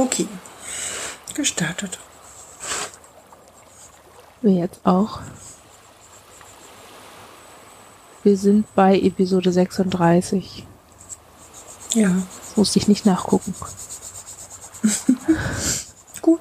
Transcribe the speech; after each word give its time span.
Okay. 0.00 0.26
Gestartet. 1.34 1.98
Wir 4.40 4.52
jetzt 4.52 4.80
auch. 4.84 5.20
Wir 8.22 8.38
sind 8.38 8.74
bei 8.74 8.98
Episode 8.98 9.52
36. 9.52 10.66
Ja. 11.92 12.08
Das 12.08 12.56
musste 12.56 12.78
ich 12.78 12.88
nicht 12.88 13.04
nachgucken. 13.04 13.54
Gut. 16.22 16.40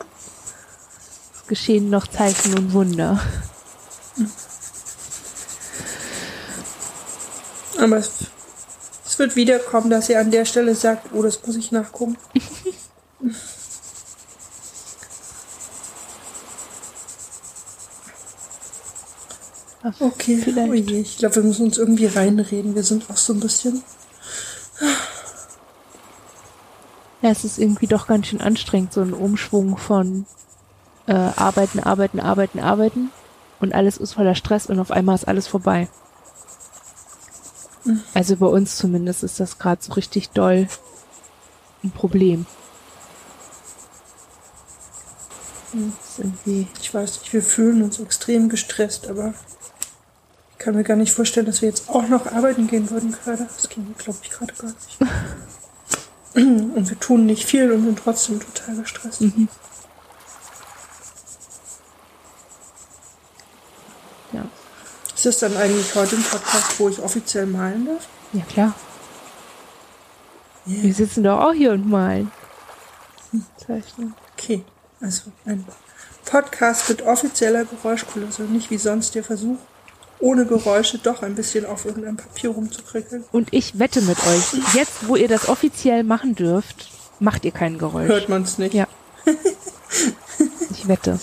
Es 1.35 1.47
geschehen 1.47 1.89
noch 1.89 2.07
Zeichen 2.07 2.57
und 2.57 2.71
Wunder. 2.71 3.19
Aber 7.77 7.97
es, 7.97 8.11
es 9.05 9.19
wird 9.19 9.35
wiederkommen, 9.35 9.89
dass 9.89 10.07
er 10.07 10.21
an 10.21 10.31
der 10.31 10.45
Stelle 10.45 10.75
sagt, 10.75 11.11
oh, 11.13 11.21
das 11.21 11.45
muss 11.45 11.57
ich 11.57 11.73
nachgucken. 11.73 12.15
Okay, 19.99 20.37
Vielleicht. 20.37 20.69
oh 20.69 20.73
je, 20.73 21.01
ich 21.01 21.17
glaube, 21.17 21.35
wir 21.35 21.43
müssen 21.43 21.65
uns 21.65 21.77
irgendwie 21.77 22.05
reinreden. 22.05 22.75
Wir 22.75 22.83
sind 22.83 23.09
auch 23.09 23.17
so 23.17 23.33
ein 23.33 23.39
bisschen. 23.39 23.83
Ja, 27.21 27.29
es 27.31 27.43
ist 27.43 27.59
irgendwie 27.59 27.87
doch 27.87 28.07
ganz 28.07 28.27
schön 28.27 28.41
anstrengend, 28.41 28.93
so 28.93 29.01
ein 29.01 29.13
Umschwung 29.13 29.77
von 29.77 30.25
äh, 31.07 31.13
Arbeiten, 31.13 31.79
Arbeiten, 31.79 32.19
Arbeiten, 32.19 32.59
Arbeiten 32.59 33.11
und 33.59 33.73
alles 33.73 33.97
ist 33.97 34.13
voller 34.13 34.35
Stress 34.35 34.67
und 34.67 34.79
auf 34.79 34.91
einmal 34.91 35.15
ist 35.15 35.27
alles 35.27 35.47
vorbei. 35.47 35.89
Also 38.13 38.35
bei 38.37 38.45
uns 38.45 38.77
zumindest 38.77 39.23
ist 39.23 39.39
das 39.39 39.57
gerade 39.57 39.81
so 39.81 39.93
richtig 39.93 40.29
doll 40.29 40.67
ein 41.83 41.91
Problem. 41.91 42.45
Irgendwie, 46.17 46.67
Ich 46.81 46.93
weiß 46.93 47.19
nicht, 47.19 47.33
wir 47.33 47.43
fühlen 47.43 47.83
uns 47.83 47.99
extrem 47.99 48.49
gestresst, 48.49 49.07
aber 49.07 49.33
ich 50.59 50.65
kann 50.65 50.75
mir 50.75 50.83
gar 50.83 50.97
nicht 50.97 51.13
vorstellen, 51.13 51.45
dass 51.45 51.61
wir 51.61 51.69
jetzt 51.69 51.87
auch 51.89 52.05
noch 52.09 52.25
arbeiten 52.25 52.67
gehen 52.67 52.89
würden 52.89 53.13
gerade. 53.13 53.47
Das 53.55 53.69
ging 53.69 53.87
mir, 53.87 53.93
glaube 53.95 54.19
ich, 54.21 54.29
gerade 54.29 54.53
gar 54.53 54.67
nicht. 54.67 54.99
Und 56.35 56.89
wir 56.89 56.99
tun 56.99 57.25
nicht 57.25 57.45
viel 57.45 57.71
und 57.71 57.85
sind 57.85 57.99
trotzdem 58.03 58.39
total 58.41 58.75
gestresst. 58.75 59.21
ja, 64.33 64.45
Ist 65.15 65.25
das 65.25 65.39
dann 65.39 65.55
eigentlich 65.57 65.95
heute 65.95 66.17
ein 66.17 66.23
Podcast, 66.23 66.79
wo 66.79 66.89
ich 66.89 66.99
offiziell 67.01 67.45
malen 67.45 67.85
darf? 67.85 68.07
ja 68.33 68.43
klar. 68.43 68.75
Wir 70.65 70.93
sitzen 70.93 71.23
doch 71.23 71.39
auch 71.39 71.53
hier 71.53 71.71
und 71.71 71.89
malen. 71.89 72.31
Zeichnen. 73.65 74.13
Okay, 74.37 74.63
also 75.01 75.31
ein 75.45 75.65
Podcast 76.25 76.89
mit 76.89 77.01
offizieller 77.01 77.65
Geräuschkulisse, 77.65 78.43
nicht 78.43 78.69
wie 78.69 78.77
sonst 78.77 79.15
der 79.15 79.23
Versuch, 79.23 79.57
ohne 80.19 80.45
Geräusche 80.45 80.97
doch 80.97 81.21
ein 81.23 81.35
bisschen 81.35 81.65
auf 81.65 81.85
irgendeinem 81.85 82.17
Papier 82.17 82.49
rumzukrickeln. 82.49 83.23
Und 83.31 83.49
ich 83.51 83.79
wette 83.79 84.01
mit 84.01 84.17
euch, 84.27 84.53
jetzt 84.73 85.07
wo 85.07 85.15
ihr 85.15 85.27
das 85.27 85.47
offiziell 85.47 86.03
machen 86.03 86.35
dürft, 86.35 86.89
macht 87.19 87.45
ihr 87.45 87.51
kein 87.51 87.77
Geräusch. 87.77 88.09
Hört 88.09 88.29
man 88.29 88.43
es 88.43 88.57
nicht. 88.57 88.73
Ja. 88.73 88.87
Ich 90.71 90.87
wette. 90.87 91.19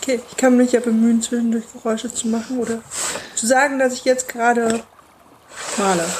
Okay, 0.00 0.20
ich 0.30 0.36
kann 0.36 0.56
mich 0.56 0.72
ja 0.72 0.80
bemühen, 0.80 1.20
zwischendurch 1.20 1.64
Geräusche 1.72 2.12
zu 2.12 2.28
machen 2.28 2.58
oder 2.58 2.82
zu 3.34 3.46
sagen, 3.46 3.78
dass 3.78 3.94
ich 3.94 4.04
jetzt 4.04 4.28
gerade 4.28 4.84
male. 5.76 6.04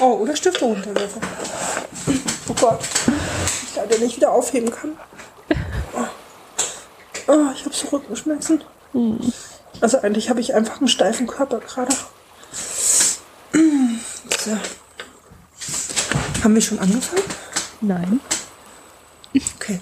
Oh, 0.00 0.14
oder 0.14 0.34
Stifte 0.34 0.64
runterwerfe. 0.64 1.20
Oh 2.48 2.54
Gott, 2.60 2.80
ich 3.62 3.76
leider 3.76 3.96
nicht 3.98 4.16
wieder 4.16 4.32
aufheben 4.32 4.70
kann. 4.70 4.98
Oh, 7.26 7.46
ich 7.54 7.64
habe 7.64 7.74
so 7.74 7.88
Rückenschmerzen. 7.88 8.62
Also 9.80 9.98
eigentlich 10.00 10.30
habe 10.30 10.40
ich 10.40 10.54
einfach 10.54 10.78
einen 10.78 10.88
steifen 10.88 11.26
Körper 11.26 11.60
gerade. 11.60 11.94
So. 13.52 14.56
Haben 16.42 16.54
wir 16.54 16.62
schon 16.62 16.78
angefangen? 16.78 17.22
Nein. 17.80 18.20
Okay. 19.34 19.80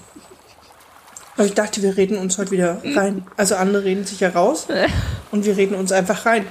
Aber 1.37 1.47
ich 1.47 1.55
dachte, 1.55 1.83
wir 1.83 1.97
reden 1.97 2.19
uns 2.19 2.39
heute 2.39 2.53
wieder 2.53 2.81
rein. 2.94 3.27
Also 3.37 3.56
andere 3.56 3.84
reden 3.84 4.05
sich 4.05 4.21
ja 4.21 4.28
raus 4.28 4.69
und 5.33 5.44
wir 5.44 5.56
reden 5.56 5.75
uns 5.75 5.91
einfach 5.93 6.27
rein. 6.27 6.47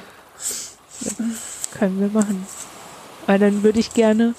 Können 1.77 1.99
wir 1.99 2.09
machen. 2.09 2.45
Aber 3.27 3.39
dann 3.39 3.63
würde 3.63 3.79
ich 3.79 3.93
gerne 3.93 4.35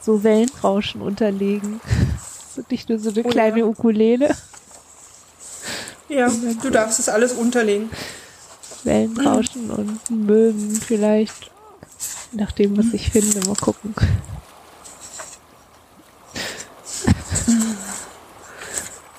so 0.00 0.22
Wellenrauschen 0.22 1.00
unterlegen. 1.00 1.80
Nicht 2.70 2.88
nur 2.88 2.98
so 2.98 3.10
eine 3.10 3.24
Oh 3.24 3.28
kleine 3.28 3.60
ja. 3.60 3.64
Ukulele. 3.64 4.36
Ja, 6.14 6.30
du 6.62 6.70
darfst 6.70 7.00
es 7.00 7.08
alles 7.08 7.32
unterlegen. 7.32 7.90
Wellenrauschen 8.84 9.70
und 9.72 10.10
Möwen 10.10 10.70
vielleicht. 10.76 11.50
Nach 12.30 12.52
dem, 12.52 12.76
was 12.76 12.92
ich 12.92 13.10
finde. 13.10 13.40
Mal 13.48 13.56
gucken. 13.56 13.94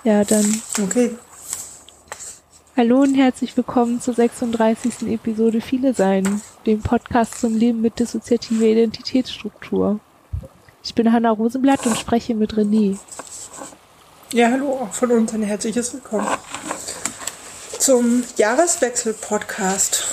Ja, 0.05 0.23
dann 0.23 0.61
Okay. 0.81 1.17
Hallo 2.77 3.01
und 3.01 3.15
herzlich 3.15 3.57
willkommen 3.57 3.99
zur 3.99 4.13
36. 4.13 5.09
Episode 5.09 5.59
Viele 5.59 5.93
Sein, 5.93 6.41
dem 6.65 6.81
Podcast 6.81 7.39
zum 7.39 7.57
Leben 7.57 7.81
mit 7.81 7.99
dissoziativer 7.99 8.65
Identitätsstruktur. 8.65 9.99
Ich 10.81 10.95
bin 10.95 11.11
Hanna 11.11 11.31
Rosenblatt 11.31 11.85
und 11.87 11.97
spreche 11.97 12.35
mit 12.35 12.53
René. 12.53 12.97
Ja, 14.31 14.51
hallo, 14.51 14.79
auch 14.81 14.93
von 14.93 15.11
uns 15.11 15.33
ein 15.33 15.43
herzliches 15.43 15.93
Willkommen 15.93 16.27
zum 17.79 18.23
Jahreswechsel-Podcast. 18.37 20.07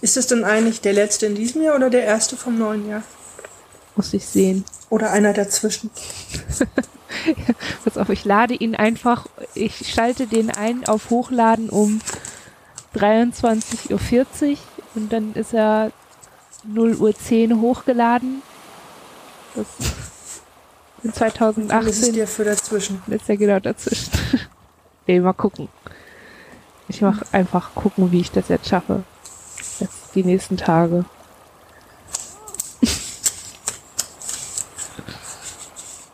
Ist 0.00 0.16
es 0.16 0.26
denn 0.26 0.44
eigentlich 0.44 0.80
der 0.80 0.92
letzte 0.92 1.26
in 1.26 1.34
diesem 1.34 1.62
Jahr 1.62 1.76
oder 1.76 1.90
der 1.90 2.04
erste 2.04 2.36
vom 2.36 2.58
neuen 2.58 2.88
Jahr? 2.88 3.02
Muss 3.94 4.14
ich 4.14 4.26
sehen. 4.26 4.64
Oder 4.90 5.10
einer 5.10 5.32
dazwischen? 5.32 5.90
Pass 7.84 7.98
auf, 7.98 8.08
ich 8.08 8.24
lade 8.24 8.54
ihn 8.54 8.74
einfach, 8.74 9.26
ich 9.54 9.92
schalte 9.92 10.26
den 10.26 10.50
ein 10.50 10.86
auf 10.86 11.10
Hochladen 11.10 11.70
um 11.70 12.00
23.40 12.94 14.52
Uhr 14.52 14.56
und 14.94 15.12
dann 15.12 15.34
ist 15.34 15.52
er 15.52 15.92
0 16.64 16.94
Uhr 16.96 17.14
10 17.14 17.60
hochgeladen. 17.60 18.42
Das 19.54 19.66
in 21.02 21.12
Dann 21.12 21.86
ist 21.86 21.96
es 21.96 22.00
2018 22.02 22.14
dir 22.14 22.26
für 22.26 22.44
dazwischen. 22.44 23.02
ist 23.06 23.28
er 23.28 23.36
genau 23.36 23.60
dazwischen. 23.60 24.10
nee, 25.06 25.20
mal 25.20 25.32
gucken. 25.32 25.68
Ich 26.88 27.02
mach 27.02 27.22
einfach 27.32 27.74
gucken, 27.74 28.12
wie 28.12 28.20
ich 28.20 28.30
das 28.30 28.48
jetzt 28.48 28.68
schaffe. 28.68 29.02
Jetzt 29.80 30.14
die 30.14 30.24
nächsten 30.24 30.56
Tage. 30.56 31.04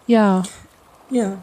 ja, 0.06 0.42
Ja. 1.10 1.36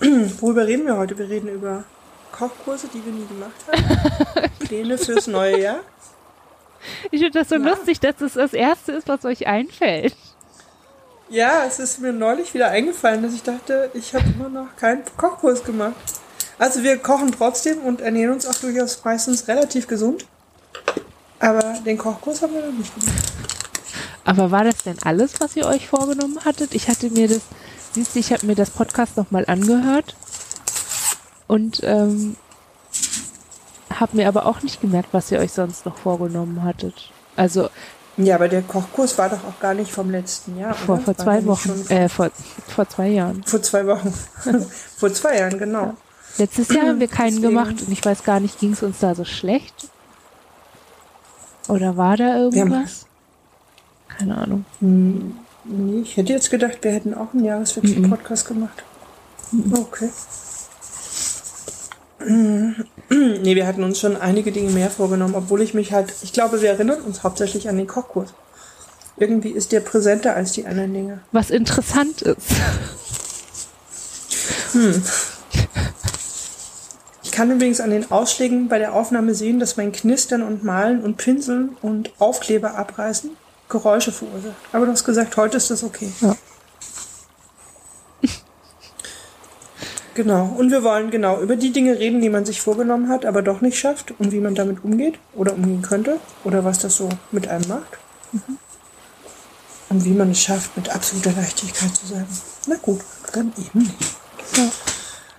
Worüber 0.40 0.66
reden 0.66 0.84
wir 0.86 0.96
heute? 0.96 1.16
Wir 1.16 1.28
reden 1.28 1.48
über 1.48 1.84
Kochkurse, 2.32 2.88
die 2.92 3.04
wir 3.04 3.12
nie 3.12 3.26
gemacht 3.26 3.52
haben. 3.70 4.50
Pläne 4.58 4.98
fürs 4.98 5.28
neue 5.28 5.60
Jahr. 5.60 5.80
ich 7.12 7.20
finde 7.20 7.38
das 7.38 7.48
so 7.50 7.54
Ja. 7.54 7.60
lustig, 7.70 8.00
dass 8.00 8.20
es 8.20 8.32
das 8.34 8.52
Erste 8.52 8.90
ist, 8.92 9.06
was 9.08 9.24
euch 9.24 9.46
einfällt. 9.46 10.16
Ja, 11.32 11.64
es 11.66 11.78
ist 11.78 11.98
mir 11.98 12.12
neulich 12.12 12.52
wieder 12.52 12.68
eingefallen, 12.68 13.22
dass 13.22 13.32
ich 13.32 13.42
dachte, 13.42 13.90
ich 13.94 14.14
habe 14.14 14.26
immer 14.38 14.50
noch 14.50 14.76
keinen 14.76 15.02
Kochkurs 15.16 15.64
gemacht. 15.64 15.94
Also 16.58 16.82
wir 16.82 16.98
kochen 16.98 17.32
trotzdem 17.32 17.78
und 17.78 18.02
ernähren 18.02 18.34
uns 18.34 18.44
auch 18.44 18.54
durchaus 18.54 19.02
meistens 19.02 19.48
relativ 19.48 19.86
gesund. 19.86 20.26
Aber 21.38 21.62
den 21.86 21.96
Kochkurs 21.96 22.42
haben 22.42 22.52
wir 22.52 22.66
noch 22.66 22.74
nicht 22.74 22.94
gemacht. 22.94 23.32
Aber 24.24 24.50
war 24.50 24.64
das 24.64 24.82
denn 24.84 24.98
alles, 25.06 25.40
was 25.40 25.56
ihr 25.56 25.64
euch 25.64 25.88
vorgenommen 25.88 26.44
hattet? 26.44 26.74
Ich 26.74 26.88
hatte 26.88 27.08
mir 27.08 27.28
das, 27.28 27.40
siehst 27.92 28.14
du, 28.14 28.18
ich 28.18 28.30
habe 28.30 28.44
mir 28.44 28.54
das 28.54 28.68
Podcast 28.68 29.16
nochmal 29.16 29.46
angehört 29.46 30.14
und 31.46 31.80
ähm, 31.82 32.36
habe 33.90 34.18
mir 34.18 34.28
aber 34.28 34.44
auch 34.44 34.60
nicht 34.60 34.82
gemerkt, 34.82 35.08
was 35.12 35.32
ihr 35.32 35.38
euch 35.38 35.52
sonst 35.52 35.86
noch 35.86 35.96
vorgenommen 35.96 36.62
hattet. 36.62 37.10
Also 37.36 37.70
Ja, 38.18 38.34
aber 38.34 38.48
der 38.48 38.62
Kochkurs 38.62 39.16
war 39.16 39.30
doch 39.30 39.42
auch 39.44 39.58
gar 39.60 39.72
nicht 39.74 39.90
vom 39.90 40.10
letzten 40.10 40.58
Jahr. 40.58 40.74
vor, 40.74 40.98
vor 40.98 41.16
zwei 41.16 41.44
Wochen, 41.46 41.70
äh, 41.88 42.08
vor, 42.08 42.30
vor 42.68 42.88
zwei 42.88 43.08
Jahren. 43.08 43.42
vor 43.44 43.62
zwei 43.62 43.86
Wochen. 43.86 44.12
vor 44.98 45.12
zwei 45.14 45.38
Jahren, 45.38 45.58
genau. 45.58 45.94
Letztes 46.38 46.68
Jahr 46.68 46.88
haben 46.88 47.00
wir 47.00 47.08
keinen 47.08 47.36
Deswegen- 47.36 47.48
gemacht 47.48 47.74
und 47.86 47.90
ich 47.90 48.04
weiß 48.04 48.22
gar 48.24 48.40
nicht, 48.40 48.60
ging 48.60 48.72
es 48.72 48.82
uns 48.82 48.98
da 48.98 49.14
so 49.14 49.24
schlecht? 49.24 49.88
Oder 51.68 51.96
war 51.96 52.16
da 52.16 52.36
irgendwas? 52.36 53.06
Keine 54.08 54.36
Ahnung. 54.36 54.64
Hm, 54.80 55.36
nee, 55.64 56.00
ich 56.00 56.16
hätte 56.16 56.32
jetzt 56.34 56.50
gedacht, 56.50 56.78
wir 56.82 56.90
hätten 56.92 57.14
auch 57.14 57.32
einen 57.32 57.44
Jahreswechsel-Podcast 57.44 58.46
gemacht. 58.46 58.82
Okay. 59.72 60.10
Nee, 62.24 63.54
wir 63.56 63.66
hatten 63.66 63.84
uns 63.84 63.98
schon 63.98 64.16
einige 64.16 64.52
Dinge 64.52 64.70
mehr 64.70 64.90
vorgenommen, 64.90 65.34
obwohl 65.34 65.62
ich 65.62 65.74
mich 65.74 65.92
halt, 65.92 66.12
ich 66.22 66.32
glaube, 66.32 66.62
wir 66.62 66.70
erinnern 66.70 67.00
uns 67.02 67.22
hauptsächlich 67.22 67.68
an 67.68 67.76
den 67.76 67.86
Kochkurs. 67.86 68.34
Irgendwie 69.16 69.50
ist 69.50 69.72
der 69.72 69.80
präsenter 69.80 70.34
als 70.34 70.52
die 70.52 70.66
anderen 70.66 70.94
Dinge. 70.94 71.20
Was 71.32 71.50
interessant 71.50 72.22
ist. 72.22 72.38
Ich 77.22 77.30
kann 77.30 77.50
übrigens 77.50 77.80
an 77.80 77.90
den 77.90 78.10
Ausschlägen 78.10 78.68
bei 78.68 78.78
der 78.78 78.94
Aufnahme 78.94 79.34
sehen, 79.34 79.60
dass 79.60 79.76
mein 79.76 79.92
Knistern 79.92 80.42
und 80.42 80.64
Malen 80.64 81.02
und 81.02 81.16
Pinseln 81.18 81.76
und 81.82 82.10
Aufkleber 82.18 82.76
abreißen 82.76 83.30
Geräusche 83.68 84.12
verursacht. 84.12 84.54
Aber 84.72 84.86
du 84.86 84.92
hast 84.92 85.04
gesagt, 85.04 85.36
heute 85.36 85.56
ist 85.56 85.70
das 85.70 85.82
okay. 85.82 86.12
Ja. 86.20 86.36
Genau. 90.14 90.44
Und 90.58 90.70
wir 90.70 90.82
wollen 90.82 91.10
genau 91.10 91.40
über 91.40 91.56
die 91.56 91.72
Dinge 91.72 91.98
reden, 91.98 92.20
die 92.20 92.28
man 92.28 92.44
sich 92.44 92.60
vorgenommen 92.60 93.08
hat, 93.08 93.24
aber 93.24 93.40
doch 93.42 93.60
nicht 93.60 93.78
schafft 93.78 94.12
und 94.18 94.32
wie 94.32 94.40
man 94.40 94.54
damit 94.54 94.84
umgeht 94.84 95.18
oder 95.34 95.54
umgehen 95.54 95.82
könnte 95.82 96.18
oder 96.44 96.64
was 96.64 96.78
das 96.80 96.96
so 96.96 97.08
mit 97.30 97.48
einem 97.48 97.66
macht. 97.68 97.98
Und 99.88 100.04
wie 100.04 100.10
man 100.10 100.30
es 100.30 100.40
schafft, 100.42 100.76
mit 100.76 100.94
absoluter 100.94 101.32
Leichtigkeit 101.32 101.94
zu 101.94 102.06
sagen, 102.06 102.26
na 102.66 102.76
gut, 102.80 103.00
dann 103.32 103.52
eben 103.58 103.80
nicht. 103.80 104.16
Ja. 104.56 104.68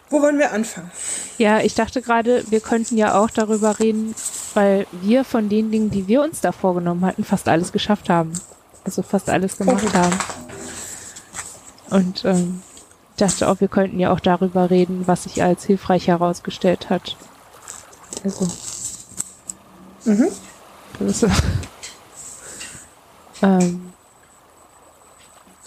Wo 0.09 0.21
wollen 0.21 0.37
wir 0.37 0.51
anfangen? 0.51 0.91
Ja, 1.39 1.59
ich 1.61 1.73
dachte 1.73 2.01
gerade, 2.01 2.43
wir 2.49 2.59
könnten 2.59 2.97
ja 2.97 3.19
auch 3.19 3.31
darüber 3.31 3.79
reden, 3.79 4.13
weil 4.53 4.85
wir 5.01 5.23
von 5.23 5.49
den 5.49 5.71
Dingen, 5.71 5.89
die 5.89 6.07
wir 6.07 6.21
uns 6.21 6.41
da 6.41 6.51
vorgenommen 6.51 7.03
hatten, 7.05 7.23
fast 7.23 7.47
alles 7.47 7.71
geschafft 7.71 8.09
haben. 8.09 8.33
Also 8.83 9.01
fast 9.01 9.29
alles 9.29 9.57
gemacht 9.57 9.83
Okay. 9.83 9.97
haben. 9.97 10.19
Und 11.89 12.25
ähm, 12.25 12.61
dachte 13.17 13.47
auch, 13.47 13.59
wir 13.59 13.67
könnten 13.67 13.99
ja 13.99 14.11
auch 14.11 14.19
darüber 14.19 14.69
reden, 14.69 15.07
was 15.07 15.23
sich 15.23 15.43
als 15.43 15.65
hilfreich 15.65 16.07
herausgestellt 16.07 16.89
hat. 16.89 17.15
Also. 18.23 18.47
Mhm. 20.05 20.27
Also, 20.99 21.27
ähm, 23.41 23.93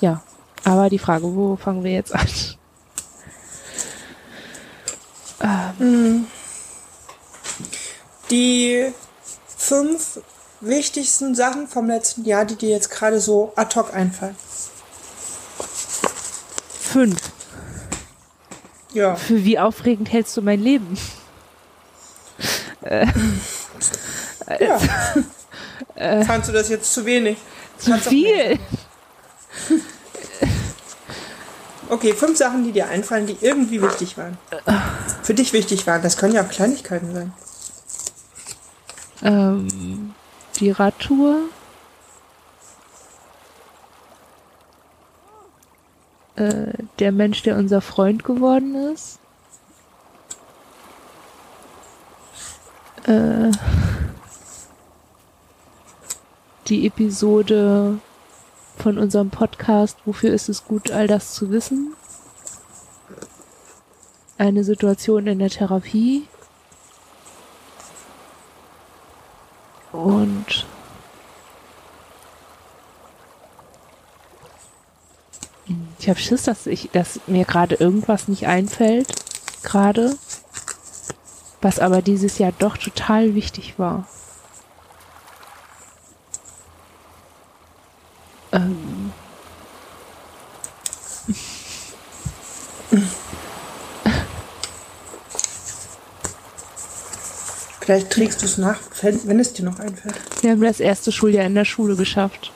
ja, 0.01 0.23
aber 0.65 0.89
die 0.89 0.99
Frage, 0.99 1.25
wo 1.25 1.57
fangen 1.57 1.85
wir 1.85 1.93
jetzt 1.93 2.15
an? 2.15 2.29
Ähm, 5.41 6.27
Die 8.31 8.93
fünf 9.57 10.21
wichtigsten 10.61 11.35
Sachen 11.35 11.69
vom 11.69 11.87
letzten 11.87 12.25
Jahr, 12.25 12.45
die 12.45 12.57
dir 12.57 12.71
jetzt 12.71 12.91
gerade 12.91 13.21
so 13.21 13.53
ad 13.57 13.79
hoc 13.79 13.95
einfallen. 13.95 14.37
fünf. 16.81 17.36
Ja. 18.97 19.15
Für 19.15 19.45
wie 19.45 19.59
aufregend 19.59 20.11
hältst 20.11 20.35
du 20.39 20.43
mein 20.43 20.59
Leben? 20.59 20.97
ja. 24.59 24.79
Fandst 26.25 26.49
du 26.49 26.53
das 26.55 26.71
jetzt 26.71 26.95
zu 26.95 27.05
wenig? 27.05 27.37
Zu 27.77 27.91
Kannst 27.91 28.09
viel. 28.09 28.59
Okay, 31.91 32.15
fünf 32.15 32.39
Sachen, 32.39 32.65
die 32.65 32.73
dir 32.73 32.89
einfallen, 32.89 33.27
die 33.27 33.37
irgendwie 33.39 33.83
wichtig 33.83 34.17
waren. 34.17 34.39
Für 35.23 35.35
dich 35.35 35.53
wichtig 35.53 35.87
waren. 35.87 36.01
Das 36.01 36.17
können 36.17 36.33
ja 36.33 36.43
auch 36.43 36.49
Kleinigkeiten 36.49 37.13
sein. 37.13 37.35
Ähm, 39.23 40.15
die 40.59 40.71
Radtour. 40.71 41.41
Äh, 46.37 46.73
der 46.99 47.13
Mensch, 47.13 47.43
der 47.43 47.57
unser 47.57 47.81
Freund 47.81 48.23
geworden 48.23 48.75
ist. 48.93 49.19
Äh, 53.07 53.53
die 56.69 56.87
Episode 56.87 57.99
von 58.77 58.99
unserem 58.99 59.31
Podcast 59.31 59.97
Wofür 60.05 60.35
ist 60.35 60.49
es 60.49 60.65
gut, 60.65 60.91
all 60.91 61.07
das 61.07 61.33
zu 61.33 61.51
wissen? 61.51 61.95
Eine 64.37 64.65
Situation 64.65 65.27
in 65.27 65.39
der 65.39 65.49
Therapie. 65.49 66.29
Und 69.93 70.67
ich 75.99 76.09
habe 76.09 76.19
Schiss, 76.19 76.45
dass 76.45 76.67
ich, 76.67 76.91
dass 76.93 77.21
mir 77.27 77.45
gerade 77.45 77.75
irgendwas 77.77 78.29
nicht 78.29 78.47
einfällt, 78.47 79.09
gerade, 79.63 80.17
was 81.61 81.79
aber 81.79 82.03
dieses 82.03 82.39
Jahr 82.39 82.53
doch 82.59 82.77
total 82.77 83.35
wichtig 83.35 83.79
war. 83.79 84.07
Ähm, 88.53 89.13
Vielleicht 97.81 98.11
trägst 98.11 98.43
du 98.43 98.47
es 98.47 98.59
nach, 98.59 98.81
wenn 99.01 99.39
es 99.39 99.53
dir 99.53 99.65
noch 99.65 99.79
einfällt. 99.79 100.17
wir 100.43 100.51
haben 100.51 100.61
das 100.61 100.81
erste 100.81 101.13
Schuljahr 101.13 101.47
in 101.47 101.55
der 101.55 101.65
Schule 101.65 101.95
geschafft. 101.95 102.51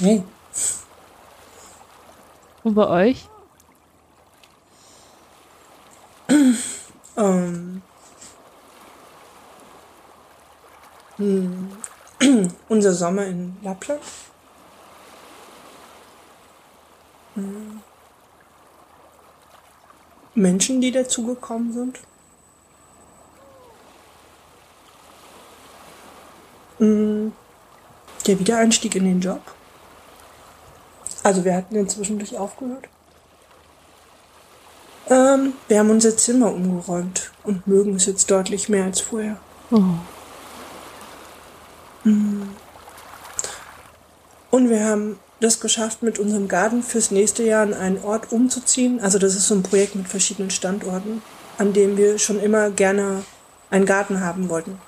Hey. 0.00 0.22
Und 2.66 2.74
bei 2.74 2.88
euch? 2.88 3.28
Ähm. 7.16 7.80
Hm. 11.16 11.70
Unser 12.68 12.92
Sommer 12.92 13.24
in 13.24 13.56
Lappland. 13.62 14.02
Hm. 17.36 17.82
Menschen, 20.34 20.80
die 20.80 20.90
dazugekommen 20.90 21.72
sind. 21.72 22.00
Hm. 26.78 27.32
Der 28.26 28.40
Wiedereinstieg 28.40 28.96
in 28.96 29.04
den 29.04 29.20
Job. 29.20 29.55
Also 31.26 31.44
wir 31.44 31.56
hatten 31.56 31.74
inzwischen 31.74 32.20
durch 32.20 32.38
aufgehört. 32.38 32.84
Ähm, 35.10 35.54
wir 35.66 35.80
haben 35.80 35.90
unser 35.90 36.16
Zimmer 36.16 36.52
umgeräumt 36.52 37.32
und 37.42 37.66
mögen 37.66 37.96
es 37.96 38.06
jetzt 38.06 38.30
deutlich 38.30 38.68
mehr 38.68 38.84
als 38.84 39.00
vorher. 39.00 39.36
Oh. 39.72 39.82
Und 44.52 44.70
wir 44.70 44.84
haben 44.84 45.18
das 45.40 45.58
geschafft, 45.58 46.04
mit 46.04 46.20
unserem 46.20 46.46
Garten 46.46 46.84
fürs 46.84 47.10
nächste 47.10 47.42
Jahr 47.42 47.64
an 47.64 47.74
einen 47.74 48.04
Ort 48.04 48.30
umzuziehen. 48.30 49.00
Also 49.00 49.18
das 49.18 49.34
ist 49.34 49.48
so 49.48 49.56
ein 49.56 49.64
Projekt 49.64 49.96
mit 49.96 50.06
verschiedenen 50.06 50.52
Standorten, 50.52 51.22
an 51.58 51.72
dem 51.72 51.96
wir 51.96 52.20
schon 52.20 52.38
immer 52.38 52.70
gerne 52.70 53.24
einen 53.70 53.84
Garten 53.84 54.20
haben 54.20 54.48
wollten. 54.48 54.80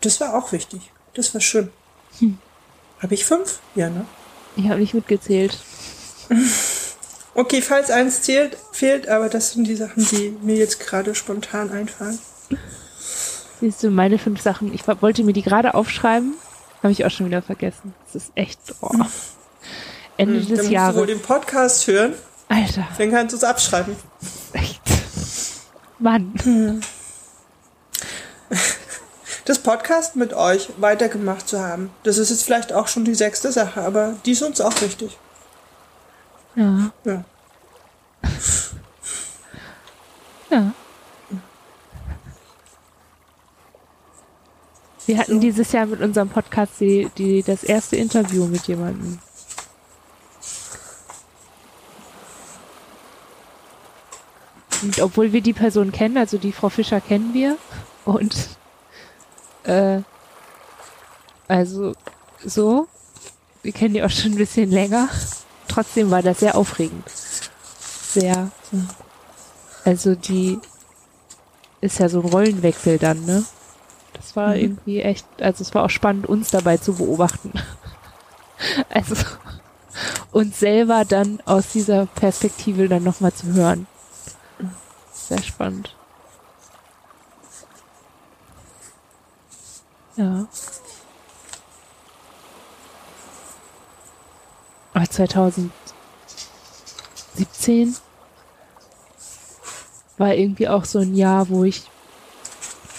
Das 0.00 0.18
war 0.22 0.34
auch 0.34 0.50
wichtig. 0.52 0.90
Das 1.12 1.34
war 1.34 1.42
schön. 1.42 1.70
Habe 3.02 3.12
ich 3.12 3.26
fünf? 3.26 3.58
Ja, 3.74 3.90
ne? 3.90 4.06
Ich 4.56 4.68
habe 4.68 4.80
nicht 4.80 4.94
mitgezählt. 4.94 5.58
Okay, 7.34 7.62
falls 7.62 7.90
eins 7.90 8.20
zählt, 8.20 8.58
fehlt, 8.72 9.08
aber 9.08 9.30
das 9.30 9.52
sind 9.52 9.64
die 9.66 9.74
Sachen, 9.74 10.06
die 10.10 10.36
mir 10.42 10.56
jetzt 10.56 10.80
gerade 10.80 11.14
spontan 11.14 11.70
einfallen. 11.70 12.18
Siehst 13.58 13.82
du, 13.82 13.90
meine 13.90 14.18
fünf 14.18 14.42
Sachen, 14.42 14.74
ich 14.74 14.86
wollte 14.86 15.24
mir 15.24 15.32
die 15.32 15.40
gerade 15.40 15.72
aufschreiben, 15.74 16.34
habe 16.82 16.92
ich 16.92 17.06
auch 17.06 17.10
schon 17.10 17.24
wieder 17.24 17.40
vergessen. 17.40 17.94
Das 18.12 18.24
ist 18.24 18.32
echt, 18.34 18.58
oh. 18.82 18.90
Ende 20.18 20.40
Dann 20.40 20.40
des 20.40 20.48
musst 20.50 20.60
du 20.60 20.64
wohl 20.66 20.72
Jahres. 20.74 21.06
den 21.06 21.20
Podcast 21.22 21.86
hören, 21.86 22.12
Alter, 22.48 22.86
dann 22.98 23.10
kannst 23.10 23.32
du 23.32 23.38
es 23.38 23.44
abschreiben. 23.44 23.96
echt. 24.52 24.82
Mann. 25.98 26.34
das 29.44 29.58
Podcast 29.58 30.16
mit 30.16 30.32
euch 30.34 30.68
weitergemacht 30.78 31.48
zu 31.48 31.60
haben. 31.60 31.90
Das 32.04 32.18
ist 32.18 32.30
jetzt 32.30 32.44
vielleicht 32.44 32.72
auch 32.72 32.88
schon 32.88 33.04
die 33.04 33.14
sechste 33.14 33.50
Sache, 33.52 33.80
aber 33.82 34.14
die 34.24 34.32
ist 34.32 34.42
uns 34.42 34.60
auch 34.60 34.80
wichtig. 34.80 35.18
Ja, 36.54 36.90
Ja. 37.04 37.24
ja. 40.50 40.72
Wir 45.06 45.18
hatten 45.18 45.34
So. 45.34 45.40
dieses 45.40 45.72
Jahr 45.72 45.86
mit 45.86 46.00
unserem 46.00 46.28
Podcast 46.28 46.74
die, 46.78 47.10
die, 47.18 47.42
das 47.42 47.64
erste 47.64 47.96
Interview 47.96 48.46
mit 48.46 48.68
jemandem. 48.68 49.18
Und 54.82 55.00
obwohl 55.00 55.32
wir 55.32 55.40
die 55.40 55.52
Person 55.52 55.92
kennen, 55.92 56.16
also 56.16 56.38
die 56.38 56.52
Frau 56.52 56.68
Fischer 56.68 57.00
kennen 57.00 57.34
wir 57.34 57.56
und 58.04 58.34
äh, 59.64 60.00
also 61.48 61.92
so, 62.44 62.88
wir 63.62 63.72
kennen 63.72 63.94
die 63.94 64.02
auch 64.02 64.10
schon 64.10 64.32
ein 64.32 64.36
bisschen 64.38 64.70
länger. 64.70 65.08
Trotzdem 65.68 66.10
war 66.10 66.22
das 66.22 66.40
sehr 66.40 66.56
aufregend. 66.56 67.04
Sehr 68.12 68.50
Also 69.84 70.14
die 70.14 70.58
ist 71.80 71.98
ja 71.98 72.08
so 72.08 72.20
ein 72.20 72.28
Rollenwechsel 72.28 72.98
dann, 72.98 73.24
ne? 73.24 73.44
Das 74.14 74.36
war 74.36 74.50
Mhm. 74.54 74.60
irgendwie 74.60 75.00
echt, 75.02 75.26
also 75.40 75.62
es 75.62 75.74
war 75.74 75.84
auch 75.84 75.90
spannend, 75.90 76.26
uns 76.26 76.50
dabei 76.50 76.76
zu 76.76 76.94
beobachten. 76.94 77.52
Also 78.90 79.16
uns 80.30 80.60
selber 80.60 81.04
dann 81.04 81.40
aus 81.46 81.72
dieser 81.72 82.06
Perspektive 82.06 82.88
dann 82.88 83.02
nochmal 83.02 83.32
zu 83.32 83.46
hören. 83.54 83.88
Sehr 85.12 85.42
spannend. 85.42 85.96
Ja. 90.16 90.46
Aber 94.94 95.08
2017 95.08 97.96
war 100.18 100.34
irgendwie 100.34 100.68
auch 100.68 100.84
so 100.84 100.98
ein 100.98 101.14
Jahr, 101.14 101.48
wo 101.48 101.64
ich 101.64 101.82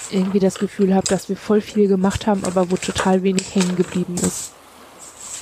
irgendwie 0.09 0.39
das 0.39 0.55
Gefühl 0.55 0.95
habe, 0.95 1.07
dass 1.07 1.29
wir 1.29 1.37
voll 1.37 1.61
viel 1.61 1.87
gemacht 1.87 2.27
haben, 2.27 2.43
aber 2.45 2.71
wo 2.71 2.77
total 2.77 3.23
wenig 3.23 3.55
hängen 3.55 3.75
geblieben 3.75 4.15
ist. 4.15 4.51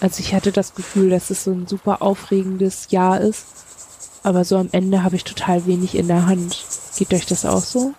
Also 0.01 0.19
ich 0.19 0.33
hatte 0.33 0.51
das 0.51 0.75
Gefühl, 0.75 1.09
dass 1.09 1.29
es 1.29 1.43
so 1.43 1.51
ein 1.51 1.67
super 1.67 2.01
aufregendes 2.01 2.87
Jahr 2.89 3.21
ist, 3.21 3.45
aber 4.23 4.45
so 4.45 4.57
am 4.57 4.69
Ende 4.71 5.03
habe 5.03 5.15
ich 5.15 5.23
total 5.23 5.65
wenig 5.65 5.95
in 5.95 6.07
der 6.07 6.25
Hand. 6.25 6.65
Geht 6.97 7.13
euch 7.13 7.25
das 7.25 7.45
auch 7.45 7.61
so? 7.61 7.93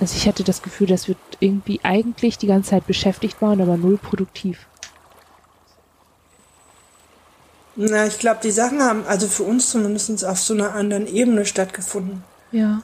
Also 0.00 0.16
ich 0.16 0.26
hatte 0.26 0.44
das 0.44 0.62
Gefühl, 0.62 0.86
dass 0.86 1.08
wir 1.08 1.16
irgendwie 1.40 1.80
eigentlich 1.82 2.38
die 2.38 2.46
ganze 2.46 2.70
Zeit 2.70 2.86
beschäftigt 2.86 3.42
waren, 3.42 3.60
aber 3.60 3.76
null 3.76 3.98
produktiv. 3.98 4.66
Na, 7.76 8.06
ich 8.06 8.18
glaube, 8.18 8.40
die 8.42 8.50
Sachen 8.50 8.82
haben 8.82 9.04
also 9.06 9.28
für 9.28 9.44
uns 9.44 9.70
zumindest 9.70 10.24
auf 10.24 10.40
so 10.40 10.54
einer 10.54 10.74
anderen 10.74 11.06
Ebene 11.06 11.46
stattgefunden. 11.46 12.24
Ja. 12.50 12.82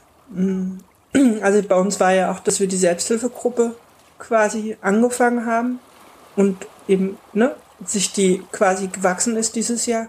Also 1.40 1.62
bei 1.62 1.76
uns 1.76 1.98
war 1.98 2.12
ja 2.12 2.30
auch, 2.30 2.40
dass 2.40 2.60
wir 2.60 2.68
die 2.68 2.76
Selbsthilfegruppe 2.76 3.74
quasi 4.18 4.76
angefangen 4.80 5.46
haben 5.46 5.80
und 6.36 6.66
eben, 6.86 7.18
ne, 7.32 7.54
sich 7.84 8.12
die 8.12 8.42
quasi 8.52 8.86
gewachsen 8.86 9.36
ist 9.36 9.56
dieses 9.56 9.86
Jahr. 9.86 10.08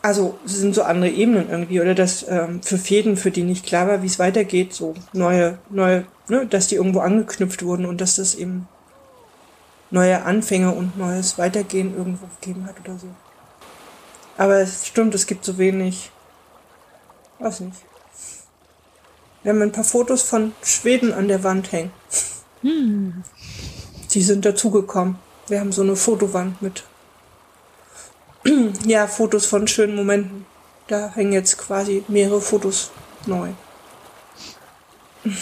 Also 0.00 0.38
es 0.44 0.58
sind 0.58 0.74
so 0.74 0.82
andere 0.82 1.10
Ebenen 1.10 1.50
irgendwie, 1.50 1.80
oder 1.80 1.94
dass 1.94 2.24
ähm, 2.28 2.62
für 2.62 2.78
Fäden, 2.78 3.16
für 3.16 3.30
die 3.30 3.42
nicht 3.42 3.66
klar 3.66 3.88
war, 3.88 4.02
wie 4.02 4.06
es 4.06 4.18
weitergeht, 4.18 4.72
so 4.72 4.94
neue, 5.12 5.58
neue, 5.70 6.06
ne, 6.28 6.46
dass 6.46 6.68
die 6.68 6.76
irgendwo 6.76 7.00
angeknüpft 7.00 7.64
wurden 7.64 7.84
und 7.84 8.00
dass 8.00 8.16
das 8.16 8.34
eben 8.36 8.68
neue 9.90 10.22
Anfänge 10.22 10.72
und 10.72 10.96
neues 10.96 11.38
Weitergehen 11.38 11.96
irgendwo 11.96 12.26
gegeben 12.40 12.66
hat 12.66 12.76
oder 12.80 12.98
so. 12.98 13.08
Aber 14.36 14.60
es 14.60 14.86
stimmt, 14.86 15.14
es 15.14 15.26
gibt 15.26 15.44
so 15.44 15.58
wenig, 15.58 16.12
weiß 17.40 17.60
nicht. 17.60 17.78
Wir 19.42 19.52
haben 19.52 19.62
ein 19.62 19.72
paar 19.72 19.84
Fotos 19.84 20.22
von 20.22 20.52
Schweden 20.62 21.12
an 21.12 21.28
der 21.28 21.42
Wand 21.42 21.72
hängen. 21.72 21.90
Die 24.10 24.22
sind 24.22 24.44
dazugekommen. 24.44 25.16
Wir 25.48 25.60
haben 25.60 25.72
so 25.72 25.82
eine 25.82 25.96
Fotowand 25.96 26.60
mit 26.60 26.84
ja, 28.86 29.06
Fotos 29.06 29.46
von 29.46 29.68
schönen 29.68 29.94
Momenten. 29.94 30.46
Da 30.86 31.12
hängen 31.14 31.32
jetzt 31.32 31.58
quasi 31.58 32.04
mehrere 32.08 32.40
Fotos 32.40 32.90
neu. 33.26 33.50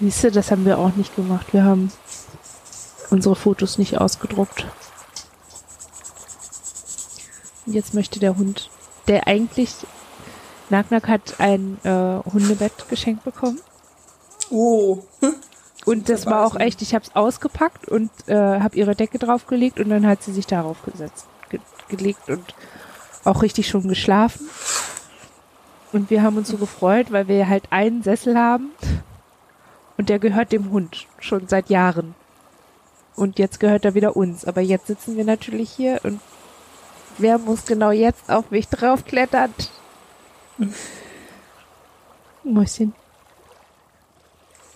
Siehst 0.00 0.24
du, 0.24 0.30
das 0.30 0.50
haben 0.50 0.64
wir 0.64 0.78
auch 0.78 0.94
nicht 0.96 1.14
gemacht. 1.16 1.52
Wir 1.52 1.64
haben 1.64 1.92
unsere 3.10 3.36
Fotos 3.36 3.78
nicht 3.78 3.98
ausgedruckt. 3.98 4.66
Und 7.66 7.72
jetzt 7.72 7.94
möchte 7.94 8.20
der 8.20 8.36
Hund, 8.36 8.70
der 9.08 9.26
eigentlich, 9.26 9.74
Nagnak 10.70 11.08
hat 11.08 11.36
ein 11.38 11.78
äh, 11.84 12.20
Hundebett 12.32 12.88
geschenkt 12.88 13.24
bekommen. 13.24 13.60
Oh, 14.50 15.02
Und 15.86 16.08
das 16.08 16.26
war 16.26 16.44
auch 16.44 16.56
echt, 16.56 16.82
ich 16.82 16.94
habe 16.94 17.04
es 17.04 17.14
ausgepackt 17.14 17.88
und 17.88 18.10
äh, 18.26 18.34
habe 18.34 18.76
ihre 18.76 18.96
Decke 18.96 19.18
draufgelegt 19.20 19.78
und 19.78 19.88
dann 19.88 20.04
hat 20.04 20.20
sie 20.20 20.32
sich 20.32 20.44
darauf 20.44 20.82
gesetzt, 20.82 21.26
ge 21.28 21.35
gelegt 21.88 22.28
und 22.28 22.54
auch 23.24 23.42
richtig 23.42 23.68
schon 23.68 23.88
geschlafen. 23.88 24.48
Und 25.92 26.10
wir 26.10 26.22
haben 26.22 26.36
uns 26.36 26.48
so 26.48 26.56
gefreut, 26.56 27.10
weil 27.10 27.28
wir 27.28 27.48
halt 27.48 27.64
einen 27.70 28.02
Sessel 28.02 28.36
haben 28.36 28.70
und 29.96 30.08
der 30.08 30.18
gehört 30.18 30.52
dem 30.52 30.70
Hund 30.70 31.06
schon 31.18 31.48
seit 31.48 31.70
Jahren. 31.70 32.14
Und 33.14 33.38
jetzt 33.38 33.60
gehört 33.60 33.84
er 33.84 33.94
wieder 33.94 34.16
uns. 34.16 34.44
Aber 34.44 34.60
jetzt 34.60 34.86
sitzen 34.88 35.16
wir 35.16 35.24
natürlich 35.24 35.70
hier 35.70 36.00
und 36.02 36.20
wer 37.18 37.38
muss 37.38 37.64
genau 37.64 37.90
jetzt 37.90 38.30
auf 38.30 38.50
mich 38.50 38.68
draufklettern? 38.68 39.54
Mäuschen. 42.44 42.94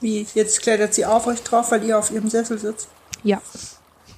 wie, 0.00 0.26
jetzt 0.34 0.62
klettert 0.62 0.94
sie 0.94 1.06
auf 1.06 1.26
euch 1.26 1.42
drauf, 1.42 1.70
weil 1.70 1.84
ihr 1.84 1.98
auf 1.98 2.10
ihrem 2.10 2.28
Sessel 2.28 2.58
sitzt. 2.58 2.88
Ja. 3.22 3.40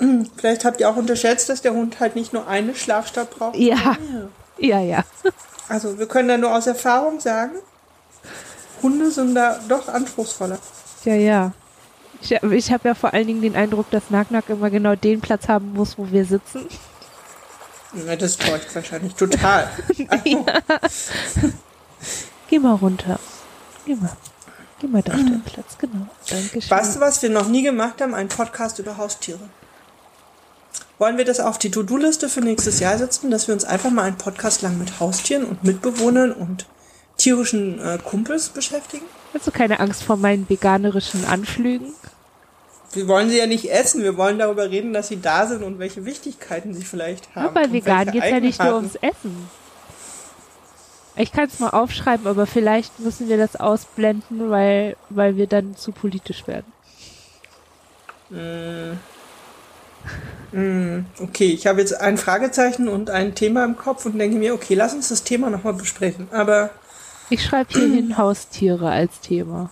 Vielleicht 0.36 0.64
habt 0.64 0.80
ihr 0.80 0.88
auch 0.88 0.96
unterschätzt, 0.96 1.48
dass 1.48 1.62
der 1.62 1.72
Hund 1.74 2.00
halt 2.00 2.16
nicht 2.16 2.32
nur 2.32 2.46
eine 2.46 2.74
Schlafstadt 2.74 3.30
braucht. 3.30 3.56
Ja. 3.56 3.96
Ja, 4.58 4.80
ja. 4.80 5.04
Also 5.68 5.98
wir 5.98 6.06
können 6.06 6.28
da 6.28 6.36
nur 6.36 6.54
aus 6.54 6.66
Erfahrung 6.66 7.20
sagen, 7.20 7.52
Hunde 8.82 9.10
sind 9.10 9.34
da 9.34 9.58
doch 9.68 9.88
anspruchsvoller. 9.88 10.58
Ja, 11.04 11.14
ja. 11.14 11.52
Ich, 12.20 12.30
ich 12.30 12.72
habe 12.72 12.88
ja 12.88 12.94
vor 12.94 13.12
allen 13.12 13.26
Dingen 13.26 13.42
den 13.42 13.56
Eindruck, 13.56 13.90
dass 13.90 14.10
Nacknack 14.10 14.48
immer 14.48 14.70
genau 14.70 14.94
den 14.94 15.20
Platz 15.20 15.48
haben 15.48 15.72
muss, 15.72 15.98
wo 15.98 16.10
wir 16.10 16.24
sitzen. 16.24 16.66
Ja, 18.06 18.16
das 18.16 18.36
täuscht 18.36 18.74
wahrscheinlich 18.74 19.14
total. 19.14 19.68
Also, 20.08 20.44
Geh 22.48 22.58
mal 22.58 22.74
runter. 22.74 23.18
Geh 23.86 23.94
mal. 23.94 24.12
Geh 24.78 24.86
mal 24.86 25.02
da 25.02 25.12
auf 25.12 25.18
den 25.18 25.42
Platz, 25.42 25.78
genau. 25.78 26.06
Dankeschön. 26.28 26.70
Weißt 26.70 26.96
du, 26.96 27.00
was 27.00 27.22
wir 27.22 27.30
noch 27.30 27.48
nie 27.48 27.62
gemacht 27.62 28.00
haben? 28.00 28.14
Ein 28.14 28.28
Podcast 28.28 28.78
über 28.78 28.96
Haustiere. 28.96 29.48
Wollen 31.02 31.18
wir 31.18 31.24
das 31.24 31.40
auf 31.40 31.58
die 31.58 31.72
To-Do-Liste 31.72 32.28
für 32.28 32.42
nächstes 32.42 32.78
Jahr 32.78 32.96
setzen, 32.96 33.32
dass 33.32 33.48
wir 33.48 33.54
uns 33.54 33.64
einfach 33.64 33.90
mal 33.90 34.04
einen 34.04 34.18
Podcast 34.18 34.62
lang 34.62 34.78
mit 34.78 35.00
Haustieren 35.00 35.44
und 35.44 35.64
Mitbewohnern 35.64 36.30
und 36.30 36.66
tierischen 37.16 37.80
äh, 37.80 37.98
Kumpels 37.98 38.50
beschäftigen? 38.50 39.04
Hast 39.34 39.48
du 39.48 39.50
keine 39.50 39.80
Angst 39.80 40.04
vor 40.04 40.16
meinen 40.16 40.48
veganerischen 40.48 41.24
Anflügen? 41.24 41.92
Wir 42.92 43.08
wollen 43.08 43.30
sie 43.30 43.38
ja 43.38 43.48
nicht 43.48 43.68
essen, 43.68 44.04
wir 44.04 44.16
wollen 44.16 44.38
darüber 44.38 44.70
reden, 44.70 44.92
dass 44.92 45.08
sie 45.08 45.20
da 45.20 45.48
sind 45.48 45.64
und 45.64 45.80
welche 45.80 46.04
Wichtigkeiten 46.04 46.72
sie 46.72 46.84
vielleicht 46.84 47.34
haben. 47.34 47.52
Ja, 47.56 47.62
und 47.64 47.72
vegan 47.72 48.12
geht's 48.12 48.30
ja 48.30 48.38
nicht 48.38 48.62
nur 48.62 48.76
ums 48.76 48.94
Essen. 48.94 49.50
Ich 51.16 51.32
kann 51.32 51.48
es 51.48 51.58
mal 51.58 51.70
aufschreiben, 51.70 52.28
aber 52.28 52.46
vielleicht 52.46 53.00
müssen 53.00 53.28
wir 53.28 53.38
das 53.38 53.56
ausblenden, 53.56 54.50
weil, 54.50 54.96
weil 55.10 55.36
wir 55.36 55.48
dann 55.48 55.74
zu 55.74 55.90
politisch 55.90 56.46
werden. 56.46 56.72
Okay, 60.54 61.50
ich 61.52 61.66
habe 61.66 61.80
jetzt 61.80 61.98
ein 61.98 62.18
Fragezeichen 62.18 62.86
und 62.86 63.08
ein 63.08 63.34
Thema 63.34 63.64
im 63.64 63.76
Kopf 63.78 64.04
und 64.04 64.18
denke 64.18 64.36
mir, 64.36 64.52
okay, 64.52 64.74
lass 64.74 64.92
uns 64.92 65.08
das 65.08 65.22
Thema 65.24 65.48
nochmal 65.48 65.72
besprechen. 65.72 66.28
Aber 66.30 66.70
Ich 67.30 67.42
schreibe 67.42 67.72
hier 67.72 67.88
hin 67.88 68.16
Haustiere 68.18 68.90
als 68.90 69.20
Thema. 69.20 69.70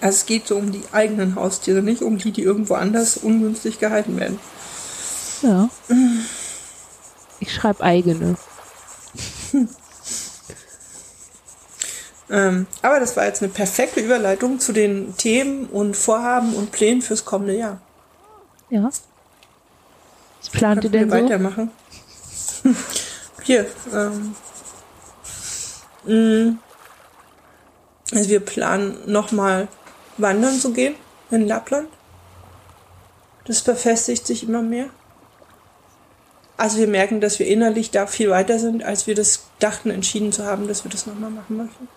also 0.00 0.16
es 0.16 0.26
geht 0.26 0.48
so 0.48 0.56
um 0.56 0.72
die 0.72 0.82
eigenen 0.90 1.36
Haustiere, 1.36 1.80
nicht 1.80 2.02
um 2.02 2.18
die, 2.18 2.32
die 2.32 2.42
irgendwo 2.42 2.74
anders 2.74 3.16
ungünstig 3.18 3.78
gehalten 3.78 4.18
werden. 4.18 4.38
Ja. 5.42 5.68
Ich 7.40 7.52
schreibe 7.52 7.82
eigene. 7.82 8.36
Ähm, 12.30 12.66
aber 12.80 12.98
das 12.98 13.14
war 13.16 13.26
jetzt 13.26 13.42
eine 13.42 13.52
perfekte 13.52 14.00
Überleitung 14.00 14.58
zu 14.58 14.72
den 14.72 15.14
Themen 15.18 15.66
und 15.66 15.98
Vorhaben 15.98 16.54
und 16.54 16.72
Plänen 16.72 17.02
fürs 17.02 17.26
kommende 17.26 17.54
Jahr. 17.54 17.82
Ja. 18.72 18.84
Was 18.84 20.50
plant 20.50 20.82
ihr 20.82 20.90
denn 20.90 21.10
so? 21.10 21.16
weitermachen? 21.16 21.70
Hier. 23.42 23.66
Ähm, 23.92 24.34
mh, 26.04 26.56
also 28.12 28.30
wir 28.30 28.40
planen 28.40 28.96
nochmal 29.04 29.68
wandern 30.16 30.58
zu 30.58 30.72
gehen 30.72 30.94
in 31.30 31.46
Lappland. 31.46 31.88
Das 33.44 33.60
verfestigt 33.60 34.26
sich 34.26 34.44
immer 34.44 34.62
mehr. 34.62 34.86
Also 36.56 36.78
wir 36.78 36.88
merken, 36.88 37.20
dass 37.20 37.38
wir 37.38 37.46
innerlich 37.46 37.90
da 37.90 38.06
viel 38.06 38.30
weiter 38.30 38.58
sind, 38.58 38.84
als 38.84 39.06
wir 39.06 39.14
das 39.14 39.44
dachten, 39.58 39.90
entschieden 39.90 40.32
zu 40.32 40.46
haben, 40.46 40.66
dass 40.66 40.82
wir 40.82 40.90
das 40.90 41.04
nochmal 41.04 41.30
machen 41.30 41.58
möchten. 41.58 41.88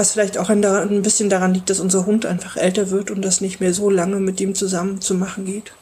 Was 0.00 0.12
vielleicht 0.12 0.38
auch 0.38 0.48
ein, 0.48 0.64
ein 0.64 1.02
bisschen 1.02 1.28
daran 1.28 1.52
liegt, 1.52 1.68
dass 1.68 1.78
unser 1.78 2.06
Hund 2.06 2.24
einfach 2.24 2.56
älter 2.56 2.88
wird 2.88 3.10
und 3.10 3.20
das 3.20 3.42
nicht 3.42 3.60
mehr 3.60 3.74
so 3.74 3.90
lange 3.90 4.16
mit 4.16 4.40
ihm 4.40 4.54
zusammen 4.54 5.02
zu 5.02 5.14
machen 5.14 5.44
geht. 5.44 5.74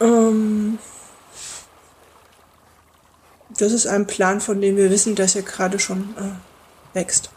Ähm, 0.00 0.80
das 3.56 3.70
ist 3.70 3.86
ein 3.86 4.08
Plan, 4.08 4.40
von 4.40 4.60
dem 4.60 4.76
wir 4.76 4.90
wissen, 4.90 5.14
dass 5.14 5.36
er 5.36 5.42
gerade 5.42 5.78
schon 5.78 6.08
äh, 6.18 6.96
wächst. 6.96 7.30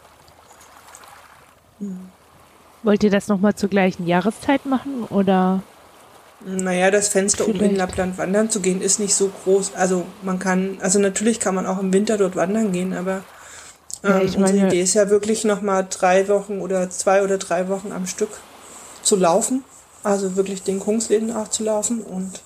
Wollt 2.82 3.04
ihr 3.04 3.10
das 3.10 3.28
nochmal 3.28 3.54
zur 3.54 3.68
gleichen 3.68 4.04
Jahreszeit 4.08 4.66
machen 4.66 5.04
oder? 5.04 5.62
Naja, 6.44 6.90
das 6.90 7.06
Fenster, 7.06 7.46
um 7.46 7.54
in. 7.54 7.76
Lappland 7.76 8.18
wandern 8.18 8.50
zu 8.50 8.58
gehen, 8.58 8.80
ist 8.80 8.98
nicht 8.98 9.14
so 9.14 9.30
groß. 9.44 9.76
Also 9.76 10.04
man 10.22 10.40
kann, 10.40 10.78
also 10.80 10.98
natürlich 10.98 11.38
kann 11.38 11.54
man 11.54 11.66
auch 11.66 11.78
im 11.78 11.92
Winter 11.92 12.18
dort 12.18 12.34
wandern 12.34 12.72
gehen, 12.72 12.94
aber 12.94 13.22
ähm, 14.08 14.26
ich 14.26 14.36
unsere 14.36 14.56
meine- 14.58 14.68
Idee 14.68 14.80
ist 14.82 14.94
ja 14.94 15.10
wirklich 15.10 15.44
nochmal 15.44 15.86
drei 15.88 16.28
Wochen 16.28 16.60
oder 16.60 16.88
zwei 16.90 17.22
oder 17.22 17.38
drei 17.38 17.68
Wochen 17.68 17.92
am 17.92 18.06
Stück 18.06 18.30
zu 19.02 19.16
laufen. 19.16 19.64
Also 20.02 20.36
wirklich 20.36 20.62
den 20.62 20.78
Kungsläden 20.80 21.34
auch 21.34 21.48
zu 21.48 21.64
laufen 21.64 22.00
und 22.00 22.40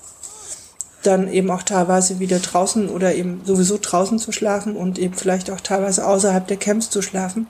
dann 1.02 1.28
eben 1.32 1.50
auch 1.50 1.62
teilweise 1.62 2.18
wieder 2.18 2.38
draußen 2.38 2.88
oder 2.88 3.14
eben 3.14 3.42
sowieso 3.44 3.78
draußen 3.80 4.18
zu 4.18 4.32
schlafen 4.32 4.76
und 4.76 4.98
eben 4.98 5.14
vielleicht 5.14 5.50
auch 5.50 5.60
teilweise 5.60 6.06
außerhalb 6.06 6.46
der 6.46 6.56
Camps 6.58 6.90
zu 6.90 7.00
schlafen. 7.02 7.46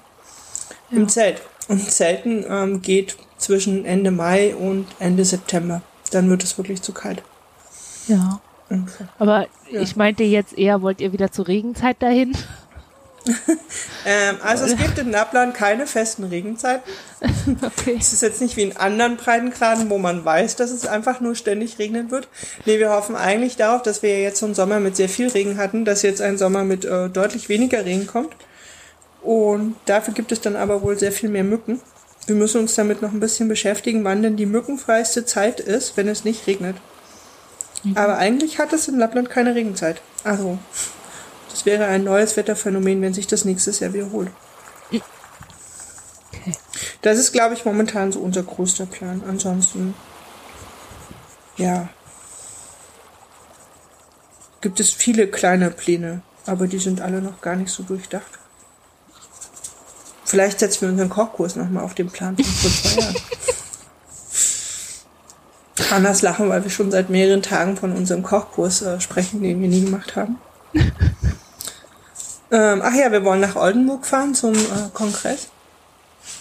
Im 0.90 1.08
Zelt. 1.08 1.40
Und 1.68 1.88
Zelten 1.90 2.44
ähm, 2.48 2.82
geht 2.82 3.16
zwischen 3.38 3.84
Ende 3.84 4.10
Mai 4.10 4.54
und 4.56 4.86
Ende 4.98 5.24
September. 5.24 5.82
Dann 6.10 6.28
wird 6.28 6.42
es 6.42 6.58
wirklich 6.58 6.82
zu 6.82 6.92
kalt. 6.92 7.22
Ja. 8.08 8.40
Ungefähr. 8.68 9.08
Aber 9.18 9.46
Ja. 9.70 9.80
ich 9.80 9.96
meinte 9.96 10.22
jetzt 10.24 10.56
eher, 10.56 10.80
wollt 10.82 11.00
ihr 11.00 11.12
wieder 11.12 11.30
zur 11.32 11.46
Regenzeit 11.48 12.00
dahin? 12.00 12.36
Ähm, 14.06 14.36
also 14.42 14.64
es 14.64 14.78
gibt 14.78 14.98
in 14.98 15.10
Lappland 15.10 15.52
keine 15.52 15.86
festen 15.86 16.24
Regenzeiten. 16.24 16.90
Okay. 17.62 17.98
Es 18.00 18.14
ist 18.14 18.22
jetzt 18.22 18.40
nicht 18.40 18.56
wie 18.56 18.62
in 18.62 18.76
anderen 18.78 19.18
Breitengraden, 19.18 19.90
wo 19.90 19.98
man 19.98 20.24
weiß, 20.24 20.56
dass 20.56 20.70
es 20.70 20.86
einfach 20.86 21.20
nur 21.20 21.34
ständig 21.34 21.78
regnen 21.78 22.10
wird. 22.10 22.28
Nee, 22.64 22.78
wir 22.78 22.90
hoffen 22.90 23.14
eigentlich 23.14 23.56
darauf, 23.56 23.82
dass 23.82 24.02
wir 24.02 24.22
jetzt 24.22 24.40
so 24.40 24.46
einen 24.46 24.54
Sommer 24.54 24.80
mit 24.80 24.96
sehr 24.96 25.10
viel 25.10 25.28
Regen 25.28 25.58
hatten, 25.58 25.84
dass 25.84 26.00
jetzt 26.00 26.22
ein 26.22 26.38
Sommer 26.38 26.64
mit 26.64 26.86
äh, 26.86 27.10
deutlich 27.10 27.50
weniger 27.50 27.84
Regen 27.84 28.06
kommt. 28.06 28.34
Und 29.20 29.76
dafür 29.84 30.14
gibt 30.14 30.32
es 30.32 30.40
dann 30.40 30.56
aber 30.56 30.80
wohl 30.80 30.98
sehr 30.98 31.12
viel 31.12 31.28
mehr 31.28 31.44
Mücken. 31.44 31.80
Wir 32.26 32.36
müssen 32.36 32.60
uns 32.60 32.74
damit 32.74 33.02
noch 33.02 33.12
ein 33.12 33.20
bisschen 33.20 33.48
beschäftigen, 33.48 34.02
wann 34.04 34.22
denn 34.22 34.36
die 34.36 34.46
mückenfreiste 34.46 35.26
Zeit 35.26 35.60
ist, 35.60 35.98
wenn 35.98 36.08
es 36.08 36.24
nicht 36.24 36.46
regnet. 36.46 36.76
Aber 37.94 38.18
eigentlich 38.18 38.58
hat 38.58 38.72
es 38.72 38.88
in 38.88 38.98
Lappland 38.98 39.30
keine 39.30 39.54
Regenzeit. 39.54 40.00
Also, 40.24 40.58
das 41.50 41.66
wäre 41.66 41.86
ein 41.86 42.04
neues 42.04 42.36
Wetterphänomen, 42.36 43.02
wenn 43.02 43.14
sich 43.14 43.26
das 43.26 43.44
nächstes 43.44 43.80
Jahr 43.80 43.92
wiederholt. 43.92 44.30
Okay. 46.32 46.52
Das 47.02 47.18
ist, 47.18 47.32
glaube 47.32 47.54
ich, 47.54 47.64
momentan 47.64 48.12
so 48.12 48.20
unser 48.20 48.42
größter 48.42 48.86
Plan. 48.86 49.22
Ansonsten, 49.26 49.94
ja, 51.56 51.88
gibt 54.60 54.80
es 54.80 54.90
viele 54.90 55.26
kleine 55.28 55.70
Pläne, 55.70 56.22
aber 56.46 56.66
die 56.66 56.78
sind 56.78 57.00
alle 57.00 57.20
noch 57.20 57.40
gar 57.40 57.56
nicht 57.56 57.70
so 57.70 57.82
durchdacht. 57.82 58.38
Vielleicht 60.24 60.60
setzen 60.60 60.82
wir 60.82 60.88
unseren 60.90 61.08
Kochkurs 61.08 61.56
nochmal 61.56 61.82
auf 61.82 61.94
den 61.94 62.08
Plan 62.08 62.36
von 62.36 62.44
vor 62.44 62.70
zwei 62.70 63.00
Jahren. 63.00 63.16
Anders 65.90 66.22
lachen, 66.22 66.48
weil 66.48 66.62
wir 66.62 66.70
schon 66.70 66.92
seit 66.92 67.10
mehreren 67.10 67.42
Tagen 67.42 67.76
von 67.76 67.90
unserem 67.92 68.22
Kochkurs 68.22 68.82
äh, 68.82 69.00
sprechen, 69.00 69.42
den 69.42 69.60
wir 69.60 69.68
nie 69.68 69.84
gemacht 69.84 70.14
haben. 70.14 70.38
ähm, 72.50 72.82
ach 72.82 72.94
ja, 72.94 73.12
wir 73.12 73.24
wollen 73.24 73.40
nach 73.40 73.56
Oldenburg 73.56 74.06
fahren 74.06 74.34
zum 74.34 74.54
äh, 74.54 74.88
Kongress. 74.92 75.48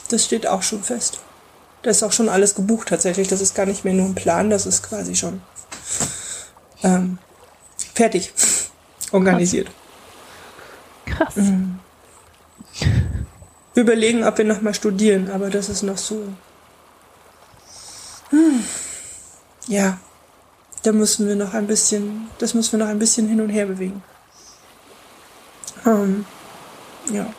Das 0.09 0.25
steht 0.25 0.47
auch 0.47 0.63
schon 0.63 0.83
fest. 0.83 1.19
Da 1.81 1.91
ist 1.91 2.03
auch 2.03 2.11
schon 2.11 2.29
alles 2.29 2.55
gebucht 2.55 2.89
tatsächlich. 2.89 3.27
Das 3.27 3.41
ist 3.41 3.55
gar 3.55 3.65
nicht 3.65 3.85
mehr 3.85 3.93
nur 3.93 4.07
ein 4.07 4.15
Plan, 4.15 4.49
das 4.49 4.65
ist 4.65 4.83
quasi 4.83 5.15
schon 5.15 5.41
ähm, 6.83 7.17
fertig. 7.93 8.33
Organisiert. 9.11 9.69
Krass. 11.05 11.33
Wir 13.73 13.83
überlegen, 13.83 14.23
ob 14.23 14.37
wir 14.37 14.45
nochmal 14.45 14.73
studieren, 14.73 15.31
aber 15.31 15.49
das 15.49 15.69
ist 15.69 15.83
noch 15.83 15.97
so. 15.97 16.27
Hm. 18.29 18.63
Ja, 19.67 19.97
da 20.83 20.91
müssen 20.91 21.27
wir 21.27 21.35
noch 21.35 21.53
ein 21.53 21.67
bisschen, 21.67 22.27
das 22.37 22.53
müssen 22.53 22.73
wir 22.73 22.85
noch 22.85 22.91
ein 22.91 22.99
bisschen 22.99 23.27
hin 23.27 23.41
und 23.41 23.49
her 23.49 23.65
bewegen. 23.65 24.03
Ähm, 25.85 26.25
ja. 27.11 27.33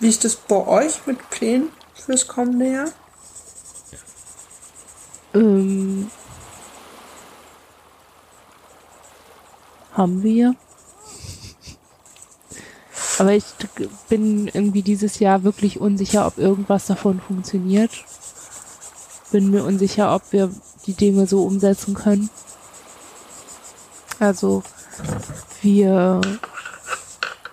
Wie 0.00 0.08
ist 0.08 0.24
das 0.24 0.36
bei 0.36 0.66
euch 0.66 1.06
mit 1.06 1.30
Plänen 1.30 1.70
fürs 1.94 2.26
kommende 2.26 2.70
Jahr? 2.70 2.88
Ähm, 5.34 6.10
haben 9.92 10.22
wir. 10.22 10.54
Aber 13.18 13.32
ich 13.32 13.44
bin 14.08 14.48
irgendwie 14.48 14.82
dieses 14.82 15.20
Jahr 15.20 15.44
wirklich 15.44 15.80
unsicher, 15.80 16.26
ob 16.26 16.38
irgendwas 16.38 16.86
davon 16.86 17.20
funktioniert. 17.20 17.92
Bin 19.30 19.50
mir 19.50 19.64
unsicher, 19.64 20.14
ob 20.14 20.32
wir 20.32 20.50
die 20.86 20.94
Dinge 20.94 21.26
so 21.26 21.44
umsetzen 21.44 21.94
können. 21.94 22.28
Also 24.18 24.62
wir 25.62 26.20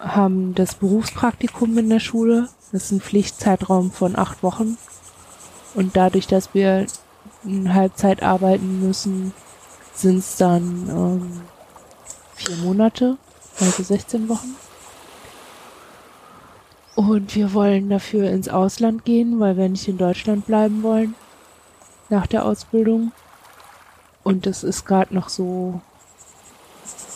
haben 0.02 0.56
das 0.56 0.76
Berufspraktikum 0.76 1.78
in 1.78 1.90
der 1.90 2.00
Schule. 2.00 2.50
Das 2.72 2.86
ist 2.86 2.92
ein 2.92 3.02
Pflichtzeitraum 3.02 3.92
von 3.92 4.18
acht 4.18 4.44
Wochen. 4.44 4.78
Und 5.74 5.96
dadurch, 5.96 6.28
dass 6.28 6.54
wir 6.54 6.88
in 7.44 7.74
Halbzeit 7.74 8.24
arbeiten 8.24 8.82
müssen, 8.86 9.34
sind 9.94 10.18
es 10.20 10.38
dann 10.38 10.90
ähm, 10.90 11.42
vier 12.36 12.58
Monate, 12.58 13.18
also 13.60 13.84
16 13.84 14.28
Wochen. 14.28 14.56
Und 16.96 17.36
wir 17.36 17.54
wollen 17.54 17.90
dafür 17.90 18.30
ins 18.30 18.50
Ausland 18.50 19.06
gehen, 19.06 19.40
weil 19.40 19.58
wir 19.58 19.70
nicht 19.70 19.88
in 19.88 19.98
Deutschland 19.98 20.46
bleiben 20.46 20.84
wollen 20.84 21.16
nach 22.10 22.28
der 22.28 22.46
Ausbildung. 22.46 23.12
Und 24.24 24.46
das 24.46 24.64
ist 24.64 24.86
gerade 24.86 25.16
noch 25.16 25.30
so, 25.30 25.82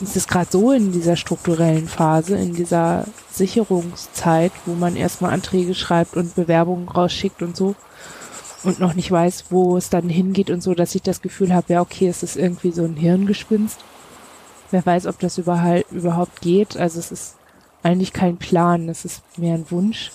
es 0.02 0.16
ist 0.16 0.28
gerade 0.28 0.50
so 0.52 0.72
in 0.72 0.92
dieser 0.92 1.16
strukturellen 1.16 1.88
Phase, 1.88 2.36
in 2.36 2.54
dieser 2.54 3.06
Sicherungszeit, 3.32 4.52
wo 4.66 4.74
man 4.74 4.96
erstmal 4.96 5.34
Anträge 5.34 5.74
schreibt 5.74 6.18
und 6.18 6.36
Bewerbungen 6.36 6.90
rausschickt 6.90 7.42
und 7.42 7.56
so 7.56 7.76
und 8.66 8.80
noch 8.80 8.94
nicht 8.94 9.12
weiß, 9.12 9.46
wo 9.50 9.78
es 9.78 9.90
dann 9.90 10.10
hingeht 10.10 10.50
und 10.50 10.62
so, 10.62 10.74
dass 10.74 10.96
ich 10.96 11.02
das 11.02 11.22
Gefühl 11.22 11.54
habe, 11.54 11.74
ja, 11.74 11.82
okay, 11.82 12.08
es 12.08 12.24
ist 12.24 12.36
irgendwie 12.36 12.72
so 12.72 12.84
ein 12.84 12.96
Hirngespinst. 12.96 13.80
Wer 14.72 14.86
weiß, 14.86 15.06
ob 15.08 15.20
das 15.20 15.38
überhaupt 15.38 16.42
geht. 16.42 16.76
Also 16.76 17.00
es 17.00 17.12
ist 17.12 17.36
eigentlich 17.84 18.12
kein 18.12 18.38
Plan, 18.38 18.90
es 18.90 19.06
ist 19.06 19.22
mehr 19.38 19.54
ein 19.54 19.70
Wunsch. 19.70 20.12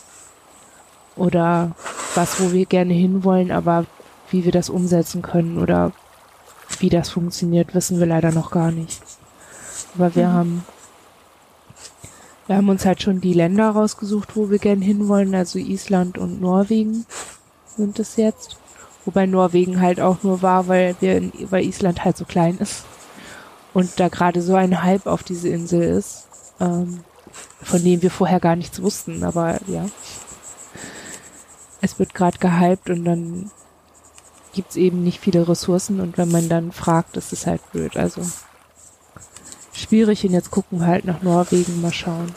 Oder 1.17 1.73
was, 2.15 2.41
wo 2.41 2.53
wir 2.53 2.67
gerne 2.67 2.95
hinwollen, 2.95 3.53
aber 3.53 3.87
wie 4.31 4.45
wir 4.45 4.53
das 4.53 4.69
umsetzen 4.69 5.23
können 5.23 5.59
oder 5.59 5.93
wie 6.79 6.89
das 6.89 7.11
funktioniert, 7.11 7.75
wissen 7.75 7.99
wir 7.99 8.07
leider 8.07 8.33
noch 8.33 8.51
gar 8.51 8.73
nicht. 8.73 9.01
Aber 9.95 10.15
wir 10.15 10.33
haben 10.33 10.65
wir 12.51 12.57
haben 12.57 12.69
uns 12.69 12.85
halt 12.85 13.01
schon 13.01 13.21
die 13.21 13.33
Länder 13.33 13.71
rausgesucht, 13.71 14.35
wo 14.35 14.51
wir 14.51 14.59
gerne 14.59 14.85
hinwollen, 14.85 15.37
also 15.37 15.61
Island 15.61 16.19
und 16.19 16.41
Norwegen 16.41 17.07
sind 17.77 18.01
es 18.01 18.17
jetzt. 18.17 18.57
Wobei 19.05 19.27
Norwegen 19.27 19.81
halt 19.81 20.01
auch 20.01 20.25
nur 20.25 20.43
war, 20.43 20.67
weil 20.67 20.97
wir 20.99 21.17
in, 21.17 21.33
weil 21.51 21.65
Island 21.65 22.05
halt 22.05 22.17
so 22.17 22.25
klein 22.25 22.59
ist. 22.59 22.85
Und 23.73 24.01
da 24.01 24.09
gerade 24.09 24.43
so 24.43 24.57
ein 24.57 24.83
Hype 24.83 25.07
auf 25.07 25.23
diese 25.23 25.49
Insel 25.49 25.81
ist, 25.81 26.27
ähm, 26.59 27.05
von 27.63 27.85
dem 27.85 28.03
wir 28.03 28.11
vorher 28.11 28.41
gar 28.41 28.57
nichts 28.57 28.83
wussten, 28.83 29.23
aber 29.23 29.61
ja. 29.69 29.87
Es 31.81 32.01
wird 32.01 32.15
gerade 32.15 32.39
gehypt 32.39 32.91
und 32.91 33.05
dann 33.05 33.53
gibt's 34.53 34.75
eben 34.75 35.05
nicht 35.05 35.21
viele 35.21 35.47
Ressourcen 35.47 36.01
und 36.01 36.19
wenn 36.19 36.33
man 36.33 36.49
dann 36.49 36.73
fragt, 36.73 37.17
ist 37.17 37.33
es 37.33 37.47
halt 37.47 37.63
blöd. 37.71 37.97
Also 37.97 38.23
schwierig 39.81 40.25
und 40.25 40.33
jetzt 40.33 40.51
gucken 40.51 40.81
wir 40.81 40.87
halt 40.87 41.05
nach 41.05 41.23
Norwegen, 41.23 41.81
mal 41.81 41.93
schauen. 41.93 42.33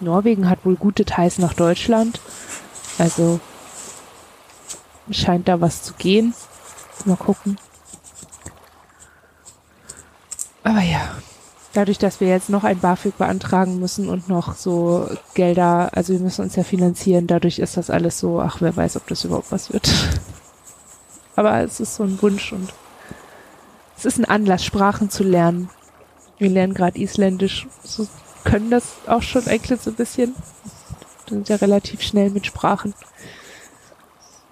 Norwegen 0.00 0.50
hat 0.50 0.64
wohl 0.64 0.76
gute 0.76 1.04
Ties 1.04 1.38
nach 1.38 1.54
Deutschland. 1.54 2.20
Also 2.98 3.40
scheint 5.10 5.48
da 5.48 5.60
was 5.60 5.82
zu 5.82 5.94
gehen. 5.94 6.34
Mal 7.04 7.16
gucken. 7.16 7.58
Aber 10.64 10.80
ja, 10.80 11.16
dadurch, 11.72 11.98
dass 11.98 12.20
wir 12.20 12.28
jetzt 12.28 12.48
noch 12.48 12.64
ein 12.64 12.80
BAföG 12.80 13.16
beantragen 13.16 13.78
müssen 13.78 14.08
und 14.08 14.28
noch 14.28 14.56
so 14.56 15.08
Gelder, 15.34 15.90
also 15.92 16.12
wir 16.12 16.20
müssen 16.20 16.42
uns 16.42 16.56
ja 16.56 16.64
finanzieren, 16.64 17.26
dadurch 17.26 17.58
ist 17.58 17.76
das 17.76 17.90
alles 17.90 18.18
so, 18.18 18.40
ach, 18.40 18.60
wer 18.60 18.74
weiß, 18.74 18.96
ob 18.96 19.06
das 19.06 19.24
überhaupt 19.24 19.52
was 19.52 19.72
wird. 19.72 19.88
Aber 21.36 21.60
es 21.60 21.80
ist 21.80 21.94
so 21.94 22.02
ein 22.02 22.20
Wunsch 22.22 22.52
und 22.52 22.72
es 23.96 24.04
ist 24.04 24.18
ein 24.18 24.24
Anlass, 24.24 24.64
Sprachen 24.64 25.10
zu 25.10 25.22
lernen. 25.22 25.70
Wir 26.38 26.50
lernen 26.50 26.74
gerade 26.74 26.98
Isländisch, 26.98 27.66
so 27.82 28.06
können 28.44 28.70
das 28.70 28.84
auch 29.06 29.22
schon 29.22 29.46
eigentlich 29.46 29.80
so 29.80 29.90
ein 29.90 29.96
bisschen. 29.96 30.34
Sind 31.28 31.48
ja 31.48 31.56
relativ 31.56 32.02
schnell 32.02 32.30
mit 32.30 32.46
Sprachen. 32.46 32.94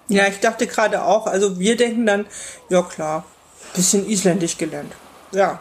Ja, 0.07 0.27
ich 0.27 0.39
dachte 0.39 0.67
gerade 0.67 1.03
auch, 1.03 1.25
also 1.25 1.57
wir 1.59 1.77
denken 1.77 2.05
dann, 2.05 2.25
ja 2.69 2.81
klar, 2.81 3.25
bisschen 3.73 4.07
Isländisch 4.07 4.57
gelernt. 4.57 4.93
Ja. 5.31 5.59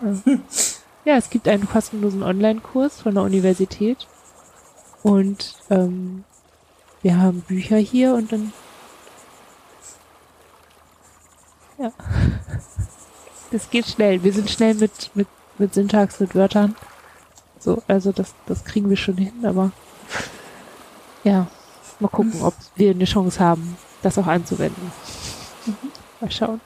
Ja, 1.04 1.16
es 1.16 1.28
gibt 1.28 1.48
einen 1.48 1.68
kostenlosen 1.68 2.22
Online-Kurs 2.22 3.02
von 3.02 3.14
der 3.14 3.24
Universität. 3.24 4.06
Und 5.02 5.54
ähm, 5.68 6.24
wir 7.02 7.20
haben 7.20 7.42
Bücher 7.42 7.76
hier 7.76 8.14
und 8.14 8.32
dann. 8.32 8.52
Ja. 11.78 11.92
Das 13.50 13.70
geht 13.70 13.86
schnell. 13.86 14.24
Wir 14.24 14.32
sind 14.32 14.50
schnell 14.50 14.74
mit, 14.74 15.12
mit, 15.14 15.28
mit 15.58 15.74
Syntax, 15.74 16.20
mit 16.20 16.34
Wörtern. 16.34 16.76
So, 17.58 17.82
also 17.88 18.12
das, 18.12 18.34
das 18.46 18.64
kriegen 18.64 18.90
wir 18.90 18.96
schon 18.96 19.16
hin, 19.16 19.32
aber 19.44 19.72
ja, 21.22 21.46
mal 22.00 22.08
gucken, 22.08 22.42
ob 22.42 22.54
wir 22.76 22.90
eine 22.90 23.04
Chance 23.04 23.40
haben, 23.40 23.76
das 24.02 24.18
auch 24.18 24.26
anzuwenden. 24.26 24.92
Mal 26.20 26.30
schauen. 26.30 26.60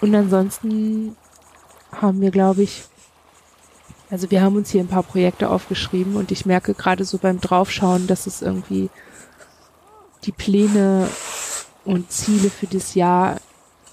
Und 0.00 0.14
ansonsten 0.14 1.16
haben 1.92 2.20
wir, 2.20 2.30
glaube 2.30 2.62
ich, 2.62 2.84
also 4.10 4.30
wir 4.30 4.42
haben 4.42 4.56
uns 4.56 4.70
hier 4.70 4.82
ein 4.82 4.88
paar 4.88 5.02
Projekte 5.02 5.48
aufgeschrieben 5.48 6.16
und 6.16 6.30
ich 6.30 6.44
merke 6.44 6.74
gerade 6.74 7.04
so 7.04 7.18
beim 7.18 7.40
Draufschauen, 7.40 8.06
dass 8.06 8.26
es 8.26 8.42
irgendwie 8.42 8.90
die 10.24 10.32
Pläne 10.32 11.08
und 11.84 12.12
Ziele 12.12 12.50
für 12.50 12.66
das 12.66 12.94
Jahr 12.94 13.38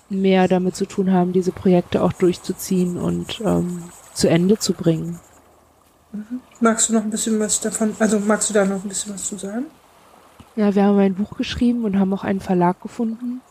mehr 0.10 0.48
damit 0.48 0.76
zu 0.76 0.86
tun 0.86 1.12
haben, 1.12 1.34
diese 1.34 1.52
Projekte 1.52 2.02
auch 2.04 2.14
durchzuziehen 2.14 2.98
und 2.98 3.42
ähm, 3.46 3.84
zu 4.14 4.30
Ende 4.30 4.58
zu 4.58 4.74
bringen. 4.74 5.20
Magst 6.60 6.90
du 6.90 6.94
noch 6.94 7.04
ein 7.04 7.12
bisschen 7.12 7.40
was 7.40 7.60
davon, 7.60 7.96
also 8.00 8.20
magst 8.20 8.50
du 8.50 8.54
da 8.54 8.66
noch 8.66 8.84
ein 8.84 8.90
bisschen 8.90 9.14
was 9.14 9.28
zu 9.28 9.38
sagen? 9.38 9.66
Ja, 10.56 10.74
wir 10.74 10.84
haben 10.84 10.98
ein 10.98 11.16
Buch 11.16 11.38
geschrieben 11.38 11.86
und 11.86 12.00
haben 12.00 12.14
auch 12.14 12.24
einen 12.24 12.40
Verlag 12.40 12.82
gefunden, 12.82 13.42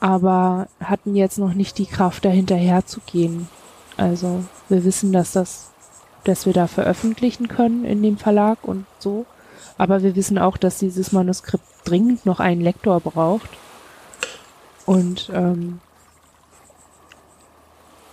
aber 0.00 0.68
hatten 0.80 1.14
jetzt 1.14 1.38
noch 1.38 1.54
nicht 1.54 1.78
die 1.78 1.86
Kraft, 1.86 2.24
dahinterher 2.24 2.86
zu 2.86 3.00
gehen. 3.00 3.48
Also 3.96 4.44
wir 4.68 4.84
wissen, 4.84 5.12
dass 5.12 5.32
das, 5.32 5.70
dass 6.24 6.46
wir 6.46 6.52
da 6.52 6.66
veröffentlichen 6.66 7.48
können 7.48 7.84
in 7.84 8.02
dem 8.02 8.16
Verlag 8.16 8.58
und 8.62 8.86
so. 8.98 9.26
Aber 9.76 10.02
wir 10.02 10.16
wissen 10.16 10.38
auch, 10.38 10.56
dass 10.56 10.78
dieses 10.78 11.12
Manuskript 11.12 11.64
dringend 11.84 12.26
noch 12.26 12.40
einen 12.40 12.60
Lektor 12.60 13.00
braucht. 13.00 13.50
Und 14.88 15.30
ähm, 15.34 15.80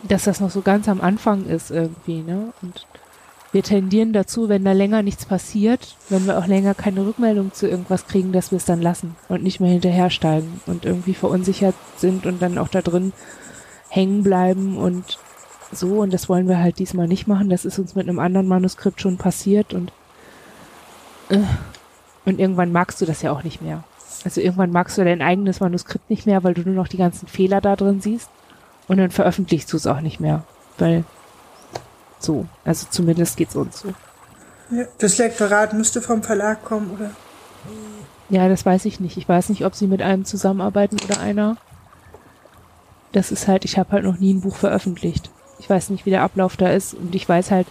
dass 0.04 0.26
das 0.26 0.42
noch 0.42 0.52
so 0.52 0.62
ganz 0.62 0.90
am 0.90 1.00
Anfang 1.00 1.46
ist 1.46 1.72
irgendwie, 1.72 2.22
ne? 2.22 2.52
Und 2.62 2.86
wir 3.54 3.64
tendieren 3.64 4.12
dazu, 4.12 4.50
wenn 4.50 4.66
da 4.66 4.74
länger 4.74 5.02
nichts 5.02 5.26
passiert, 5.26 5.96
wenn 6.10 6.26
wir 6.26 6.38
auch 6.38 6.48
länger 6.48 6.74
keine 6.74 7.06
Rückmeldung 7.06 7.54
zu 7.54 7.70
irgendwas 7.70 8.08
kriegen, 8.08 8.34
dass 8.34 8.52
wir 8.52 8.58
es 8.58 8.66
dann 8.66 8.82
lassen 8.82 9.16
und 9.30 9.42
nicht 9.42 9.62
mehr 9.62 9.72
hinterhersteigen 9.72 10.60
und 10.66 10.84
irgendwie 10.84 11.14
verunsichert 11.14 11.76
sind 11.96 12.26
und 12.26 12.42
dann 12.42 12.58
auch 12.58 12.68
da 12.68 12.82
drin 12.82 13.14
hängen 13.88 14.24
bleiben 14.24 14.78
und 14.78 15.18
so. 15.72 16.02
Und 16.02 16.14
das 16.14 16.28
wollen 16.28 16.50
wir 16.50 16.60
halt 16.60 16.78
diesmal 16.78 17.08
nicht 17.08 17.26
machen. 17.26 17.50
Das 17.50 17.64
ist 17.64 17.80
uns 17.80 17.96
mit 17.96 18.10
einem 18.10 18.20
anderen 18.20 18.50
Manuskript 18.50 19.00
schon 19.00 19.16
passiert 19.16 19.74
und 19.74 19.94
äh, 21.30 21.40
und 22.26 22.38
irgendwann 22.38 22.74
magst 22.74 23.00
du 23.00 23.06
das 23.06 23.22
ja 23.22 23.32
auch 23.32 23.44
nicht 23.44 23.62
mehr. 23.62 23.86
Also 24.26 24.42
irgendwann 24.42 24.72
magst 24.72 24.98
du 24.98 25.06
dein 25.06 25.22
eigenes 25.22 25.60
Manuskript 25.60 26.10
nicht 26.10 26.26
mehr, 26.26 26.44
weil 26.44 26.56
du 26.56 26.64
nur 26.64 26.74
noch 26.74 26.88
die 26.88 26.98
ganzen 26.98 27.28
Fehler 27.28 27.62
da 27.62 27.76
drin 27.76 28.02
siehst. 28.02 28.30
Und 28.88 28.98
dann 28.98 29.12
veröffentlichst 29.12 29.72
du 29.72 29.78
es 29.78 29.88
auch 29.88 30.02
nicht 30.02 30.20
mehr. 30.20 30.44
Weil 30.80 31.06
so, 32.20 32.48
also 32.66 32.88
zumindest 32.90 33.38
geht's 33.38 33.56
uns 33.56 33.80
so. 33.80 33.94
Ja, 34.72 34.86
das 34.98 35.20
Lektorat 35.20 35.74
müsste 35.74 36.02
vom 36.02 36.24
Verlag 36.24 36.66
kommen, 36.66 36.90
oder? 36.92 37.12
Ja, 38.30 38.50
das 38.50 38.66
weiß 38.66 38.86
ich 38.86 39.00
nicht. 39.00 39.18
Ich 39.18 39.30
weiß 39.30 39.50
nicht, 39.50 39.64
ob 39.64 39.76
sie 39.76 39.86
mit 39.86 40.02
einem 40.02 40.26
zusammenarbeiten 40.26 40.98
oder 41.06 41.20
einer. 41.20 41.58
Das 43.12 43.32
ist 43.32 43.48
halt, 43.48 43.64
ich 43.64 43.78
habe 43.78 43.92
halt 43.92 44.04
noch 44.04 44.18
nie 44.18 44.34
ein 44.34 44.42
Buch 44.42 44.56
veröffentlicht. 44.56 45.30
Ich 45.60 45.70
weiß 45.70 45.92
nicht, 45.92 46.08
wie 46.08 46.10
der 46.10 46.24
Ablauf 46.24 46.58
da 46.58 46.70
ist 46.70 46.96
und 46.96 47.14
ich 47.14 47.30
weiß 47.30 47.52
halt 47.52 47.68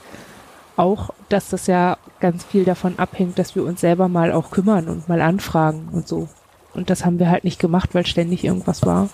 auch, 0.77 1.11
dass 1.29 1.51
das 1.51 1.67
ja 1.67 1.99
ganz 2.21 2.45
viel 2.45 2.65
davon 2.65 2.99
abhängt, 2.99 3.39
dass 3.39 3.57
wir 3.57 3.65
uns 3.65 3.81
selber 3.81 4.09
mal 4.09 4.33
auch 4.33 4.51
kümmern 4.51 4.89
und 4.89 5.09
mal 5.09 5.21
anfragen 5.21 5.89
und 5.93 6.07
so. 6.07 6.29
Und 6.75 6.91
das 6.91 7.05
haben 7.05 7.19
wir 7.19 7.31
halt 7.31 7.45
nicht 7.45 7.61
gemacht, 7.61 7.95
weil 7.95 8.07
ständig 8.07 8.45
irgendwas 8.45 8.85
war. 8.85 9.09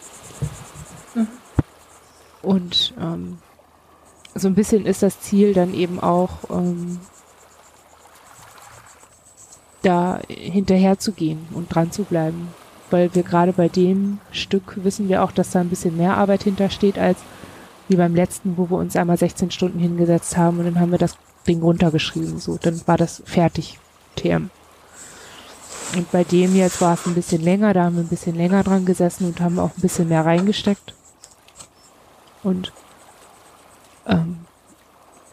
Mhm. 1.15 1.29
Und 2.43 2.95
ähm, 3.01 3.39
so 4.35 4.49
ein 4.49 4.55
bisschen 4.55 4.87
ist 4.87 5.03
das 5.03 5.21
Ziel 5.21 5.53
dann 5.53 5.75
eben 5.75 6.01
auch, 6.01 6.31
ähm, 6.51 7.01
da 9.83 10.21
hinterher 10.29 10.99
zu 10.99 11.13
gehen 11.13 11.47
und 11.53 11.75
dran 11.75 11.93
zu 11.93 12.05
bleiben. 12.05 12.49
Weil 12.91 13.15
wir 13.15 13.23
gerade 13.23 13.53
bei 13.53 13.69
dem 13.69 14.19
Stück 14.33 14.85
wissen 14.85 15.09
wir 15.09 15.23
auch, 15.23 15.33
dass 15.33 15.51
da 15.51 15.61
ein 15.61 15.69
bisschen 15.69 15.97
mehr 15.97 16.17
Arbeit 16.17 16.43
hintersteht 16.43 16.99
als 16.99 17.19
wie 17.89 17.97
beim 17.97 18.15
letzten, 18.15 18.57
wo 18.57 18.71
wir 18.71 18.79
uns 18.79 18.97
einmal 18.97 19.17
16 19.17 19.51
Stunden 19.51 19.79
hingesetzt 19.79 20.37
haben 20.37 20.59
und 20.59 20.65
dann 20.65 20.81
haben 20.81 20.93
wir 20.93 20.99
das 20.99 21.17
Ding 21.47 21.63
runtergeschrieben. 21.63 22.39
So, 22.39 22.59
dann 22.61 22.81
war 22.87 22.97
das 22.97 23.23
fertig, 23.27 23.79
TM. 24.17 24.51
Und 25.97 26.11
bei 26.13 26.23
dem 26.25 26.55
jetzt 26.55 26.81
war 26.81 26.95
es 26.95 27.07
ein 27.07 27.15
bisschen 27.15 27.43
länger, 27.43 27.75
da 27.75 27.85
haben 27.85 27.97
wir 27.97 28.03
ein 28.03 28.09
bisschen 28.09 28.37
länger 28.37 28.63
dran 28.63 28.85
gesessen 28.85 29.27
und 29.27 29.41
haben 29.41 29.59
auch 29.59 29.71
ein 29.77 29.81
bisschen 29.81 30.09
mehr 30.09 30.25
reingesteckt. 30.25 30.95
Und 32.43 32.73
ähm, 34.07 34.39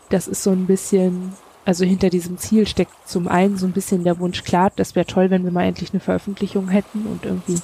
das 0.09 0.27
ist 0.27 0.43
so 0.43 0.51
ein 0.51 0.65
bisschen, 0.65 1.33
also 1.65 1.85
hinter 1.85 2.09
diesem 2.09 2.37
Ziel 2.37 2.67
steckt 2.67 2.93
zum 3.05 3.27
einen 3.27 3.57
so 3.57 3.65
ein 3.65 3.71
bisschen 3.71 4.03
der 4.03 4.19
Wunsch 4.19 4.43
klar, 4.43 4.71
das 4.75 4.95
wäre 4.95 5.05
toll, 5.05 5.29
wenn 5.29 5.43
wir 5.43 5.51
mal 5.51 5.65
endlich 5.65 5.91
eine 5.91 5.99
Veröffentlichung 5.99 6.69
hätten 6.69 7.05
und 7.05 7.25
irgendwie 7.25 7.61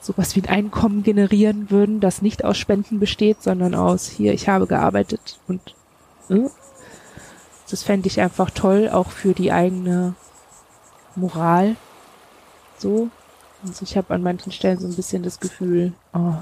sowas 0.00 0.36
wie 0.36 0.42
ein 0.42 0.48
Einkommen 0.48 1.02
generieren 1.02 1.70
würden, 1.70 2.00
das 2.00 2.22
nicht 2.22 2.44
aus 2.44 2.56
Spenden 2.56 3.00
besteht, 3.00 3.42
sondern 3.42 3.74
aus 3.74 4.06
hier, 4.06 4.32
ich 4.32 4.48
habe 4.48 4.66
gearbeitet 4.66 5.40
und 5.48 5.74
äh, 6.30 6.48
das 7.68 7.82
fände 7.82 8.06
ich 8.06 8.20
einfach 8.20 8.50
toll, 8.50 8.88
auch 8.88 9.10
für 9.10 9.34
die 9.34 9.50
eigene 9.50 10.14
Moral. 11.16 11.74
So. 12.78 13.08
Also 13.66 13.82
ich 13.82 13.96
habe 13.96 14.14
an 14.14 14.22
manchen 14.22 14.52
Stellen 14.52 14.78
so 14.78 14.86
ein 14.86 14.94
bisschen 14.94 15.22
das 15.22 15.40
Gefühl, 15.40 15.92
oh, 16.12 16.34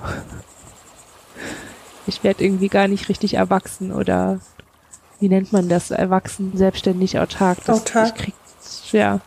ich 2.07 2.23
werde 2.25 2.45
irgendwie 2.45 2.69
gar 2.69 2.89
nicht 2.89 3.09
richtig 3.09 3.35
erwachsen 3.35 3.93
oder 3.93 4.41
wie 5.21 5.29
nennt 5.29 5.53
man 5.53 5.69
das? 5.69 5.91
Erwachsen, 5.91 6.57
selbstständig, 6.57 7.19
autark. 7.19 7.65
Das, 7.65 7.81
autark. 7.81 8.09
Ich 8.09 8.15
krieg, 8.15 8.35
ja. 8.93 9.21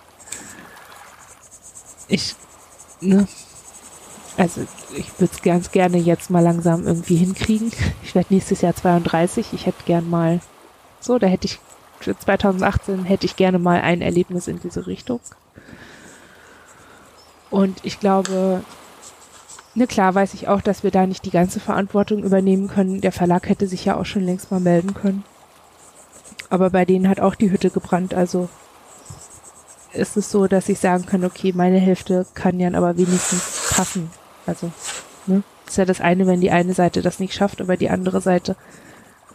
Ich, 2.08 2.36
ne? 3.02 3.28
Also 4.38 4.62
ich 4.96 5.20
würde 5.20 5.34
es 5.34 5.42
ganz 5.42 5.72
gerne 5.72 5.98
jetzt 5.98 6.30
mal 6.30 6.44
langsam 6.44 6.86
irgendwie 6.86 7.16
hinkriegen. 7.16 7.72
Ich 8.04 8.14
werde 8.14 8.34
nächstes 8.34 8.62
Jahr 8.62 8.76
32. 8.76 9.54
Ich 9.54 9.66
hätte 9.66 9.84
gern 9.86 10.10
mal 10.10 10.40
so, 11.00 11.18
da 11.18 11.28
hätte 11.28 11.48
ich 11.48 11.60
für 12.00 12.18
2018 12.18 13.06
hätte 13.06 13.26
ich 13.26 13.36
gerne 13.36 13.60
mal 13.60 13.82
ein 13.82 14.02
Erlebnis 14.02 14.48
in 14.48 14.60
diese 14.60 14.86
Richtung. 14.88 15.20
Und 17.50 17.80
ich 17.84 18.00
glaube, 18.00 18.64
ne, 19.76 19.88
klar 19.88 20.14
weiß 20.16 20.34
ich 20.34 20.48
auch, 20.48 20.62
dass 20.62 20.84
wir 20.84 20.92
da 20.92 21.06
nicht 21.08 21.26
die 21.26 21.32
ganze 21.32 21.60
Verantwortung 21.60 22.24
übernehmen 22.24 22.68
können. 22.68 23.02
Der 23.02 23.12
Verlag 23.12 23.48
hätte 23.50 23.68
sich 23.68 23.86
ja 23.86 23.98
auch 23.98 24.06
schon 24.06 24.24
längst 24.24 24.52
mal 24.52 24.60
melden 24.60 24.94
können. 24.94 25.24
Aber 26.50 26.70
bei 26.70 26.86
denen 26.86 27.10
hat 27.10 27.20
auch 27.20 27.36
die 27.36 27.52
Hütte 27.52 27.70
gebrannt, 27.70 28.14
also 28.14 28.48
ist 29.94 30.16
es 30.16 30.32
so, 30.32 30.48
dass 30.48 30.70
ich 30.70 30.80
sagen 30.80 31.06
kann, 31.06 31.26
okay, 31.26 31.54
meine 31.54 31.80
Hälfte 31.80 32.26
kann 32.36 32.60
ja 32.60 32.72
aber 32.74 32.98
wenigstens 32.98 33.72
passen. 33.72 34.12
Also, 34.46 34.72
ne? 35.26 35.44
Ist 35.66 35.78
ja 35.78 35.86
das 35.86 36.00
eine, 36.00 36.28
wenn 36.28 36.40
die 36.40 36.52
eine 36.52 36.74
Seite 36.74 37.02
das 37.02 37.20
nicht 37.20 37.34
schafft, 37.34 37.60
aber 37.60 37.76
die 37.76 37.90
andere 37.90 38.22
Seite 38.22 38.56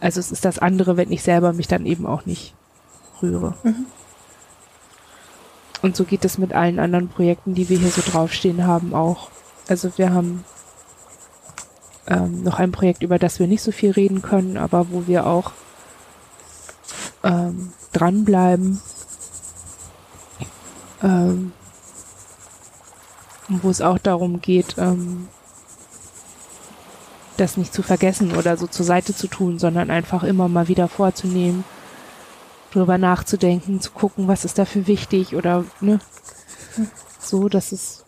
also 0.03 0.19
es 0.19 0.33
ist 0.33 0.43
das 0.43 0.59
andere, 0.59 0.97
wenn 0.97 1.13
ich 1.13 1.23
selber 1.23 1.53
mich 1.53 1.69
dann 1.69 1.85
eben 1.85 2.05
auch 2.05 2.25
nicht 2.25 2.53
rühre. 3.21 3.55
Mhm. 3.63 3.85
Und 5.83 5.97
so 5.97 6.05
geht 6.05 6.23
es 6.23 6.37
mit 6.37 6.53
allen 6.53 6.79
anderen 6.79 7.09
Projekten, 7.09 7.55
die 7.55 7.67
wir 7.67 7.77
hier 7.77 7.89
so 7.89 8.01
draufstehen 8.01 8.65
haben, 8.65 8.95
auch. 8.95 9.29
Also 9.67 9.91
wir 9.97 10.13
haben 10.13 10.45
ähm, 12.07 12.41
noch 12.41 12.57
ein 12.57 12.71
Projekt, 12.71 13.03
über 13.03 13.19
das 13.19 13.37
wir 13.37 13.47
nicht 13.47 13.61
so 13.61 13.73
viel 13.73 13.91
reden 13.91 14.21
können, 14.21 14.57
aber 14.57 14.91
wo 14.91 15.07
wir 15.07 15.27
auch 15.27 15.51
ähm, 17.21 17.73
dranbleiben. 17.91 18.81
Ähm, 21.01 21.51
wo 23.49 23.69
es 23.69 23.81
auch 23.81 23.97
darum 23.97 24.39
geht, 24.39 24.75
ähm, 24.77 25.27
das 27.35 27.57
nicht 27.57 27.73
zu 27.73 27.83
vergessen 27.83 28.37
oder 28.37 28.55
so 28.55 28.67
zur 28.67 28.85
Seite 28.85 29.13
zu 29.13 29.27
tun, 29.27 29.59
sondern 29.59 29.91
einfach 29.91 30.23
immer 30.23 30.47
mal 30.47 30.69
wieder 30.69 30.87
vorzunehmen, 30.87 31.65
drüber 32.73 32.97
nachzudenken, 32.97 33.81
zu 33.81 33.91
gucken, 33.91 34.27
was 34.27 34.45
ist 34.45 34.57
dafür 34.57 34.87
wichtig 34.87 35.35
oder 35.35 35.65
ne, 35.81 35.99
so, 37.19 37.49
dass 37.49 37.71
es, 37.71 38.05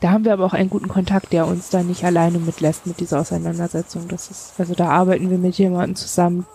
da 0.00 0.10
haben 0.10 0.24
wir 0.24 0.32
aber 0.32 0.44
auch 0.44 0.54
einen 0.54 0.70
guten 0.70 0.88
Kontakt, 0.88 1.32
der 1.32 1.46
uns 1.46 1.70
da 1.70 1.82
nicht 1.82 2.04
alleine 2.04 2.38
mitlässt 2.38 2.86
mit 2.86 3.00
dieser 3.00 3.20
Auseinandersetzung. 3.20 4.08
Das 4.08 4.30
ist, 4.30 4.54
also 4.58 4.74
da 4.74 4.88
arbeiten 4.90 5.30
wir 5.30 5.38
mit 5.38 5.58
jemandem 5.58 5.96
zusammen, 5.96 6.46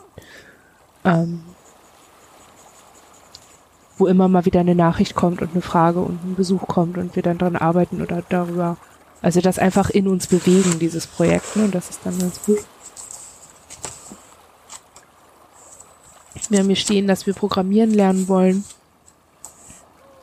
ähm, 1.03 1.43
wo 3.97 4.07
immer 4.07 4.27
mal 4.27 4.45
wieder 4.45 4.61
eine 4.61 4.75
Nachricht 4.75 5.15
kommt 5.15 5.41
und 5.41 5.51
eine 5.51 5.61
Frage 5.61 5.99
und 5.99 6.23
ein 6.23 6.35
Besuch 6.35 6.67
kommt 6.67 6.97
und 6.97 7.15
wir 7.15 7.23
dann 7.23 7.37
dran 7.37 7.55
arbeiten 7.55 8.01
oder 8.01 8.23
darüber 8.27 8.77
also 9.23 9.39
das 9.39 9.57
einfach 9.57 9.89
in 9.89 10.09
uns 10.09 10.27
bewegen, 10.27 10.79
dieses 10.79 11.07
Projekt, 11.07 11.55
ne? 11.55 11.63
Und 11.63 11.73
das 11.73 11.89
ist 11.89 12.01
dann 12.03 12.19
ganz 12.19 12.41
gut. 12.45 12.59
Wir 16.49 16.59
haben 16.59 16.67
hier 16.67 16.75
stehen, 16.75 17.07
dass 17.07 17.25
wir 17.25 17.33
programmieren 17.33 17.91
lernen 17.91 18.27
wollen. 18.27 18.63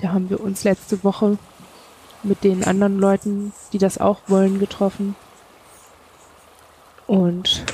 Da 0.01 0.13
haben 0.13 0.31
wir 0.31 0.41
uns 0.41 0.65
letzte 0.65 1.03
Woche 1.05 1.39
mit 2.23 2.45
den 2.45 2.65
anderen 2.65 2.99
Leuten, 2.99 3.53
die 3.73 3.79
das 3.79 3.99
auch 3.99 4.19
wollen, 4.27 4.59
getroffen. 4.59 5.15
Und 7.07 7.65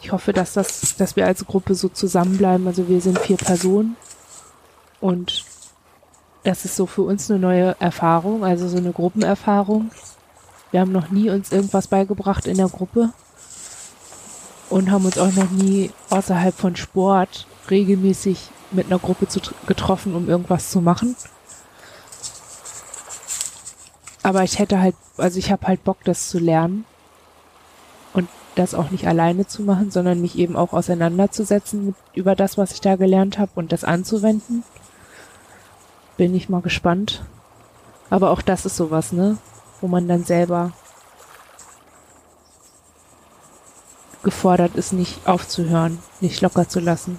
ich 0.00 0.12
hoffe, 0.12 0.32
dass 0.32 0.54
das, 0.54 0.96
dass 0.96 1.16
wir 1.16 1.26
als 1.26 1.46
Gruppe 1.46 1.74
so 1.74 1.88
zusammenbleiben. 1.88 2.66
Also 2.66 2.88
wir 2.88 3.00
sind 3.00 3.18
vier 3.18 3.36
Personen 3.36 3.96
und 5.00 5.44
das 6.44 6.64
ist 6.64 6.76
so 6.76 6.86
für 6.86 7.02
uns 7.02 7.30
eine 7.30 7.38
neue 7.38 7.76
Erfahrung, 7.78 8.44
also 8.44 8.68
so 8.68 8.78
eine 8.78 8.92
Gruppenerfahrung. 8.92 9.90
Wir 10.70 10.80
haben 10.80 10.92
noch 10.92 11.10
nie 11.10 11.30
uns 11.30 11.52
irgendwas 11.52 11.86
beigebracht 11.86 12.46
in 12.46 12.56
der 12.56 12.68
Gruppe 12.68 13.12
und 14.72 14.90
haben 14.90 15.04
uns 15.04 15.18
auch 15.18 15.32
noch 15.32 15.50
nie 15.50 15.90
außerhalb 16.08 16.54
von 16.54 16.76
Sport 16.76 17.46
regelmäßig 17.68 18.48
mit 18.70 18.86
einer 18.86 18.98
Gruppe 18.98 19.28
zu, 19.28 19.40
getroffen, 19.66 20.14
um 20.14 20.30
irgendwas 20.30 20.70
zu 20.70 20.80
machen. 20.80 21.14
Aber 24.22 24.44
ich 24.44 24.58
hätte 24.58 24.80
halt, 24.80 24.94
also 25.18 25.38
ich 25.38 25.52
habe 25.52 25.66
halt 25.66 25.84
Bock, 25.84 25.98
das 26.04 26.30
zu 26.30 26.38
lernen 26.38 26.86
und 28.14 28.28
das 28.54 28.74
auch 28.74 28.90
nicht 28.90 29.06
alleine 29.06 29.46
zu 29.46 29.62
machen, 29.62 29.90
sondern 29.90 30.22
mich 30.22 30.38
eben 30.38 30.56
auch 30.56 30.72
auseinanderzusetzen 30.72 31.86
mit, 31.86 31.94
über 32.14 32.34
das, 32.34 32.56
was 32.56 32.72
ich 32.72 32.80
da 32.80 32.96
gelernt 32.96 33.38
habe 33.38 33.52
und 33.56 33.72
das 33.72 33.84
anzuwenden. 33.84 34.64
Bin 36.16 36.34
ich 36.34 36.48
mal 36.48 36.62
gespannt. 36.62 37.22
Aber 38.08 38.30
auch 38.30 38.40
das 38.40 38.64
ist 38.64 38.76
sowas, 38.76 39.12
ne? 39.12 39.36
Wo 39.82 39.88
man 39.88 40.08
dann 40.08 40.24
selber 40.24 40.72
gefordert 44.22 44.76
ist, 44.76 44.92
nicht 44.92 45.26
aufzuhören, 45.26 45.98
nicht 46.20 46.40
locker 46.40 46.68
zu 46.68 46.80
lassen. 46.80 47.18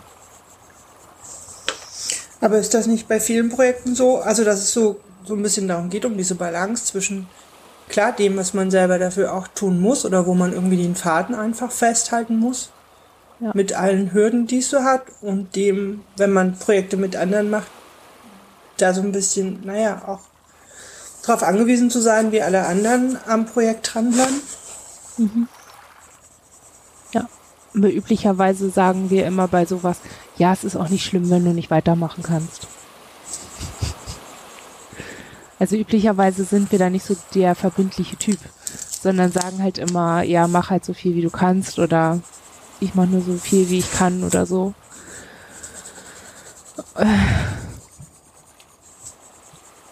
Aber 2.41 2.57
ist 2.57 2.73
das 2.73 2.87
nicht 2.87 3.07
bei 3.07 3.19
vielen 3.19 3.49
Projekten 3.49 3.95
so? 3.95 4.17
Also, 4.17 4.43
dass 4.43 4.59
es 4.59 4.73
so, 4.73 4.99
so 5.23 5.33
ein 5.33 5.41
bisschen 5.41 5.67
darum 5.67 5.89
geht, 5.89 6.03
um 6.03 6.17
diese 6.17 6.35
Balance 6.35 6.85
zwischen, 6.85 7.27
klar, 7.87 8.11
dem, 8.11 8.35
was 8.35 8.53
man 8.53 8.69
selber 8.69 8.99
dafür 8.99 9.33
auch 9.33 9.47
tun 9.47 9.79
muss 9.79 10.03
oder 10.03 10.25
wo 10.25 10.33
man 10.33 10.51
irgendwie 10.51 10.75
den 10.75 10.95
Faden 10.95 11.35
einfach 11.35 11.71
festhalten 11.71 12.37
muss. 12.37 12.69
Ja. 13.39 13.51
Mit 13.53 13.73
allen 13.73 14.13
Hürden, 14.13 14.45
die 14.45 14.59
es 14.59 14.69
so 14.69 14.83
hat 14.83 15.03
und 15.21 15.55
dem, 15.55 16.01
wenn 16.17 16.31
man 16.31 16.57
Projekte 16.57 16.97
mit 16.97 17.15
anderen 17.15 17.49
macht, 17.49 17.67
da 18.77 18.93
so 18.93 19.01
ein 19.01 19.11
bisschen, 19.11 19.61
naja, 19.63 20.01
auch 20.05 20.19
darauf 21.25 21.43
angewiesen 21.43 21.89
zu 21.89 22.01
sein, 22.01 22.31
wie 22.31 22.41
alle 22.41 22.65
anderen 22.65 23.17
am 23.25 23.45
Projekt 23.45 23.93
dranbleiben. 23.93 24.41
Mhm. 25.17 25.47
Üblicherweise 27.73 28.69
sagen 28.69 29.09
wir 29.09 29.25
immer 29.25 29.47
bei 29.47 29.65
sowas, 29.65 29.97
ja, 30.37 30.53
es 30.53 30.63
ist 30.63 30.75
auch 30.75 30.89
nicht 30.89 31.05
schlimm, 31.05 31.29
wenn 31.29 31.43
du 31.43 31.53
nicht 31.53 31.71
weitermachen 31.71 32.23
kannst. 32.23 32.67
Also 35.59 35.75
üblicherweise 35.75 36.43
sind 36.43 36.71
wir 36.71 36.79
da 36.79 36.89
nicht 36.89 37.05
so 37.05 37.15
der 37.33 37.55
verbindliche 37.55 38.17
Typ, 38.17 38.37
sondern 39.01 39.31
sagen 39.31 39.63
halt 39.63 39.77
immer, 39.77 40.21
ja, 40.23 40.47
mach 40.47 40.69
halt 40.69 40.83
so 40.85 40.93
viel, 40.93 41.15
wie 41.15 41.21
du 41.21 41.29
kannst 41.29 41.79
oder 41.79 42.19
ich 42.79 42.95
mach 42.95 43.05
nur 43.05 43.21
so 43.21 43.37
viel, 43.37 43.69
wie 43.69 43.79
ich 43.79 43.91
kann 43.91 44.23
oder 44.23 44.45
so. 44.45 44.73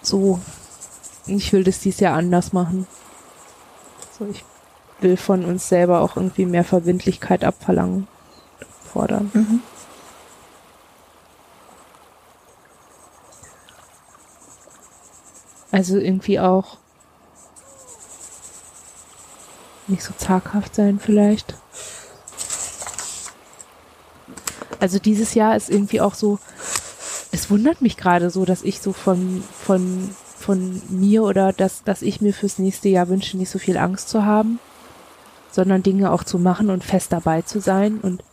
So. 0.01 0.39
Ich 1.27 1.53
will 1.53 1.63
das 1.63 1.79
dies 1.79 1.99
Jahr 1.99 2.17
anders 2.17 2.51
machen. 2.51 2.87
So, 4.17 4.25
ich 4.25 4.43
will 5.01 5.17
von 5.17 5.45
uns 5.45 5.67
selber 5.69 6.01
auch 6.01 6.15
irgendwie 6.15 6.45
mehr 6.45 6.63
Verbindlichkeit 6.63 7.43
abverlangen, 7.43 8.07
fordern. 8.91 9.31
Mhm. 9.33 9.61
Also 15.71 15.97
irgendwie 15.97 16.39
auch 16.39 16.77
nicht 19.87 20.03
so 20.03 20.13
zaghaft 20.17 20.75
sein 20.75 20.99
vielleicht. 20.99 21.55
Also 24.79 24.99
dieses 24.99 25.33
Jahr 25.33 25.55
ist 25.55 25.69
irgendwie 25.69 26.01
auch 26.01 26.15
so, 26.15 26.39
es 27.31 27.49
wundert 27.49 27.81
mich 27.81 27.97
gerade 27.97 28.29
so, 28.29 28.45
dass 28.45 28.63
ich 28.63 28.81
so 28.81 28.93
von, 28.93 29.43
von, 29.63 30.09
von 30.37 30.81
mir 30.89 31.23
oder 31.23 31.53
dass, 31.53 31.83
dass 31.83 32.01
ich 32.01 32.19
mir 32.19 32.33
fürs 32.33 32.57
nächste 32.57 32.89
Jahr 32.89 33.07
wünsche, 33.07 33.37
nicht 33.37 33.51
so 33.51 33.59
viel 33.59 33.77
Angst 33.77 34.09
zu 34.09 34.25
haben 34.25 34.59
sondern 35.51 35.83
Dinge 35.83 36.11
auch 36.11 36.23
zu 36.23 36.39
machen 36.39 36.69
und 36.69 36.83
fest 36.83 37.11
dabei 37.11 37.41
zu 37.41 37.59
sein 37.59 37.99
und 37.99 38.23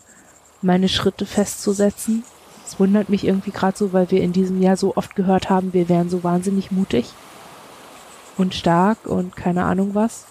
meine 0.63 0.89
Schritte 0.89 1.27
festzusetzen. 1.27 2.25
Es 2.67 2.79
wundert 2.79 3.09
mich 3.09 3.25
irgendwie 3.25 3.51
gerade 3.51 3.77
so, 3.77 3.93
weil 3.93 4.11
wir 4.11 4.23
in 4.23 4.33
diesem 4.33 4.63
Jahr 4.63 4.77
so 4.77 4.97
oft 4.97 5.17
gehört 5.17 5.51
haben, 5.51 5.73
wir 5.73 5.89
wären 5.89 6.11
so 6.11 6.23
wahnsinnig 6.25 6.71
mutig 6.71 7.13
und 8.37 8.55
stark 8.55 9.07
und 9.07 9.37
keine 9.37 9.65
Ahnung 9.65 9.95
was. 9.95 10.25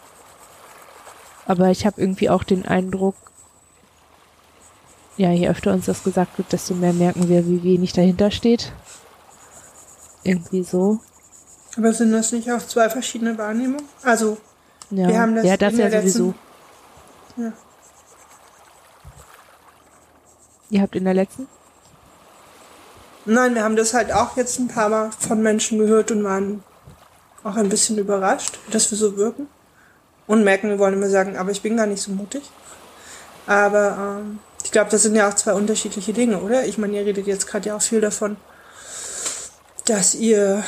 Aber 1.45 1.69
ich 1.69 1.85
habe 1.85 1.99
irgendwie 1.99 2.29
auch 2.29 2.43
den 2.43 2.65
Eindruck, 2.65 3.15
ja, 5.17 5.31
je 5.31 5.49
öfter 5.49 5.73
uns 5.73 5.85
das 5.85 6.03
gesagt 6.03 6.37
wird, 6.37 6.51
desto 6.51 6.73
mehr 6.75 6.93
merken 6.93 7.27
wir, 7.29 7.47
wie 7.47 7.63
wenig 7.63 7.93
dahinter 7.93 8.31
steht. 8.31 8.71
Irgendwie 10.23 10.63
so. 10.63 10.99
Aber 11.77 11.93
sind 11.93 12.11
das 12.11 12.31
nicht 12.31 12.51
auch 12.51 12.61
zwei 12.65 12.89
verschiedene 12.89 13.37
Wahrnehmungen? 13.37 13.85
Also, 14.03 14.37
ja. 14.91 15.07
wir 15.07 15.19
haben 15.19 15.35
das, 15.35 15.45
ja, 15.45 15.57
das 15.57 15.77
ja 15.77 15.89
sowieso. 15.89 16.33
Ja. 17.37 17.53
Ihr 20.69 20.81
habt 20.81 20.95
in 20.95 21.05
der 21.05 21.13
letzten? 21.13 21.47
Nein, 23.25 23.55
wir 23.55 23.63
haben 23.63 23.75
das 23.75 23.93
halt 23.93 24.11
auch 24.11 24.37
jetzt 24.37 24.59
ein 24.59 24.67
paar 24.67 24.89
Mal 24.89 25.11
von 25.11 25.41
Menschen 25.41 25.77
gehört 25.79 26.11
und 26.11 26.23
waren 26.23 26.63
auch 27.43 27.55
ein 27.55 27.69
bisschen 27.69 27.97
überrascht, 27.97 28.57
dass 28.71 28.89
wir 28.91 28.97
so 28.97 29.17
wirken. 29.17 29.47
Und 30.27 30.43
merken, 30.43 30.69
wir 30.69 30.79
wollen 30.79 30.95
immer 30.95 31.09
sagen, 31.09 31.37
aber 31.37 31.51
ich 31.51 31.61
bin 31.61 31.77
gar 31.77 31.85
nicht 31.85 32.01
so 32.01 32.11
mutig. 32.11 32.43
Aber 33.45 34.19
ähm, 34.19 34.39
ich 34.63 34.71
glaube, 34.71 34.89
das 34.89 35.03
sind 35.03 35.15
ja 35.15 35.29
auch 35.29 35.33
zwei 35.33 35.53
unterschiedliche 35.53 36.11
Dinge, 36.11 36.41
oder? 36.41 36.65
Ich 36.65 36.77
meine, 36.77 36.97
ihr 36.97 37.05
redet 37.05 37.27
jetzt 37.27 37.47
gerade 37.47 37.69
ja 37.69 37.77
auch 37.77 37.81
viel 37.81 38.01
davon, 38.01 38.35
dass 39.85 40.15
ihr 40.15 40.63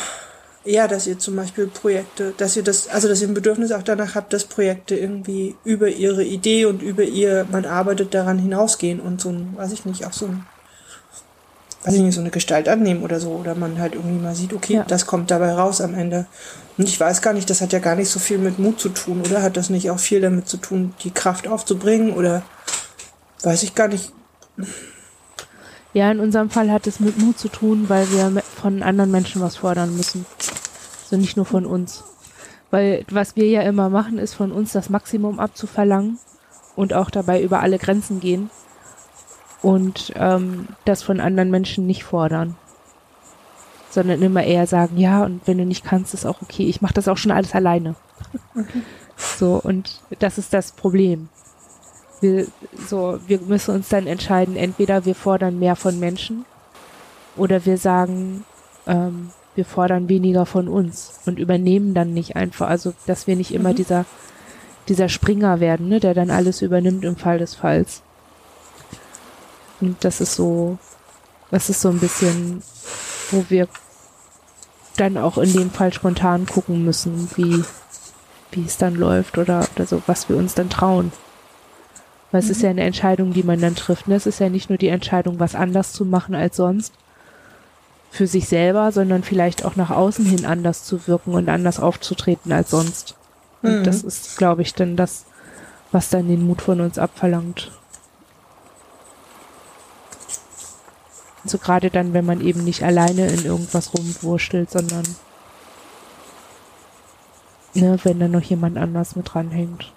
ja, 0.70 0.88
dass 0.88 1.08
ihr 1.08 1.18
zum 1.18 1.36
Beispiel 1.36 1.68
Projekte, 1.68 2.34
dass 2.38 2.56
ihr 2.56 2.64
das, 2.64 2.88
also 2.88 3.08
dass 3.08 3.22
ihr 3.22 3.28
ein 3.28 3.34
Bedürfnis 3.34 3.72
auch 3.72 3.84
danach 3.84 4.16
habt, 4.16 4.34
dass 4.34 4.46
Projekte 4.46 4.96
irgendwie 4.96 5.56
über 5.64 5.90
ihre 5.90 6.24
Idee 6.24 6.66
und 6.66 6.82
über 6.82 7.04
ihr, 7.04 7.46
man 7.52 7.66
arbeitet 7.66 8.14
daran 8.14 8.38
hinausgehen 8.38 9.00
und 9.00 9.20
so 9.20 9.30
ein, 9.30 9.54
weiß 9.56 9.72
ich 9.72 9.86
nicht, 9.86 10.06
auch 10.06 10.14
so 10.14 10.28
ein, 10.28 10.46
weiß 11.84 11.96
ich 11.96 12.02
nicht, 12.02 12.14
so 12.14 12.22
eine 12.22 12.30
Gestalt 12.30 12.70
annehmen 12.70 13.04
oder 13.04 13.20
so, 13.20 13.32
oder 13.32 13.56
man 13.56 13.80
halt 13.80 13.96
irgendwie 13.96 14.22
mal 14.22 14.36
sieht, 14.36 14.54
okay, 14.54 14.76
ja. 14.76 14.84
das 14.84 15.06
kommt 15.06 15.32
dabei 15.32 15.54
raus 15.54 15.82
am 15.82 15.96
Ende. 15.96 16.28
Und 16.78 16.88
ich 16.88 17.00
weiß 17.00 17.22
gar 17.22 17.34
nicht, 17.34 17.50
das 17.50 17.62
hat 17.62 17.74
ja 17.74 17.80
gar 17.80 17.96
nicht 17.96 18.10
so 18.10 18.20
viel 18.20 18.38
mit 18.38 18.60
Mut 18.60 18.80
zu 18.80 18.90
tun, 18.90 19.22
oder? 19.22 19.42
Hat 19.42 19.58
das 19.58 19.70
nicht 19.70 19.90
auch 19.90 20.00
viel 20.00 20.22
damit 20.22 20.48
zu 20.48 20.58
tun, 20.58 20.94
die 21.04 21.12
Kraft 21.12 21.48
aufzubringen, 21.48 22.14
oder 22.14 22.44
weiß 23.42 23.64
ich 23.64 23.74
gar 23.76 23.88
nicht. 23.88 24.14
Ja, 25.94 26.12
in 26.12 26.20
unserem 26.20 26.52
Fall 26.52 26.70
hat 26.70 26.86
es 26.86 27.00
mit 27.00 27.18
Mut 27.18 27.40
zu 27.40 27.48
tun, 27.48 27.86
weil 27.88 28.10
wir 28.12 28.44
von 28.62 28.84
anderen 28.84 29.10
Menschen 29.10 29.42
was 29.42 29.56
fordern 29.56 29.96
müssen. 29.98 30.26
Also 31.10 31.22
nicht 31.22 31.38
nur 31.38 31.45
von 31.45 31.65
uns. 31.65 32.04
Weil 32.72 33.06
was 33.10 33.36
wir 33.36 33.48
ja 33.48 33.62
immer 33.62 33.89
machen, 33.89 34.19
ist 34.19 34.36
von 34.36 34.52
uns 34.52 34.74
das 34.74 34.89
Maximum 34.89 35.39
abzuverlangen 35.39 36.19
und 36.76 36.93
auch 36.93 37.10
dabei 37.10 37.41
über 37.41 37.62
alle 37.62 37.80
Grenzen 37.80 38.19
gehen 38.19 38.50
und 39.62 40.13
ähm, 40.15 40.67
das 40.86 41.02
von 41.02 41.19
anderen 41.19 41.50
Menschen 41.50 41.88
nicht 41.88 42.04
fordern. 42.04 42.56
Sondern 43.89 44.22
immer 44.22 44.43
eher 44.43 44.67
sagen, 44.67 44.98
ja, 44.98 45.24
und 45.24 45.41
wenn 45.48 45.58
du 45.58 45.65
nicht 45.65 45.84
kannst, 45.84 46.13
ist 46.13 46.26
auch 46.26 46.43
okay. 46.43 46.67
Ich 46.67 46.82
mache 46.82 46.93
das 46.93 47.08
auch 47.08 47.17
schon 47.17 47.32
alles 47.32 47.56
alleine. 47.56 47.95
Okay. 48.56 48.84
So, 49.17 49.60
und 49.62 50.02
das 50.19 50.38
ist 50.38 50.54
das 50.54 50.72
Problem 50.72 51.30
wir, 52.22 52.48
so, 52.88 53.19
wir 53.28 53.39
müssen 53.39 53.76
uns 53.76 53.89
dann 53.89 54.08
entscheiden, 54.08 54.56
entweder 54.56 55.06
wir 55.06 55.15
fordern 55.15 55.60
mehr 55.60 55.76
von 55.76 56.00
Menschen 56.00 56.45
oder 57.36 57.65
wir 57.65 57.78
sagen, 57.78 58.43
ähm, 58.88 59.32
wir 59.60 59.65
fordern 59.65 60.08
weniger 60.08 60.45
von 60.45 60.69
uns 60.69 61.19
und 61.26 61.38
übernehmen 61.38 61.93
dann 61.93 62.13
nicht 62.13 62.38
einfach, 62.38 62.69
also 62.69 62.93
dass 63.08 63.28
wir 63.28 63.36
nicht 63.36 63.54
immer 63.54 63.72
mhm. 63.72 63.76
dieser, 63.76 64.06
dieser 64.88 65.10
Springer 65.10 65.60
werden, 65.60 65.89
ne, 65.89 66.00
der 66.00 66.13
dann 66.13 66.32
alles 66.32 66.62
übernimmt 66.62 67.04
im 67.04 67.17
Fall 67.17 67.39
des 67.39 67.56
Falls. 67.56 68.02
Und 69.82 70.02
das 70.06 70.22
ist 70.22 70.36
so, 70.36 70.78
das 71.52 71.69
ist 71.69 71.82
so 71.82 71.89
ein 71.89 72.00
bisschen, 72.00 72.62
wo 73.32 73.43
wir 73.50 73.67
dann 74.95 75.17
auch 75.17 75.38
in 75.38 75.52
dem 75.52 75.72
Fall 75.72 75.91
spontan 75.91 76.45
gucken 76.45 76.86
müssen, 76.86 77.30
wie, 77.36 77.62
wie 78.52 78.65
es 78.65 78.78
dann 78.78 78.95
läuft 78.95 79.38
oder, 79.38 79.67
oder 79.76 79.86
so, 79.86 80.02
was 80.08 80.30
wir 80.30 80.38
uns 80.38 80.56
dann 80.56 80.69
trauen. 80.69 81.12
Weil 82.32 82.39
es 82.39 82.45
mhm. 82.45 82.52
ist 82.52 82.62
ja 82.62 82.69
eine 82.69 82.84
Entscheidung, 82.84 83.34
die 83.34 83.43
man 83.43 83.60
dann 83.60 83.76
trifft. 83.76 84.08
Ne? 84.08 84.15
Es 84.15 84.26
ist 84.26 84.39
ja 84.39 84.48
nicht 84.48 84.69
nur 84.69 84.78
die 84.78 84.88
Entscheidung, 84.88 85.38
was 85.38 85.54
anders 85.54 85.91
zu 85.91 86.06
machen 86.06 86.34
als 86.34 86.56
sonst 86.56 86.93
für 88.10 88.28
sich 88.28 88.48
selber, 88.48 88.91
sondern 88.91 89.24
vielleicht 89.24 89.65
auch 89.65 89.76
nach 89.76 89.91
außen 89.91 90.26
hin 90.26 90.45
anders 90.45 90.84
zu 90.84 91.08
wirken 91.08 91.34
und 91.34 91.50
anders 91.50 91.80
aufzutreten 91.80 92.52
als 92.52 92.72
sonst. 92.72 93.15
Und 93.62 93.80
mhm. 93.80 93.84
das 93.84 94.04
ist, 94.04 94.38
glaube 94.38 94.62
ich, 94.62 94.74
dann 94.74 94.95
das, 94.95 95.26
was 95.91 96.10
dann 96.10 96.28
den 96.28 96.45
Mut 96.45 96.62
von 96.62 96.82
uns 96.82 96.98
abverlangt. 96.98 97.72
So 101.45 101.58
also 101.58 101.58
gerade 101.60 101.89
dann, 101.89 102.13
wenn 102.13 102.26
man 102.26 102.41
eben 102.41 102.63
nicht 102.63 102.84
alleine 102.84 103.28
in 103.28 103.45
irgendwas 103.45 103.93
rumwurschtelt, 103.93 104.69
sondern 104.69 105.04
ne, 107.74 107.98
wenn 108.04 108.19
da 108.19 108.28
noch 108.28 108.41
jemand 108.41 108.78
anders 108.78 109.15
mit 109.15 109.34
dranhängt. 109.34 109.91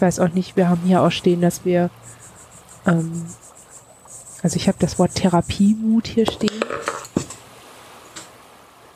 Weiß 0.00 0.20
auch 0.20 0.30
nicht, 0.30 0.56
wir 0.56 0.68
haben 0.68 0.82
hier 0.84 1.02
auch 1.02 1.10
stehen, 1.10 1.40
dass 1.40 1.64
wir, 1.64 1.90
ähm, 2.86 3.24
also 4.42 4.56
ich 4.56 4.68
habe 4.68 4.78
das 4.80 4.98
Wort 4.98 5.14
Therapiemut 5.14 6.06
hier 6.06 6.26
stehen. 6.30 6.60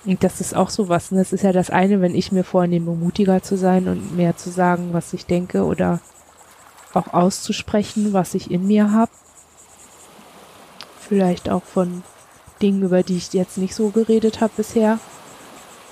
Und 0.05 0.25
das 0.25 0.41
ist 0.41 0.57
auch 0.57 0.71
sowas. 0.71 1.11
Ne? 1.11 1.19
Das 1.19 1.33
ist 1.33 1.43
ja 1.43 1.53
das 1.53 1.71
eine, 1.71 2.01
wenn 2.01 2.15
ich 2.15 2.33
mir 2.33 2.45
vornehme, 2.45 2.93
mutiger 2.93 3.43
zu 3.43 3.57
sein 3.57 3.89
und 3.89 4.17
mehr 4.17 4.37
zu 4.37 4.51
sagen, 4.51 4.91
was 4.93 5.13
ich 5.13 5.27
denke 5.27 5.65
oder 5.65 6.01
auch 6.95 7.13
auszusprechen, 7.13 8.13
was 8.13 8.35
ich 8.35 8.51
in 8.51 8.67
mir 8.67 8.93
habe. 8.93 9.11
Vielleicht 11.01 11.51
auch 11.51 11.63
von 11.63 12.03
Dingen, 12.63 12.83
über 12.83 13.03
die 13.03 13.17
ich 13.17 13.33
jetzt 13.33 13.59
nicht 13.59 13.75
so 13.75 13.91
geredet 13.91 14.41
habe 14.41 14.53
bisher. 14.57 14.99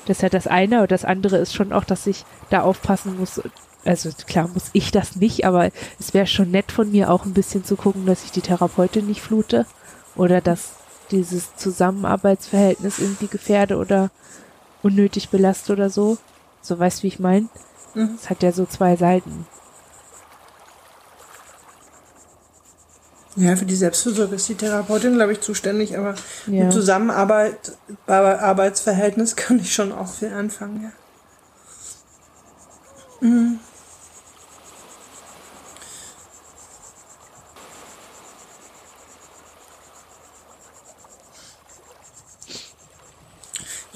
Das 0.06 0.18
ist 0.18 0.22
ja 0.22 0.28
das 0.28 0.46
eine, 0.46 0.78
aber 0.78 0.86
das 0.86 1.04
andere 1.04 1.36
ist 1.36 1.54
schon 1.54 1.72
auch, 1.72 1.84
dass 1.84 2.06
ich 2.06 2.24
da 2.50 2.62
aufpassen 2.62 3.18
muss. 3.18 3.40
Also 3.86 4.10
klar 4.26 4.48
muss 4.48 4.70
ich 4.72 4.90
das 4.90 5.16
nicht, 5.16 5.44
aber 5.44 5.70
es 6.00 6.12
wäre 6.12 6.26
schon 6.26 6.50
nett 6.50 6.72
von 6.72 6.90
mir 6.90 7.10
auch 7.10 7.24
ein 7.24 7.34
bisschen 7.34 7.64
zu 7.64 7.76
gucken, 7.76 8.06
dass 8.06 8.24
ich 8.24 8.32
die 8.32 8.40
Therapeutin 8.40 9.06
nicht 9.06 9.22
flute 9.22 9.66
oder 10.16 10.40
dass 10.40 10.70
dieses 11.10 11.54
Zusammenarbeitsverhältnis 11.56 12.98
irgendwie 12.98 13.28
gefährde 13.28 13.76
oder 13.76 14.10
unnötig 14.82 15.30
belaste 15.30 15.72
oder 15.72 15.90
so. 15.90 16.18
So 16.62 16.78
weißt 16.78 17.02
wie 17.02 17.08
ich 17.08 17.20
meine? 17.20 17.48
Mhm. 17.94 18.18
Es 18.20 18.28
hat 18.28 18.42
ja 18.42 18.52
so 18.52 18.66
zwei 18.66 18.96
Seiten. 18.96 19.46
Ja, 23.36 23.54
für 23.54 23.66
die 23.66 23.76
Selbstfürsorge 23.76 24.36
ist 24.36 24.48
die 24.48 24.54
Therapeutin, 24.54 25.14
glaube 25.14 25.32
ich, 25.32 25.42
zuständig, 25.42 25.98
aber 25.98 26.14
ja. 26.46 26.64
mit 26.64 26.72
Zusammenarbeit, 26.72 27.76
Arbeitsverhältnis 28.06 29.36
kann 29.36 29.58
ich 29.58 29.74
schon 29.74 29.92
auch 29.92 30.08
viel 30.08 30.32
anfangen, 30.32 30.82
ja. 30.82 30.92
Mhm. 33.28 33.58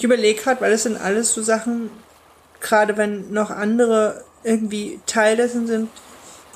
Ich 0.00 0.04
überlege 0.04 0.40
gerade, 0.40 0.62
weil 0.62 0.70
das 0.70 0.84
sind 0.84 0.98
alles 0.98 1.34
so 1.34 1.42
Sachen, 1.42 1.90
gerade 2.62 2.96
wenn 2.96 3.34
noch 3.34 3.50
andere 3.50 4.24
irgendwie 4.42 4.98
Teil 5.04 5.36
dessen 5.36 5.66
sind, 5.66 5.90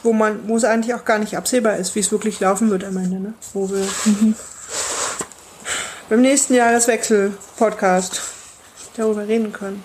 wo 0.02 0.14
man, 0.14 0.48
wo 0.48 0.56
es 0.56 0.64
eigentlich 0.64 0.94
auch 0.94 1.04
gar 1.04 1.18
nicht 1.18 1.36
absehbar 1.36 1.76
ist, 1.76 1.94
wie 1.94 2.00
es 2.00 2.10
wirklich 2.10 2.40
laufen 2.40 2.70
wird 2.70 2.84
am 2.84 2.96
Ende, 2.96 3.20
ne? 3.20 3.34
Wo 3.52 3.68
wir 3.68 3.86
mhm. 4.06 4.34
beim 6.08 6.22
nächsten 6.22 6.54
Jahreswechsel-Podcast 6.54 8.22
darüber 8.96 9.28
reden 9.28 9.52
können. 9.52 9.84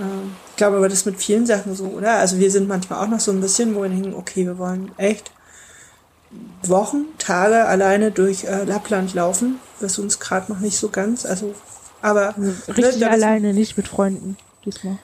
Ähm, 0.00 0.34
ich 0.48 0.56
glaube 0.56 0.78
aber 0.78 0.88
das 0.88 1.00
ist 1.00 1.04
mit 1.04 1.18
vielen 1.18 1.44
Sachen 1.44 1.76
so, 1.76 1.84
oder? 1.84 2.12
Also 2.12 2.38
wir 2.38 2.50
sind 2.50 2.68
manchmal 2.68 3.04
auch 3.04 3.10
noch 3.10 3.20
so 3.20 3.32
ein 3.32 3.42
bisschen, 3.42 3.74
wo 3.74 3.82
wir 3.82 3.90
denken, 3.90 4.14
okay, 4.14 4.46
wir 4.46 4.56
wollen 4.56 4.92
echt 4.96 5.30
Wochen, 6.62 7.04
Tage 7.18 7.66
alleine 7.66 8.12
durch 8.12 8.44
äh, 8.44 8.64
Lappland 8.64 9.12
laufen, 9.12 9.60
was 9.80 9.98
uns 9.98 10.20
gerade 10.20 10.50
noch 10.50 10.60
nicht 10.60 10.78
so 10.78 10.88
ganz, 10.88 11.26
also 11.26 11.54
aber 12.06 12.36
also 12.36 12.72
richtig 12.72 13.00
ne, 13.00 13.10
alleine, 13.10 13.52
nicht 13.52 13.76
mit 13.76 13.88
Freunden 13.88 14.36
diesmal. 14.64 14.98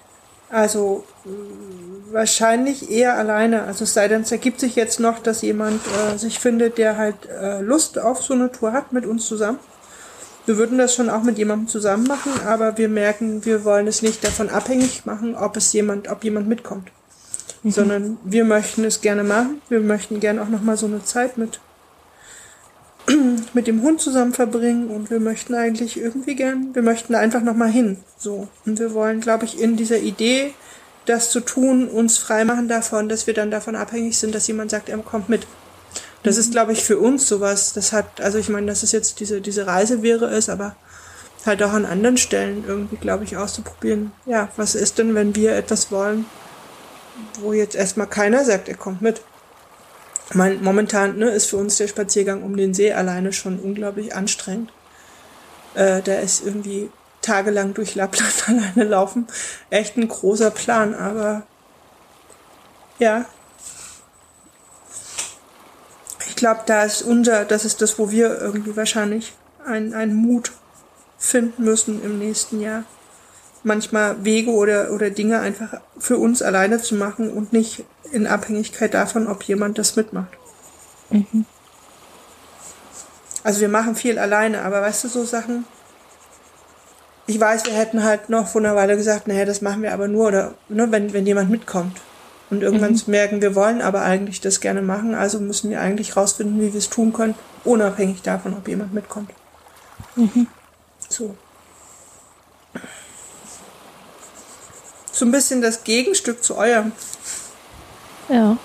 Also 0.50 1.04
äh, 1.24 2.12
wahrscheinlich 2.12 2.90
eher 2.90 3.18
alleine. 3.18 3.64
Also 3.64 3.84
es 3.84 3.94
sei 3.94 4.06
denn, 4.06 4.22
es 4.22 4.30
ergibt 4.30 4.60
sich 4.60 4.76
jetzt 4.76 5.00
noch, 5.00 5.18
dass 5.18 5.42
jemand 5.42 5.80
äh, 5.86 6.16
sich 6.16 6.38
findet, 6.38 6.78
der 6.78 6.96
halt 6.96 7.16
äh, 7.28 7.60
Lust 7.60 7.98
auf 7.98 8.22
so 8.22 8.34
eine 8.34 8.52
Tour 8.52 8.72
hat 8.72 8.92
mit 8.92 9.04
uns 9.04 9.26
zusammen. 9.26 9.58
Wir 10.46 10.58
würden 10.58 10.78
das 10.78 10.94
schon 10.94 11.10
auch 11.10 11.22
mit 11.24 11.38
jemandem 11.38 11.66
zusammen 11.66 12.06
machen, 12.06 12.32
aber 12.46 12.78
wir 12.78 12.88
merken, 12.88 13.44
wir 13.44 13.64
wollen 13.64 13.88
es 13.88 14.02
nicht 14.02 14.22
davon 14.24 14.48
abhängig 14.48 15.04
machen, 15.04 15.34
ob 15.34 15.56
es 15.56 15.72
jemand, 15.72 16.08
ob 16.08 16.22
jemand 16.22 16.48
mitkommt. 16.48 16.90
Mhm. 17.64 17.70
Sondern 17.70 18.18
wir 18.24 18.44
möchten 18.44 18.84
es 18.84 19.00
gerne 19.00 19.24
machen. 19.24 19.60
Wir 19.68 19.80
möchten 19.80 20.20
gerne 20.20 20.40
auch 20.40 20.48
nochmal 20.48 20.76
so 20.76 20.86
eine 20.86 21.02
Zeit 21.04 21.36
mit 21.36 21.58
mit 23.54 23.66
dem 23.66 23.82
Hund 23.82 24.00
zusammen 24.00 24.32
verbringen 24.32 24.88
und 24.88 25.10
wir 25.10 25.20
möchten 25.20 25.54
eigentlich 25.54 25.98
irgendwie 25.98 26.34
gern, 26.34 26.74
wir 26.74 26.82
möchten 26.82 27.14
einfach 27.14 27.42
nochmal 27.42 27.70
hin. 27.70 27.98
So. 28.18 28.48
Und 28.64 28.78
wir 28.78 28.94
wollen, 28.94 29.20
glaube 29.20 29.44
ich, 29.44 29.60
in 29.60 29.76
dieser 29.76 29.98
Idee, 29.98 30.54
das 31.06 31.30
zu 31.30 31.40
tun, 31.40 31.88
uns 31.88 32.18
freimachen 32.18 32.68
davon, 32.68 33.08
dass 33.08 33.26
wir 33.26 33.34
dann 33.34 33.50
davon 33.50 33.74
abhängig 33.74 34.18
sind, 34.18 34.34
dass 34.34 34.46
jemand 34.46 34.70
sagt, 34.70 34.88
er 34.88 34.98
kommt 34.98 35.28
mit. 35.28 35.46
Das 36.22 36.36
ist, 36.36 36.52
glaube 36.52 36.72
ich, 36.72 36.84
für 36.84 36.98
uns 36.98 37.26
sowas. 37.26 37.72
Das 37.72 37.92
hat, 37.92 38.20
also 38.20 38.38
ich 38.38 38.48
meine, 38.48 38.68
dass 38.68 38.84
es 38.84 38.92
jetzt 38.92 39.18
diese, 39.18 39.40
diese 39.40 39.66
Reise 39.66 40.02
wäre 40.02 40.26
ist, 40.26 40.48
aber 40.48 40.76
halt 41.44 41.62
auch 41.62 41.72
an 41.72 41.86
anderen 41.86 42.16
Stellen 42.16 42.64
irgendwie, 42.66 42.96
glaube 42.96 43.24
ich, 43.24 43.36
auszuprobieren. 43.36 44.12
Ja, 44.26 44.48
was 44.56 44.76
ist 44.76 44.98
denn, 44.98 45.16
wenn 45.16 45.34
wir 45.34 45.56
etwas 45.56 45.90
wollen, 45.90 46.26
wo 47.40 47.52
jetzt 47.52 47.74
erstmal 47.74 48.06
keiner 48.06 48.44
sagt, 48.44 48.68
er 48.68 48.76
kommt 48.76 49.02
mit? 49.02 49.20
Mein, 50.34 50.62
momentan 50.62 51.18
ne, 51.18 51.30
ist 51.30 51.46
für 51.46 51.56
uns 51.56 51.76
der 51.76 51.88
Spaziergang 51.88 52.42
um 52.42 52.56
den 52.56 52.74
See 52.74 52.92
alleine 52.92 53.32
schon 53.32 53.58
unglaublich 53.58 54.14
anstrengend. 54.14 54.72
Äh, 55.74 56.02
da 56.02 56.14
ist 56.14 56.44
irgendwie 56.44 56.90
tagelang 57.20 57.74
durch 57.74 57.94
Lappland 57.94 58.32
alleine 58.48 58.84
laufen 58.84 59.26
echt 59.70 59.96
ein 59.96 60.08
großer 60.08 60.50
Plan, 60.50 60.94
aber 60.94 61.42
ja. 62.98 63.26
Ich 66.28 66.36
glaube, 66.36 66.62
da 66.66 66.84
ist 66.84 67.02
unser, 67.02 67.44
das 67.44 67.64
ist 67.64 67.82
das, 67.82 67.98
wo 67.98 68.10
wir 68.10 68.40
irgendwie 68.40 68.76
wahrscheinlich 68.76 69.32
einen 69.64 70.14
Mut 70.14 70.52
finden 71.18 71.64
müssen 71.64 72.02
im 72.02 72.18
nächsten 72.18 72.60
Jahr. 72.60 72.84
Manchmal 73.64 74.24
Wege 74.24 74.50
oder, 74.50 74.90
oder 74.92 75.10
Dinge 75.10 75.40
einfach 75.40 75.80
für 75.98 76.18
uns 76.18 76.42
alleine 76.42 76.80
zu 76.80 76.96
machen 76.96 77.30
und 77.30 77.52
nicht 77.52 77.84
in 78.10 78.26
Abhängigkeit 78.26 78.92
davon, 78.92 79.28
ob 79.28 79.44
jemand 79.44 79.78
das 79.78 79.96
mitmacht. 79.96 80.30
Mhm. 81.10 81.46
Also 83.44 83.60
wir 83.60 83.68
machen 83.68 83.94
viel 83.96 84.18
alleine, 84.18 84.62
aber 84.62 84.82
weißt 84.82 85.04
du, 85.04 85.08
so 85.08 85.24
Sachen, 85.24 85.64
ich 87.26 87.38
weiß, 87.38 87.66
wir 87.66 87.74
hätten 87.74 88.02
halt 88.02 88.28
noch 88.28 88.48
vor 88.48 88.60
einer 88.60 88.76
Weile 88.76 88.96
gesagt, 88.96 89.28
naja, 89.28 89.44
das 89.44 89.62
machen 89.62 89.82
wir 89.82 89.92
aber 89.92 90.08
nur, 90.08 90.28
oder 90.28 90.54
ne, 90.68 90.90
wenn, 90.90 91.12
wenn 91.12 91.26
jemand 91.26 91.50
mitkommt. 91.50 92.00
Und 92.50 92.62
irgendwann 92.62 92.92
mhm. 92.92 93.00
merken, 93.06 93.40
wir 93.40 93.54
wollen 93.54 93.80
aber 93.80 94.02
eigentlich 94.02 94.40
das 94.40 94.60
gerne 94.60 94.82
machen, 94.82 95.14
also 95.14 95.40
müssen 95.40 95.70
wir 95.70 95.80
eigentlich 95.80 96.16
rausfinden, 96.16 96.60
wie 96.60 96.72
wir 96.72 96.78
es 96.78 96.90
tun 96.90 97.12
können, 97.12 97.34
unabhängig 97.64 98.22
davon, 98.22 98.54
ob 98.54 98.68
jemand 98.68 98.92
mitkommt. 98.92 99.30
Mhm. 100.16 100.46
So. 101.08 101.34
So 105.22 105.26
ein 105.26 105.30
bisschen 105.30 105.62
das 105.62 105.84
Gegenstück 105.84 106.42
zu 106.42 106.56
eurem. 106.56 106.90
Ja. 108.28 108.56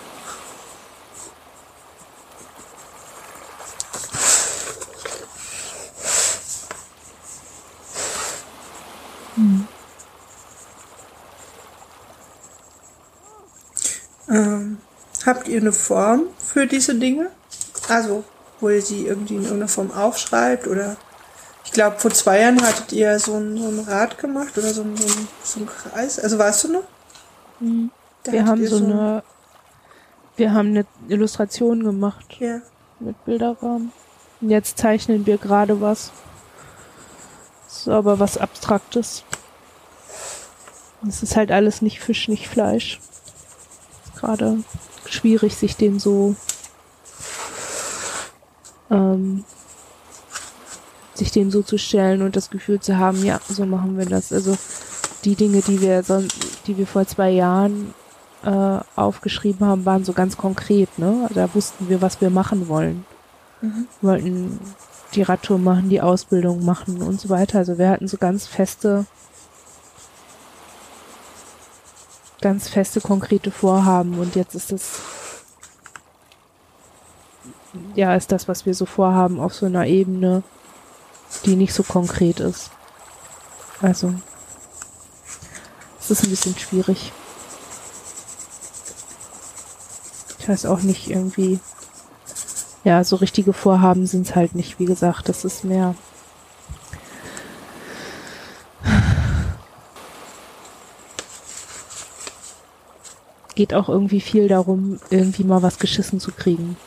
Hm. 9.36 9.68
Ähm, 14.28 14.78
habt 15.28 15.48
ihr 15.48 15.62
eine 15.62 15.72
Form 15.72 16.24
für 16.44 16.66
diese 16.66 16.96
Dinge? 16.96 17.30
Also, 17.88 18.24
wo 18.60 18.70
ihr 18.70 18.82
sie 18.82 19.06
irgendwie 19.06 19.36
in 19.36 19.44
irgendeiner 19.44 19.68
Form 19.68 19.92
aufschreibt 19.92 20.66
oder 20.66 20.98
ich 21.68 21.74
glaube, 21.74 22.00
vor 22.00 22.12
zwei 22.12 22.40
Jahren 22.42 22.62
hattet 22.62 22.94
ihr 22.94 23.20
so 23.20 23.36
ein, 23.36 23.58
so 23.58 23.68
ein 23.68 23.80
Rad 23.82 24.18
gemacht 24.18 24.58
oder 24.58 24.74
so 24.74 24.82
ein, 24.82 24.96
so 24.96 25.06
ein, 25.06 25.28
so 25.44 25.60
ein 25.60 25.68
Kreis. 25.68 26.18
Also 26.18 26.40
weißt 26.40 26.64
du 26.64 26.74
noch? 26.74 26.84
Mhm. 27.60 27.92
Wir 28.24 28.46
haben 28.46 28.66
so, 28.66 28.78
so 28.78 28.86
eine 28.86 29.24
wir 30.38 30.54
haben 30.54 30.70
eine 30.70 30.86
Illustration 31.10 31.84
gemacht. 31.84 32.38
Ja. 32.40 32.62
Mit 33.00 33.26
Bilderrahmen. 33.26 33.92
Und 34.40 34.50
jetzt 34.50 34.78
zeichnen 34.78 35.26
wir 35.26 35.38
gerade 35.38 35.82
was. 35.82 36.12
So, 37.68 37.92
aber 37.92 38.20
was 38.20 38.38
Abstraktes. 38.38 39.24
Es 41.08 41.22
ist 41.22 41.36
halt 41.36 41.52
alles 41.52 41.82
nicht 41.82 42.00
Fisch, 42.00 42.28
nicht 42.28 42.48
Fleisch. 42.48 43.00
Gerade 44.16 44.64
schwierig, 45.08 45.56
sich 45.56 45.76
den 45.76 46.00
so 46.00 46.36
ähm, 48.90 49.44
sich 51.18 51.32
dem 51.32 51.52
so 51.52 51.62
zu 51.62 51.78
stellen 51.78 52.22
und 52.22 52.36
das 52.36 52.50
Gefühl 52.50 52.80
zu 52.80 52.98
haben, 52.98 53.24
ja, 53.24 53.40
so 53.48 53.66
machen 53.66 53.98
wir 53.98 54.06
das. 54.06 54.32
Also 54.32 54.58
die 55.24 55.36
Dinge, 55.36 55.62
die 55.62 55.82
wir 55.82 56.04
sonst, 56.04 56.36
die 56.68 56.78
wir 56.78 56.88
vor 56.88 57.06
zwei 57.06 57.30
Jahren 57.32 57.94
äh, 58.44 58.80
aufgeschrieben 58.96 59.66
haben, 59.68 59.86
waren 59.86 60.06
so 60.06 60.14
ganz 60.14 60.38
konkret, 60.38 61.00
ne? 61.00 61.28
Da 61.34 61.54
wussten 61.54 61.90
wir, 61.90 62.02
was 62.02 62.22
wir 62.22 62.30
machen 62.30 62.68
wollen. 62.68 63.06
Mhm. 63.62 63.88
Wir 64.02 64.10
wollten 64.10 64.60
die 65.14 65.24
Radtour 65.24 65.58
machen, 65.58 65.90
die 65.90 66.02
Ausbildung 66.02 66.64
machen 66.64 67.02
und 67.02 67.20
so 67.20 67.30
weiter. 67.30 67.60
Also 67.60 67.78
wir 67.78 67.90
hatten 67.90 68.08
so 68.08 68.18
ganz 68.18 68.46
feste, 68.46 69.06
ganz 72.42 72.70
feste, 72.70 73.02
konkrete 73.02 73.52
Vorhaben 73.52 74.20
und 74.20 74.36
jetzt 74.36 74.54
ist 74.54 74.72
das, 74.72 75.02
ja, 77.96 78.16
ist 78.16 78.32
das, 78.32 78.48
was 78.48 78.66
wir 78.66 78.74
so 78.74 78.86
vorhaben, 78.86 79.40
auf 79.40 79.54
so 79.54 79.66
einer 79.66 79.86
Ebene, 79.88 80.44
die 81.46 81.56
nicht 81.56 81.74
so 81.74 81.84
konkret 81.84 82.40
ist. 82.40 82.72
Also, 83.82 84.14
es 86.00 86.12
ist 86.12 86.24
ein 86.24 86.30
bisschen 86.30 86.58
schwierig. 86.58 87.12
ich 90.48 90.50
weiß 90.50 90.66
auch 90.68 90.80
nicht, 90.80 91.10
irgendwie, 91.10 91.60
ja, 92.86 93.04
so 93.04 93.18
richtige 93.18 93.52
Vorhaben 93.52 94.08
sind 94.08 94.30
es 94.30 94.36
halt 94.36 94.56
nicht, 94.56 94.80
wie 94.80 94.86
gesagt, 94.86 95.28
das 95.28 95.44
ist 95.44 95.66
mehr. 95.66 95.94
Geht 103.56 103.74
auch 103.74 103.90
irgendwie 103.90 104.22
viel 104.22 104.48
darum, 104.48 105.02
irgendwie 105.10 105.44
mal 105.44 105.62
was 105.64 105.80
geschissen 105.80 106.22
zu 106.22 106.32
kriegen. 106.32 106.78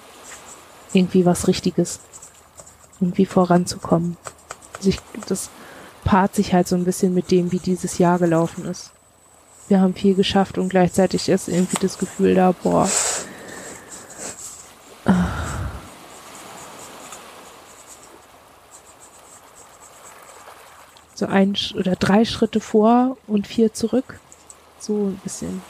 Irgendwie 0.95 1.26
was 1.26 1.47
Richtiges. 1.47 2.01
Irgendwie 3.01 3.26
voranzukommen. 3.26 4.16
Sich, 4.80 4.98
das 5.26 5.51
paart 6.05 6.34
sich 6.34 6.53
halt 6.53 6.68
so 6.68 6.76
ein 6.76 6.84
bisschen 6.84 7.14
mit 7.14 7.30
dem, 7.30 7.53
wie 7.53 7.59
dieses 7.59 7.98
Jahr 7.98 8.18
gelaufen 8.18 8.64
ist. 8.66 8.90
Wir 9.68 9.80
haben 9.80 9.94
viel 9.94 10.14
geschafft 10.14 10.59
und 10.59 10.68
gleichzeitig 10.68 11.28
ist 11.28 11.48
irgendwie 11.48 11.78
das 11.80 11.98
Gefühl 11.98 12.34
da, 12.34 12.53
boah. 12.53 12.88
So 21.14 21.26
ein 21.26 21.55
oder 21.74 21.96
drei 21.96 22.24
Schritte 22.24 22.61
vor 22.61 23.16
und 23.26 23.46
vier 23.46 23.72
zurück. 23.74 24.18
So 24.80 25.09
ein 25.09 25.20
bisschen. 25.22 25.62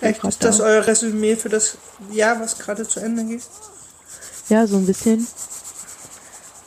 Echt, 0.00 0.22
ist 0.24 0.44
das 0.44 0.58
da. 0.58 0.64
euer 0.64 0.86
Resümee 0.86 1.36
für 1.36 1.48
das 1.48 1.76
Jahr, 2.12 2.40
was 2.40 2.58
gerade 2.58 2.86
zu 2.86 3.00
Ende 3.00 3.24
geht? 3.24 3.42
Ja, 4.48 4.66
so 4.66 4.76
ein 4.76 4.86
bisschen. 4.86 5.26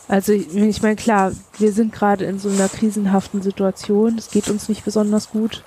Also 0.07 0.33
ich 0.33 0.81
meine, 0.81 0.95
klar, 0.95 1.31
wir 1.57 1.71
sind 1.71 1.91
gerade 1.91 2.25
in 2.25 2.37
so 2.37 2.49
einer 2.49 2.69
krisenhaften 2.69 3.41
Situation. 3.41 4.17
Es 4.17 4.29
geht 4.29 4.49
uns 4.49 4.69
nicht 4.69 4.85
besonders 4.85 5.31
gut. 5.31 5.63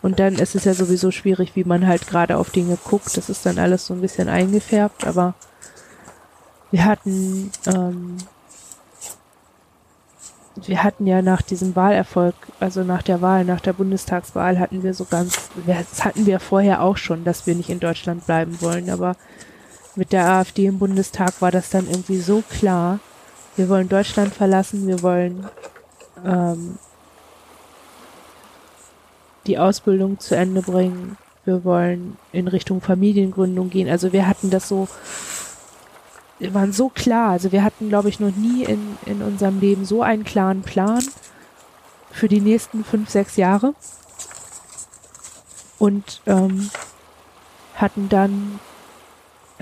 Und 0.00 0.18
dann 0.18 0.34
ist 0.34 0.54
es 0.54 0.64
ja 0.64 0.74
sowieso 0.74 1.10
schwierig, 1.10 1.56
wie 1.56 1.64
man 1.64 1.86
halt 1.86 2.06
gerade 2.06 2.36
auf 2.36 2.50
Dinge 2.50 2.76
guckt. 2.82 3.16
Das 3.16 3.28
ist 3.28 3.46
dann 3.46 3.58
alles 3.58 3.86
so 3.86 3.94
ein 3.94 4.00
bisschen 4.00 4.28
eingefärbt, 4.28 5.06
aber 5.06 5.34
wir 6.70 6.84
hatten, 6.84 7.50
ähm, 7.66 8.16
wir 10.56 10.82
hatten 10.82 11.06
ja 11.06 11.22
nach 11.22 11.40
diesem 11.40 11.76
Wahlerfolg, 11.76 12.34
also 12.60 12.82
nach 12.84 13.02
der 13.02 13.22
Wahl, 13.22 13.44
nach 13.44 13.60
der 13.60 13.72
Bundestagswahl, 13.72 14.58
hatten 14.58 14.82
wir 14.82 14.92
so 14.92 15.04
ganz, 15.04 15.50
das 15.66 16.04
hatten 16.04 16.26
wir 16.26 16.40
vorher 16.40 16.82
auch 16.82 16.96
schon, 16.96 17.24
dass 17.24 17.46
wir 17.46 17.54
nicht 17.54 17.70
in 17.70 17.80
Deutschland 17.80 18.26
bleiben 18.26 18.60
wollen, 18.60 18.90
aber 18.90 19.16
mit 19.94 20.12
der 20.12 20.28
AfD 20.28 20.66
im 20.66 20.78
Bundestag 20.78 21.40
war 21.40 21.50
das 21.50 21.70
dann 21.70 21.88
irgendwie 21.88 22.18
so 22.18 22.42
klar, 22.50 22.98
wir 23.56 23.68
wollen 23.68 23.88
Deutschland 23.88 24.34
verlassen, 24.34 24.86
wir 24.86 25.02
wollen 25.02 25.48
ähm, 26.24 26.78
die 29.46 29.58
Ausbildung 29.58 30.18
zu 30.18 30.36
Ende 30.36 30.62
bringen, 30.62 31.16
wir 31.44 31.64
wollen 31.64 32.16
in 32.32 32.48
Richtung 32.48 32.80
Familiengründung 32.80 33.70
gehen. 33.70 33.88
Also 33.88 34.12
wir 34.12 34.26
hatten 34.26 34.50
das 34.50 34.68
so, 34.68 34.88
wir 36.38 36.54
waren 36.54 36.72
so 36.72 36.88
klar. 36.88 37.30
Also 37.30 37.52
wir 37.52 37.62
hatten, 37.62 37.88
glaube 37.88 38.08
ich, 38.08 38.18
noch 38.18 38.34
nie 38.34 38.64
in, 38.64 38.96
in 39.04 39.22
unserem 39.22 39.60
Leben 39.60 39.84
so 39.84 40.02
einen 40.02 40.24
klaren 40.24 40.62
Plan 40.62 41.04
für 42.10 42.28
die 42.28 42.40
nächsten 42.40 42.84
fünf, 42.84 43.10
sechs 43.10 43.36
Jahre. 43.36 43.74
Und 45.78 46.22
ähm, 46.26 46.70
hatten 47.74 48.08
dann 48.08 48.58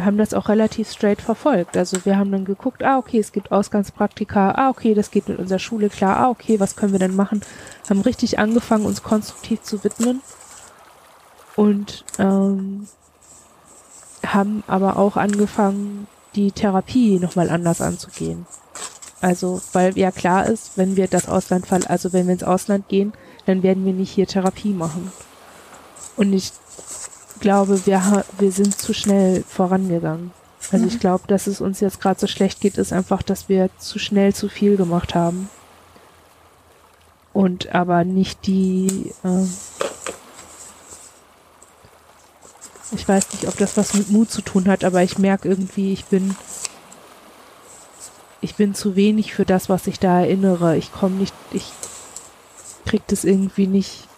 haben 0.04 0.18
das 0.18 0.34
auch 0.34 0.48
relativ 0.48 0.90
straight 0.90 1.20
verfolgt. 1.20 1.76
Also 1.76 2.04
wir 2.04 2.16
haben 2.16 2.32
dann 2.32 2.44
geguckt, 2.44 2.82
ah, 2.82 2.98
okay, 2.98 3.18
es 3.18 3.32
gibt 3.32 3.52
Ausgangspraktika, 3.52 4.52
ah, 4.52 4.70
okay, 4.70 4.94
das 4.94 5.10
geht 5.10 5.28
mit 5.28 5.38
unserer 5.38 5.58
Schule 5.58 5.88
klar, 5.88 6.16
ah, 6.18 6.28
okay, 6.28 6.60
was 6.60 6.76
können 6.76 6.92
wir 6.92 6.98
denn 6.98 7.16
machen? 7.16 7.42
Haben 7.88 8.00
richtig 8.00 8.38
angefangen, 8.38 8.86
uns 8.86 9.02
konstruktiv 9.02 9.62
zu 9.62 9.82
widmen 9.84 10.22
und 11.56 12.04
ähm, 12.18 12.88
haben 14.26 14.62
aber 14.66 14.96
auch 14.96 15.16
angefangen, 15.16 16.06
die 16.34 16.52
Therapie 16.52 17.18
nochmal 17.18 17.50
anders 17.50 17.80
anzugehen. 17.80 18.46
Also, 19.20 19.60
weil 19.72 19.96
ja 19.96 20.10
klar 20.10 20.46
ist, 20.46 20.76
wenn 20.76 20.96
wir 20.96 21.06
das 21.06 21.28
Ausland 21.28 21.70
also 21.88 22.12
wenn 22.12 22.26
wir 22.26 22.32
ins 22.32 22.42
Ausland 22.42 22.88
gehen, 22.88 23.12
dann 23.46 23.62
werden 23.62 23.84
wir 23.84 23.92
nicht 23.92 24.10
hier 24.10 24.26
Therapie 24.26 24.72
machen. 24.72 25.12
Und 26.16 26.32
ich 26.32 26.52
glaube, 27.42 27.84
wir, 27.84 28.24
wir 28.38 28.52
sind 28.52 28.78
zu 28.78 28.94
schnell 28.94 29.44
vorangegangen. 29.46 30.30
Also 30.70 30.84
mhm. 30.84 30.88
ich 30.88 30.98
glaube, 30.98 31.24
dass 31.26 31.46
es 31.46 31.60
uns 31.60 31.80
jetzt 31.80 32.00
gerade 32.00 32.18
so 32.18 32.26
schlecht 32.26 32.60
geht, 32.60 32.78
ist 32.78 32.92
einfach, 32.92 33.22
dass 33.22 33.50
wir 33.50 33.68
zu 33.78 33.98
schnell 33.98 34.34
zu 34.34 34.48
viel 34.48 34.78
gemacht 34.78 35.14
haben. 35.14 35.50
Und 37.34 37.74
aber 37.74 38.04
nicht 38.04 38.46
die, 38.46 39.12
äh, 39.24 39.44
ich 42.94 43.06
weiß 43.08 43.32
nicht, 43.32 43.48
ob 43.48 43.56
das 43.56 43.76
was 43.76 43.94
mit 43.94 44.10
Mut 44.10 44.30
zu 44.30 44.42
tun 44.42 44.68
hat, 44.68 44.84
aber 44.84 45.02
ich 45.02 45.18
merke 45.18 45.48
irgendwie, 45.48 45.92
ich 45.92 46.04
bin, 46.06 46.36
ich 48.40 48.54
bin 48.54 48.74
zu 48.74 48.96
wenig 48.96 49.34
für 49.34 49.44
das, 49.44 49.68
was 49.68 49.86
ich 49.86 49.98
da 49.98 50.20
erinnere. 50.20 50.76
Ich 50.76 50.92
komme 50.92 51.16
nicht, 51.16 51.34
ich 51.52 51.72
krieg 52.84 53.02
das 53.06 53.24
irgendwie 53.24 53.66
nicht 53.66 54.08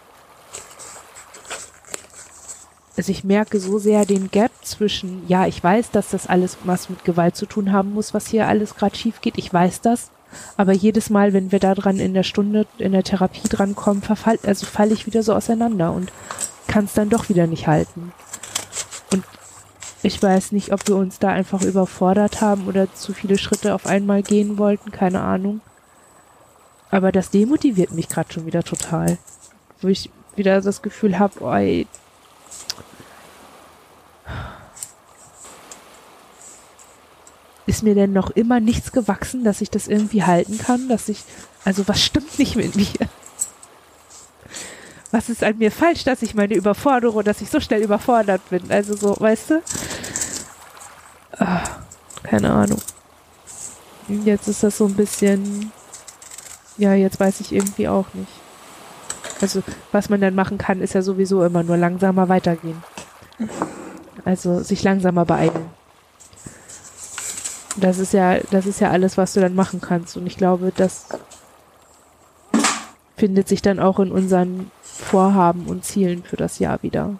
also 2.96 3.10
ich 3.10 3.24
merke 3.24 3.58
so 3.58 3.78
sehr 3.78 4.04
den 4.04 4.30
Gap 4.30 4.52
zwischen, 4.62 5.26
ja, 5.26 5.46
ich 5.46 5.62
weiß, 5.62 5.90
dass 5.90 6.10
das 6.10 6.28
alles 6.28 6.56
was 6.64 6.88
mit 6.88 7.04
Gewalt 7.04 7.34
zu 7.34 7.46
tun 7.46 7.72
haben 7.72 7.92
muss, 7.92 8.14
was 8.14 8.28
hier 8.28 8.46
alles 8.46 8.76
gerade 8.76 8.94
schief 8.94 9.20
geht. 9.20 9.36
Ich 9.36 9.52
weiß 9.52 9.80
das. 9.80 10.10
Aber 10.56 10.72
jedes 10.72 11.10
Mal, 11.10 11.32
wenn 11.32 11.52
wir 11.52 11.60
da 11.60 11.74
dran 11.74 11.98
in 11.98 12.14
der 12.14 12.22
Stunde, 12.22 12.66
in 12.78 12.92
der 12.92 13.04
Therapie 13.04 13.48
dran 13.48 13.74
kommen, 13.74 14.02
verfall, 14.02 14.38
also 14.44 14.66
falle 14.66 14.92
ich 14.92 15.06
wieder 15.06 15.22
so 15.22 15.34
auseinander 15.34 15.92
und 15.92 16.12
kann 16.66 16.84
es 16.84 16.94
dann 16.94 17.10
doch 17.10 17.28
wieder 17.28 17.46
nicht 17.46 17.66
halten. 17.66 18.12
Und 19.12 19.24
ich 20.02 20.20
weiß 20.22 20.52
nicht, 20.52 20.72
ob 20.72 20.86
wir 20.88 20.96
uns 20.96 21.18
da 21.18 21.30
einfach 21.30 21.62
überfordert 21.62 22.40
haben 22.40 22.66
oder 22.66 22.92
zu 22.94 23.12
viele 23.12 23.38
Schritte 23.38 23.74
auf 23.74 23.86
einmal 23.86 24.22
gehen 24.22 24.58
wollten, 24.58 24.90
keine 24.90 25.20
Ahnung. 25.20 25.60
Aber 26.90 27.10
das 27.10 27.30
demotiviert 27.30 27.92
mich 27.92 28.08
gerade 28.08 28.32
schon 28.32 28.46
wieder 28.46 28.62
total. 28.62 29.18
Wo 29.80 29.88
ich 29.88 30.10
wieder 30.36 30.60
das 30.60 30.82
Gefühl 30.82 31.18
habe, 31.18 31.34
oh, 31.40 31.52
ey, 31.52 31.86
ist 37.66 37.82
mir 37.82 37.94
denn 37.94 38.12
noch 38.12 38.30
immer 38.30 38.60
nichts 38.60 38.92
gewachsen, 38.92 39.44
dass 39.44 39.60
ich 39.60 39.70
das 39.70 39.88
irgendwie 39.88 40.22
halten 40.22 40.58
kann, 40.58 40.88
dass 40.88 41.08
ich, 41.08 41.24
also 41.64 41.88
was 41.88 42.02
stimmt 42.02 42.38
nicht 42.38 42.56
mit 42.56 42.76
mir? 42.76 43.08
Was 45.10 45.28
ist 45.28 45.44
an 45.44 45.58
mir 45.58 45.70
falsch, 45.70 46.04
dass 46.04 46.22
ich 46.22 46.34
meine 46.34 46.54
Überforderung, 46.54 47.22
dass 47.22 47.40
ich 47.40 47.48
so 47.48 47.60
schnell 47.60 47.82
überfordert 47.82 48.42
bin? 48.50 48.70
Also 48.70 48.96
so, 48.96 49.16
weißt 49.18 49.50
du? 49.50 49.62
Ach, 51.38 51.78
keine 52.22 52.52
Ahnung. 52.52 52.80
Jetzt 54.08 54.48
ist 54.48 54.62
das 54.62 54.76
so 54.76 54.86
ein 54.86 54.94
bisschen, 54.94 55.72
ja, 56.76 56.94
jetzt 56.94 57.20
weiß 57.20 57.40
ich 57.40 57.52
irgendwie 57.52 57.88
auch 57.88 58.06
nicht. 58.12 58.32
Also, 59.40 59.62
was 59.92 60.08
man 60.08 60.20
dann 60.20 60.34
machen 60.34 60.58
kann, 60.58 60.80
ist 60.80 60.94
ja 60.94 61.02
sowieso 61.02 61.44
immer 61.44 61.62
nur 61.62 61.76
langsamer 61.76 62.28
weitergehen. 62.28 62.82
Also, 64.24 64.60
sich 64.60 64.82
langsamer 64.82 65.24
beeilen. 65.24 65.70
Das 67.76 67.98
ist 67.98 68.12
ja, 68.12 68.38
das 68.50 68.66
ist 68.66 68.80
ja 68.80 68.90
alles, 68.90 69.16
was 69.16 69.32
du 69.32 69.40
dann 69.40 69.54
machen 69.54 69.80
kannst. 69.80 70.16
Und 70.16 70.26
ich 70.26 70.36
glaube, 70.36 70.72
das 70.76 71.06
findet 73.16 73.48
sich 73.48 73.62
dann 73.62 73.80
auch 73.80 73.98
in 73.98 74.12
unseren 74.12 74.70
Vorhaben 74.82 75.66
und 75.66 75.84
Zielen 75.84 76.22
für 76.22 76.36
das 76.36 76.58
Jahr 76.58 76.82
wieder. 76.82 77.14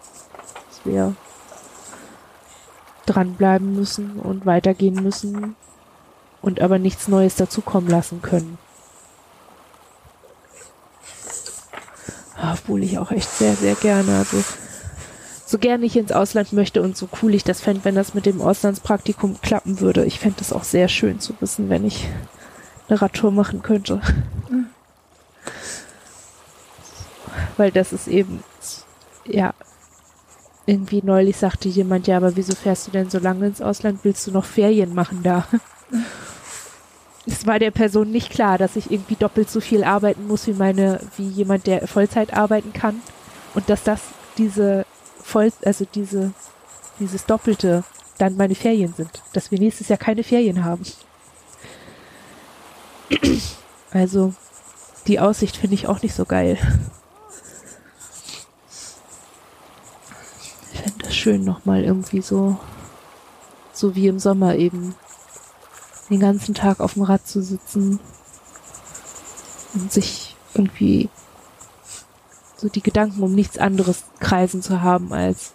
Dass 0.68 0.84
wir 0.84 1.14
dranbleiben 3.06 3.74
müssen 3.74 4.18
und 4.20 4.46
weitergehen 4.46 5.02
müssen 5.02 5.56
und 6.40 6.60
aber 6.60 6.78
nichts 6.78 7.08
Neues 7.08 7.36
dazukommen 7.36 7.88
lassen 7.88 8.22
können. 8.22 8.58
Obwohl 12.52 12.82
ich 12.82 12.98
auch 12.98 13.10
echt 13.10 13.30
sehr, 13.30 13.54
sehr 13.54 13.74
gerne, 13.74 14.18
also 14.18 14.42
so 15.54 15.58
gerne 15.60 15.86
ich 15.86 15.96
ins 15.96 16.10
Ausland 16.10 16.52
möchte 16.52 16.82
und 16.82 16.96
so 16.96 17.08
cool 17.22 17.32
ich 17.32 17.44
das 17.44 17.60
fände, 17.60 17.84
wenn 17.84 17.94
das 17.94 18.12
mit 18.12 18.26
dem 18.26 18.40
Auslandspraktikum 18.40 19.40
klappen 19.40 19.78
würde. 19.78 20.04
Ich 20.04 20.18
fände 20.18 20.40
es 20.40 20.52
auch 20.52 20.64
sehr 20.64 20.88
schön 20.88 21.20
zu 21.20 21.32
wissen, 21.38 21.70
wenn 21.70 21.84
ich 21.84 22.08
eine 22.88 23.00
Radtour 23.00 23.30
machen 23.30 23.62
könnte. 23.62 24.00
Mhm. 24.48 24.66
Weil 27.56 27.70
das 27.70 27.92
ist 27.92 28.08
eben, 28.08 28.42
ja, 29.26 29.54
irgendwie 30.66 31.02
neulich 31.04 31.36
sagte 31.36 31.68
jemand, 31.68 32.08
ja, 32.08 32.16
aber 32.16 32.34
wieso 32.34 32.56
fährst 32.56 32.88
du 32.88 32.90
denn 32.90 33.08
so 33.08 33.20
lange 33.20 33.46
ins 33.46 33.62
Ausland? 33.62 34.00
Willst 34.02 34.26
du 34.26 34.32
noch 34.32 34.46
Ferien 34.46 34.92
machen 34.92 35.22
da? 35.22 35.46
Es 37.26 37.46
war 37.46 37.58
der 37.58 37.70
Person 37.70 38.10
nicht 38.10 38.30
klar, 38.30 38.58
dass 38.58 38.76
ich 38.76 38.90
irgendwie 38.90 39.16
doppelt 39.16 39.48
so 39.48 39.60
viel 39.60 39.82
arbeiten 39.82 40.26
muss 40.26 40.46
wie 40.46 40.52
meine, 40.52 41.00
wie 41.16 41.26
jemand, 41.26 41.66
der 41.66 41.86
Vollzeit 41.86 42.34
arbeiten 42.34 42.74
kann. 42.74 43.00
Und 43.54 43.70
dass 43.70 43.82
das 43.82 44.00
diese 44.36 44.84
voll, 45.24 45.52
also 45.64 45.86
diese, 45.92 46.32
dieses 47.00 47.24
Doppelte 47.26 47.82
dann 48.18 48.36
meine 48.36 48.54
Ferien 48.54 48.94
sind, 48.94 49.22
dass 49.32 49.50
wir 49.50 49.58
nächstes 49.58 49.88
Jahr 49.88 49.98
keine 49.98 50.22
Ferien 50.22 50.64
haben. 50.64 50.84
Also, 53.90 54.34
die 55.06 55.20
Aussicht 55.20 55.56
finde 55.56 55.74
ich 55.74 55.88
auch 55.88 56.02
nicht 56.02 56.14
so 56.14 56.24
geil. 56.24 56.58
Ich 60.72 60.80
fände 60.80 61.04
das 61.04 61.14
schön, 61.14 61.44
nochmal 61.44 61.84
irgendwie 61.84 62.22
so 62.22 62.58
So 63.72 63.96
wie 63.96 64.06
im 64.06 64.18
Sommer 64.20 64.54
eben. 64.54 64.94
Den 66.08 66.20
ganzen 66.20 66.54
Tag 66.54 66.80
auf 66.80 66.94
dem 66.94 67.02
Rad 67.02 67.26
zu 67.26 67.42
sitzen 67.42 67.98
und 69.74 69.92
sich 69.92 70.36
irgendwie 70.54 71.08
so 72.64 72.70
die 72.70 72.82
Gedanken 72.82 73.22
um 73.22 73.34
nichts 73.34 73.58
anderes 73.58 74.04
kreisen 74.20 74.62
zu 74.62 74.80
haben 74.80 75.12
als 75.12 75.52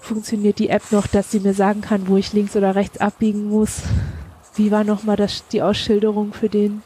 funktioniert 0.00 0.58
die 0.58 0.70
App 0.70 0.90
noch, 0.92 1.06
dass 1.06 1.30
sie 1.30 1.40
mir 1.40 1.52
sagen 1.52 1.82
kann, 1.82 2.08
wo 2.08 2.16
ich 2.16 2.32
links 2.32 2.56
oder 2.56 2.74
rechts 2.74 2.98
abbiegen 2.98 3.44
muss. 3.44 3.82
Wie 4.54 4.70
war 4.70 4.82
nochmal 4.82 5.16
das, 5.16 5.46
die 5.48 5.60
Ausschilderung 5.60 6.32
für 6.32 6.48
den 6.48 6.82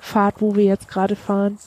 Pfad, 0.00 0.40
wo 0.40 0.56
wir 0.56 0.64
jetzt 0.64 0.88
gerade 0.88 1.14
fahren? 1.14 1.58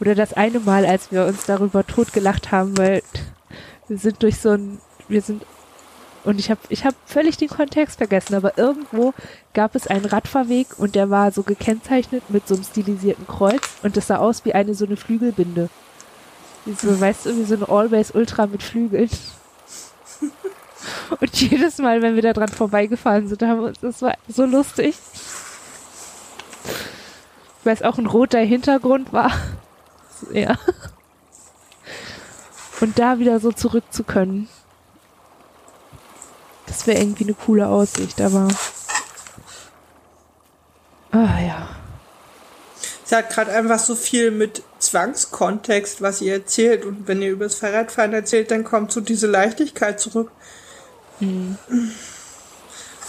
Oder 0.00 0.14
das 0.14 0.32
eine 0.32 0.60
Mal, 0.60 0.86
als 0.86 1.10
wir 1.10 1.26
uns 1.26 1.44
darüber 1.44 1.84
totgelacht 1.84 2.52
haben, 2.52 2.78
weil 2.78 3.02
wir 3.88 3.98
sind 3.98 4.22
durch 4.22 4.38
so 4.38 4.50
ein, 4.50 4.80
wir 5.08 5.22
sind 5.22 5.44
und 6.22 6.38
ich 6.38 6.50
habe 6.50 6.60
ich 6.68 6.84
hab 6.84 6.94
völlig 7.04 7.36
den 7.36 7.48
Kontext 7.48 7.98
vergessen, 7.98 8.34
aber 8.36 8.56
irgendwo 8.56 9.12
gab 9.54 9.74
es 9.74 9.86
einen 9.86 10.04
Radfahrweg 10.04 10.78
und 10.78 10.94
der 10.94 11.10
war 11.10 11.30
so 11.32 11.42
gekennzeichnet 11.42 12.24
mit 12.28 12.46
so 12.46 12.54
einem 12.54 12.64
stilisierten 12.64 13.26
Kreuz 13.26 13.62
und 13.82 13.96
das 13.96 14.08
sah 14.08 14.18
aus 14.18 14.44
wie 14.44 14.52
eine 14.52 14.74
so 14.74 14.84
eine 14.84 14.96
Flügelbinde. 14.96 15.70
So, 16.66 17.00
weißt 17.00 17.26
du, 17.26 17.36
wie 17.36 17.44
so 17.44 17.54
ein 17.54 17.64
Always 17.64 18.10
Ultra 18.12 18.46
mit 18.46 18.62
Flügeln. 18.62 19.10
Und 21.20 21.40
jedes 21.40 21.78
Mal, 21.78 22.00
wenn 22.00 22.14
wir 22.14 22.22
da 22.22 22.32
dran 22.32 22.48
vorbeigefahren 22.48 23.28
sind, 23.28 23.42
haben 23.42 23.60
wir 23.60 23.68
uns, 23.68 23.80
das 23.80 24.00
war 24.00 24.14
so 24.28 24.46
lustig. 24.46 24.96
Weil 27.64 27.74
es 27.74 27.82
auch 27.82 27.98
ein 27.98 28.06
roter 28.06 28.40
Hintergrund 28.40 29.12
war. 29.12 29.32
Ja. 30.32 30.56
Und 32.80 32.98
da 32.98 33.18
wieder 33.18 33.40
so 33.40 33.52
zurück 33.52 33.84
zu 33.90 34.04
können. 34.04 34.48
Das 36.66 36.86
wäre 36.86 36.98
irgendwie 36.98 37.24
eine 37.24 37.34
coole 37.34 37.68
Aussicht, 37.68 38.22
aber. 38.22 38.48
Ah 41.14 41.40
ja. 41.40 41.68
Es 43.04 43.12
hat 43.12 43.30
gerade 43.30 43.52
einfach 43.52 43.78
so 43.78 43.94
viel 43.94 44.32
mit 44.32 44.64
Zwangskontext, 44.80 46.02
was 46.02 46.20
ihr 46.20 46.32
erzählt. 46.32 46.84
Und 46.84 47.06
wenn 47.06 47.22
ihr 47.22 47.30
über 47.30 47.44
das 47.44 47.54
Fahrradfahren 47.54 48.12
erzählt, 48.12 48.50
dann 48.50 48.64
kommt 48.64 48.90
so 48.90 49.00
diese 49.00 49.28
Leichtigkeit 49.28 50.00
zurück. 50.00 50.32
Mhm. 51.20 51.56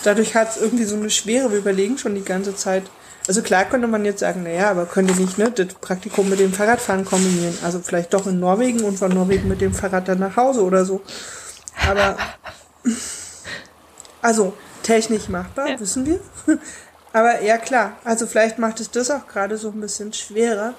Dadurch 0.03 0.35
hat 0.35 0.51
es 0.51 0.61
irgendwie 0.61 0.83
so 0.83 0.95
eine 0.95 1.09
Schwere. 1.09 1.51
Wir 1.51 1.57
überlegen 1.57 1.97
schon 1.97 2.13
die 2.13 2.23
ganze 2.23 2.55
Zeit. 2.55 2.83
Also 3.27 3.41
klar 3.41 3.65
könnte 3.65 3.87
man 3.87 4.05
jetzt 4.05 4.19
sagen, 4.19 4.43
naja, 4.43 4.69
aber 4.69 4.85
könnt 4.85 5.09
ihr 5.09 5.15
nicht 5.15 5.39
ne, 5.39 5.49
das 5.49 5.73
Praktikum 5.73 6.29
mit 6.29 6.39
dem 6.39 6.53
Fahrradfahren 6.53 7.05
kombinieren. 7.05 7.57
Also 7.63 7.79
vielleicht 7.79 8.13
doch 8.13 8.27
in 8.27 8.39
Norwegen 8.39 8.81
und 8.81 8.99
von 8.99 9.11
Norwegen 9.11 9.47
mit 9.47 9.61
dem 9.61 9.73
Fahrrad 9.73 10.07
dann 10.07 10.19
nach 10.19 10.35
Hause 10.35 10.61
oder 10.63 10.85
so. 10.85 11.01
Aber 11.89 12.17
also 14.21 14.53
technisch 14.83 15.27
machbar, 15.27 15.69
ja. 15.69 15.79
wissen 15.79 16.05
wir. 16.05 16.19
Aber 17.16 17.41
ja 17.41 17.57
klar, 17.57 17.93
also 18.03 18.28
vielleicht 18.28 18.59
macht 18.59 18.82
es 18.82 18.91
das 18.91 19.09
auch 19.09 19.26
gerade 19.26 19.57
so 19.57 19.70
ein 19.70 19.80
bisschen 19.80 20.11
schwerer, 20.11 20.74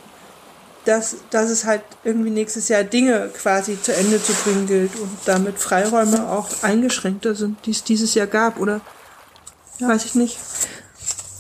dass, 0.85 1.17
dass 1.31 1.49
es 1.49 1.65
halt 1.65 1.81
irgendwie 2.05 2.29
nächstes 2.29 2.69
Jahr 2.69 2.85
Dinge 2.85 3.31
quasi 3.33 3.81
zu 3.81 3.95
Ende 3.95 4.23
zu 4.23 4.35
bringen 4.35 4.67
gilt 4.67 4.97
und 4.97 5.09
damit 5.25 5.59
Freiräume 5.59 6.29
auch 6.29 6.51
eingeschränkter 6.61 7.35
sind, 7.35 7.65
die 7.65 7.71
es 7.71 7.85
dieses 7.85 8.13
Jahr 8.13 8.27
gab, 8.27 8.61
oder? 8.61 8.83
Ja. 9.79 9.89
Weiß 9.89 10.05
ich 10.05 10.15
nicht. 10.15 10.37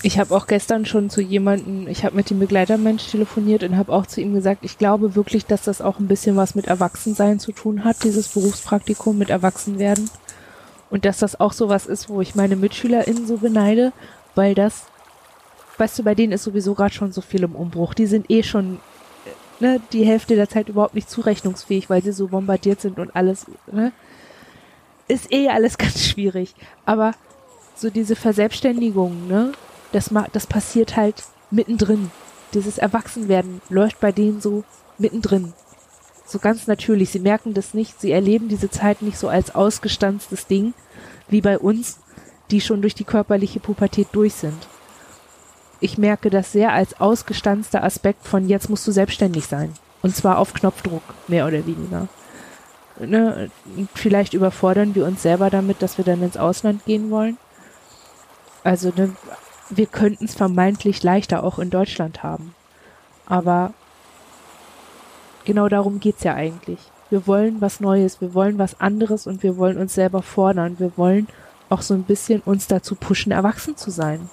Ich 0.01 0.19
habe 0.19 0.35
auch 0.35 0.47
gestern 0.47 0.87
schon 0.87 1.11
zu 1.11 1.21
jemandem, 1.21 1.89
ich 1.89 2.03
habe 2.03 2.17
mit 2.17 2.31
dem 2.31 2.39
Begleitermensch 2.39 3.07
telefoniert 3.11 3.65
und 3.65 3.77
habe 3.77 3.93
auch 3.93 4.07
zu 4.07 4.23
ihm 4.23 4.33
gesagt, 4.33 4.65
ich 4.65 4.79
glaube 4.79 5.15
wirklich, 5.15 5.45
dass 5.45 5.61
das 5.61 5.83
auch 5.83 5.99
ein 5.99 6.09
bisschen 6.09 6.37
was 6.37 6.55
mit 6.55 6.69
Erwachsensein 6.69 7.39
zu 7.39 7.53
tun 7.53 7.85
hat, 7.85 8.03
dieses 8.03 8.29
Berufspraktikum 8.29 9.19
mit 9.19 9.29
Erwachsenwerden. 9.29 10.09
Und 10.89 11.05
dass 11.05 11.19
das 11.19 11.39
auch 11.39 11.53
so 11.53 11.69
was 11.69 11.85
ist, 11.85 12.09
wo 12.09 12.23
ich 12.23 12.35
meine 12.35 12.57
MitschülerInnen 12.57 13.27
so 13.27 13.37
beneide, 13.39 13.93
weil 14.37 14.55
das, 14.55 14.87
weißt 15.79 15.99
du, 15.99 16.05
bei 16.05 16.15
denen 16.15 16.33
ist 16.33 16.45
sowieso 16.45 16.75
gerade 16.75 16.95
schon 16.95 17.13
so 17.13 17.21
viel 17.21 17.43
im 17.43 17.57
Umbruch. 17.57 17.95
Die 17.95 18.07
sind 18.07 18.31
eh 18.31 18.43
schon 18.43 18.79
ne, 19.61 19.81
die 19.93 20.05
Hälfte 20.05 20.37
der 20.37 20.49
Zeit 20.49 20.69
überhaupt 20.69 20.95
nicht 20.95 21.11
zurechnungsfähig, 21.11 21.91
weil 21.91 22.03
sie 22.03 22.13
so 22.13 22.29
bombardiert 22.29 22.81
sind 22.81 22.99
und 22.99 23.15
alles, 23.17 23.47
ne? 23.71 23.93
Ist 25.09 25.33
eh 25.33 25.49
alles 25.49 25.79
ganz 25.79 26.05
schwierig. 26.05 26.55
Aber 26.85 27.13
so 27.75 27.91
diese 27.91 28.17
Verselbstständigung, 28.17 29.27
ne, 29.29 29.53
das, 29.93 30.11
das 30.33 30.47
passiert 30.47 30.97
halt 30.97 31.25
mittendrin. 31.51 32.11
Dieses 32.55 32.79
Erwachsenwerden 32.79 33.61
läuft 33.69 34.01
bei 34.01 34.13
denen 34.13 34.41
so 34.41 34.65
mittendrin. 34.99 35.53
So 36.27 36.39
ganz 36.39 36.67
natürlich. 36.67 37.11
Sie 37.11 37.21
merken 37.21 37.55
das 37.55 37.75
nicht. 37.75 38.01
Sie 38.01 38.11
erleben 38.11 38.49
diese 38.49 38.71
Zeit 38.71 39.03
nicht 39.03 39.19
so 39.19 39.29
als 39.29 39.55
ausgestanztes 39.55 40.47
Ding, 40.47 40.75
wie 41.29 41.41
bei 41.41 41.59
uns, 41.59 41.99
die 42.51 42.61
schon 42.61 42.81
durch 42.81 42.95
die 42.95 43.05
körperliche 43.05 43.61
Pubertät 43.61 44.09
durch 44.13 44.35
sind 44.35 44.67
ich 45.81 45.99
merke 45.99 46.31
das 46.31 46.53
sehr 46.53 46.73
als 46.73 47.01
ausgestanzter 47.01 47.83
Aspekt 47.83 48.27
von 48.27 48.49
jetzt 48.49 48.71
musst 48.71 48.87
du 48.87 48.93
selbstständig 48.93 49.47
sein. 49.47 49.73
Und 50.03 50.15
zwar 50.15 50.39
auf 50.39 50.55
Knopfdruck, 50.55 51.03
mehr 51.29 51.47
oder 51.47 51.67
weniger. 51.67 52.09
Ne? 52.99 53.51
Vielleicht 53.95 54.35
überfordern 54.35 54.95
wir 54.95 55.05
uns 55.05 55.23
selber 55.23 55.51
damit, 55.51 55.83
dass 55.83 55.99
wir 55.99 56.05
dann 56.05 56.23
ins 56.23 56.37
Ausland 56.37 56.85
gehen 56.85 57.11
wollen. 57.11 57.37
Also 58.63 58.93
ne, 58.97 59.15
wir 59.69 59.87
könnten 59.87 60.25
es 60.25 60.35
vermeintlich 60.35 61.03
leichter 61.03 61.45
auch 61.45 61.59
in 61.59 61.71
Deutschland 61.71 62.23
haben. 62.23 62.55
Aber 63.27 63.75
genau 65.45 65.69
darum 65.69 66.01
geht's 66.01 66.25
ja 66.25 66.35
eigentlich. 66.35 66.79
Wir 67.11 67.27
wollen 67.27 67.61
was 67.61 67.81
Neues, 67.81 68.21
wir 68.21 68.35
wollen 68.35 68.59
was 68.59 68.81
anderes 68.81 69.27
und 69.27 69.43
wir 69.43 69.57
wollen 69.57 69.79
uns 69.79 69.95
selber 69.95 70.23
fordern. 70.23 70.79
Wir 70.79 70.97
wollen 70.97 71.29
auch 71.69 71.83
so 71.83 71.95
ein 71.95 72.05
bisschen 72.05 72.41
uns 72.43 72.67
dazu 72.67 72.95
pushen, 72.95 73.33
erwachsen 73.33 73.77
zu 73.77 73.91
sein. 73.91 74.29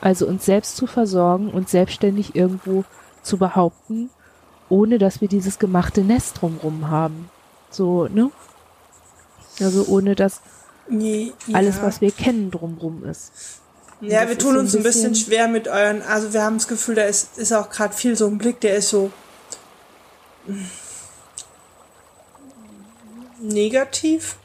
Also 0.00 0.26
uns 0.26 0.44
selbst 0.44 0.76
zu 0.76 0.86
versorgen 0.86 1.50
und 1.50 1.68
selbstständig 1.68 2.34
irgendwo 2.34 2.84
zu 3.22 3.36
behaupten, 3.36 4.10
ohne 4.68 4.98
dass 4.98 5.20
wir 5.20 5.28
dieses 5.28 5.58
gemachte 5.58 6.02
Nest 6.02 6.40
drumrum 6.40 6.88
haben. 6.88 7.28
So, 7.70 8.06
ne? 8.08 8.30
Also 9.60 9.84
ohne 9.88 10.14
dass 10.14 10.40
ja. 10.88 11.32
alles, 11.52 11.82
was 11.82 12.00
wir 12.00 12.12
kennen, 12.12 12.50
drumrum 12.50 13.04
ist. 13.04 13.60
Und 14.00 14.08
ja, 14.08 14.26
wir 14.28 14.38
tun 14.38 14.56
uns 14.56 14.74
ein 14.74 14.82
bisschen, 14.82 15.10
bisschen, 15.10 15.26
schwer 15.26 15.48
mit 15.48 15.68
euren, 15.68 16.00
also 16.00 16.32
wir 16.32 16.42
haben 16.42 16.56
das 16.56 16.68
Gefühl, 16.68 16.94
da 16.94 17.02
ist, 17.02 17.36
ist 17.36 17.52
auch 17.52 17.68
gerade 17.68 17.94
viel 17.94 18.16
so 18.16 18.26
ein 18.26 18.38
Blick, 18.38 18.60
der 18.60 18.76
ist 18.76 18.88
so 18.88 19.10
negativ 23.40 24.36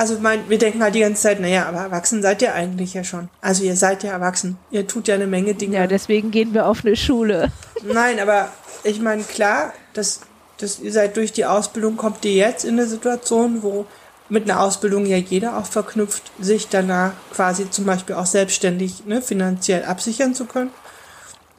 also 0.00 0.18
mein, 0.18 0.48
wir 0.48 0.56
denken 0.56 0.82
halt 0.82 0.94
die 0.94 1.00
ganze 1.00 1.20
Zeit, 1.20 1.40
naja, 1.40 1.66
aber 1.66 1.80
erwachsen 1.80 2.22
seid 2.22 2.40
ihr 2.40 2.54
eigentlich 2.54 2.94
ja 2.94 3.04
schon. 3.04 3.28
Also 3.42 3.64
ihr 3.64 3.76
seid 3.76 4.02
ja 4.02 4.12
erwachsen. 4.12 4.56
Ihr 4.70 4.86
tut 4.86 5.08
ja 5.08 5.14
eine 5.14 5.26
Menge 5.26 5.52
Dinge. 5.52 5.76
Ja, 5.76 5.86
deswegen 5.86 6.30
gehen 6.30 6.54
wir 6.54 6.66
auf 6.66 6.86
eine 6.86 6.96
Schule. 6.96 7.52
Nein, 7.82 8.18
aber 8.18 8.48
ich 8.82 8.98
meine, 9.02 9.22
klar, 9.24 9.74
dass, 9.92 10.20
dass 10.56 10.80
ihr 10.80 10.90
seid 10.90 11.18
durch 11.18 11.34
die 11.34 11.44
Ausbildung, 11.44 11.98
kommt 11.98 12.24
ihr 12.24 12.32
jetzt 12.32 12.64
in 12.64 12.78
eine 12.78 12.86
Situation, 12.86 13.62
wo 13.62 13.84
mit 14.30 14.44
einer 14.44 14.62
Ausbildung 14.62 15.04
ja 15.04 15.18
jeder 15.18 15.58
auch 15.58 15.66
verknüpft, 15.66 16.32
sich 16.40 16.68
danach 16.68 17.12
quasi 17.34 17.68
zum 17.68 17.84
Beispiel 17.84 18.14
auch 18.14 18.24
selbstständig 18.24 19.04
ne, 19.04 19.20
finanziell 19.20 19.84
absichern 19.84 20.34
zu 20.34 20.46
können. 20.46 20.70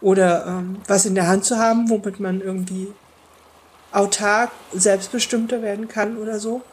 Oder 0.01 0.47
ähm, 0.47 0.77
was 0.87 1.05
in 1.05 1.13
der 1.13 1.27
Hand 1.27 1.45
zu 1.45 1.59
haben, 1.59 1.91
womit 1.91 2.19
man 2.19 2.41
irgendwie 2.41 2.87
autark, 3.91 4.49
selbstbestimmter 4.73 5.61
werden 5.61 5.87
kann 5.87 6.17
oder 6.17 6.39
so. 6.39 6.63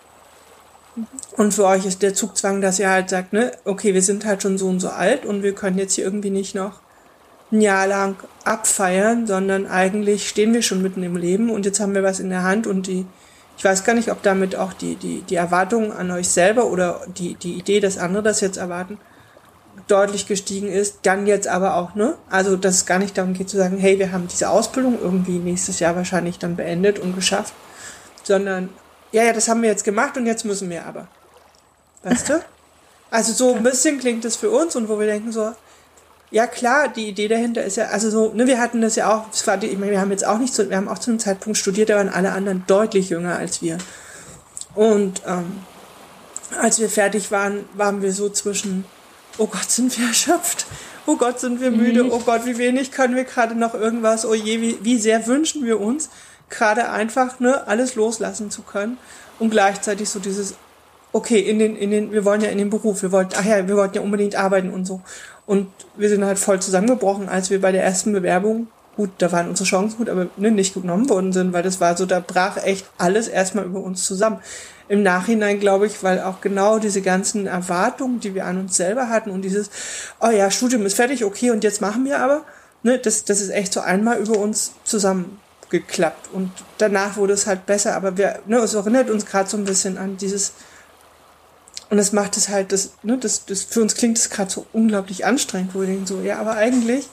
Und 1.36 1.54
für 1.54 1.66
euch 1.66 1.86
ist 1.86 2.02
der 2.02 2.14
Zugzwang, 2.14 2.60
dass 2.60 2.78
ihr 2.78 2.90
halt 2.90 3.10
sagt, 3.10 3.32
ne, 3.32 3.52
okay, 3.64 3.94
wir 3.94 4.02
sind 4.02 4.24
halt 4.24 4.42
schon 4.42 4.58
so 4.58 4.66
und 4.68 4.80
so 4.80 4.88
alt 4.88 5.24
und 5.24 5.42
wir 5.42 5.54
können 5.54 5.78
jetzt 5.78 5.94
hier 5.94 6.04
irgendwie 6.04 6.30
nicht 6.30 6.54
noch 6.54 6.80
ein 7.50 7.60
Jahr 7.60 7.86
lang 7.86 8.16
abfeiern, 8.44 9.26
sondern 9.26 9.66
eigentlich 9.66 10.28
stehen 10.28 10.52
wir 10.52 10.62
schon 10.62 10.82
mitten 10.82 11.02
im 11.02 11.16
Leben 11.16 11.50
und 11.50 11.64
jetzt 11.64 11.80
haben 11.80 11.94
wir 11.94 12.02
was 12.02 12.20
in 12.20 12.30
der 12.30 12.42
Hand 12.42 12.66
und 12.66 12.86
die, 12.86 13.06
ich 13.56 13.64
weiß 13.64 13.84
gar 13.84 13.94
nicht, 13.94 14.10
ob 14.10 14.22
damit 14.22 14.56
auch 14.56 14.72
die, 14.72 14.96
die, 14.96 15.22
die 15.22 15.36
Erwartungen 15.36 15.92
an 15.92 16.10
euch 16.10 16.28
selber 16.28 16.66
oder 16.66 17.00
die, 17.16 17.34
die 17.34 17.54
Idee, 17.54 17.80
dass 17.80 17.98
andere 17.98 18.22
das 18.22 18.40
jetzt 18.40 18.58
erwarten, 18.58 18.98
deutlich 19.86 20.26
gestiegen 20.26 20.68
ist. 20.68 21.00
Dann 21.04 21.26
jetzt 21.26 21.48
aber 21.48 21.76
auch, 21.76 21.94
ne? 21.94 22.14
Also, 22.30 22.56
dass 22.56 22.76
es 22.76 22.86
gar 22.86 22.98
nicht 22.98 23.16
darum 23.16 23.32
geht 23.32 23.48
zu 23.48 23.56
sagen, 23.56 23.78
hey, 23.78 23.98
wir 23.98 24.12
haben 24.12 24.28
diese 24.28 24.50
Ausbildung 24.50 24.98
irgendwie 25.00 25.38
nächstes 25.38 25.80
Jahr 25.80 25.96
wahrscheinlich 25.96 26.38
dann 26.38 26.56
beendet 26.56 26.98
und 26.98 27.14
geschafft, 27.14 27.54
sondern 28.22 28.68
ja, 29.12 29.24
ja, 29.24 29.32
das 29.32 29.48
haben 29.48 29.62
wir 29.62 29.68
jetzt 29.68 29.84
gemacht 29.84 30.16
und 30.16 30.26
jetzt 30.26 30.44
müssen 30.44 30.68
wir 30.70 30.84
aber. 30.84 31.08
Weißt 32.02 32.28
du? 32.30 32.44
Also 33.10 33.32
so 33.32 33.54
ein 33.54 33.62
bisschen 33.62 33.98
klingt 33.98 34.22
das 34.26 34.36
für 34.36 34.50
uns 34.50 34.76
und 34.76 34.90
wo 34.90 35.00
wir 35.00 35.06
denken 35.06 35.32
so, 35.32 35.54
ja 36.30 36.46
klar, 36.46 36.88
die 36.88 37.08
Idee 37.08 37.28
dahinter 37.28 37.64
ist 37.64 37.76
ja, 37.76 37.86
also 37.86 38.10
so, 38.10 38.32
ne, 38.34 38.46
wir 38.46 38.60
hatten 38.60 38.80
das 38.80 38.96
ja 38.96 39.10
auch, 39.10 39.30
das 39.30 39.46
war 39.46 39.56
die, 39.56 39.68
ich 39.68 39.78
meine, 39.78 39.92
wir 39.92 40.00
haben 40.00 40.10
jetzt 40.10 40.26
auch 40.26 40.38
nicht 40.38 40.54
so, 40.54 40.68
wir 40.68 40.76
haben 40.76 40.88
auch 40.88 40.98
zu 40.98 41.10
einem 41.10 41.18
Zeitpunkt 41.18 41.58
studiert, 41.58 41.88
da 41.88 41.96
waren 41.96 42.10
alle 42.10 42.32
anderen 42.32 42.64
deutlich 42.66 43.08
jünger 43.08 43.36
als 43.36 43.62
wir. 43.62 43.78
Und 44.74 45.22
ähm, 45.26 45.60
als 46.60 46.78
wir 46.78 46.90
fertig 46.90 47.30
waren, 47.30 47.64
waren 47.74 48.02
wir 48.02 48.12
so 48.12 48.28
zwischen, 48.28 48.84
oh 49.38 49.46
Gott, 49.46 49.70
sind 49.70 49.98
wir 49.98 50.06
erschöpft, 50.08 50.66
oh 51.06 51.16
Gott, 51.16 51.40
sind 51.40 51.60
wir 51.60 51.70
müde, 51.70 52.06
oh 52.12 52.20
Gott, 52.20 52.44
wie 52.44 52.58
wenig 52.58 52.92
können 52.92 53.16
wir 53.16 53.24
gerade 53.24 53.54
noch 53.54 53.72
irgendwas, 53.72 54.26
oh 54.26 54.34
je, 54.34 54.60
wie, 54.60 54.78
wie 54.82 54.98
sehr 54.98 55.26
wünschen 55.26 55.64
wir 55.64 55.80
uns, 55.80 56.10
gerade 56.50 56.90
einfach 56.90 57.40
ne, 57.40 57.66
alles 57.66 57.94
loslassen 57.94 58.50
zu 58.50 58.62
können 58.62 58.98
und 59.38 59.50
gleichzeitig 59.50 60.08
so 60.08 60.18
dieses, 60.18 60.54
okay, 61.12 61.40
in 61.40 61.58
den, 61.58 61.76
in 61.76 61.90
den, 61.90 62.12
wir 62.12 62.24
wollen 62.24 62.40
ja 62.40 62.50
in 62.50 62.58
den 62.58 62.70
Beruf, 62.70 63.02
wir 63.02 63.12
wollten, 63.12 63.34
ach 63.36 63.44
ja, 63.44 63.66
wir 63.66 63.76
wollten 63.76 63.96
ja 63.96 64.02
unbedingt 64.02 64.36
arbeiten 64.36 64.70
und 64.70 64.84
so. 64.84 65.00
Und 65.46 65.68
wir 65.96 66.08
sind 66.08 66.24
halt 66.24 66.38
voll 66.38 66.60
zusammengebrochen, 66.60 67.28
als 67.28 67.50
wir 67.50 67.60
bei 67.60 67.72
der 67.72 67.82
ersten 67.82 68.12
Bewerbung, 68.12 68.68
gut, 68.96 69.10
da 69.18 69.30
waren 69.32 69.48
unsere 69.48 69.68
Chancen 69.68 69.96
gut, 69.96 70.08
aber 70.08 70.26
ne, 70.36 70.50
nicht 70.50 70.74
genommen 70.74 71.08
worden 71.08 71.32
sind, 71.32 71.52
weil 71.52 71.62
das 71.62 71.80
war 71.80 71.96
so, 71.96 72.04
da 72.04 72.20
brach 72.20 72.56
echt 72.58 72.84
alles 72.98 73.28
erstmal 73.28 73.64
über 73.64 73.80
uns 73.80 74.04
zusammen. 74.04 74.40
Im 74.88 75.02
Nachhinein 75.02 75.60
glaube 75.60 75.86
ich, 75.86 76.02
weil 76.02 76.20
auch 76.20 76.40
genau 76.40 76.78
diese 76.78 77.00
ganzen 77.00 77.46
Erwartungen, 77.46 78.20
die 78.20 78.34
wir 78.34 78.44
an 78.44 78.58
uns 78.58 78.76
selber 78.76 79.08
hatten 79.08 79.30
und 79.30 79.42
dieses, 79.42 79.70
oh 80.20 80.30
ja, 80.30 80.50
Studium 80.50 80.84
ist 80.84 80.94
fertig, 80.94 81.24
okay, 81.24 81.50
und 81.50 81.62
jetzt 81.62 81.80
machen 81.80 82.04
wir 82.04 82.18
aber, 82.18 82.42
ne, 82.82 82.98
das, 82.98 83.24
das 83.24 83.40
ist 83.40 83.50
echt 83.50 83.72
so 83.72 83.80
einmal 83.80 84.18
über 84.18 84.36
uns 84.36 84.72
zusammengeklappt. 85.68 86.32
Und 86.32 86.50
danach 86.78 87.16
wurde 87.16 87.32
es 87.32 87.46
halt 87.46 87.66
besser, 87.66 87.94
aber 87.94 88.16
wir, 88.16 88.40
ne, 88.46 88.58
es 88.58 88.74
erinnert 88.74 89.10
uns 89.10 89.26
gerade 89.26 89.48
so 89.48 89.56
ein 89.56 89.64
bisschen 89.64 89.98
an 89.98 90.16
dieses, 90.16 90.52
und 91.90 91.96
das 91.96 92.12
macht 92.12 92.36
es 92.36 92.48
halt, 92.48 92.72
das, 92.72 92.92
ne, 93.02 93.18
das, 93.18 93.46
das, 93.46 93.62
für 93.62 93.80
uns 93.80 93.94
klingt 93.94 94.18
es 94.18 94.30
gerade 94.30 94.50
so 94.50 94.66
unglaublich 94.72 95.24
anstrengend, 95.24 95.74
wo 95.74 95.80
wir 95.80 95.86
denken 95.86 96.06
so, 96.06 96.20
ja, 96.20 96.38
aber 96.38 96.56
eigentlich, 96.56 97.08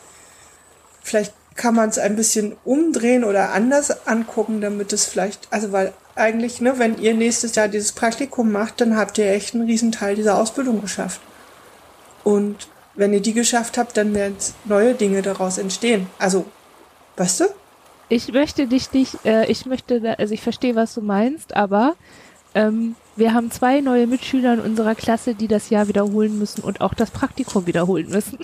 vielleicht 1.02 1.34
kann 1.56 1.76
man 1.76 1.90
es 1.90 1.98
ein 1.98 2.18
bisschen 2.18 2.58
umdrehen 2.66 3.24
oder 3.24 3.54
anders 3.54 4.08
angucken, 4.08 4.60
damit 4.60 4.92
es 4.92 5.06
vielleicht, 5.06 5.48
also 5.52 5.72
weil 5.72 5.94
eigentlich, 6.16 6.60
ne, 6.62 6.80
wenn 6.80 6.98
ihr 6.98 7.14
nächstes 7.14 7.56
Jahr 7.56 7.68
dieses 7.68 7.94
Praktikum 7.94 8.52
macht, 8.52 8.82
dann 8.82 8.98
habt 8.98 9.18
ihr 9.18 9.32
echt 9.32 9.54
einen 9.54 9.66
Riesenteil 9.66 10.16
dieser 10.16 10.38
Ausbildung 10.38 10.82
geschafft. 10.82 11.22
Und 12.24 12.68
wenn 12.96 13.14
ihr 13.14 13.22
die 13.22 13.34
geschafft 13.34 13.78
habt, 13.78 13.98
dann 13.98 14.14
werden 14.14 14.38
neue 14.64 14.96
Dinge 14.96 15.22
daraus 15.22 15.58
entstehen. 15.58 16.08
Also, 16.18 16.46
weißt 17.18 17.42
du? 17.42 17.46
Ich 18.08 18.32
möchte 18.32 18.68
dich 18.68 18.92
nicht, 18.94 19.26
äh, 19.26 19.46
ich 19.46 19.66
möchte, 19.66 20.02
da, 20.02 20.14
also 20.14 20.34
ich 20.34 20.42
verstehe, 20.42 20.76
was 20.76 20.94
du 20.94 21.02
meinst, 21.02 21.56
aber 21.56 21.96
ähm, 22.54 22.96
wir 23.16 23.34
haben 23.34 23.52
zwei 23.52 23.82
neue 23.82 24.08
Mitschüler 24.08 24.54
in 24.54 24.60
unserer 24.60 24.96
Klasse, 24.96 25.36
die 25.36 25.48
das 25.48 25.70
Jahr 25.70 25.88
wiederholen 25.88 26.38
müssen 26.38 26.64
und 26.64 26.82
auch 26.82 26.94
das 26.94 27.12
Praktikum 27.12 27.66
wiederholen 27.66 28.10
müssen. 28.10 28.40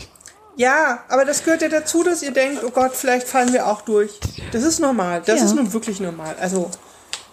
Ja, 0.57 1.03
aber 1.07 1.25
das 1.25 1.43
gehört 1.43 1.61
ja 1.61 1.69
dazu, 1.69 2.03
dass 2.03 2.21
ihr 2.21 2.31
denkt, 2.31 2.63
oh 2.63 2.71
Gott, 2.71 2.93
vielleicht 2.93 3.27
fallen 3.27 3.53
wir 3.53 3.67
auch 3.67 3.81
durch. 3.81 4.19
Das 4.51 4.63
ist 4.63 4.79
normal. 4.79 5.21
Das 5.25 5.39
ja. 5.39 5.45
ist 5.45 5.55
nun 5.55 5.71
wirklich 5.71 5.99
normal. 5.99 6.35
Also, 6.39 6.69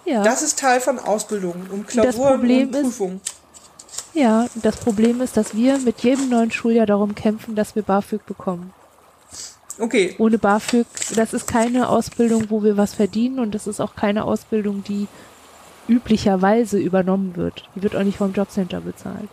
ja. 0.05 0.23
das 0.23 0.41
ist 0.41 0.59
Teil 0.59 0.79
von 0.79 0.99
Ausbildung 0.99 1.67
und 1.71 1.87
Klausuren 1.87 2.41
und 2.41 2.71
Prüfungen. 2.71 3.21
Ja, 4.13 4.47
das 4.55 4.77
Problem 4.77 5.21
ist, 5.21 5.37
dass 5.37 5.53
wir 5.53 5.77
mit 5.79 5.99
jedem 5.99 6.29
neuen 6.29 6.51
Schuljahr 6.51 6.85
darum 6.85 7.13
kämpfen, 7.13 7.55
dass 7.55 7.75
wir 7.75 7.83
BAföG 7.83 8.25
bekommen. 8.25 8.73
Okay. 9.79 10.15
Ohne 10.17 10.37
BAföG, 10.37 10.85
das 11.15 11.33
ist 11.33 11.47
keine 11.47 11.89
Ausbildung, 11.89 12.49
wo 12.49 12.63
wir 12.63 12.75
was 12.75 12.93
verdienen 12.93 13.39
und 13.39 13.55
das 13.55 13.65
ist 13.65 13.79
auch 13.79 13.95
keine 13.95 14.25
Ausbildung, 14.25 14.83
die 14.83 15.07
üblicherweise 15.87 16.77
übernommen 16.77 17.35
wird. 17.35 17.67
Die 17.75 17.83
wird 17.83 17.95
auch 17.95 18.03
nicht 18.03 18.17
vom 18.17 18.33
Jobcenter 18.33 18.81
bezahlt. 18.81 19.29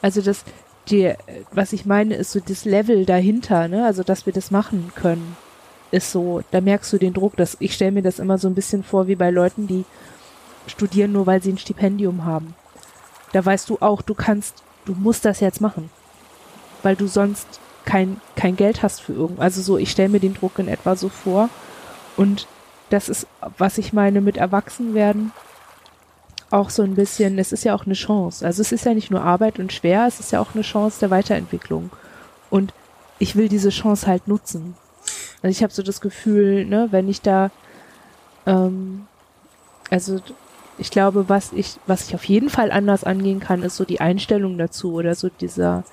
Also 0.00 0.22
das, 0.22 0.44
die, 0.88 1.12
was 1.52 1.72
ich 1.72 1.84
meine, 1.86 2.14
ist 2.14 2.32
so 2.32 2.40
das 2.40 2.64
Level 2.64 3.04
dahinter, 3.04 3.68
ne? 3.68 3.84
Also 3.84 4.02
dass 4.02 4.26
wir 4.26 4.32
das 4.32 4.50
machen 4.50 4.92
können, 4.94 5.36
ist 5.90 6.12
so, 6.12 6.42
da 6.52 6.60
merkst 6.60 6.92
du 6.92 6.98
den 6.98 7.12
Druck, 7.12 7.36
dass 7.36 7.56
ich 7.60 7.74
stelle 7.74 7.92
mir 7.92 8.02
das 8.02 8.18
immer 8.18 8.38
so 8.38 8.48
ein 8.48 8.54
bisschen 8.54 8.84
vor 8.84 9.08
wie 9.08 9.16
bei 9.16 9.30
Leuten, 9.30 9.66
die 9.66 9.84
studieren 10.66 11.12
nur, 11.12 11.26
weil 11.26 11.42
sie 11.42 11.52
ein 11.52 11.58
Stipendium 11.58 12.24
haben. 12.24 12.54
Da 13.32 13.44
weißt 13.44 13.68
du 13.68 13.78
auch, 13.80 14.02
du 14.02 14.14
kannst, 14.14 14.62
du 14.84 14.94
musst 14.94 15.24
das 15.24 15.40
jetzt 15.40 15.60
machen, 15.60 15.90
weil 16.82 16.96
du 16.96 17.08
sonst 17.08 17.60
kein 17.90 18.20
kein 18.36 18.54
Geld 18.54 18.84
hast 18.84 19.00
für 19.00 19.12
irgendwas. 19.12 19.42
Also 19.42 19.62
so, 19.62 19.76
ich 19.76 19.90
stelle 19.90 20.10
mir 20.10 20.20
den 20.20 20.34
Druck 20.34 20.58
in 20.60 20.68
etwa 20.68 20.94
so 20.94 21.08
vor 21.08 21.48
und 22.16 22.46
das 22.88 23.08
ist, 23.08 23.26
was 23.58 23.78
ich 23.78 23.92
meine 23.92 24.20
mit 24.20 24.36
Erwachsenwerden 24.36 25.32
auch 26.50 26.70
so 26.70 26.82
ein 26.82 26.94
bisschen, 26.94 27.38
es 27.38 27.52
ist 27.52 27.64
ja 27.64 27.74
auch 27.74 27.86
eine 27.86 27.94
Chance. 27.94 28.44
Also 28.44 28.60
es 28.60 28.72
ist 28.72 28.84
ja 28.84 28.94
nicht 28.94 29.10
nur 29.10 29.22
Arbeit 29.22 29.58
und 29.58 29.72
schwer, 29.72 30.06
es 30.06 30.20
ist 30.20 30.32
ja 30.32 30.40
auch 30.40 30.54
eine 30.54 30.62
Chance 30.62 30.98
der 31.00 31.10
Weiterentwicklung. 31.10 31.90
Und 32.48 32.74
ich 33.18 33.36
will 33.36 33.48
diese 33.48 33.70
Chance 33.70 34.06
halt 34.06 34.26
nutzen. 34.26 34.74
Also 35.42 35.52
ich 35.52 35.62
habe 35.62 35.72
so 35.72 35.82
das 35.82 36.00
Gefühl, 36.00 36.64
ne, 36.66 36.88
wenn 36.90 37.08
ich 37.08 37.22
da, 37.22 37.50
ähm, 38.46 39.06
also 39.90 40.20
ich 40.78 40.90
glaube, 40.90 41.28
was 41.28 41.52
ich, 41.52 41.76
was 41.86 42.08
ich 42.08 42.14
auf 42.14 42.24
jeden 42.24 42.50
Fall 42.50 42.72
anders 42.72 43.04
angehen 43.04 43.40
kann, 43.40 43.62
ist 43.62 43.76
so 43.76 43.84
die 43.84 44.00
Einstellung 44.00 44.58
dazu 44.58 44.94
oder 44.94 45.14
so 45.14 45.28
dieser, 45.28 45.84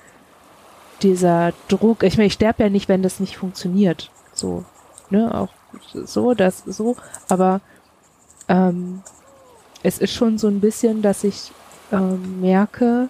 dieser 1.02 1.52
Druck. 1.68 2.02
Ich 2.02 2.16
meine, 2.16 2.26
ich 2.26 2.34
sterbe 2.34 2.64
ja 2.64 2.70
nicht, 2.70 2.88
wenn 2.88 3.02
das 3.02 3.20
nicht 3.20 3.36
funktioniert. 3.36 4.10
So, 4.32 4.64
ne, 5.10 5.34
auch 5.34 5.48
so, 5.92 6.34
das 6.34 6.62
so, 6.66 6.96
aber 7.28 7.60
ähm, 8.48 9.02
es 9.82 9.98
ist 9.98 10.12
schon 10.12 10.38
so 10.38 10.48
ein 10.48 10.60
bisschen, 10.60 11.02
dass 11.02 11.24
ich 11.24 11.52
ähm, 11.92 12.40
merke, 12.40 13.08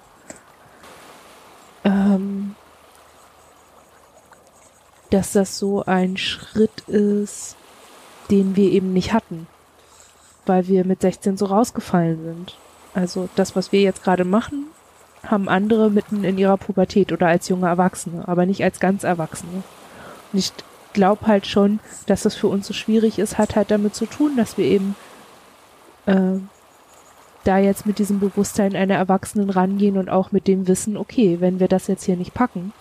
ähm, 1.85 2.55
dass 5.11 5.33
das 5.33 5.59
so 5.59 5.85
ein 5.85 6.17
Schritt 6.17 6.81
ist, 6.89 7.57
den 8.31 8.57
wir 8.57 8.71
eben 8.71 8.93
nicht 8.93 9.13
hatten, 9.13 9.47
weil 10.45 10.69
wir 10.69 10.85
mit 10.85 11.01
16 11.01 11.39
so 11.39 11.47
rausgefallen 11.47 12.23
sind. 12.23 12.59
Also 12.95 13.29
das, 13.37 13.57
was 13.57 13.73
wir 13.73 13.81
jetzt 13.81 14.03
gerade 14.03 14.25
machen, 14.25 14.67
haben 15.25 15.49
andere 15.49 15.91
mitten 15.91 16.25
in 16.25 16.39
ihrer 16.39 16.57
Pubertät 16.57 17.13
oder 17.13 17.27
als 17.27 17.49
junge 17.49 17.67
Erwachsene, 17.67 18.27
aber 18.27 18.47
nicht 18.47 18.63
als 18.63 18.81
ganz 18.81 19.05
Erwachsene. 19.05 19.63
Und 20.33 20.39
ich 20.39 20.53
glaube 20.93 21.27
halt 21.27 21.47
schon, 21.47 21.81
dass 22.07 22.23
das 22.23 22.35
für 22.35 22.49
uns 22.49 22.67
so 22.67 22.75
schwierig 22.75 23.19
ist, 23.19 23.39
hat 23.39 23.57
halt 23.57 23.71
damit 23.71 23.95
zu 23.95 24.07
tun, 24.07 24.37
dass 24.37 24.59
wir 24.59 24.65
eben 24.65 24.95
äh, 26.07 26.39
da 27.45 27.59
jetzt 27.59 27.87
mit 27.87 27.99
diesem 27.99 28.21
Bewusstsein 28.21 28.75
einer 28.75 28.97
Erwachsenen 28.97 29.51
rangehen 29.51 29.97
und 29.97 30.11
auch 30.11 30.33
mit 30.33 30.47
dem 30.47 30.67
Wissen, 30.67 30.97
okay, 30.97 31.39
wenn 31.41 31.61
wir 31.61 31.69
das 31.69 31.87
jetzt 31.87 32.05
hier 32.05 32.17
nicht 32.17 32.35
packen, 32.35 32.73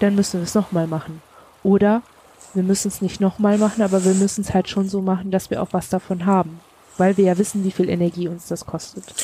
dann 0.00 0.14
müssen 0.14 0.40
wir 0.40 0.44
es 0.44 0.54
nochmal 0.54 0.86
machen. 0.86 1.22
Oder 1.62 2.02
wir 2.54 2.62
müssen 2.62 2.88
es 2.88 3.00
nicht 3.00 3.20
nochmal 3.20 3.56
machen, 3.58 3.82
aber 3.82 4.04
wir 4.04 4.14
müssen 4.14 4.42
es 4.42 4.52
halt 4.52 4.68
schon 4.68 4.88
so 4.88 5.00
machen, 5.00 5.30
dass 5.30 5.50
wir 5.50 5.62
auch 5.62 5.72
was 5.72 5.88
davon 5.88 6.26
haben. 6.26 6.60
Weil 6.98 7.16
wir 7.16 7.24
ja 7.24 7.38
wissen, 7.38 7.64
wie 7.64 7.70
viel 7.70 7.88
Energie 7.88 8.28
uns 8.28 8.48
das 8.48 8.66
kostet. 8.66 9.14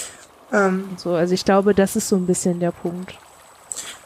Ähm, 0.52 0.90
so, 0.96 1.14
also 1.14 1.34
ich 1.34 1.44
glaube, 1.44 1.74
das 1.74 1.96
ist 1.96 2.08
so 2.08 2.16
ein 2.16 2.26
bisschen 2.26 2.60
der 2.60 2.72
Punkt. 2.72 3.14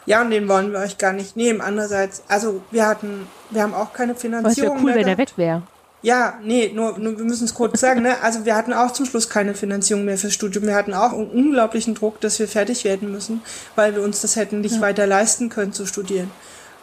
Ja, 0.07 0.23
und 0.23 0.31
den 0.31 0.49
wollen 0.49 0.73
wir 0.73 0.81
euch 0.81 0.99
gar 0.99 1.13
nicht 1.13 1.37
nehmen. 1.37 1.61
Andererseits, 1.61 2.23
also 2.29 2.63
wir 2.71 2.87
hatten, 2.87 3.29
wir 3.51 3.63
haben 3.63 3.75
auch 3.75 3.93
keine 3.93 4.15
Finanzierung. 4.15 4.45
Aber 4.45 4.51
es 4.51 4.85
wäre 4.85 4.95
cool, 4.97 5.01
wenn 5.01 5.09
er 5.09 5.19
weg 5.19 5.33
wäre. 5.37 5.63
Ja, 6.03 6.35
nee, 6.43 6.73
nur, 6.75 6.99
nur 6.99 7.17
wir 7.17 7.25
müssen 7.25 7.45
es 7.45 7.55
kurz 7.55 7.79
sagen, 7.79 8.03
ne? 8.03 8.21
Also 8.23 8.45
wir 8.45 8.57
hatten 8.57 8.73
auch 8.73 8.91
zum 8.91 9.07
Schluss 9.07 9.29
keine 9.29 9.55
Finanzierung 9.55 10.05
mehr 10.05 10.19
fürs 10.19 10.35
Studium. 10.35 10.67
Wir 10.67 10.75
hatten 10.75 10.95
auch 10.95 11.13
einen 11.13 11.29
unglaublichen 11.29 11.95
Druck, 11.95 12.21
dass 12.21 12.41
wir 12.41 12.49
fertig 12.49 12.85
werden 12.85 13.13
müssen, 13.13 13.41
weil 13.77 13.95
wir 13.95 14.03
uns 14.03 14.21
das 14.21 14.35
hätten 14.35 14.63
nicht 14.63 14.77
ja. 14.77 14.81
weiter 14.81 15.07
leisten 15.07 15.49
können 15.49 15.73
zu 15.73 15.87
studieren. 15.87 16.29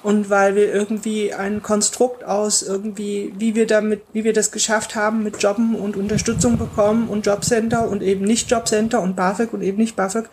Und 0.01 0.29
weil 0.29 0.55
wir 0.55 0.73
irgendwie 0.73 1.33
ein 1.33 1.61
Konstrukt 1.61 2.23
aus 2.23 2.61
irgendwie, 2.61 3.33
wie 3.37 3.53
wir 3.55 3.67
damit, 3.67 4.03
wie 4.13 4.23
wir 4.23 4.31
das 4.31 4.51
geschafft 4.51 4.95
haben, 4.95 5.23
mit 5.23 5.43
Jobben 5.43 5.75
und 5.75 5.97
Unterstützung 5.97 6.57
bekommen 6.57 7.09
und 7.09 7.25
Jobcenter 7.25 7.89
und 7.89 8.01
eben 8.01 8.23
nicht 8.23 8.49
Jobcenter 8.49 9.01
und 9.01 9.17
BAföG 9.17 9.51
und 9.51 9.61
eben 9.61 9.77
nicht 9.77 9.97
BAföG. 9.97 10.29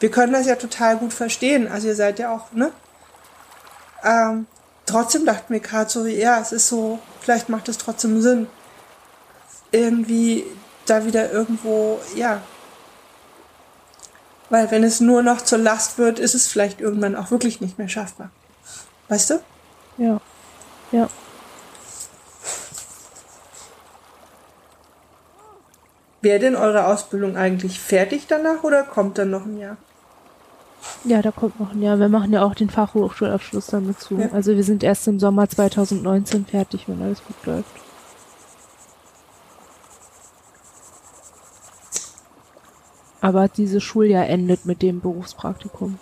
Wir 0.00 0.10
können 0.10 0.32
das 0.32 0.46
ja 0.46 0.56
total 0.56 0.96
gut 0.96 1.12
verstehen. 1.12 1.68
Also 1.68 1.88
ihr 1.88 1.94
seid 1.94 2.18
ja 2.18 2.34
auch, 2.34 2.52
ne? 2.52 2.72
Ähm, 4.02 4.46
trotzdem 4.86 5.26
dachten 5.26 5.52
wir 5.52 5.60
gerade 5.60 5.90
so, 5.90 6.06
ja, 6.06 6.40
es 6.40 6.52
ist 6.52 6.68
so, 6.68 6.98
vielleicht 7.20 7.50
macht 7.50 7.68
es 7.68 7.76
trotzdem 7.76 8.20
Sinn, 8.22 8.46
irgendwie 9.72 10.44
da 10.86 11.04
wieder 11.04 11.30
irgendwo, 11.30 12.00
ja. 12.16 12.40
Weil 14.48 14.70
wenn 14.70 14.84
es 14.84 15.00
nur 15.00 15.22
noch 15.22 15.42
zur 15.42 15.58
Last 15.58 15.98
wird, 15.98 16.18
ist 16.18 16.34
es 16.34 16.46
vielleicht 16.46 16.80
irgendwann 16.80 17.14
auch 17.14 17.30
wirklich 17.30 17.60
nicht 17.60 17.78
mehr 17.78 17.88
schaffbar. 17.88 18.30
Weißt 19.12 19.28
du? 19.28 19.40
Ja. 19.98 20.22
Ja. 20.90 21.06
Wäre 26.22 26.38
denn 26.38 26.56
eure 26.56 26.86
Ausbildung 26.86 27.36
eigentlich 27.36 27.78
fertig 27.78 28.26
danach 28.26 28.62
oder 28.62 28.84
kommt 28.84 29.18
dann 29.18 29.28
noch 29.28 29.44
ein 29.44 29.58
Jahr? 29.58 29.76
Ja, 31.04 31.20
da 31.20 31.30
kommt 31.30 31.60
noch 31.60 31.72
ein 31.72 31.82
Jahr. 31.82 31.98
Wir 31.98 32.08
machen 32.08 32.32
ja 32.32 32.42
auch 32.42 32.54
den 32.54 32.70
Fachhochschulabschluss 32.70 33.66
damit 33.66 34.00
zu. 34.00 34.16
Ja. 34.16 34.30
Also 34.32 34.56
wir 34.56 34.64
sind 34.64 34.82
erst 34.82 35.06
im 35.06 35.20
Sommer 35.20 35.46
2019 35.46 36.46
fertig, 36.46 36.88
wenn 36.88 37.02
alles 37.02 37.22
gut 37.22 37.36
läuft. 37.44 37.70
Aber 43.20 43.46
dieses 43.48 43.82
Schuljahr 43.82 44.26
endet 44.26 44.64
mit 44.64 44.80
dem 44.80 45.02
Berufspraktikum. 45.02 45.98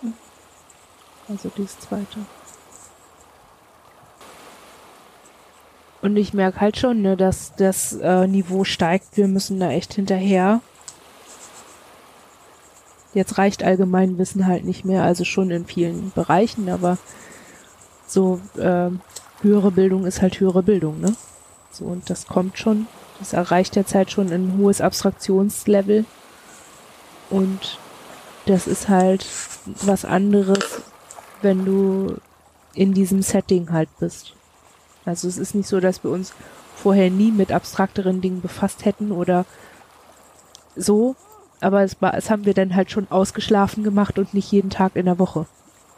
Also 1.27 1.51
dieses 1.57 1.77
zweite. 1.77 2.19
Und 6.01 6.17
ich 6.17 6.33
merke 6.33 6.61
halt 6.61 6.77
schon, 6.77 7.01
ne, 7.01 7.15
dass 7.15 7.53
das 7.55 7.93
äh, 7.93 8.27
Niveau 8.27 8.63
steigt. 8.63 9.17
Wir 9.17 9.27
müssen 9.27 9.59
da 9.59 9.69
echt 9.69 9.93
hinterher. 9.93 10.61
Jetzt 13.13 13.37
reicht 13.37 13.63
Allgemeinwissen 13.63 14.47
halt 14.47 14.63
nicht 14.63 14.85
mehr, 14.85 15.03
also 15.03 15.25
schon 15.25 15.51
in 15.51 15.65
vielen 15.65 16.11
Bereichen, 16.11 16.69
aber 16.69 16.97
so 18.07 18.39
äh, 18.57 18.89
höhere 19.41 19.71
Bildung 19.71 20.05
ist 20.05 20.21
halt 20.21 20.39
höhere 20.39 20.63
Bildung, 20.63 21.01
ne? 21.01 21.13
So, 21.71 21.85
und 21.85 22.09
das 22.09 22.25
kommt 22.25 22.57
schon, 22.57 22.87
das 23.19 23.33
erreicht 23.33 23.75
derzeit 23.75 24.11
schon 24.11 24.31
ein 24.31 24.57
hohes 24.57 24.81
Abstraktionslevel. 24.81 26.05
Und 27.29 27.79
das 28.45 28.67
ist 28.67 28.89
halt 28.89 29.25
was 29.65 30.03
anderes, 30.03 30.81
wenn 31.41 31.65
du 31.65 32.17
in 32.73 32.93
diesem 32.93 33.21
Setting 33.21 33.71
halt 33.71 33.89
bist. 33.99 34.33
Also 35.05 35.27
es 35.27 35.37
ist 35.37 35.55
nicht 35.55 35.67
so, 35.67 35.79
dass 35.79 36.03
wir 36.03 36.11
uns 36.11 36.33
vorher 36.75 37.09
nie 37.09 37.31
mit 37.31 37.51
abstrakteren 37.51 38.21
Dingen 38.21 38.41
befasst 38.41 38.85
hätten 38.85 39.11
oder 39.11 39.45
so, 40.75 41.15
aber 41.59 41.83
es, 41.83 42.01
war, 42.01 42.15
es 42.15 42.29
haben 42.29 42.45
wir 42.45 42.53
dann 42.53 42.75
halt 42.75 42.91
schon 42.91 43.09
ausgeschlafen 43.11 43.83
gemacht 43.83 44.17
und 44.17 44.33
nicht 44.33 44.51
jeden 44.51 44.69
Tag 44.69 44.95
in 44.95 45.05
der 45.05 45.19
Woche, 45.19 45.45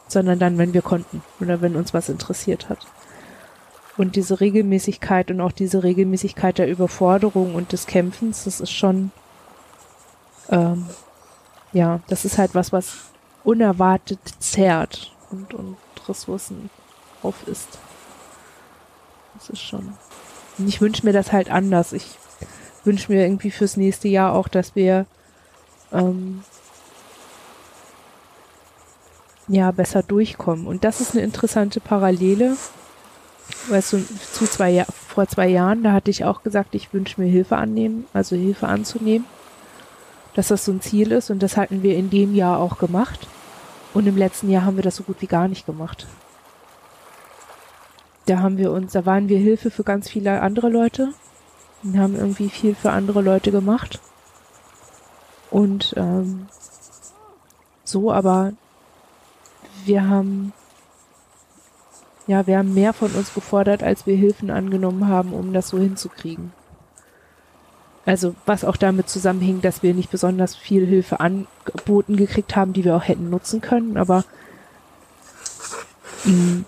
sondern 0.08 0.38
dann, 0.38 0.58
wenn 0.58 0.74
wir 0.74 0.82
konnten 0.82 1.22
oder 1.40 1.60
wenn 1.60 1.76
uns 1.76 1.94
was 1.94 2.08
interessiert 2.08 2.68
hat. 2.68 2.86
Und 3.96 4.16
diese 4.16 4.40
Regelmäßigkeit 4.40 5.30
und 5.30 5.40
auch 5.40 5.52
diese 5.52 5.82
Regelmäßigkeit 5.82 6.58
der 6.58 6.68
Überforderung 6.68 7.54
und 7.54 7.72
des 7.72 7.86
Kämpfens, 7.86 8.44
das 8.44 8.60
ist 8.60 8.72
schon, 8.72 9.12
ähm, 10.50 10.86
ja, 11.72 12.00
das 12.08 12.24
ist 12.24 12.36
halt 12.36 12.54
was, 12.54 12.72
was 12.72 12.96
unerwartet 13.44 14.18
zerrt 14.40 15.12
und, 15.30 15.54
und 15.54 15.76
Ressourcen 16.08 16.70
auf 17.22 17.46
ist. 17.46 17.78
Das 19.34 19.50
ist 19.50 19.62
schon. 19.62 19.94
Und 20.58 20.68
ich 20.68 20.80
wünsche 20.80 21.04
mir 21.04 21.12
das 21.12 21.32
halt 21.32 21.50
anders. 21.50 21.92
Ich 21.92 22.16
wünsche 22.84 23.10
mir 23.12 23.22
irgendwie 23.22 23.50
fürs 23.50 23.76
nächste 23.76 24.08
Jahr 24.08 24.32
auch, 24.34 24.48
dass 24.48 24.74
wir 24.74 25.06
ähm, 25.92 26.42
ja 29.48 29.70
besser 29.70 30.02
durchkommen. 30.02 30.66
Und 30.66 30.84
das 30.84 31.00
ist 31.00 31.12
eine 31.12 31.22
interessante 31.22 31.80
Parallele. 31.80 32.56
Weißt 33.68 33.92
du, 33.92 34.04
zu 34.32 34.46
zwei 34.46 34.84
vor 34.88 35.28
zwei 35.28 35.48
Jahren, 35.48 35.82
da 35.82 35.92
hatte 35.92 36.10
ich 36.10 36.24
auch 36.24 36.42
gesagt, 36.42 36.74
ich 36.74 36.92
wünsche 36.92 37.20
mir 37.20 37.28
Hilfe 37.28 37.56
annehmen, 37.56 38.06
also 38.12 38.36
Hilfe 38.36 38.68
anzunehmen. 38.68 39.26
Dass 40.34 40.48
das 40.48 40.64
so 40.64 40.72
ein 40.72 40.80
Ziel 40.80 41.12
ist 41.12 41.30
und 41.30 41.42
das 41.42 41.56
hatten 41.56 41.82
wir 41.82 41.96
in 41.96 42.10
dem 42.10 42.34
Jahr 42.34 42.58
auch 42.58 42.78
gemacht. 42.78 43.28
Und 43.92 44.06
im 44.08 44.16
letzten 44.16 44.50
Jahr 44.50 44.64
haben 44.64 44.76
wir 44.76 44.82
das 44.82 44.96
so 44.96 45.04
gut 45.04 45.16
wie 45.20 45.26
gar 45.26 45.46
nicht 45.46 45.66
gemacht. 45.66 46.06
Da 48.26 48.38
haben 48.38 48.56
wir 48.58 48.72
uns, 48.72 48.92
da 48.92 49.04
waren 49.06 49.28
wir 49.28 49.38
Hilfe 49.38 49.70
für 49.70 49.84
ganz 49.84 50.08
viele 50.08 50.40
andere 50.40 50.68
Leute 50.68 51.12
und 51.82 51.98
haben 51.98 52.16
irgendwie 52.16 52.48
viel 52.48 52.74
für 52.74 52.90
andere 52.90 53.20
Leute 53.20 53.50
gemacht. 53.50 54.00
Und 55.50 55.94
ähm, 55.96 56.46
so, 57.84 58.10
aber 58.10 58.52
wir 59.84 60.08
haben 60.08 60.52
ja, 62.26 62.46
wir 62.46 62.58
haben 62.58 62.72
mehr 62.72 62.92
von 62.92 63.12
uns 63.12 63.34
gefordert, 63.34 63.82
als 63.82 64.06
wir 64.06 64.16
Hilfen 64.16 64.50
angenommen 64.50 65.08
haben, 65.08 65.34
um 65.34 65.52
das 65.52 65.68
so 65.68 65.78
hinzukriegen. 65.78 66.52
Also 68.06 68.34
was 68.46 68.64
auch 68.64 68.76
damit 68.76 69.08
zusammenhing, 69.08 69.60
dass 69.60 69.82
wir 69.82 69.94
nicht 69.94 70.10
besonders 70.10 70.56
viel 70.56 70.86
Hilfe 70.86 71.20
angeboten 71.20 72.16
gekriegt 72.16 72.56
haben, 72.56 72.72
die 72.72 72.84
wir 72.84 72.96
auch 72.96 73.06
hätten 73.06 73.30
nutzen 73.30 73.60
können, 73.60 73.96
aber 73.96 74.24
mh, 76.24 76.32
mm, 76.32 76.64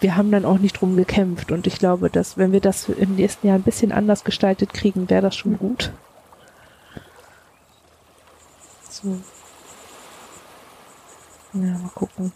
wir 0.00 0.16
haben 0.16 0.30
dann 0.30 0.44
auch 0.44 0.58
nicht 0.58 0.80
drum 0.80 0.96
gekämpft 0.96 1.52
und 1.52 1.66
ich 1.66 1.78
glaube, 1.78 2.10
dass 2.10 2.38
wenn 2.38 2.52
wir 2.52 2.60
das 2.60 2.88
im 2.88 3.16
nächsten 3.16 3.46
Jahr 3.46 3.56
ein 3.56 3.62
bisschen 3.62 3.92
anders 3.92 4.24
gestaltet 4.24 4.72
kriegen, 4.72 5.08
wäre 5.10 5.22
das 5.22 5.36
schon 5.36 5.58
gut. 5.58 5.92
So. 8.88 9.18
Ja, 11.52 11.78
mal 11.78 11.90
gucken. 11.94 12.32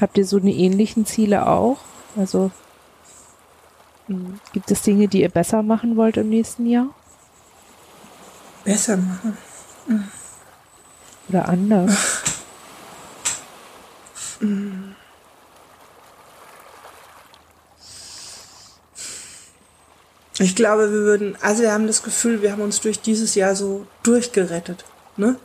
Habt 0.00 0.18
ihr 0.18 0.26
so 0.26 0.38
eine 0.38 0.52
ähnlichen 0.52 1.06
Ziele 1.06 1.46
auch? 1.46 1.78
Also 2.16 2.50
hm. 4.06 4.40
Gibt 4.52 4.70
es 4.70 4.82
Dinge, 4.82 5.08
die 5.08 5.22
ihr 5.22 5.28
besser 5.28 5.62
machen 5.62 5.96
wollt 5.96 6.16
im 6.16 6.28
nächsten 6.28 6.66
Jahr? 6.66 6.88
Besser 8.64 8.96
machen. 8.96 9.36
Mhm. 9.86 10.08
Oder 11.28 11.48
anders? 11.48 12.22
Ich 20.42 20.56
glaube, 20.56 20.92
wir 20.92 21.00
würden, 21.00 21.36
also 21.40 21.62
wir 21.62 21.72
haben 21.72 21.86
das 21.86 22.02
Gefühl, 22.02 22.42
wir 22.42 22.52
haben 22.52 22.62
uns 22.62 22.80
durch 22.80 23.00
dieses 23.00 23.34
Jahr 23.34 23.54
so 23.54 23.86
durchgerettet, 24.02 24.84
ne? 25.16 25.36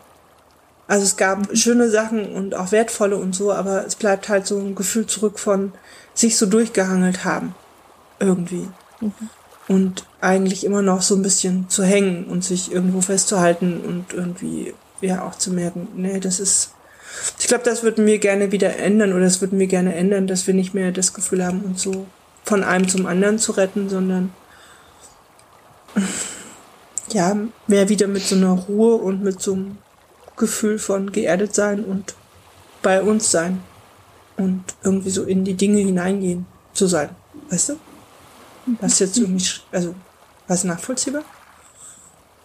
Also 0.88 1.04
es 1.04 1.18
gab 1.18 1.50
mhm. 1.50 1.56
schöne 1.56 1.90
Sachen 1.90 2.34
und 2.34 2.56
auch 2.56 2.72
wertvolle 2.72 3.18
und 3.18 3.36
so, 3.36 3.52
aber 3.52 3.86
es 3.86 3.96
bleibt 3.96 4.30
halt 4.30 4.48
so 4.48 4.58
ein 4.58 4.74
Gefühl 4.74 5.06
zurück 5.06 5.38
von 5.40 5.74
sich 6.14 6.38
so 6.38 6.46
durchgehangelt 6.46 7.26
haben 7.26 7.54
irgendwie. 8.20 8.68
Mhm. 9.02 9.14
Und 9.68 10.06
eigentlich 10.22 10.64
immer 10.64 10.82
noch 10.82 11.02
so 11.02 11.16
ein 11.16 11.22
bisschen 11.22 11.70
zu 11.70 11.84
hängen 11.84 12.26
und 12.26 12.44
sich 12.44 12.72
irgendwo 12.72 13.02
festzuhalten 13.02 13.82
und 13.82 14.14
irgendwie 14.14 14.74
ja 15.02 15.24
auch 15.24 15.36
zu 15.36 15.52
merken, 15.52 15.90
nee, 15.96 16.20
das 16.20 16.40
ist. 16.40 16.72
Ich 17.38 17.48
glaube, 17.48 17.66
das 17.66 17.84
würden 17.84 18.06
wir 18.06 18.18
gerne 18.20 18.52
wieder 18.52 18.78
ändern 18.78 19.12
oder 19.12 19.26
das 19.26 19.42
würden 19.42 19.60
wir 19.60 19.68
gerne 19.68 19.94
ändern, 19.94 20.26
dass 20.26 20.48
wir 20.48 20.54
nicht 20.54 20.74
mehr 20.74 20.92
das 20.92 21.14
Gefühl 21.14 21.46
haben, 21.46 21.62
uns 21.62 21.82
so 21.82 22.06
von 22.46 22.64
einem 22.64 22.88
zum 22.88 23.06
anderen 23.06 23.40
zu 23.40 23.52
retten, 23.52 23.90
sondern 23.90 24.32
ja, 27.12 27.36
mehr 27.68 27.90
wieder 27.90 28.08
mit 28.08 28.24
so 28.24 28.36
einer 28.36 28.52
Ruhe 28.52 28.96
und 28.96 29.24
mit 29.24 29.42
so 29.42 29.54
einem 29.54 29.78
Gefühl 30.36 30.80
von 30.80 31.12
geerdet 31.12 31.56
sein 31.56 31.84
und 31.84 32.16
bei 32.82 33.02
uns 33.02 33.32
sein 33.32 33.64
und 34.38 34.64
irgendwie 34.84 35.10
so 35.10 35.24
in 35.24 35.44
die 35.44 35.56
Dinge 35.56 35.80
hineingehen 35.80 36.46
zu 36.74 36.88
sein. 36.88 37.10
Weißt 37.50 37.70
du? 37.70 37.80
Das 38.82 38.94
ist 38.94 39.00
jetzt 39.00 39.18
irgendwie, 39.18 39.50
also, 39.72 39.96
was 40.48 40.64
nachvollziehbar? 40.64 41.24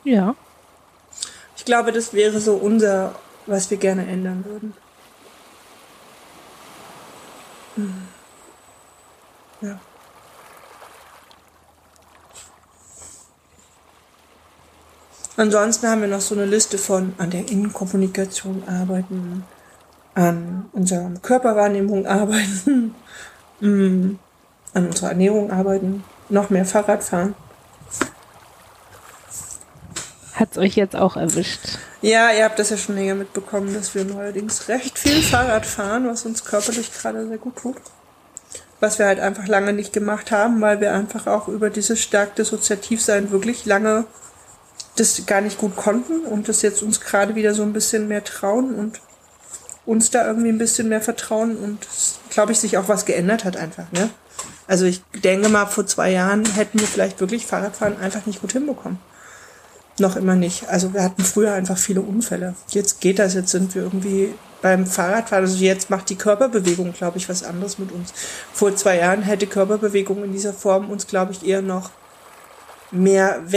Ja. 0.04 0.34
Ich 1.56 1.64
glaube, 1.64 1.92
das 1.92 2.12
wäre 2.12 2.40
so 2.40 2.54
unser, 2.54 3.14
was 3.46 3.70
wir 3.70 3.76
gerne 3.76 4.06
ändern 4.06 4.44
würden. 4.44 4.74
Hm. 7.76 8.08
Ja. 9.60 9.80
Ansonsten 15.36 15.88
haben 15.88 16.02
wir 16.02 16.08
noch 16.08 16.20
so 16.20 16.34
eine 16.34 16.44
Liste 16.44 16.76
von 16.76 17.14
an 17.18 17.30
der 17.30 17.48
Innenkommunikation 17.48 18.64
arbeiten, 18.66 19.44
an 20.14 20.66
unserer 20.72 21.10
Körperwahrnehmung 21.22 22.06
arbeiten, 22.06 22.94
hm. 23.60 24.18
an 24.74 24.86
unserer 24.86 25.10
Ernährung 25.10 25.50
arbeiten, 25.50 26.04
noch 26.28 26.50
mehr 26.50 26.66
Fahrrad 26.66 27.02
fahren. 27.02 27.34
Hat's 30.34 30.58
euch 30.58 30.76
jetzt 30.76 30.96
auch 30.96 31.16
erwischt? 31.16 31.78
Ja, 32.00 32.32
ihr 32.32 32.44
habt 32.44 32.58
das 32.58 32.70
ja 32.70 32.76
schon 32.76 32.96
länger 32.96 33.14
mitbekommen, 33.14 33.72
dass 33.74 33.94
wir 33.94 34.04
neuerdings 34.04 34.68
recht 34.68 34.98
viel 34.98 35.22
Fahrrad 35.22 35.64
fahren, 35.64 36.08
was 36.08 36.26
uns 36.26 36.44
körperlich 36.44 36.92
gerade 36.92 37.26
sehr 37.28 37.38
gut 37.38 37.56
tut. 37.56 37.76
Was 38.80 38.98
wir 38.98 39.06
halt 39.06 39.20
einfach 39.20 39.46
lange 39.46 39.72
nicht 39.72 39.92
gemacht 39.92 40.32
haben, 40.32 40.60
weil 40.60 40.80
wir 40.80 40.92
einfach 40.92 41.26
auch 41.26 41.46
über 41.48 41.70
dieses 41.70 42.00
stark 42.00 42.34
Dissoziativsein 42.34 43.30
wirklich 43.30 43.66
lange 43.66 44.04
das 44.96 45.24
gar 45.26 45.40
nicht 45.40 45.58
gut 45.58 45.76
konnten 45.76 46.20
und 46.20 46.48
das 46.48 46.62
jetzt 46.62 46.82
uns 46.82 47.00
gerade 47.00 47.34
wieder 47.34 47.54
so 47.54 47.62
ein 47.62 47.72
bisschen 47.72 48.08
mehr 48.08 48.24
trauen 48.24 48.74
und 48.74 49.00
uns 49.84 50.10
da 50.10 50.26
irgendwie 50.26 50.50
ein 50.50 50.58
bisschen 50.58 50.88
mehr 50.88 51.00
vertrauen 51.00 51.56
und 51.56 51.78
glaube 52.30 52.52
ich 52.52 52.60
sich 52.60 52.78
auch 52.78 52.88
was 52.88 53.04
geändert 53.04 53.44
hat 53.44 53.56
einfach, 53.56 53.90
ne? 53.92 54.10
Also 54.68 54.84
ich 54.84 55.02
denke 55.24 55.48
mal, 55.48 55.66
vor 55.66 55.86
zwei 55.86 56.10
Jahren 56.10 56.44
hätten 56.44 56.78
wir 56.78 56.86
vielleicht 56.86 57.20
wirklich 57.20 57.46
Fahrradfahren 57.46 57.98
einfach 57.98 58.26
nicht 58.26 58.40
gut 58.40 58.52
hinbekommen. 58.52 58.98
Noch 59.98 60.16
immer 60.16 60.34
nicht. 60.34 60.68
Also 60.68 60.94
wir 60.94 61.02
hatten 61.02 61.22
früher 61.22 61.52
einfach 61.52 61.76
viele 61.76 62.00
Unfälle. 62.00 62.54
Jetzt 62.68 63.00
geht 63.00 63.18
das, 63.18 63.34
jetzt 63.34 63.50
sind 63.50 63.74
wir 63.74 63.82
irgendwie 63.82 64.32
beim 64.62 64.86
Fahrradfahren. 64.86 65.44
Also 65.44 65.62
jetzt 65.62 65.90
macht 65.90 66.08
die 66.08 66.16
Körperbewegung, 66.16 66.92
glaube 66.92 67.18
ich, 67.18 67.28
was 67.28 67.42
anderes 67.42 67.78
mit 67.78 67.92
uns. 67.92 68.14
Vor 68.54 68.74
zwei 68.74 68.98
Jahren 68.98 69.22
hätte 69.22 69.46
Körperbewegung 69.46 70.24
in 70.24 70.32
dieser 70.32 70.54
Form 70.54 70.88
uns, 70.90 71.06
glaube 71.06 71.32
ich, 71.32 71.46
eher 71.46 71.60
noch 71.60 71.90
mehr 72.90 73.52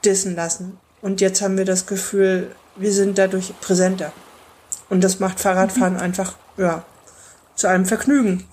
wegdissen 0.00 0.34
lassen. 0.34 0.78
Und 1.02 1.20
jetzt 1.20 1.42
haben 1.42 1.56
wir 1.56 1.64
das 1.64 1.86
Gefühl, 1.86 2.50
wir 2.76 2.92
sind 2.92 3.18
dadurch 3.18 3.52
präsenter. 3.60 4.12
Und 4.88 5.04
das 5.04 5.20
macht 5.20 5.40
Fahrradfahren 5.40 5.94
mhm. 5.94 6.00
einfach, 6.00 6.34
ja, 6.56 6.84
zu 7.54 7.68
einem 7.68 7.86
Vergnügen. 7.86 8.44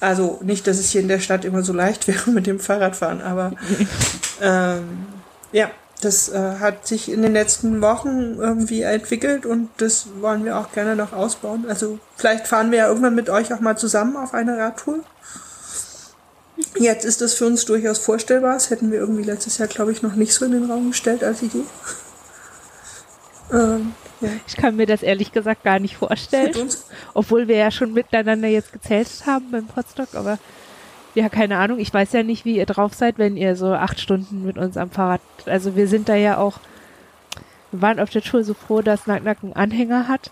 Also 0.00 0.38
nicht, 0.42 0.66
dass 0.66 0.78
es 0.78 0.90
hier 0.90 1.00
in 1.00 1.08
der 1.08 1.20
Stadt 1.20 1.44
immer 1.44 1.62
so 1.62 1.72
leicht 1.72 2.06
wäre 2.08 2.30
mit 2.30 2.46
dem 2.46 2.60
Fahrradfahren, 2.60 3.22
aber 3.22 3.52
ähm, 4.40 5.06
ja, 5.52 5.70
das 6.00 6.28
äh, 6.28 6.56
hat 6.60 6.86
sich 6.86 7.10
in 7.10 7.22
den 7.22 7.32
letzten 7.32 7.80
Wochen 7.80 8.34
irgendwie 8.38 8.82
entwickelt 8.82 9.46
und 9.46 9.70
das 9.78 10.06
wollen 10.20 10.44
wir 10.44 10.58
auch 10.58 10.72
gerne 10.72 10.96
noch 10.96 11.14
ausbauen. 11.14 11.64
Also 11.68 11.98
vielleicht 12.16 12.46
fahren 12.46 12.70
wir 12.70 12.78
ja 12.78 12.88
irgendwann 12.88 13.14
mit 13.14 13.30
euch 13.30 13.54
auch 13.54 13.60
mal 13.60 13.78
zusammen 13.78 14.16
auf 14.16 14.34
eine 14.34 14.58
Radtour. 14.58 14.98
Jetzt 16.78 17.04
ist 17.04 17.20
das 17.20 17.34
für 17.34 17.46
uns 17.46 17.64
durchaus 17.64 17.98
vorstellbar. 17.98 18.54
Das 18.54 18.70
hätten 18.70 18.92
wir 18.92 18.98
irgendwie 19.00 19.24
letztes 19.24 19.58
Jahr, 19.58 19.68
glaube 19.68 19.92
ich, 19.92 20.02
noch 20.02 20.14
nicht 20.14 20.32
so 20.32 20.44
in 20.44 20.52
den 20.52 20.70
Raum 20.70 20.90
gestellt 20.90 21.24
als 21.24 21.42
Idee. 21.42 21.64
Ähm, 23.52 23.92
ja. 24.20 24.28
Ich 24.46 24.56
kann 24.56 24.76
mir 24.76 24.86
das 24.86 25.02
ehrlich 25.02 25.32
gesagt 25.32 25.64
gar 25.64 25.78
nicht 25.78 25.96
vorstellen. 25.96 26.70
Obwohl 27.12 27.48
wir 27.48 27.56
ja 27.56 27.70
schon 27.70 27.92
miteinander 27.92 28.48
jetzt 28.48 28.72
gezählt 28.72 29.08
haben 29.26 29.50
beim 29.50 29.66
Podstock, 29.66 30.14
aber 30.14 30.38
ja, 31.14 31.28
keine 31.28 31.58
Ahnung. 31.58 31.78
Ich 31.78 31.92
weiß 31.92 32.12
ja 32.12 32.22
nicht, 32.22 32.44
wie 32.44 32.56
ihr 32.56 32.66
drauf 32.66 32.94
seid, 32.94 33.18
wenn 33.18 33.36
ihr 33.36 33.56
so 33.56 33.72
acht 33.72 34.00
Stunden 34.00 34.44
mit 34.44 34.56
uns 34.56 34.76
am 34.76 34.90
Fahrrad. 34.90 35.20
Also 35.46 35.76
wir 35.76 35.88
sind 35.88 36.08
da 36.08 36.14
ja 36.14 36.38
auch, 36.38 36.60
Wir 37.70 37.82
waren 37.82 38.00
auf 38.00 38.10
der 38.10 38.22
Tour 38.22 38.44
so 38.44 38.54
froh, 38.54 38.80
dass 38.82 39.06
Nack 39.06 39.24
einen 39.42 39.52
Anhänger 39.52 40.08
hat, 40.08 40.30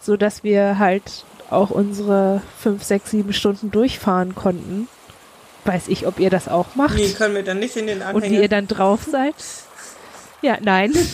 so 0.00 0.16
dass 0.16 0.42
wir 0.44 0.78
halt 0.78 1.24
auch 1.48 1.70
unsere 1.70 2.42
fünf, 2.58 2.82
sechs, 2.84 3.10
sieben 3.10 3.32
Stunden 3.32 3.70
durchfahren 3.70 4.34
konnten. 4.34 4.88
Weiß 5.64 5.88
ich, 5.88 6.06
ob 6.06 6.18
ihr 6.18 6.30
das 6.30 6.48
auch 6.48 6.74
macht. 6.74 6.94
Nee, 6.94 7.12
können 7.12 7.34
wir 7.34 7.42
dann 7.42 7.58
nicht 7.58 7.76
in 7.76 7.86
den 7.86 8.02
Anhänger. 8.02 8.14
Und 8.14 8.30
wie 8.30 8.40
ihr 8.40 8.48
dann 8.48 8.66
drauf 8.66 9.00
seid. 9.10 9.34
Ja, 10.42 10.58
nein. 10.60 10.94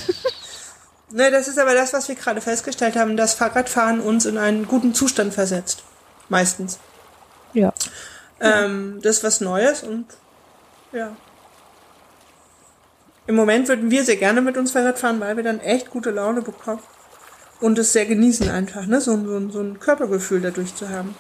Ne, 1.08 1.30
das 1.30 1.46
ist 1.46 1.58
aber 1.58 1.72
das, 1.74 1.92
was 1.92 2.08
wir 2.08 2.16
gerade 2.16 2.40
festgestellt 2.40 2.96
haben, 2.96 3.16
dass 3.16 3.34
Fahrradfahren 3.34 4.00
uns 4.00 4.26
in 4.26 4.38
einen 4.38 4.66
guten 4.66 4.92
Zustand 4.92 5.32
versetzt. 5.32 5.84
Meistens. 6.28 6.80
Ja. 7.52 7.72
Ähm, 8.40 8.98
das 9.02 9.18
ist 9.18 9.24
was 9.24 9.40
Neues 9.40 9.84
und 9.84 10.06
ja. 10.92 11.16
Im 13.26 13.34
Moment 13.34 13.68
würden 13.68 13.90
wir 13.90 14.04
sehr 14.04 14.16
gerne 14.16 14.40
mit 14.40 14.56
uns 14.56 14.72
Fahrrad 14.72 14.98
fahren, 14.98 15.20
weil 15.20 15.36
wir 15.36 15.44
dann 15.44 15.60
echt 15.60 15.90
gute 15.90 16.10
Laune 16.10 16.42
bekommen. 16.42 16.82
Und 17.60 17.78
es 17.78 17.92
sehr 17.92 18.06
genießen 18.06 18.50
einfach, 18.50 18.86
ne? 18.86 19.00
So, 19.00 19.16
so, 19.16 19.48
so 19.50 19.60
ein 19.60 19.80
Körpergefühl 19.80 20.40
dadurch 20.42 20.74
zu 20.74 20.88
haben. 20.90 21.14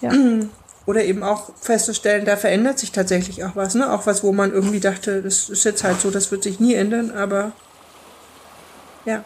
Ja. 0.00 0.12
Oder 0.86 1.04
eben 1.04 1.24
auch 1.24 1.50
festzustellen, 1.60 2.24
da 2.24 2.36
verändert 2.36 2.78
sich 2.78 2.92
tatsächlich 2.92 3.44
auch 3.44 3.56
was, 3.56 3.74
ne? 3.74 3.92
Auch 3.92 4.06
was, 4.06 4.22
wo 4.22 4.32
man 4.32 4.52
irgendwie 4.52 4.78
dachte, 4.78 5.20
das 5.20 5.48
ist 5.48 5.64
jetzt 5.64 5.82
halt 5.82 6.00
so, 6.00 6.12
das 6.12 6.30
wird 6.30 6.44
sich 6.44 6.60
nie 6.60 6.74
ändern, 6.74 7.10
aber 7.10 7.52
ja. 9.04 9.24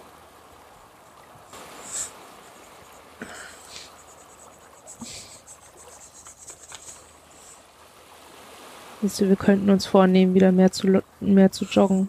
Wisst 9.02 9.20
ihr, 9.20 9.28
wir 9.28 9.36
könnten 9.36 9.70
uns 9.70 9.86
vornehmen, 9.86 10.34
wieder 10.34 10.52
mehr 10.52 10.72
zu, 10.72 11.02
mehr 11.20 11.52
zu 11.52 11.64
joggen. 11.64 12.08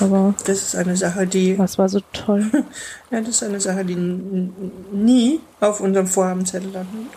Aber 0.00 0.34
Das 0.46 0.62
ist 0.62 0.76
eine 0.76 0.96
Sache, 0.96 1.26
die, 1.26 1.58
was 1.58 1.78
war 1.78 1.88
so 1.88 2.00
toll? 2.12 2.50
ja, 3.10 3.20
das 3.20 3.28
ist 3.28 3.42
eine 3.42 3.60
Sache, 3.60 3.84
die 3.84 3.96
nie 3.96 5.40
auf 5.60 5.80
unserem 5.80 6.06
Vorhabenzettel 6.06 6.70
landen. 6.70 7.08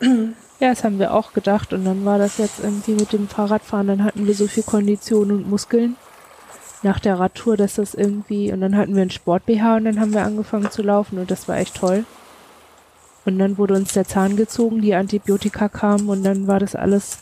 Ja, 0.00 0.70
das 0.70 0.82
haben 0.82 0.98
wir 0.98 1.14
auch 1.14 1.32
gedacht. 1.32 1.72
Und 1.72 1.84
dann 1.84 2.04
war 2.04 2.18
das 2.18 2.38
jetzt 2.38 2.60
irgendwie 2.60 2.92
mit 2.92 3.12
dem 3.12 3.28
Fahrradfahren. 3.28 3.86
Dann 3.86 4.04
hatten 4.04 4.26
wir 4.26 4.34
so 4.34 4.46
viel 4.46 4.64
Kondition 4.64 5.30
und 5.30 5.48
Muskeln 5.48 5.96
nach 6.82 6.98
der 7.00 7.18
Radtour, 7.18 7.56
dass 7.56 7.74
das 7.74 7.94
irgendwie. 7.94 8.52
Und 8.52 8.60
dann 8.60 8.76
hatten 8.76 8.94
wir 8.94 9.02
einen 9.02 9.10
Sport-BH 9.10 9.76
und 9.76 9.84
dann 9.84 10.00
haben 10.00 10.12
wir 10.12 10.24
angefangen 10.24 10.70
zu 10.70 10.82
laufen. 10.82 11.18
Und 11.18 11.30
das 11.30 11.48
war 11.48 11.58
echt 11.58 11.76
toll. 11.76 12.04
Und 13.24 13.38
dann 13.38 13.58
wurde 13.58 13.74
uns 13.74 13.92
der 13.92 14.06
Zahn 14.06 14.36
gezogen, 14.36 14.80
die 14.80 14.94
Antibiotika 14.94 15.68
kamen 15.68 16.08
und 16.08 16.24
dann 16.24 16.46
war 16.46 16.60
das 16.60 16.74
alles. 16.74 17.18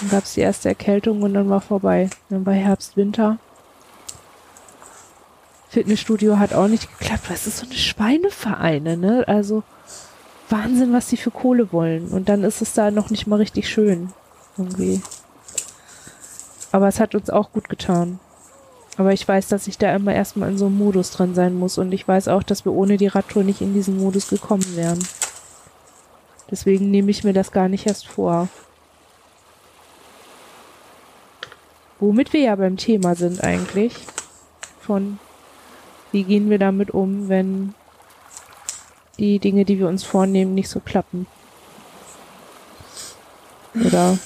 Dann 0.00 0.10
gab 0.10 0.24
es 0.24 0.34
die 0.34 0.42
erste 0.42 0.68
Erkältung 0.68 1.22
und 1.22 1.34
dann 1.34 1.50
war 1.50 1.60
vorbei. 1.60 2.08
Dann 2.28 2.46
war 2.46 2.54
Herbst, 2.54 2.96
Winter. 2.96 3.38
Fitnessstudio 5.70 6.38
hat 6.38 6.52
auch 6.52 6.68
nicht 6.68 6.88
geklappt. 6.98 7.30
Was 7.30 7.46
ist 7.46 7.58
so 7.58 7.66
eine 7.66 7.74
Schweinevereine, 7.74 8.96
ne? 8.96 9.24
Also 9.26 9.62
Wahnsinn, 10.50 10.92
was 10.92 11.08
die 11.08 11.16
für 11.16 11.30
Kohle 11.30 11.72
wollen. 11.72 12.08
Und 12.08 12.28
dann 12.28 12.44
ist 12.44 12.62
es 12.62 12.74
da 12.74 12.90
noch 12.90 13.10
nicht 13.10 13.26
mal 13.26 13.36
richtig 13.36 13.68
schön. 13.68 14.12
Irgendwie. 14.56 15.00
Aber 16.72 16.88
es 16.88 17.00
hat 17.00 17.14
uns 17.14 17.30
auch 17.30 17.52
gut 17.52 17.68
getan. 17.68 18.20
Aber 18.96 19.12
ich 19.12 19.26
weiß, 19.26 19.48
dass 19.48 19.66
ich 19.66 19.78
da 19.78 19.94
immer 19.94 20.14
erstmal 20.14 20.50
in 20.50 20.58
so 20.58 20.66
einem 20.66 20.78
Modus 20.78 21.10
drin 21.10 21.34
sein 21.34 21.54
muss. 21.54 21.78
Und 21.78 21.92
ich 21.92 22.06
weiß 22.06 22.28
auch, 22.28 22.42
dass 22.42 22.64
wir 22.64 22.72
ohne 22.72 22.96
die 22.96 23.06
Radtour 23.06 23.44
nicht 23.44 23.60
in 23.60 23.74
diesen 23.74 23.98
Modus 23.98 24.28
gekommen 24.28 24.76
wären. 24.76 24.98
Deswegen 26.50 26.90
nehme 26.90 27.10
ich 27.10 27.24
mir 27.24 27.32
das 27.32 27.52
gar 27.52 27.68
nicht 27.68 27.86
erst 27.86 28.06
vor. 28.06 28.48
Womit 32.00 32.32
wir 32.32 32.40
ja 32.40 32.56
beim 32.56 32.76
Thema 32.76 33.14
sind 33.14 33.42
eigentlich. 33.44 33.94
Von 34.80 35.18
wie 36.12 36.24
gehen 36.24 36.50
wir 36.50 36.58
damit 36.58 36.90
um, 36.90 37.28
wenn 37.28 37.74
die 39.20 39.38
Dinge, 39.38 39.64
die 39.64 39.78
wir 39.78 39.86
uns 39.86 40.02
vornehmen, 40.02 40.54
nicht 40.54 40.68
so 40.68 40.80
klappen. 40.80 41.26
Oder 43.74 44.18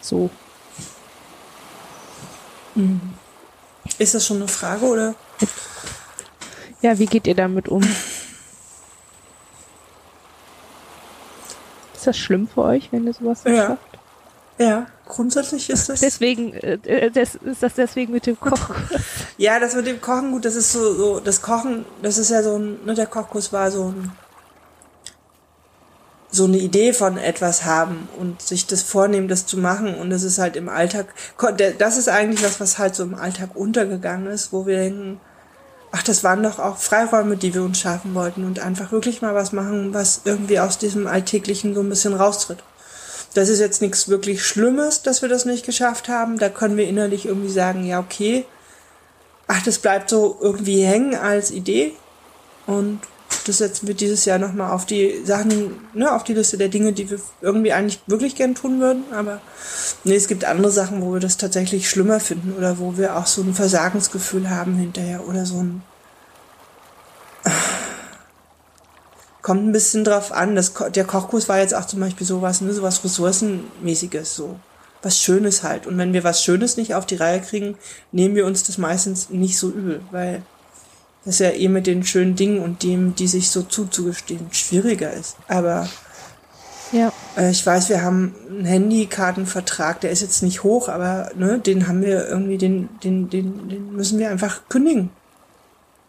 so. 0.00 0.30
Ist 3.98 4.14
das 4.14 4.24
schon 4.24 4.38
eine 4.38 4.48
Frage 4.48 4.86
oder? 4.86 5.14
Ja, 6.80 6.98
wie 6.98 7.06
geht 7.06 7.26
ihr 7.26 7.34
damit 7.34 7.68
um? 7.68 7.82
Ist 11.94 12.06
das 12.06 12.16
schlimm 12.16 12.46
für 12.46 12.62
euch, 12.62 12.92
wenn 12.92 13.06
ihr 13.06 13.12
sowas 13.12 13.42
Ja. 13.44 13.66
schafft? 13.66 13.82
Ja, 14.58 14.86
grundsätzlich 15.06 15.70
ist 15.70 15.88
das. 15.88 16.00
Deswegen, 16.00 16.52
äh, 16.52 16.78
äh, 16.84 17.10
das, 17.10 17.36
ist 17.36 17.62
das 17.62 17.74
deswegen 17.74 18.12
mit 18.12 18.26
dem 18.26 18.38
Koch? 18.38 18.70
Ja, 19.38 19.60
das 19.60 19.74
mit 19.76 19.86
dem 19.86 20.00
Kochen, 20.00 20.32
gut, 20.32 20.44
das 20.44 20.56
ist 20.56 20.72
so, 20.72 20.94
so, 20.94 21.20
das 21.20 21.40
Kochen, 21.42 21.84
das 22.02 22.18
ist 22.18 22.30
ja 22.30 22.42
so 22.42 22.56
ein, 22.58 22.84
ne, 22.84 22.94
der 22.94 23.06
Kochkurs 23.06 23.52
war 23.52 23.70
so 23.70 23.92
ein, 23.92 24.10
so 26.30 26.44
eine 26.44 26.58
Idee 26.58 26.92
von 26.92 27.16
etwas 27.16 27.64
haben 27.64 28.08
und 28.18 28.42
sich 28.42 28.66
das 28.66 28.82
vornehmen, 28.82 29.28
das 29.28 29.46
zu 29.46 29.56
machen 29.56 29.94
und 29.94 30.10
das 30.10 30.22
ist 30.22 30.38
halt 30.38 30.56
im 30.56 30.68
Alltag, 30.68 31.06
das 31.78 31.96
ist 31.96 32.08
eigentlich 32.08 32.44
was, 32.44 32.60
was 32.60 32.78
halt 32.78 32.94
so 32.94 33.02
im 33.02 33.14
Alltag 33.14 33.50
untergegangen 33.54 34.26
ist, 34.26 34.52
wo 34.52 34.66
wir 34.66 34.76
denken, 34.76 35.20
ach, 35.90 36.02
das 36.02 36.24
waren 36.24 36.42
doch 36.42 36.58
auch 36.58 36.76
Freiräume, 36.76 37.36
die 37.36 37.54
wir 37.54 37.62
uns 37.62 37.80
schaffen 37.80 38.14
wollten 38.14 38.44
und 38.44 38.60
einfach 38.60 38.92
wirklich 38.92 39.22
mal 39.22 39.34
was 39.34 39.52
machen, 39.52 39.94
was 39.94 40.22
irgendwie 40.24 40.60
aus 40.60 40.78
diesem 40.78 41.06
Alltäglichen 41.06 41.74
so 41.74 41.80
ein 41.80 41.88
bisschen 41.88 42.14
raustritt. 42.14 42.62
Das 43.34 43.48
ist 43.48 43.60
jetzt 43.60 43.82
nichts 43.82 44.08
wirklich 44.08 44.42
Schlimmes, 44.44 45.02
dass 45.02 45.22
wir 45.22 45.28
das 45.28 45.44
nicht 45.44 45.64
geschafft 45.64 46.08
haben. 46.08 46.38
Da 46.38 46.48
können 46.48 46.76
wir 46.76 46.88
innerlich 46.88 47.26
irgendwie 47.26 47.52
sagen, 47.52 47.84
ja, 47.84 48.00
okay, 48.00 48.44
ach, 49.46 49.62
das 49.62 49.78
bleibt 49.78 50.10
so 50.10 50.38
irgendwie 50.40 50.82
hängen 50.82 51.14
als 51.14 51.50
Idee. 51.50 51.92
Und 52.66 53.00
das 53.48 53.58
setzen 53.58 53.88
wir 53.88 53.94
dieses 53.94 54.24
Jahr 54.24 54.38
nochmal 54.38 54.70
auf 54.72 54.86
die 54.86 55.22
Sachen, 55.24 55.80
ne, 55.94 56.12
auf 56.12 56.24
die 56.24 56.34
Liste 56.34 56.58
der 56.58 56.68
Dinge, 56.68 56.92
die 56.92 57.10
wir 57.10 57.18
irgendwie 57.40 57.72
eigentlich 57.72 58.00
wirklich 58.06 58.34
gern 58.34 58.54
tun 58.54 58.80
würden. 58.80 59.04
Aber 59.12 59.40
nee, 60.04 60.14
es 60.14 60.28
gibt 60.28 60.44
andere 60.44 60.70
Sachen, 60.70 61.02
wo 61.02 61.14
wir 61.14 61.20
das 61.20 61.36
tatsächlich 61.38 61.88
schlimmer 61.88 62.20
finden 62.20 62.54
oder 62.56 62.78
wo 62.78 62.96
wir 62.96 63.16
auch 63.16 63.26
so 63.26 63.42
ein 63.42 63.54
Versagensgefühl 63.54 64.50
haben 64.50 64.76
hinterher 64.76 65.26
oder 65.26 65.46
so 65.46 65.62
ein. 65.62 65.82
Kommt 69.42 69.66
ein 69.66 69.72
bisschen 69.72 70.04
drauf 70.04 70.30
an. 70.30 70.54
Das, 70.54 70.74
der 70.94 71.04
Kochkurs 71.04 71.48
war 71.48 71.58
jetzt 71.58 71.74
auch 71.74 71.86
zum 71.86 72.00
Beispiel 72.00 72.26
sowas, 72.26 72.60
ne, 72.60 72.72
sowas 72.72 73.02
Ressourcenmäßiges, 73.02 74.34
so 74.34 74.60
was 75.02 75.18
Schönes 75.18 75.62
halt. 75.62 75.86
Und 75.86 75.96
wenn 75.96 76.12
wir 76.12 76.24
was 76.24 76.44
Schönes 76.44 76.76
nicht 76.76 76.94
auf 76.94 77.06
die 77.06 77.16
Reihe 77.16 77.40
kriegen, 77.40 77.78
nehmen 78.12 78.34
wir 78.34 78.46
uns 78.46 78.62
das 78.64 78.78
meistens 78.78 79.30
nicht 79.30 79.58
so 79.58 79.68
übel, 79.70 80.00
weil 80.10 80.42
das 81.28 81.38
ja 81.40 81.50
eh 81.50 81.68
mit 81.68 81.86
den 81.86 82.04
schönen 82.04 82.36
Dingen 82.36 82.60
und 82.60 82.82
dem, 82.82 83.14
die 83.14 83.28
sich 83.28 83.50
so 83.50 83.62
zuzugestehen, 83.62 84.48
schwieriger 84.52 85.12
ist. 85.12 85.36
Aber 85.48 85.94
Ja. 86.90 87.12
äh, 87.36 87.50
ich 87.50 87.64
weiß, 87.66 87.88
wir 87.90 88.02
haben 88.02 88.34
einen 88.48 88.64
Handykartenvertrag, 88.64 90.00
der 90.00 90.10
ist 90.10 90.22
jetzt 90.22 90.42
nicht 90.42 90.62
hoch, 90.62 90.88
aber 90.88 91.30
ne, 91.36 91.60
den 91.60 91.88
haben 91.88 92.02
wir 92.02 92.26
irgendwie, 92.28 92.58
den, 92.58 92.98
den, 93.02 93.28
den, 93.30 93.68
den 93.68 93.92
müssen 93.94 94.18
wir 94.18 94.30
einfach 94.30 94.68
kündigen. 94.68 95.10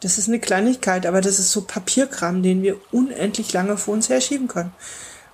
Das 0.01 0.17
ist 0.17 0.29
eine 0.29 0.39
Kleinigkeit, 0.39 1.05
aber 1.05 1.21
das 1.21 1.39
ist 1.39 1.51
so 1.51 1.61
Papierkram, 1.61 2.41
den 2.43 2.63
wir 2.63 2.77
unendlich 2.91 3.51
lange 3.53 3.77
vor 3.77 3.93
uns 3.93 4.09
herschieben 4.09 4.47
können. 4.47 4.71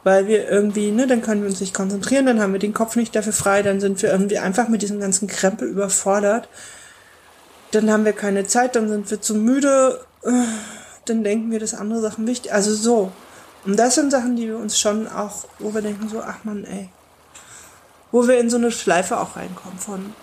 Weil 0.03 0.27
wir 0.27 0.49
irgendwie, 0.49 0.91
ne, 0.91 1.07
dann 1.07 1.21
können 1.21 1.41
wir 1.41 1.49
uns 1.49 1.61
nicht 1.61 1.73
konzentrieren, 1.73 2.25
dann 2.27 2.39
haben 2.41 2.53
wir 2.53 2.59
den 2.59 2.73
Kopf 2.73 2.95
nicht 2.95 3.15
dafür 3.15 3.33
frei, 3.33 3.61
dann 3.63 3.79
sind 3.79 4.01
wir 4.01 4.11
irgendwie 4.11 4.39
einfach 4.39 4.67
mit 4.69 4.81
diesem 4.81 4.99
ganzen 4.99 5.27
Krempel 5.27 5.67
überfordert. 5.67 6.49
Dann 7.75 7.91
haben 7.91 8.05
wir 8.05 8.13
keine 8.13 8.47
Zeit, 8.47 8.77
dann 8.77 8.87
sind 8.87 9.11
wir 9.11 9.19
zu 9.19 9.35
müde, 9.35 9.99
äh, 10.23 10.31
dann 11.03 11.25
denken 11.25 11.51
wir, 11.51 11.59
dass 11.59 11.73
andere 11.73 11.99
Sachen 11.99 12.25
wichtig, 12.25 12.53
also 12.53 12.73
so. 12.73 13.11
Und 13.65 13.77
das 13.77 13.95
sind 13.95 14.11
Sachen, 14.11 14.37
die 14.37 14.47
wir 14.47 14.57
uns 14.57 14.79
schon 14.79 15.09
auch, 15.09 15.43
wo 15.59 15.73
wir 15.73 15.81
denken 15.81 16.07
so, 16.07 16.21
ach 16.21 16.45
man, 16.45 16.63
ey. 16.63 16.87
Wo 18.13 18.29
wir 18.29 18.39
in 18.39 18.49
so 18.49 18.55
eine 18.55 18.71
Schleife 18.71 19.19
auch 19.19 19.35
reinkommen 19.35 19.77
von, 19.77 20.13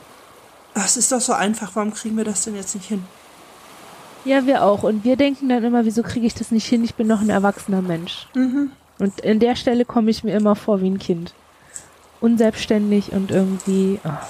es 0.74 0.96
ist 0.96 1.12
doch 1.12 1.20
so 1.20 1.34
einfach, 1.34 1.72
warum 1.74 1.92
kriegen 1.92 2.16
wir 2.16 2.24
das 2.24 2.44
denn 2.44 2.56
jetzt 2.56 2.74
nicht 2.74 2.88
hin? 2.88 3.04
Ja, 4.24 4.46
wir 4.46 4.62
auch. 4.62 4.82
Und 4.82 5.04
wir 5.04 5.16
denken 5.16 5.50
dann 5.50 5.62
immer, 5.62 5.84
wieso 5.84 6.02
kriege 6.02 6.26
ich 6.26 6.34
das 6.34 6.52
nicht 6.52 6.66
hin? 6.66 6.82
Ich 6.84 6.94
bin 6.94 7.06
noch 7.06 7.20
ein 7.20 7.28
erwachsener 7.28 7.82
Mensch. 7.82 8.28
Und 8.98 9.20
in 9.20 9.40
der 9.40 9.56
Stelle 9.56 9.84
komme 9.84 10.10
ich 10.10 10.24
mir 10.24 10.34
immer 10.34 10.56
vor 10.56 10.80
wie 10.80 10.88
ein 10.88 10.98
Kind. 10.98 11.34
Unselbstständig 12.22 13.12
und 13.12 13.30
irgendwie. 13.30 14.00
ah. 14.04 14.22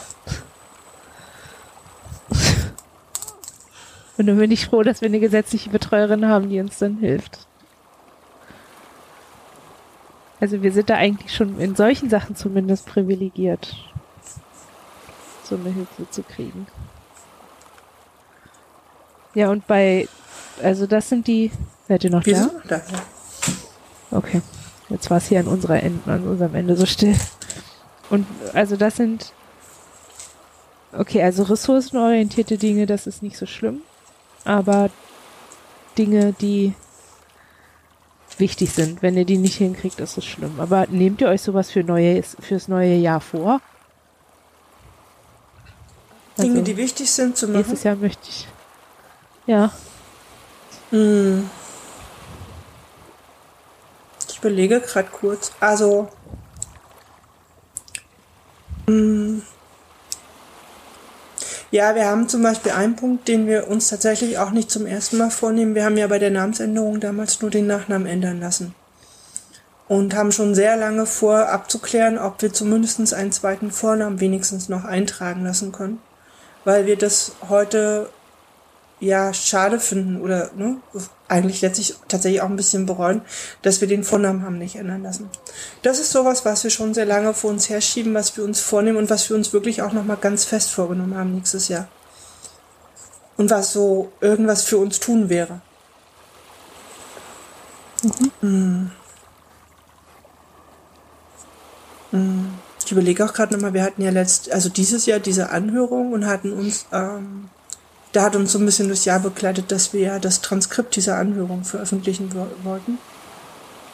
Und 4.18 4.26
dann 4.26 4.38
bin 4.38 4.50
ich 4.50 4.66
froh, 4.66 4.82
dass 4.82 5.00
wir 5.00 5.08
eine 5.08 5.20
gesetzliche 5.20 5.70
Betreuerin 5.70 6.26
haben, 6.26 6.48
die 6.48 6.60
uns 6.60 6.78
dann 6.78 6.98
hilft. 6.98 7.46
Also 10.40 10.62
wir 10.62 10.72
sind 10.72 10.90
da 10.90 10.96
eigentlich 10.96 11.34
schon 11.34 11.58
in 11.60 11.76
solchen 11.76 12.10
Sachen 12.10 12.34
zumindest 12.34 12.86
privilegiert, 12.86 13.76
so 15.44 15.54
eine 15.54 15.70
Hilfe 15.70 16.10
zu 16.10 16.22
kriegen. 16.22 16.66
Ja, 19.34 19.50
und 19.50 19.66
bei, 19.66 20.08
also 20.62 20.86
das 20.86 21.08
sind 21.08 21.26
die, 21.26 21.52
seid 21.88 22.04
ihr 22.04 22.10
noch 22.10 22.26
Wir 22.26 22.34
da? 22.34 22.40
sind 22.40 22.54
noch 22.54 22.66
da, 22.66 22.76
ja. 22.76 23.02
Okay. 24.10 24.42
Jetzt 24.88 25.08
war 25.10 25.18
es 25.18 25.28
hier 25.28 25.40
an 25.40 25.46
unserer 25.46 25.82
Ende, 25.82 26.10
an 26.10 26.26
unserem 26.26 26.54
Ende 26.54 26.76
so 26.76 26.84
still. 26.84 27.16
Und 28.10 28.26
also 28.52 28.76
das 28.76 28.96
sind 28.96 29.32
Okay, 30.94 31.22
also 31.22 31.44
ressourcenorientierte 31.44 32.58
Dinge, 32.58 32.84
das 32.84 33.06
ist 33.06 33.22
nicht 33.22 33.38
so 33.38 33.46
schlimm. 33.46 33.80
Aber 34.45 34.90
Dinge, 35.97 36.32
die 36.32 36.74
wichtig 38.38 38.72
sind, 38.72 39.03
wenn 39.03 39.16
ihr 39.16 39.24
die 39.24 39.38
nicht 39.38 39.57
hinkriegt, 39.57 40.01
ist 40.01 40.18
es 40.18 40.24
schlimm. 40.24 40.59
Aber 40.59 40.86
nehmt 40.88 41.20
ihr 41.20 41.28
euch 41.28 41.43
sowas 41.43 41.70
für 41.70 41.84
neues, 41.84 42.36
fürs 42.40 42.68
neue 42.68 42.95
Jahr 42.95 43.20
vor? 43.20 43.61
Dinge, 46.38 46.61
also, 46.61 46.62
die 46.62 46.76
wichtig 46.76 47.11
sind 47.11 47.36
zu 47.36 47.47
machen. 47.47 47.59
Nächstes 47.59 47.82
Jahr 47.82 47.97
möchte 47.97 48.28
ich. 48.28 48.49
Ja. 49.47 49.70
Hm. 50.90 51.49
Ich 54.28 54.38
überlege 54.38 54.80
gerade 54.80 55.09
kurz. 55.11 55.53
Also. 55.61 56.09
Hm. 58.86 59.43
Ja, 61.73 61.95
wir 61.95 62.05
haben 62.05 62.29
zum 62.29 62.43
Beispiel 62.43 62.73
einen 62.73 62.97
Punkt, 62.97 63.27
den 63.29 63.47
wir 63.47 63.66
uns 63.66 63.89
tatsächlich 63.89 64.37
auch 64.37 64.51
nicht 64.51 64.70
zum 64.70 64.85
ersten 64.85 65.16
Mal 65.16 65.31
vornehmen. 65.31 65.75
Wir 65.75 65.87
haben 65.87 65.97
ja 65.97 66.07
bei 66.07 66.18
der 66.18 66.31
Namensänderung 66.31 67.01
damals 67.01 67.41
nur 67.41 67.51
den 67.51 67.66
Nachnamen 67.66 68.07
ändern 68.07 68.41
lassen. 68.41 68.75
Und 69.89 70.14
haben 70.14 70.33
schon 70.33 70.55
sehr 70.55 70.77
lange 70.77 71.07
vor, 71.07 71.49
abzuklären, 71.49 72.18
ob 72.18 72.43
wir 72.43 72.53
zumindest 72.53 73.14
einen 73.14 73.33
zweiten 73.33 73.70
Vornamen 73.70 74.20
wenigstens 74.20 74.68
noch 74.68 74.85
eintragen 74.85 75.45
lassen 75.45 75.73
können. 75.73 75.99
Weil 76.66 76.85
wir 76.85 76.99
das 76.99 77.33
heute 77.49 78.11
ja 79.01 79.33
schade 79.33 79.81
finden 79.81 80.20
oder 80.20 80.51
ne, 80.55 80.77
eigentlich 81.33 81.62
letztlich 81.62 81.95
tatsächlich 82.09 82.43
auch 82.43 82.49
ein 82.49 82.57
bisschen 82.57 82.87
bereuen, 82.87 83.22
dass 83.62 83.80
wir 83.80 83.89
den 83.89 84.05
Vornamen 84.05 84.43
haben 84.43 84.59
nicht 84.59 84.76
ändern 84.76 85.03
lassen. 85.03 85.30
Das 85.83 85.99
ist 85.99 86.12
sowas, 86.12 86.45
was 86.45 86.62
wir 86.62 86.70
schon 86.70 86.95
sehr 86.95 87.07
lange 87.07 87.33
vor 87.35 87.51
uns 87.51 87.68
herschieben, 87.68 88.14
was 88.14 88.37
wir 88.37 88.45
uns 88.45 88.61
vornehmen 88.61 88.99
und 88.99 89.11
was 89.11 89.28
wir 89.28 89.37
uns 89.37 89.53
wirklich 89.53 89.83
auch 89.83 89.93
nochmal 89.93 90.18
ganz 90.18 90.45
fest 90.45 90.70
vorgenommen 90.70 91.16
haben 91.16 91.35
nächstes 91.35 91.68
Jahr. 91.68 91.89
Und 93.37 93.51
was 93.51 93.72
so 93.72 94.12
irgendwas 94.20 94.62
für 94.62 94.76
uns 94.76 95.01
tun 95.01 95.30
wäre. 95.30 95.62
Mhm. 98.43 98.91
Mhm. 102.11 102.51
Ich 102.85 102.93
überlege 102.93 103.24
auch 103.24 103.33
gerade 103.33 103.55
nochmal, 103.55 103.72
wir 103.72 103.85
hatten 103.85 104.03
ja 104.03 104.11
letzt, 104.11 104.53
also 104.53 104.68
dieses 104.68 105.07
Jahr 105.07 105.18
diese 105.18 105.51
Anhörung 105.51 106.12
und 106.12 106.26
hatten 106.26 106.53
uns 106.53 106.85
ähm, 106.93 107.49
da 108.12 108.22
hat 108.24 108.36
uns 108.36 108.52
so 108.52 108.58
ein 108.58 108.66
bisschen 108.66 108.88
das 108.88 109.04
Jahr 109.04 109.20
begleitet, 109.20 109.72
dass 109.72 109.92
wir 109.92 110.00
ja 110.00 110.18
das 110.18 110.40
Transkript 110.40 110.96
dieser 110.96 111.16
Anhörung 111.16 111.64
veröffentlichen 111.64 112.30
wollten. 112.62 112.98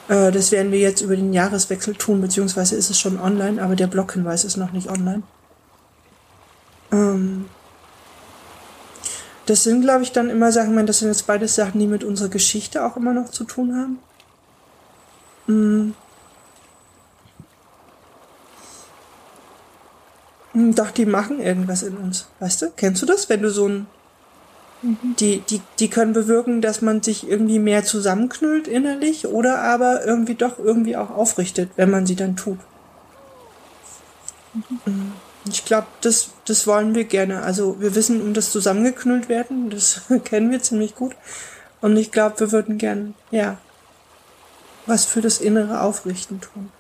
Äh, 0.09 0.33
das 0.33 0.53
werden 0.53 0.73
wir 0.73 0.79
jetzt 0.79 1.01
über 1.01 1.17
den 1.17 1.33
Jahreswechsel 1.33 1.95
tun, 1.95 2.21
beziehungsweise 2.21 2.77
ist 2.77 2.91
es 2.91 2.99
schon 2.99 3.21
online, 3.21 3.63
aber 3.63 3.77
der 3.77 3.87
Bloghinweis 3.87 4.45
ist 4.45 4.57
noch 4.57 4.73
nicht 4.73 4.89
online. 4.89 5.23
Ähm, 6.91 7.47
das 9.47 9.63
sind, 9.63 9.83
glaube 9.83 10.03
ich, 10.03 10.13
dann 10.13 10.31
immer 10.31 10.53
Sachen, 10.53 10.87
das 10.87 10.99
sind 10.99 11.09
jetzt 11.09 11.27
beides 11.27 11.55
Sachen, 11.55 11.81
die 11.81 11.87
mit 11.87 12.05
unserer 12.05 12.29
Geschichte 12.29 12.85
auch 12.85 12.97
immer 12.97 13.15
noch 13.15 13.31
zu 13.31 13.45
tun 13.45 13.75
haben. 13.77 13.99
Mm 15.47 15.93
doch, 20.55 20.91
die 20.91 21.07
machen 21.07 21.41
irgendwas 21.41 21.83
in 21.83 21.97
uns. 21.97 22.27
Weißt 22.41 22.63
du? 22.63 22.71
Kennst 22.75 23.03
du 23.03 23.07
das, 23.07 23.29
wenn 23.29 23.43
du 23.43 23.51
so 23.51 23.69
ein 23.69 23.87
die, 24.83 25.41
die, 25.41 25.61
die 25.81 25.91
können 25.91 26.13
bewirken, 26.13 26.61
dass 26.61 26.83
man 26.83 27.03
sich 27.03 27.29
irgendwie 27.29 27.59
mehr 27.59 27.85
zusammenknüllt 27.85 28.69
innerlich 28.69 29.27
oder 29.27 29.61
aber 29.61 30.05
irgendwie 30.07 30.37
doch 30.37 30.59
irgendwie 30.59 30.97
auch 30.97 31.11
aufrichtet, 31.11 31.71
wenn 31.77 31.91
man 31.91 32.07
sie 32.07 32.17
dann 32.17 32.37
tut. 32.37 32.59
Mhm. 34.55 35.13
Ich 35.51 35.65
glaube, 35.65 35.87
das, 36.03 36.31
das 36.45 36.67
wollen 36.67 36.95
wir 36.95 37.05
gerne. 37.05 37.43
Also 37.43 37.81
wir 37.81 37.95
wissen 37.95 38.21
um 38.21 38.35
das 38.35 38.53
zusammengeknüllt 38.53 39.29
werden, 39.29 39.71
das 39.71 40.03
kennen 40.25 40.51
wir 40.51 40.63
ziemlich 40.63 40.95
gut. 40.95 41.17
Und 41.81 41.97
ich 41.97 42.11
glaube, 42.11 42.41
wir 42.41 42.53
würden 42.53 42.79
gern, 42.79 43.15
ja, 43.31 43.59
was 44.87 45.05
für 45.05 45.21
das 45.21 45.41
innere 45.41 45.83
Aufrichten 45.83 46.41
tun. 46.41 46.71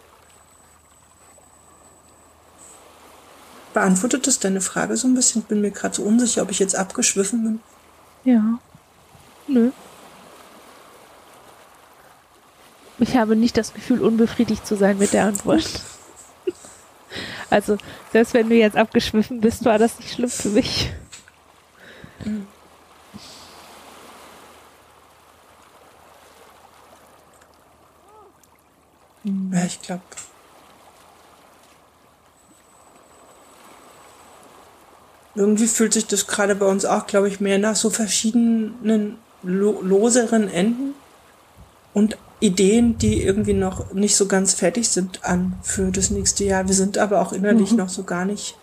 Beantwortet 3.75 4.27
das 4.27 4.39
deine 4.39 4.61
Frage 4.61 4.97
so 4.97 5.07
ein 5.07 5.15
bisschen? 5.15 5.43
Bin 5.43 5.61
mir 5.61 5.71
gerade 5.71 5.95
so 5.95 6.03
unsicher, 6.03 6.43
ob 6.43 6.51
ich 6.51 6.59
jetzt 6.59 6.75
abgeschwiffen 6.75 7.45
bin. 7.45 7.61
Ja. 8.25 8.59
Nö. 9.47 9.71
Ich 12.99 13.17
habe 13.17 13.37
nicht 13.37 13.57
das 13.57 13.73
Gefühl, 13.75 14.03
unbefriedigt 14.03 14.67
zu 14.67 14.77
sein 14.77 14.99
mit 14.99 15.13
der 15.13 15.27
Antwort. 15.27 15.65
Also, 17.51 17.79
selbst 18.13 18.35
wenn 18.35 18.51
du 18.51 18.57
jetzt 18.57 18.77
abgeschwiffen 18.77 19.41
bist, 19.41 19.65
war 19.65 19.79
das 19.79 19.99
nicht 19.99 20.13
schlimm 20.13 20.29
für 20.29 20.51
mich. 20.51 20.91
Ja, 29.25 29.65
ich 29.65 29.81
glaube, 29.81 30.03
irgendwie 35.39 35.67
fühlt 35.67 35.93
sich 35.93 36.07
das 36.07 36.27
gerade 36.27 36.55
bei 36.55 36.67
uns 36.67 36.85
auch, 36.85 37.07
glaube 37.07 37.29
ich, 37.29 37.41
mehr 37.41 37.59
nach 37.59 37.77
so 37.77 37.91
verschiedenen 37.91 39.17
lo 39.43 39.81
loseren 39.83 40.49
Enden 40.49 40.95
und 41.95 42.19
Ideen, 42.41 42.99
die 42.99 43.23
irgendwie 43.23 43.55
noch 43.55 43.93
nicht 43.93 44.17
so 44.17 44.27
ganz 44.27 44.55
fertig 44.55 44.89
sind 44.89 45.25
an 45.25 45.59
für 45.63 45.91
das 45.91 46.11
nächste 46.11 46.45
Jahr. 46.45 46.67
Wir 46.69 46.75
sind 46.75 46.99
aber 46.99 47.21
auch 47.21 47.33
innerlich 47.33 47.73
mhm. 47.73 47.79
noch 47.79 47.89
so 47.89 48.05
gar 48.05 48.25
nicht. 48.25 48.57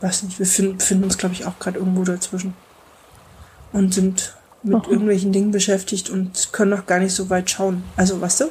Weiß 0.00 0.22
nicht, 0.22 0.38
wir 0.38 0.46
finden, 0.46 0.80
finden 0.80 1.04
uns, 1.04 1.18
glaube 1.18 1.34
ich, 1.34 1.44
auch 1.44 1.58
gerade 1.58 1.78
irgendwo 1.78 2.04
dazwischen. 2.04 2.54
Und 3.72 3.94
sind 3.94 4.34
mit 4.62 4.86
mhm. 4.86 4.92
irgendwelchen 4.92 5.32
Dingen 5.32 5.50
beschäftigt 5.50 6.10
und 6.10 6.52
können 6.52 6.70
noch 6.70 6.86
gar 6.86 6.98
nicht 6.98 7.14
so 7.14 7.30
weit 7.30 7.50
schauen. 7.50 7.84
Also, 7.96 8.20
weißt 8.20 8.40
du? 8.40 8.44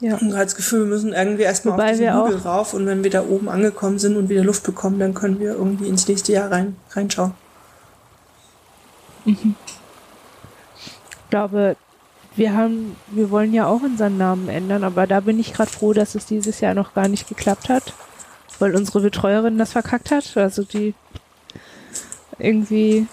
Ja. 0.00 0.16
Und 0.16 0.30
das 0.30 0.54
Gefühl, 0.54 0.80
wir 0.80 0.86
müssen 0.86 1.12
irgendwie 1.12 1.42
erstmal 1.42 1.74
Wobei 1.74 1.90
auf 1.90 1.96
diesen 1.98 2.26
Hügel 2.26 2.38
rauf 2.38 2.74
und 2.74 2.86
wenn 2.86 3.02
wir 3.02 3.10
da 3.10 3.24
oben 3.24 3.48
angekommen 3.48 3.98
sind 3.98 4.16
und 4.16 4.28
wieder 4.28 4.44
Luft 4.44 4.62
bekommen, 4.62 5.00
dann 5.00 5.12
können 5.12 5.40
wir 5.40 5.54
irgendwie 5.54 5.88
ins 5.88 6.06
nächste 6.06 6.32
Jahr 6.32 6.50
rein, 6.50 6.76
reinschauen. 6.90 7.34
Mhm. 9.24 9.56
Ich 10.76 11.30
glaube, 11.30 11.76
wir 12.36 12.54
haben, 12.54 12.96
wir 13.08 13.30
wollen 13.30 13.52
ja 13.52 13.66
auch 13.66 13.82
unseren 13.82 14.16
Namen 14.16 14.48
ändern, 14.48 14.84
aber 14.84 15.06
da 15.06 15.20
bin 15.20 15.40
ich 15.40 15.52
gerade 15.52 15.70
froh, 15.70 15.92
dass 15.92 16.14
es 16.14 16.26
dieses 16.26 16.60
Jahr 16.60 16.74
noch 16.74 16.94
gar 16.94 17.08
nicht 17.08 17.28
geklappt 17.28 17.68
hat, 17.68 17.92
weil 18.60 18.76
unsere 18.76 19.00
Betreuerin 19.00 19.58
das 19.58 19.72
verkackt 19.72 20.12
hat. 20.12 20.36
Also 20.36 20.62
die 20.62 20.94
irgendwie 22.38 23.08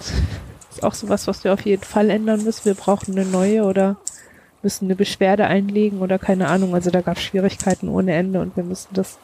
ist 0.70 0.82
auch 0.82 0.94
sowas, 0.94 1.26
was 1.26 1.44
wir 1.44 1.52
auf 1.52 1.60
jeden 1.66 1.84
Fall 1.84 2.08
ändern 2.08 2.42
müssen. 2.42 2.64
Wir 2.64 2.74
brauchen 2.74 3.12
eine 3.12 3.28
neue 3.28 3.64
oder 3.64 3.96
müssen 4.66 4.86
eine 4.86 4.96
Beschwerde 4.96 5.46
einlegen 5.46 6.00
oder 6.00 6.18
keine 6.18 6.48
Ahnung. 6.48 6.74
Also 6.74 6.90
da 6.90 7.00
gab 7.00 7.18
es 7.18 7.22
Schwierigkeiten 7.22 7.88
ohne 7.88 8.14
Ende 8.14 8.40
und 8.40 8.56
wir 8.56 8.64
müssen 8.64 8.88
das, 8.94 9.16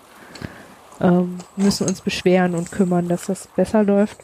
ähm, 1.00 1.38
müssen 1.56 1.88
uns 1.88 2.00
beschweren 2.00 2.54
und 2.54 2.70
kümmern, 2.70 3.08
dass 3.08 3.26
das 3.26 3.48
besser 3.56 3.82
läuft. 3.82 4.18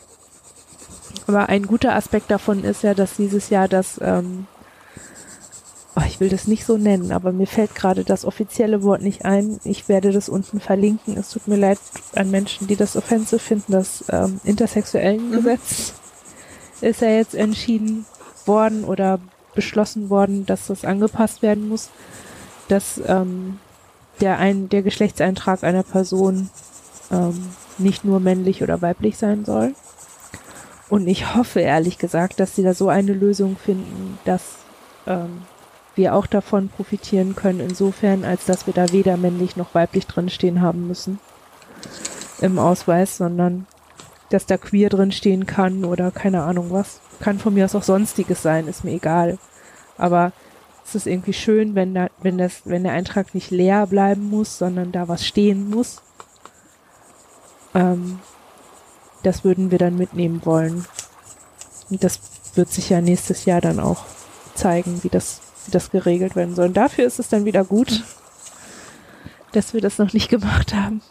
Aber 1.26 1.48
ein 1.48 1.66
guter 1.66 1.96
Aspekt 1.96 2.30
davon 2.30 2.62
ist 2.62 2.84
ja, 2.84 2.94
dass 2.94 3.16
dieses 3.16 3.50
Jahr 3.50 3.66
das, 3.66 3.98
ähm, 4.00 4.46
oh, 5.96 6.02
ich 6.06 6.20
will 6.20 6.28
das 6.28 6.46
nicht 6.46 6.64
so 6.64 6.76
nennen, 6.76 7.10
aber 7.10 7.32
mir 7.32 7.48
fällt 7.48 7.74
gerade 7.74 8.04
das 8.04 8.24
offizielle 8.24 8.84
Wort 8.84 9.02
nicht 9.02 9.24
ein. 9.24 9.58
Ich 9.64 9.88
werde 9.88 10.12
das 10.12 10.28
unten 10.28 10.60
verlinken. 10.60 11.16
Es 11.16 11.30
tut 11.30 11.48
mir 11.48 11.56
leid 11.56 11.80
an 12.14 12.30
Menschen, 12.30 12.68
die 12.68 12.76
das 12.76 12.94
offensive 12.94 13.40
finden. 13.40 13.72
Das 13.72 14.04
ähm, 14.08 14.40
intersexuellen 14.44 15.30
mhm. 15.30 15.32
Gesetz 15.32 15.94
ist 16.80 17.00
ja 17.00 17.10
jetzt 17.10 17.34
entschieden 17.34 18.06
worden 18.46 18.84
oder 18.84 19.18
beschlossen 19.54 20.10
worden, 20.10 20.46
dass 20.46 20.68
das 20.68 20.84
angepasst 20.84 21.42
werden 21.42 21.68
muss, 21.68 21.90
dass 22.68 23.00
ähm, 23.06 23.58
der, 24.20 24.38
ein, 24.38 24.68
der 24.68 24.82
Geschlechtseintrag 24.82 25.64
einer 25.64 25.82
Person 25.82 26.50
ähm, 27.10 27.48
nicht 27.78 28.04
nur 28.04 28.20
männlich 28.20 28.62
oder 28.62 28.82
weiblich 28.82 29.16
sein 29.16 29.44
soll. 29.44 29.74
Und 30.88 31.06
ich 31.06 31.34
hoffe 31.34 31.60
ehrlich 31.60 31.98
gesagt, 31.98 32.40
dass 32.40 32.56
sie 32.56 32.62
da 32.62 32.74
so 32.74 32.88
eine 32.88 33.12
Lösung 33.12 33.56
finden, 33.56 34.18
dass 34.24 34.42
ähm, 35.06 35.42
wir 35.94 36.14
auch 36.14 36.26
davon 36.26 36.68
profitieren 36.68 37.34
können, 37.36 37.60
insofern, 37.60 38.24
als 38.24 38.46
dass 38.46 38.66
wir 38.66 38.74
da 38.74 38.90
weder 38.92 39.16
männlich 39.16 39.56
noch 39.56 39.74
weiblich 39.74 40.06
drinstehen 40.06 40.62
haben 40.62 40.86
müssen 40.86 41.18
im 42.40 42.58
Ausweis, 42.58 43.16
sondern 43.16 43.66
dass 44.30 44.46
da 44.46 44.56
queer 44.56 44.88
drinstehen 44.88 45.46
kann 45.46 45.84
oder 45.84 46.10
keine 46.10 46.42
Ahnung 46.42 46.70
was. 46.70 47.00
Kann 47.20 47.38
von 47.38 47.54
mir 47.54 47.64
aus 47.64 47.74
auch 47.74 47.82
sonstiges 47.82 48.42
sein, 48.42 48.68
ist 48.68 48.84
mir 48.84 48.92
egal. 48.92 49.38
Aber 49.96 50.32
es 50.84 50.94
ist 50.94 51.06
irgendwie 51.06 51.32
schön, 51.32 51.74
wenn 51.74 51.94
da, 51.94 52.08
wenn 52.22 52.38
das, 52.38 52.62
wenn 52.64 52.84
der 52.84 52.92
Eintrag 52.92 53.34
nicht 53.34 53.50
leer 53.50 53.86
bleiben 53.86 54.30
muss, 54.30 54.58
sondern 54.58 54.92
da 54.92 55.08
was 55.08 55.26
stehen 55.26 55.68
muss. 55.68 56.02
Ähm, 57.74 58.20
das 59.22 59.44
würden 59.44 59.70
wir 59.70 59.78
dann 59.78 59.98
mitnehmen 59.98 60.40
wollen. 60.44 60.86
Und 61.90 62.04
das 62.04 62.20
wird 62.54 62.70
sich 62.70 62.90
ja 62.90 63.00
nächstes 63.00 63.44
Jahr 63.44 63.60
dann 63.60 63.80
auch 63.80 64.04
zeigen, 64.54 65.02
wie 65.02 65.08
das, 65.08 65.40
wie 65.66 65.70
das 65.70 65.90
geregelt 65.90 66.36
werden 66.36 66.54
soll. 66.54 66.68
Und 66.68 66.76
dafür 66.76 67.06
ist 67.06 67.18
es 67.18 67.28
dann 67.28 67.44
wieder 67.44 67.64
gut, 67.64 68.04
dass 69.52 69.74
wir 69.74 69.80
das 69.80 69.98
noch 69.98 70.12
nicht 70.12 70.28
gemacht 70.28 70.74
haben. 70.74 71.02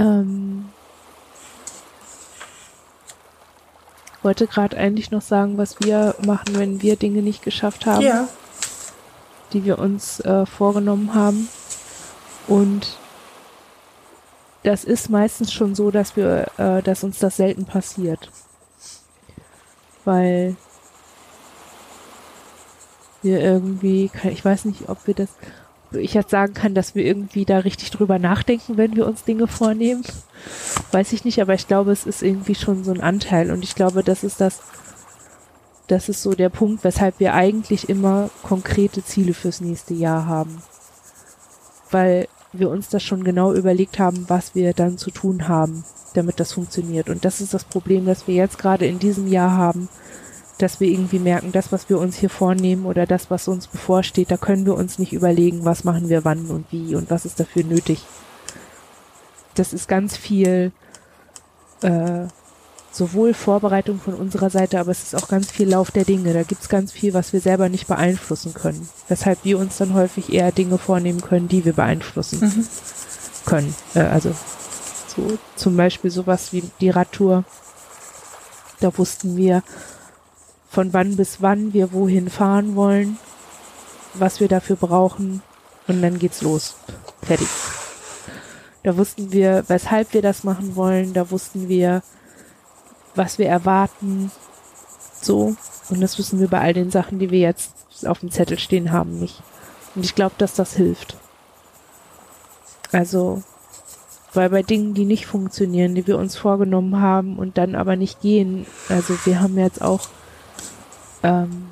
Ähm, 0.00 0.68
wollte 4.22 4.46
gerade 4.46 4.76
eigentlich 4.76 5.10
noch 5.10 5.22
sagen, 5.22 5.56
was 5.58 5.80
wir 5.80 6.14
machen, 6.24 6.58
wenn 6.58 6.82
wir 6.82 6.96
Dinge 6.96 7.22
nicht 7.22 7.42
geschafft 7.42 7.86
haben, 7.86 8.02
Ja. 8.02 8.28
die 9.52 9.64
wir 9.64 9.78
uns 9.78 10.20
äh, 10.20 10.44
vorgenommen 10.46 11.14
haben. 11.14 11.48
Und 12.46 12.98
das 14.62 14.84
ist 14.84 15.08
meistens 15.08 15.52
schon 15.52 15.74
so, 15.74 15.90
dass 15.90 16.16
wir, 16.16 16.48
äh, 16.58 16.82
dass 16.82 17.02
uns 17.02 17.18
das 17.18 17.36
selten 17.36 17.64
passiert, 17.64 18.30
weil 20.04 20.56
wir 23.22 23.40
irgendwie, 23.40 24.10
ich 24.24 24.44
weiß 24.44 24.66
nicht, 24.66 24.88
ob 24.88 25.06
wir 25.06 25.14
das, 25.14 25.28
ich 25.92 26.14
jetzt 26.14 26.30
sagen 26.30 26.54
kann, 26.54 26.74
dass 26.74 26.94
wir 26.94 27.04
irgendwie 27.04 27.44
da 27.44 27.58
richtig 27.58 27.90
drüber 27.90 28.18
nachdenken, 28.18 28.76
wenn 28.76 28.96
wir 28.96 29.06
uns 29.06 29.24
Dinge 29.24 29.46
vornehmen. 29.46 30.04
Weiß 30.92 31.12
ich 31.12 31.24
nicht, 31.24 31.40
aber 31.40 31.54
ich 31.54 31.66
glaube, 31.66 31.92
es 31.92 32.06
ist 32.06 32.22
irgendwie 32.22 32.54
schon 32.54 32.84
so 32.84 32.92
ein 32.92 33.00
Anteil 33.00 33.50
und 33.50 33.64
ich 33.64 33.74
glaube, 33.74 34.02
das 34.02 34.24
ist 34.24 34.40
das, 34.40 34.60
das 35.88 36.08
ist 36.08 36.22
so 36.22 36.34
der 36.34 36.48
Punkt, 36.48 36.84
weshalb 36.84 37.18
wir 37.18 37.34
eigentlich 37.34 37.88
immer 37.88 38.30
konkrete 38.42 39.04
Ziele 39.04 39.34
fürs 39.34 39.60
nächste 39.60 39.94
Jahr 39.94 40.26
haben. 40.26 40.62
Weil 41.90 42.28
wir 42.52 42.70
uns 42.70 42.88
das 42.88 43.02
schon 43.02 43.24
genau 43.24 43.52
überlegt 43.52 43.98
haben, 43.98 44.24
was 44.28 44.54
wir 44.54 44.72
dann 44.72 44.98
zu 44.98 45.10
tun 45.10 45.48
haben, 45.48 45.84
damit 46.14 46.40
das 46.40 46.52
funktioniert. 46.52 47.08
Und 47.08 47.24
das 47.24 47.40
ist 47.40 47.54
das 47.54 47.64
Problem, 47.64 48.06
das 48.06 48.26
wir 48.26 48.34
jetzt 48.34 48.58
gerade 48.58 48.86
in 48.86 48.98
diesem 48.98 49.26
Jahr 49.26 49.56
haben, 49.56 49.88
dass 50.62 50.80
wir 50.80 50.88
irgendwie 50.88 51.18
merken, 51.18 51.52
das, 51.52 51.72
was 51.72 51.88
wir 51.88 51.98
uns 51.98 52.16
hier 52.16 52.30
vornehmen 52.30 52.86
oder 52.86 53.06
das, 53.06 53.30
was 53.30 53.48
uns 53.48 53.66
bevorsteht, 53.66 54.30
da 54.30 54.36
können 54.36 54.66
wir 54.66 54.74
uns 54.74 54.98
nicht 54.98 55.12
überlegen, 55.12 55.64
was 55.64 55.84
machen 55.84 56.08
wir 56.08 56.24
wann 56.24 56.46
und 56.46 56.66
wie 56.70 56.94
und 56.94 57.10
was 57.10 57.24
ist 57.24 57.40
dafür 57.40 57.64
nötig. 57.64 58.04
Das 59.54 59.72
ist 59.72 59.88
ganz 59.88 60.16
viel 60.16 60.72
äh, 61.82 62.26
sowohl 62.92 63.34
Vorbereitung 63.34 64.00
von 64.00 64.14
unserer 64.14 64.50
Seite, 64.50 64.80
aber 64.80 64.90
es 64.90 65.02
ist 65.02 65.14
auch 65.14 65.28
ganz 65.28 65.50
viel 65.50 65.68
Lauf 65.68 65.90
der 65.90 66.04
Dinge. 66.04 66.32
Da 66.32 66.42
gibt's 66.42 66.68
ganz 66.68 66.92
viel, 66.92 67.14
was 67.14 67.32
wir 67.32 67.40
selber 67.40 67.68
nicht 67.68 67.86
beeinflussen 67.86 68.54
können. 68.54 68.88
Weshalb 69.08 69.44
wir 69.44 69.58
uns 69.58 69.78
dann 69.78 69.94
häufig 69.94 70.32
eher 70.32 70.52
Dinge 70.52 70.78
vornehmen 70.78 71.20
können, 71.20 71.48
die 71.48 71.64
wir 71.64 71.72
beeinflussen 71.72 72.66
können. 73.46 73.74
Äh, 73.94 74.00
also 74.00 74.34
so 75.16 75.38
zum 75.56 75.76
Beispiel 75.76 76.10
sowas 76.10 76.52
wie 76.52 76.64
die 76.80 76.90
Radtour. 76.90 77.44
Da 78.80 78.96
wussten 78.96 79.36
wir, 79.36 79.62
von 80.70 80.92
wann 80.94 81.16
bis 81.16 81.42
wann 81.42 81.74
wir 81.74 81.92
wohin 81.92 82.30
fahren 82.30 82.76
wollen, 82.76 83.18
was 84.14 84.38
wir 84.38 84.48
dafür 84.48 84.76
brauchen 84.76 85.42
und 85.88 86.00
dann 86.00 86.18
geht's 86.18 86.42
los. 86.42 86.76
Fertig. 87.22 87.48
Da 88.84 88.96
wussten 88.96 89.32
wir, 89.32 89.64
weshalb 89.66 90.14
wir 90.14 90.22
das 90.22 90.44
machen 90.44 90.76
wollen, 90.76 91.12
da 91.12 91.30
wussten 91.30 91.68
wir, 91.68 92.02
was 93.14 93.38
wir 93.38 93.48
erwarten, 93.48 94.30
so. 95.20 95.56
Und 95.90 96.00
das 96.00 96.16
wissen 96.18 96.38
wir 96.38 96.48
bei 96.48 96.60
all 96.60 96.72
den 96.72 96.90
Sachen, 96.92 97.18
die 97.18 97.30
wir 97.30 97.40
jetzt 97.40 97.74
auf 98.06 98.20
dem 98.20 98.30
Zettel 98.30 98.58
stehen 98.58 98.92
haben, 98.92 99.18
nicht. 99.18 99.42
Und 99.96 100.04
ich 100.04 100.14
glaube, 100.14 100.36
dass 100.38 100.54
das 100.54 100.76
hilft. 100.76 101.16
Also, 102.92 103.42
weil 104.32 104.50
bei 104.50 104.62
Dingen, 104.62 104.94
die 104.94 105.04
nicht 105.04 105.26
funktionieren, 105.26 105.96
die 105.96 106.06
wir 106.06 106.16
uns 106.16 106.36
vorgenommen 106.36 107.00
haben 107.00 107.38
und 107.38 107.58
dann 107.58 107.74
aber 107.74 107.96
nicht 107.96 108.20
gehen, 108.20 108.66
also 108.88 109.14
wir 109.24 109.40
haben 109.40 109.58
jetzt 109.58 109.82
auch 109.82 110.08
ähm, 111.22 111.68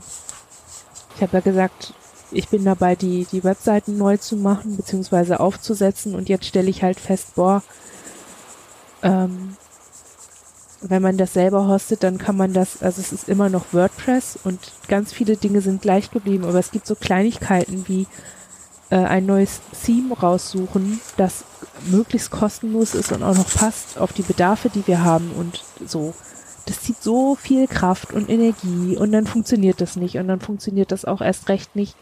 ich 1.16 1.22
habe 1.22 1.38
ja 1.38 1.40
gesagt, 1.40 1.94
ich 2.30 2.48
bin 2.48 2.64
dabei, 2.64 2.94
die, 2.94 3.26
die 3.32 3.42
Webseiten 3.44 3.96
neu 3.96 4.16
zu 4.18 4.36
machen, 4.36 4.76
beziehungsweise 4.76 5.40
aufzusetzen 5.40 6.14
und 6.14 6.28
jetzt 6.28 6.46
stelle 6.46 6.68
ich 6.68 6.82
halt 6.82 7.00
fest, 7.00 7.34
boah, 7.34 7.62
ähm, 9.02 9.56
wenn 10.80 11.02
man 11.02 11.16
das 11.16 11.32
selber 11.32 11.66
hostet, 11.66 12.04
dann 12.04 12.18
kann 12.18 12.36
man 12.36 12.52
das, 12.52 12.82
also 12.82 13.00
es 13.00 13.12
ist 13.12 13.28
immer 13.28 13.48
noch 13.48 13.72
WordPress 13.72 14.38
und 14.44 14.72
ganz 14.86 15.12
viele 15.12 15.36
Dinge 15.36 15.60
sind 15.60 15.82
gleich 15.82 16.10
geblieben, 16.10 16.44
aber 16.44 16.58
es 16.58 16.70
gibt 16.70 16.86
so 16.86 16.94
Kleinigkeiten 16.94 17.88
wie 17.88 18.06
äh, 18.90 18.96
ein 18.96 19.26
neues 19.26 19.60
Theme 19.84 20.16
raussuchen, 20.16 21.00
das 21.16 21.44
möglichst 21.86 22.30
kostenlos 22.30 22.94
ist 22.94 23.12
und 23.12 23.22
auch 23.22 23.34
noch 23.34 23.50
passt 23.50 23.98
auf 23.98 24.12
die 24.12 24.22
Bedarfe, 24.22 24.68
die 24.68 24.86
wir 24.86 25.02
haben 25.02 25.32
und 25.32 25.64
so 25.84 26.14
das 26.68 26.82
zieht 26.82 27.02
so 27.02 27.34
viel 27.34 27.66
Kraft 27.66 28.12
und 28.12 28.28
Energie 28.28 28.96
und 28.96 29.12
dann 29.12 29.26
funktioniert 29.26 29.80
das 29.80 29.96
nicht 29.96 30.18
und 30.18 30.28
dann 30.28 30.40
funktioniert 30.40 30.92
das 30.92 31.06
auch 31.06 31.22
erst 31.22 31.48
recht 31.48 31.74
nicht 31.74 31.96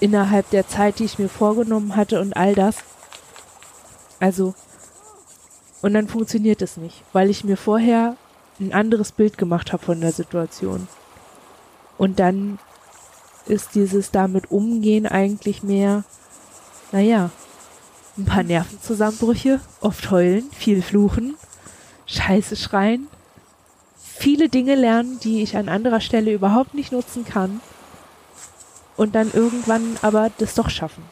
innerhalb 0.00 0.50
der 0.50 0.66
Zeit, 0.66 0.98
die 0.98 1.04
ich 1.04 1.18
mir 1.20 1.28
vorgenommen 1.28 1.94
hatte 1.94 2.20
und 2.20 2.36
all 2.36 2.54
das. 2.54 2.78
Also, 4.18 4.54
und 5.82 5.94
dann 5.94 6.08
funktioniert 6.08 6.62
es 6.62 6.76
nicht, 6.76 7.02
weil 7.12 7.30
ich 7.30 7.44
mir 7.44 7.56
vorher 7.56 8.16
ein 8.58 8.72
anderes 8.72 9.12
Bild 9.12 9.38
gemacht 9.38 9.72
habe 9.72 9.84
von 9.84 10.00
der 10.00 10.12
Situation. 10.12 10.88
Und 11.96 12.18
dann 12.18 12.58
ist 13.46 13.74
dieses 13.74 14.10
damit 14.10 14.50
umgehen 14.50 15.06
eigentlich 15.06 15.62
mehr, 15.62 16.02
naja, 16.90 17.30
ein 18.18 18.24
paar 18.24 18.42
Nervenzusammenbrüche, 18.42 19.60
oft 19.80 20.10
heulen, 20.10 20.50
viel 20.50 20.82
fluchen, 20.82 21.36
Scheiße 22.06 22.56
schreien, 22.56 23.06
viele 24.16 24.48
Dinge 24.48 24.74
lernen, 24.74 25.18
die 25.20 25.42
ich 25.42 25.56
an 25.56 25.68
anderer 25.68 26.00
Stelle 26.00 26.32
überhaupt 26.32 26.74
nicht 26.74 26.92
nutzen 26.92 27.24
kann 27.24 27.60
und 28.96 29.14
dann 29.14 29.32
irgendwann 29.32 29.98
aber 30.02 30.30
das 30.38 30.54
doch 30.54 30.70
schaffen. 30.70 31.04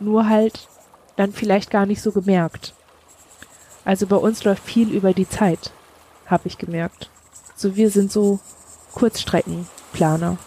Nur 0.00 0.28
halt 0.28 0.68
dann 1.16 1.32
vielleicht 1.32 1.70
gar 1.70 1.86
nicht 1.86 2.02
so 2.02 2.12
gemerkt. 2.12 2.74
Also 3.84 4.06
bei 4.06 4.16
uns 4.16 4.42
läuft 4.44 4.64
viel 4.64 4.90
über 4.90 5.12
die 5.12 5.28
Zeit, 5.28 5.72
habe 6.26 6.48
ich 6.48 6.58
gemerkt. 6.58 7.10
So 7.54 7.76
wir 7.76 7.90
sind 7.90 8.10
so 8.10 8.40
Kurzstreckenplaner. 8.94 10.38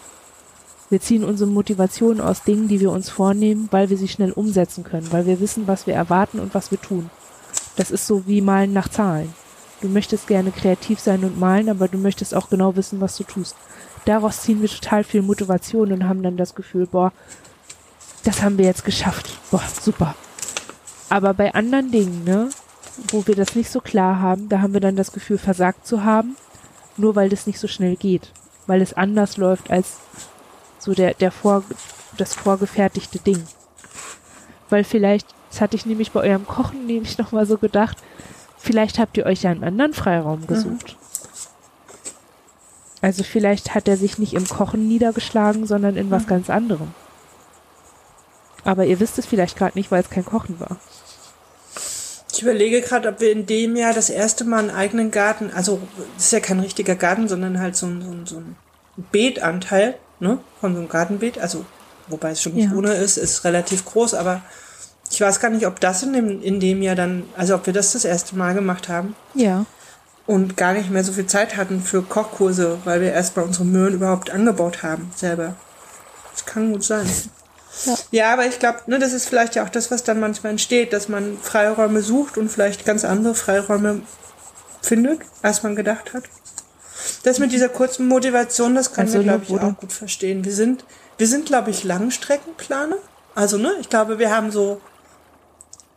Wir 0.90 1.00
ziehen 1.00 1.24
unsere 1.24 1.48
Motivation 1.48 2.20
aus 2.20 2.42
Dingen, 2.42 2.66
die 2.66 2.80
wir 2.80 2.90
uns 2.90 3.08
vornehmen, 3.08 3.68
weil 3.70 3.90
wir 3.90 3.96
sie 3.96 4.08
schnell 4.08 4.32
umsetzen 4.32 4.82
können, 4.82 5.10
weil 5.12 5.26
wir 5.26 5.40
wissen, 5.40 5.68
was 5.68 5.86
wir 5.86 5.94
erwarten 5.94 6.40
und 6.40 6.54
was 6.54 6.72
wir 6.72 6.80
tun. 6.80 7.10
Das 7.76 7.92
ist 7.92 8.06
so 8.06 8.26
wie 8.26 8.40
Malen 8.40 8.72
nach 8.72 8.88
Zahlen. 8.88 9.32
Du 9.80 9.88
möchtest 9.88 10.26
gerne 10.26 10.50
kreativ 10.50 11.00
sein 11.00 11.24
und 11.24 11.38
malen, 11.38 11.68
aber 11.68 11.88
du 11.88 11.98
möchtest 11.98 12.34
auch 12.34 12.50
genau 12.50 12.76
wissen, 12.76 13.00
was 13.00 13.16
du 13.16 13.24
tust. 13.24 13.56
Daraus 14.04 14.42
ziehen 14.42 14.60
wir 14.60 14.68
total 14.68 15.04
viel 15.04 15.22
Motivation 15.22 15.92
und 15.92 16.08
haben 16.08 16.22
dann 16.22 16.36
das 16.36 16.54
Gefühl, 16.54 16.86
boah, 16.86 17.12
das 18.24 18.42
haben 18.42 18.58
wir 18.58 18.66
jetzt 18.66 18.84
geschafft. 18.84 19.38
Boah, 19.50 19.62
super. 19.80 20.14
Aber 21.08 21.34
bei 21.34 21.54
anderen 21.54 21.90
Dingen, 21.90 22.24
ne, 22.24 22.50
wo 23.08 23.26
wir 23.26 23.34
das 23.34 23.54
nicht 23.54 23.70
so 23.70 23.80
klar 23.80 24.20
haben, 24.20 24.48
da 24.48 24.60
haben 24.60 24.74
wir 24.74 24.80
dann 24.80 24.96
das 24.96 25.12
Gefühl, 25.12 25.38
versagt 25.38 25.86
zu 25.86 26.04
haben, 26.04 26.36
nur 26.96 27.16
weil 27.16 27.28
das 27.28 27.46
nicht 27.46 27.58
so 27.58 27.68
schnell 27.68 27.96
geht. 27.96 28.32
Weil 28.66 28.82
es 28.82 28.92
anders 28.92 29.36
läuft 29.36 29.70
als 29.70 29.98
so 30.78 30.94
der, 30.94 31.14
der 31.14 31.30
vor, 31.30 31.64
das 32.16 32.34
vorgefertigte 32.34 33.18
Ding. 33.18 33.42
Weil 34.68 34.84
vielleicht, 34.84 35.26
das 35.50 35.60
hatte 35.60 35.76
ich 35.76 35.86
nämlich 35.86 36.12
bei 36.12 36.20
eurem 36.20 36.46
Kochen 36.46 36.86
nämlich 36.86 37.18
nochmal 37.18 37.46
so 37.46 37.58
gedacht, 37.58 37.96
Vielleicht 38.60 38.98
habt 38.98 39.16
ihr 39.16 39.26
euch 39.26 39.42
ja 39.42 39.50
einen 39.50 39.64
anderen 39.64 39.94
Freiraum 39.94 40.46
gesucht. 40.46 40.96
Also 43.02 43.22
vielleicht 43.24 43.74
hat 43.74 43.88
er 43.88 43.96
sich 43.96 44.18
nicht 44.18 44.34
im 44.34 44.46
Kochen 44.46 44.86
niedergeschlagen, 44.86 45.66
sondern 45.66 45.96
in 45.96 46.10
was 46.10 46.26
ganz 46.26 46.50
anderem. 46.50 46.92
Aber 48.64 48.84
ihr 48.84 49.00
wisst 49.00 49.18
es 49.18 49.24
vielleicht 49.24 49.56
gerade 49.56 49.78
nicht, 49.78 49.90
weil 49.90 50.02
es 50.02 50.10
kein 50.10 50.26
Kochen 50.26 50.60
war. 50.60 50.76
Ich 52.32 52.42
überlege 52.42 52.82
gerade, 52.82 53.08
ob 53.08 53.20
wir 53.20 53.32
in 53.32 53.46
dem 53.46 53.74
Jahr 53.76 53.94
das 53.94 54.10
erste 54.10 54.44
Mal 54.44 54.58
einen 54.60 54.70
eigenen 54.70 55.10
Garten, 55.10 55.50
also 55.54 55.80
das 56.16 56.26
ist 56.26 56.32
ja 56.32 56.40
kein 56.40 56.60
richtiger 56.60 56.94
Garten, 56.94 57.28
sondern 57.28 57.58
halt 57.58 57.76
so 57.76 57.86
ein, 57.86 58.02
so 58.02 58.10
ein, 58.10 58.26
so 58.26 58.36
ein 58.36 58.56
Beetanteil, 59.10 59.96
ne, 60.20 60.38
von 60.60 60.74
so 60.74 60.80
einem 60.80 60.88
Gartenbeet, 60.88 61.38
also 61.38 61.64
wobei 62.08 62.30
es 62.30 62.42
schon 62.42 62.54
nicht 62.54 62.70
Ja. 62.70 62.76
ohne 62.76 62.92
ist, 62.92 63.16
ist 63.16 63.44
relativ 63.44 63.84
groß, 63.84 64.14
aber 64.14 64.42
ich 65.10 65.20
weiß 65.20 65.40
gar 65.40 65.50
nicht, 65.50 65.66
ob 65.66 65.80
das 65.80 66.02
in 66.02 66.12
dem, 66.12 66.42
in 66.42 66.60
dem 66.60 66.82
Jahr 66.82 66.94
dann, 66.94 67.24
also 67.36 67.54
ob 67.56 67.66
wir 67.66 67.72
das 67.72 67.92
das 67.92 68.04
erste 68.04 68.36
Mal 68.36 68.54
gemacht 68.54 68.88
haben 68.88 69.14
Ja. 69.34 69.66
und 70.26 70.56
gar 70.56 70.72
nicht 70.72 70.90
mehr 70.90 71.02
so 71.04 71.12
viel 71.12 71.26
Zeit 71.26 71.56
hatten 71.56 71.82
für 71.82 72.02
Kochkurse, 72.02 72.78
weil 72.84 73.00
wir 73.00 73.12
erst 73.12 73.36
mal 73.36 73.42
unsere 73.42 73.64
Möhren 73.64 73.94
überhaupt 73.94 74.30
angebaut 74.30 74.82
haben, 74.82 75.10
selber. 75.16 75.54
Das 76.32 76.46
kann 76.46 76.72
gut 76.72 76.84
sein. 76.84 77.06
Ja. 77.84 77.94
Ja, 78.10 78.32
aber 78.32 78.46
ich 78.46 78.58
glaube, 78.58 78.80
ne, 78.86 78.98
das 78.98 79.12
ist 79.12 79.28
vielleicht 79.28 79.54
ja 79.54 79.64
auch 79.64 79.68
das, 79.68 79.90
was 79.90 80.02
dann 80.02 80.20
manchmal 80.20 80.50
entsteht, 80.52 80.92
dass 80.92 81.08
man 81.08 81.38
Freiräume 81.40 82.02
sucht 82.02 82.36
und 82.36 82.50
vielleicht 82.50 82.84
ganz 82.84 83.04
andere 83.04 83.34
Freiräume 83.34 84.02
findet, 84.82 85.20
als 85.42 85.62
man 85.62 85.76
gedacht 85.76 86.12
hat. 86.14 86.24
Das 87.22 87.38
mit 87.38 87.52
dieser 87.52 87.68
kurzen 87.68 88.08
Motivation, 88.08 88.74
das 88.74 88.92
können 88.92 89.06
Also, 89.08 89.18
wir, 89.18 89.24
glaube 89.24 89.44
ich, 89.48 89.60
auch 89.60 89.76
gut 89.76 89.92
verstehen. 89.92 90.44
Wir 90.44 90.52
sind, 90.52 90.84
wir 91.18 91.26
sind, 91.26 91.46
glaube 91.46 91.70
ich, 91.70 91.84
Langstreckenplaner, 91.84 92.96
Also, 93.34 93.56
ne, 93.56 93.72
ich 93.80 93.88
glaube, 93.88 94.18
wir 94.18 94.34
haben 94.34 94.50
so 94.50 94.80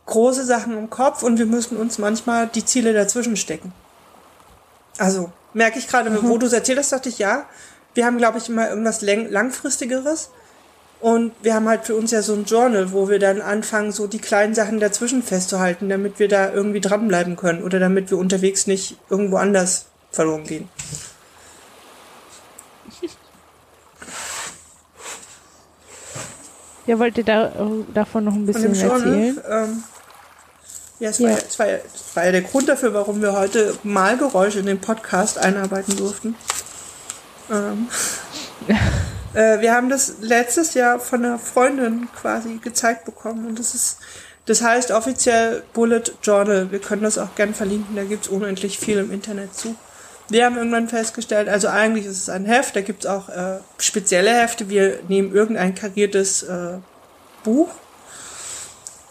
große 0.06 0.44
Sachen 0.44 0.76
im 0.76 0.90
Kopf 0.90 1.22
und 1.22 1.38
wir 1.38 1.46
müssen 1.46 1.76
uns 1.76 1.98
manchmal 1.98 2.46
die 2.48 2.64
Ziele 2.64 2.92
dazwischen 2.92 3.36
stecken. 3.36 3.72
Also, 4.98 5.32
merke 5.54 5.78
ich 5.78 5.88
gerade, 5.88 6.10
mhm. 6.10 6.28
wo 6.28 6.38
du 6.38 6.46
es 6.46 6.52
erzählt 6.52 6.78
hast, 6.78 6.92
dachte 6.92 7.08
ich, 7.08 7.18
ja, 7.18 7.46
wir 7.94 8.06
haben, 8.06 8.18
glaube 8.18 8.38
ich, 8.38 8.48
immer 8.48 8.68
irgendwas 8.68 9.02
langfristigeres. 9.02 10.30
Und 11.00 11.32
wir 11.42 11.54
haben 11.54 11.68
halt 11.68 11.84
für 11.84 11.94
uns 11.94 12.10
ja 12.12 12.22
so 12.22 12.32
ein 12.32 12.44
Journal, 12.44 12.92
wo 12.92 13.08
wir 13.08 13.18
dann 13.18 13.42
anfangen, 13.42 13.92
so 13.92 14.06
die 14.06 14.18
kleinen 14.18 14.54
Sachen 14.54 14.80
dazwischen 14.80 15.22
festzuhalten, 15.22 15.88
damit 15.88 16.18
wir 16.18 16.28
da 16.28 16.50
irgendwie 16.50 16.80
dranbleiben 16.80 17.36
können 17.36 17.62
oder 17.62 17.78
damit 17.78 18.10
wir 18.10 18.18
unterwegs 18.18 18.66
nicht 18.66 18.96
irgendwo 19.10 19.36
anders 19.36 19.86
verloren 20.10 20.44
gehen. 20.44 20.68
Ja, 26.86 26.98
wollt 26.98 27.16
ihr 27.16 27.24
da, 27.24 27.50
davon 27.94 28.24
noch 28.24 28.34
ein 28.34 28.44
bisschen 28.44 28.74
erzählen? 28.74 29.40
Ähm, 29.48 29.84
ja, 31.04 31.10
es 31.10 31.20
war 31.20 31.30
ja. 31.30 31.36
es, 31.36 31.58
war 31.58 31.66
es 31.66 32.16
war 32.16 32.24
ja 32.24 32.32
der 32.32 32.42
Grund 32.42 32.68
dafür, 32.68 32.94
warum 32.94 33.20
wir 33.20 33.34
heute 33.34 33.74
Malgeräusche 33.82 34.60
in 34.60 34.66
den 34.66 34.80
Podcast 34.80 35.36
einarbeiten 35.36 35.96
durften. 35.96 36.34
Ähm, 37.50 37.88
äh, 39.34 39.60
wir 39.60 39.74
haben 39.74 39.90
das 39.90 40.14
letztes 40.20 40.72
Jahr 40.72 40.98
von 40.98 41.22
einer 41.22 41.38
Freundin 41.38 42.08
quasi 42.18 42.56
gezeigt 42.56 43.04
bekommen 43.04 43.46
und 43.46 43.58
das 43.58 43.74
ist, 43.74 43.98
das 44.46 44.62
heißt 44.62 44.92
offiziell 44.92 45.62
Bullet 45.74 46.04
Journal. 46.22 46.72
Wir 46.72 46.78
können 46.78 47.02
das 47.02 47.18
auch 47.18 47.34
gern 47.34 47.54
verlinken, 47.54 47.96
da 47.96 48.04
gibt's 48.04 48.28
unendlich 48.28 48.78
viel 48.78 48.96
im 48.96 49.12
Internet 49.12 49.54
zu. 49.54 49.76
Wir 50.30 50.46
haben 50.46 50.56
irgendwann 50.56 50.88
festgestellt, 50.88 51.50
also 51.50 51.68
eigentlich 51.68 52.06
ist 52.06 52.18
es 52.18 52.28
ein 52.30 52.46
Heft, 52.46 52.76
da 52.76 52.80
gibt's 52.80 53.04
auch 53.04 53.28
äh, 53.28 53.58
spezielle 53.76 54.30
Hefte. 54.30 54.70
Wir 54.70 55.00
nehmen 55.08 55.34
irgendein 55.34 55.74
kariertes 55.74 56.44
äh, 56.44 56.78
Buch. 57.42 57.68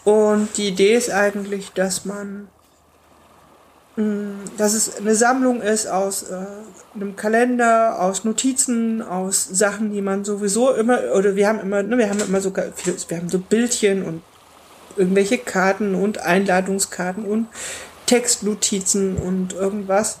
Und 0.04 0.56
die 0.56 0.68
Idee 0.68 0.94
ist 0.94 1.10
eigentlich, 1.10 1.72
dass 1.72 2.04
man, 2.04 2.48
mm, 3.96 4.56
dass 4.58 4.74
es 4.74 4.98
eine 4.98 5.14
Sammlung 5.14 5.62
ist 5.62 5.86
aus 5.86 6.24
äh, 6.24 6.44
einem 6.94 7.16
Kalender, 7.16 8.00
aus 8.00 8.24
Notizen, 8.24 9.00
aus 9.00 9.48
Sachen, 9.50 9.92
die 9.92 10.02
man 10.02 10.24
sowieso 10.24 10.72
immer, 10.72 11.00
oder 11.14 11.36
wir 11.36 11.48
haben 11.48 11.60
immer, 11.60 11.82
ne, 11.82 11.96
wir 11.96 12.10
haben 12.10 12.20
immer 12.20 12.40
sogar, 12.40 12.66
wir 12.84 13.16
haben 13.16 13.30
so 13.30 13.38
Bildchen 13.38 14.04
und 14.04 14.22
irgendwelche 14.96 15.38
Karten 15.38 15.94
und 15.94 16.18
Einladungskarten 16.18 17.24
und 17.24 17.48
Textnotizen 18.06 19.16
und 19.16 19.54
irgendwas. 19.54 20.18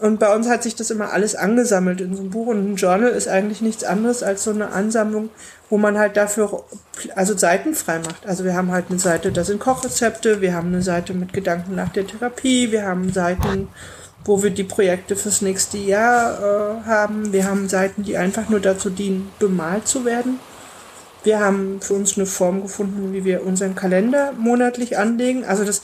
Und 0.00 0.20
bei 0.20 0.32
uns 0.34 0.48
hat 0.48 0.62
sich 0.62 0.76
das 0.76 0.90
immer 0.90 1.12
alles 1.12 1.34
angesammelt 1.34 2.00
in 2.00 2.14
so 2.14 2.20
einem 2.20 2.30
Buch. 2.30 2.46
Und 2.46 2.72
ein 2.72 2.76
Journal 2.76 3.10
ist 3.10 3.26
eigentlich 3.28 3.60
nichts 3.60 3.82
anderes 3.82 4.22
als 4.22 4.44
so 4.44 4.50
eine 4.50 4.70
Ansammlung, 4.70 5.30
wo 5.70 5.78
man 5.78 5.98
halt 5.98 6.16
dafür, 6.16 6.64
also 7.16 7.36
Seiten 7.36 7.74
frei 7.74 7.98
macht. 7.98 8.26
Also 8.26 8.44
wir 8.44 8.54
haben 8.54 8.70
halt 8.70 8.86
eine 8.90 8.98
Seite, 9.00 9.32
da 9.32 9.44
sind 9.44 9.60
Kochrezepte, 9.60 10.40
wir 10.40 10.54
haben 10.54 10.68
eine 10.68 10.82
Seite 10.82 11.14
mit 11.14 11.32
Gedanken 11.32 11.74
nach 11.74 11.88
der 11.88 12.06
Therapie, 12.06 12.70
wir 12.70 12.84
haben 12.84 13.12
Seiten, 13.12 13.68
wo 14.24 14.42
wir 14.42 14.50
die 14.50 14.64
Projekte 14.64 15.16
fürs 15.16 15.42
nächste 15.42 15.78
Jahr 15.78 16.38
äh, 16.38 16.86
haben. 16.86 17.32
Wir 17.32 17.46
haben 17.46 17.68
Seiten, 17.68 18.04
die 18.04 18.16
einfach 18.16 18.48
nur 18.48 18.60
dazu 18.60 18.90
dienen, 18.90 19.30
bemalt 19.38 19.88
zu 19.88 20.04
werden. 20.04 20.38
Wir 21.24 21.40
haben 21.40 21.80
für 21.80 21.94
uns 21.94 22.16
eine 22.16 22.26
Form 22.26 22.62
gefunden, 22.62 23.12
wie 23.12 23.24
wir 23.24 23.44
unseren 23.44 23.74
Kalender 23.74 24.32
monatlich 24.38 24.96
anlegen. 24.96 25.44
Also 25.44 25.64
das 25.64 25.82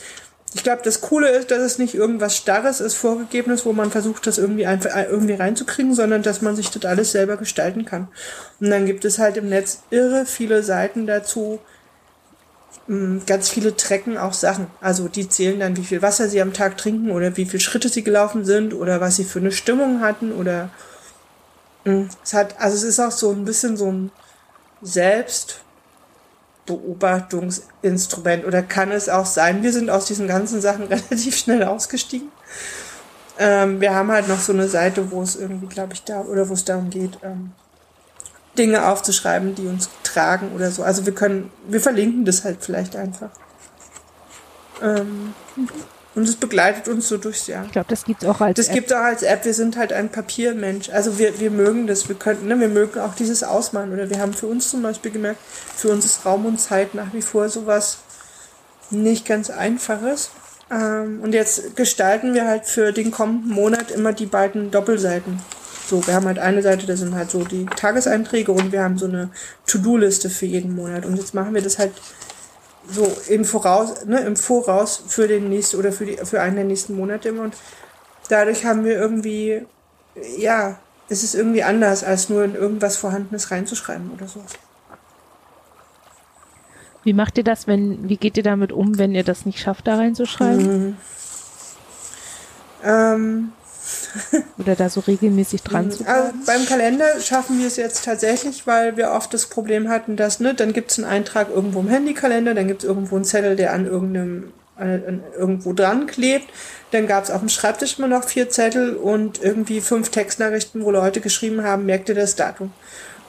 ich 0.55 0.63
glaube, 0.63 0.83
das 0.85 1.01
Coole 1.01 1.27
ist, 1.27 1.51
dass 1.51 1.59
es 1.59 1.79
nicht 1.79 1.95
irgendwas 1.95 2.37
Starres 2.37 2.79
ist, 2.79 2.93
Vorgegebenes, 2.95 3.65
wo 3.65 3.73
man 3.73 3.91
versucht, 3.91 4.25
das 4.25 4.37
irgendwie 4.37 4.65
einfach 4.65 4.95
äh, 4.95 5.03
irgendwie 5.03 5.33
reinzukriegen, 5.33 5.93
sondern 5.93 6.23
dass 6.23 6.41
man 6.41 6.55
sich 6.55 6.71
das 6.71 6.85
alles 6.85 7.11
selber 7.11 7.35
gestalten 7.35 7.83
kann. 7.83 8.07
Und 8.61 8.69
dann 8.69 8.85
gibt 8.85 9.03
es 9.03 9.19
halt 9.19 9.35
im 9.35 9.49
Netz 9.49 9.83
irre 9.89 10.25
viele 10.25 10.63
Seiten 10.63 11.07
dazu, 11.07 11.59
hm, 12.87 13.23
ganz 13.27 13.49
viele 13.49 13.75
trecken 13.75 14.17
auch 14.17 14.31
Sachen. 14.31 14.67
Also 14.79 15.09
die 15.09 15.27
zählen 15.27 15.59
dann, 15.59 15.75
wie 15.75 15.83
viel 15.83 16.01
Wasser 16.01 16.29
sie 16.29 16.41
am 16.41 16.53
Tag 16.53 16.77
trinken 16.77 17.11
oder 17.11 17.35
wie 17.35 17.45
viele 17.45 17.59
Schritte 17.59 17.89
sie 17.89 18.05
gelaufen 18.05 18.45
sind 18.45 18.73
oder 18.73 19.01
was 19.01 19.17
sie 19.17 19.25
für 19.25 19.39
eine 19.39 19.51
Stimmung 19.51 19.99
hatten 19.99 20.31
oder 20.31 20.69
hm, 21.83 22.07
es 22.23 22.33
hat, 22.33 22.61
also 22.61 22.77
es 22.77 22.83
ist 22.83 23.01
auch 23.01 23.11
so 23.11 23.29
ein 23.29 23.43
bisschen 23.43 23.75
so 23.75 23.91
ein 23.91 24.09
Selbst 24.81 25.64
Beobachtungsinstrument 26.65 28.45
oder 28.45 28.63
kann 28.63 28.91
es 28.91 29.09
auch 29.09 29.25
sein, 29.25 29.63
wir 29.63 29.71
sind 29.71 29.89
aus 29.89 30.05
diesen 30.05 30.27
ganzen 30.27 30.61
Sachen 30.61 30.83
relativ 30.87 31.37
schnell 31.37 31.63
ausgestiegen. 31.63 32.29
Ähm, 33.37 33.81
wir 33.81 33.93
haben 33.93 34.11
halt 34.11 34.27
noch 34.27 34.39
so 34.39 34.53
eine 34.53 34.67
Seite, 34.67 35.11
wo 35.11 35.21
es 35.21 35.35
irgendwie, 35.35 35.67
glaube 35.67 35.93
ich, 35.93 36.03
da 36.03 36.21
oder 36.21 36.47
wo 36.47 36.53
es 36.53 36.63
darum 36.63 36.89
geht, 36.89 37.19
ähm, 37.21 37.51
Dinge 38.57 38.87
aufzuschreiben, 38.87 39.55
die 39.55 39.67
uns 39.67 39.89
tragen 40.03 40.53
oder 40.55 40.71
so. 40.71 40.83
Also 40.83 41.05
wir 41.05 41.13
können, 41.13 41.51
wir 41.67 41.81
verlinken 41.81 42.23
das 42.23 42.45
halt 42.45 42.59
vielleicht 42.61 42.95
einfach. 42.95 43.29
Ähm, 44.81 45.33
und 46.15 46.23
es 46.23 46.37
begleitet 46.37 46.87
uns 46.87 47.09
so 47.09 47.17
durchs 47.17 47.47
Jahr. 47.47 47.65
Ich 47.65 47.73
glaube, 47.73 47.87
das 47.89 48.05
gibt's 48.05 48.23
auch 48.23 48.39
als 48.39 48.55
das 48.55 48.67
App. 48.67 48.73
Das 48.73 48.75
gibt's 48.75 48.93
auch 48.93 49.03
als 49.03 49.21
App. 49.23 49.43
Wir 49.43 49.53
sind 49.53 49.77
halt 49.77 49.91
ein 49.91 50.09
Papiermensch. 50.09 50.89
Also 50.89 51.19
wir, 51.19 51.39
wir 51.39 51.51
mögen 51.51 51.87
das. 51.87 52.07
Wir 52.07 52.15
könnten, 52.15 52.47
ne, 52.47 52.57
wir 52.59 52.69
mögen 52.69 52.99
auch 52.99 53.15
dieses 53.15 53.43
Ausmalen. 53.43 53.91
Oder 53.91 54.09
wir 54.09 54.19
haben 54.19 54.33
für 54.33 54.47
uns 54.47 54.69
zum 54.69 54.81
Beispiel 54.81 55.11
gemerkt, 55.11 55.39
für 55.75 55.89
uns 55.89 56.05
ist 56.05 56.25
Raum 56.25 56.45
und 56.45 56.59
Zeit 56.59 56.95
nach 56.95 57.13
wie 57.13 57.21
vor 57.21 57.49
sowas 57.49 57.97
nicht 58.91 59.25
ganz 59.25 59.49
Einfaches. 59.49 60.29
Ähm, 60.71 61.19
und 61.21 61.33
jetzt 61.33 61.75
gestalten 61.75 62.33
wir 62.33 62.47
halt 62.47 62.65
für 62.65 62.93
den 62.93 63.11
kommenden 63.11 63.51
Monat 63.51 63.91
immer 63.91 64.13
die 64.13 64.25
beiden 64.25 64.71
Doppelseiten. 64.71 65.39
So, 65.87 66.05
wir 66.07 66.15
haben 66.15 66.25
halt 66.25 66.39
eine 66.39 66.63
Seite, 66.63 66.87
da 66.87 66.95
sind 66.95 67.13
halt 67.13 67.29
so 67.29 67.43
die 67.43 67.65
Tageseinträge 67.65 68.51
und 68.51 68.71
wir 68.71 68.81
haben 68.81 68.97
so 68.97 69.05
eine 69.05 69.29
To-Do-Liste 69.67 70.29
für 70.29 70.47
jeden 70.47 70.75
Monat. 70.75 71.05
Und 71.05 71.17
jetzt 71.17 71.33
machen 71.35 71.53
wir 71.53 71.61
das 71.61 71.77
halt 71.77 71.91
so 72.89 73.11
im 73.29 73.45
Voraus, 73.45 74.05
ne, 74.05 74.21
im 74.21 74.35
Voraus 74.35 75.03
für 75.07 75.27
den 75.27 75.49
nächsten 75.49 75.77
oder 75.77 75.91
für 75.91 76.05
die 76.05 76.17
für 76.17 76.41
einen 76.41 76.55
der 76.55 76.65
nächsten 76.65 76.95
Monate 76.95 77.29
immer 77.29 77.43
und 77.43 77.55
dadurch 78.29 78.65
haben 78.65 78.85
wir 78.85 78.97
irgendwie 78.97 79.65
ja, 80.37 80.77
es 81.09 81.23
ist 81.23 81.35
irgendwie 81.35 81.63
anders 81.63 82.03
als 82.03 82.29
nur 82.29 82.43
in 82.43 82.55
irgendwas 82.55 82.97
Vorhandenes 82.97 83.51
reinzuschreiben 83.51 84.11
oder 84.11 84.27
so. 84.27 84.43
Wie 87.03 87.13
macht 87.13 87.37
ihr 87.37 87.43
das, 87.43 87.67
wenn 87.67 88.09
wie 88.09 88.17
geht 88.17 88.37
ihr 88.37 88.43
damit 88.43 88.71
um, 88.71 88.97
wenn 88.97 89.13
ihr 89.13 89.23
das 89.23 89.45
nicht 89.45 89.59
schafft, 89.59 89.85
da 89.87 89.97
reinzuschreiben? 89.97 90.87
Mhm. 90.87 90.97
Ähm, 92.83 93.51
Oder 94.57 94.75
da 94.75 94.89
so 94.89 95.01
regelmäßig 95.01 95.63
dran 95.63 95.91
zu 95.91 96.05
also 96.05 96.33
Beim 96.45 96.65
Kalender 96.65 97.19
schaffen 97.19 97.59
wir 97.59 97.67
es 97.67 97.75
jetzt 97.75 98.05
tatsächlich, 98.05 98.65
weil 98.67 98.97
wir 98.97 99.11
oft 99.11 99.33
das 99.33 99.47
Problem 99.47 99.89
hatten, 99.89 100.15
dass, 100.15 100.39
ne, 100.39 100.53
dann 100.53 100.73
gibt 100.73 100.91
es 100.91 100.99
einen 100.99 101.07
Eintrag 101.07 101.49
irgendwo 101.49 101.79
im 101.79 101.87
Handykalender, 101.87 102.53
dann 102.53 102.67
gibt 102.67 102.83
es 102.83 102.87
irgendwo 102.87 103.15
einen 103.15 103.25
Zettel, 103.25 103.55
der 103.55 103.73
an 103.73 103.85
irgendeinem 103.85 104.53
an, 104.77 105.23
irgendwo 105.37 105.73
dran 105.73 106.05
klebt. 106.05 106.49
Dann 106.91 107.07
gab 107.07 107.23
es 107.23 107.31
auf 107.31 107.39
dem 107.39 107.49
Schreibtisch 107.49 107.97
immer 107.97 108.07
noch 108.07 108.25
vier 108.25 108.49
Zettel 108.49 108.95
und 108.95 109.41
irgendwie 109.41 109.81
fünf 109.81 110.09
Textnachrichten, 110.09 110.83
wo 110.83 110.91
Leute 110.91 111.21
geschrieben 111.21 111.63
haben, 111.63 111.85
merkt 111.85 112.09
ihr 112.09 112.15
das 112.15 112.35
Datum. 112.35 112.73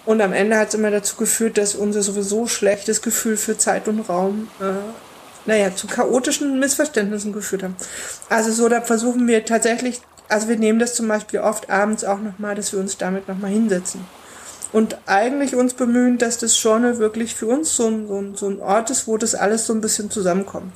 Und 0.05 0.21
am 0.21 0.33
Ende 0.33 0.57
hat 0.57 0.69
es 0.69 0.75
immer 0.75 0.91
dazu 0.91 1.17
geführt, 1.17 1.59
dass 1.59 1.75
unser 1.75 2.03
sowieso 2.03 2.47
schlechtes 2.47 3.03
Gefühl 3.03 3.37
für 3.37 3.59
Zeit 3.59 3.89
und 3.89 4.01
Raum 4.09 4.49
äh, 4.61 4.65
naja, 5.47 5.75
zu 5.75 5.87
chaotischen 5.87 6.59
Missverständnissen 6.59 7.33
geführt 7.33 7.63
haben. 7.63 7.77
Also 8.29 8.53
so, 8.53 8.69
da 8.69 8.81
versuchen 8.81 9.27
wir 9.27 9.45
tatsächlich 9.45 10.01
also 10.29 10.49
wir 10.49 10.57
nehmen 10.57 10.79
das 10.79 10.95
zum 10.95 11.09
Beispiel 11.09 11.41
oft 11.41 11.71
abends 11.71 12.05
auch 12.05 12.21
nochmal, 12.21 12.55
dass 12.55 12.73
wir 12.73 12.81
uns 12.81 12.97
damit 12.97 13.29
nochmal 13.29 13.51
hinsetzen. 13.51 14.05
Und 14.73 14.99
eigentlich 15.07 15.55
uns 15.55 15.75
bemühen, 15.75 16.19
dass 16.19 16.39
das 16.39 16.61
Journal 16.61 16.99
wirklich 16.99 17.35
für 17.35 17.47
uns 17.47 17.77
so 17.77 17.87
ein, 17.87 18.09
so, 18.09 18.19
ein, 18.19 18.35
so 18.35 18.49
ein 18.49 18.61
Ort 18.61 18.91
ist, 18.91 19.07
wo 19.07 19.17
das 19.17 19.35
alles 19.35 19.67
so 19.67 19.73
ein 19.73 19.81
bisschen 19.81 20.11
zusammenkommt. 20.11 20.73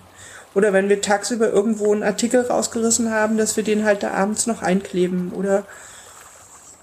Oder 0.55 0.73
wenn 0.73 0.89
wir 0.89 1.01
tagsüber 1.01 1.51
irgendwo 1.51 1.93
einen 1.93 2.03
Artikel 2.03 2.41
rausgerissen 2.41 3.11
haben, 3.11 3.37
dass 3.37 3.57
wir 3.57 3.65
den 3.65 3.85
halt 3.85 4.03
da 4.03 4.13
abends 4.13 4.47
noch 4.47 4.63
einkleben. 4.63 5.33
Oder 5.33 5.65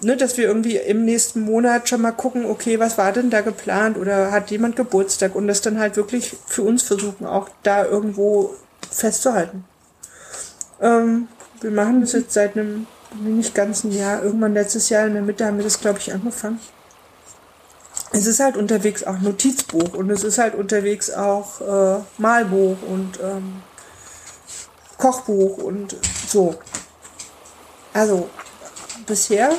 ne, 0.02 0.16
dass 0.16 0.38
wir 0.38 0.46
irgendwie 0.46 0.78
im 0.78 1.06
nächsten 1.06 1.42
Monat 1.42 1.90
schon 1.90 2.02
mal 2.02 2.12
gucken, 2.12 2.46
okay, 2.46 2.80
was 2.80 2.98
war 2.98 3.12
denn 3.12 3.30
da 3.30 3.42
geplant? 3.42 3.98
Oder 3.98 4.32
hat 4.32 4.52
jemand 4.52 4.76
Geburtstag? 4.76 5.36
Und 5.36 5.48
das 5.48 5.62
dann 5.62 5.80
halt 5.80 5.98
wirklich 5.98 6.36
für 6.46 6.62
uns 6.62 6.84
versuchen, 6.84 7.26
auch 7.26 7.50
da 7.64 7.86
irgendwo 7.86 8.56
festzuhalten. 8.90 9.66
Ähm, 10.82 11.28
wir 11.62 11.72
machen 11.72 12.02
das 12.02 12.14
jetzt 12.14 12.34
seit 12.34 12.58
einem 12.58 12.88
nicht 13.20 13.56
ganzen 13.56 13.92
Jahr. 13.92 14.24
Irgendwann 14.24 14.54
letztes 14.54 14.90
Jahr 14.90 15.08
in 15.08 15.14
der 15.14 15.22
Mitte 15.22 15.46
haben 15.46 15.58
wir 15.58 15.64
das, 15.64 15.80
glaube 15.80 16.00
ich, 16.00 16.14
angefangen. 16.14 16.60
Es 18.12 18.26
ist 18.26 18.40
halt 18.40 18.58
unterwegs 18.58 19.04
auch 19.04 19.20
Notizbuch 19.20 19.94
und 19.94 20.10
es 20.10 20.24
ist 20.24 20.38
halt 20.38 20.56
unterwegs 20.56 21.12
auch 21.12 21.62
äh, 21.62 22.02
Malbuch 22.18 22.78
und 22.88 23.20
ähm, 23.22 23.62
Kochbuch 24.98 25.58
und 25.58 25.96
so. 26.28 26.56
Also 27.94 28.30
bisher, 29.06 29.52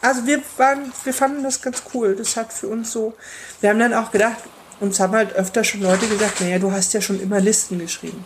also 0.00 0.26
wir 0.26 0.40
waren, 0.56 0.92
wir 1.04 1.14
fanden 1.14 1.42
das 1.42 1.60
ganz 1.60 1.82
cool. 1.94 2.14
Das 2.16 2.36
hat 2.36 2.52
für 2.52 2.68
uns 2.68 2.92
so, 2.92 3.14
wir 3.60 3.70
haben 3.70 3.78
dann 3.78 3.94
auch 3.94 4.10
gedacht, 4.10 4.36
uns 4.80 5.00
haben 5.00 5.14
halt 5.14 5.34
öfter 5.34 5.64
schon 5.64 5.80
Leute 5.82 6.06
gesagt, 6.06 6.40
naja, 6.40 6.58
du 6.58 6.70
hast 6.70 6.92
ja 6.92 7.00
schon 7.00 7.20
immer 7.20 7.40
Listen 7.40 7.78
geschrieben. 7.78 8.24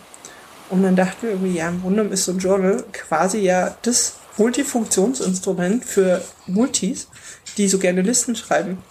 Und 0.71 0.83
dann 0.83 0.95
dachten 0.95 1.23
wir 1.23 1.29
irgendwie, 1.31 1.57
ja, 1.57 1.67
im 1.67 1.81
Grunde 1.81 2.03
ist 2.03 2.25
so 2.25 2.31
ein 2.31 2.39
Journal 2.39 2.83
quasi 2.93 3.39
ja 3.39 3.75
das 3.81 4.13
Multifunktionsinstrument 4.37 5.83
für 5.83 6.23
Multis, 6.47 7.07
die 7.57 7.67
so 7.67 7.77
gerne 7.77 8.01
Listen 8.01 8.37
schreiben. 8.37 8.81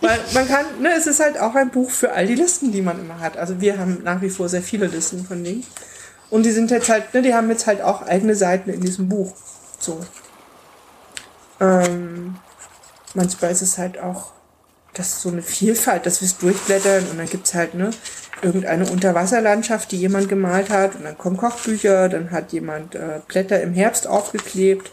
Weil 0.00 0.20
man 0.32 0.46
kann, 0.46 0.64
ne, 0.80 0.92
es 0.96 1.08
ist 1.08 1.20
halt 1.20 1.38
auch 1.38 1.54
ein 1.56 1.70
Buch 1.70 1.90
für 1.90 2.12
all 2.12 2.26
die 2.26 2.36
Listen, 2.36 2.70
die 2.70 2.80
man 2.80 3.00
immer 3.00 3.18
hat. 3.18 3.36
Also 3.36 3.60
wir 3.60 3.76
haben 3.78 4.02
nach 4.04 4.22
wie 4.22 4.30
vor 4.30 4.48
sehr 4.48 4.62
viele 4.62 4.86
Listen 4.86 5.26
von 5.26 5.42
Dingen. 5.42 5.66
Und 6.30 6.44
die 6.44 6.52
sind 6.52 6.70
jetzt 6.70 6.88
halt, 6.88 7.12
ne, 7.12 7.22
die 7.22 7.34
haben 7.34 7.50
jetzt 7.50 7.66
halt 7.66 7.82
auch 7.82 8.02
eigene 8.02 8.36
Seiten 8.36 8.70
in 8.70 8.80
diesem 8.80 9.08
Buch. 9.08 9.34
So. 9.80 10.00
Ähm, 11.58 12.36
manchmal 13.14 13.50
ist 13.50 13.62
es 13.62 13.78
halt 13.78 13.98
auch, 13.98 14.30
das 14.94 15.08
ist 15.08 15.22
so 15.22 15.28
eine 15.28 15.42
Vielfalt, 15.42 16.06
dass 16.06 16.20
wir 16.20 16.26
es 16.26 16.38
durchblättern 16.38 17.06
und 17.10 17.18
dann 17.18 17.28
gibt's 17.28 17.52
halt, 17.52 17.74
ne, 17.74 17.90
irgendeine 18.42 18.88
Unterwasserlandschaft, 18.90 19.92
die 19.92 19.98
jemand 19.98 20.28
gemalt 20.28 20.70
hat 20.70 20.96
und 20.96 21.04
dann 21.04 21.18
kommen 21.18 21.36
Kochbücher, 21.36 22.08
dann 22.08 22.30
hat 22.30 22.52
jemand 22.52 22.94
äh, 22.94 23.20
Blätter 23.28 23.60
im 23.60 23.74
Herbst 23.74 24.06
aufgeklebt, 24.06 24.90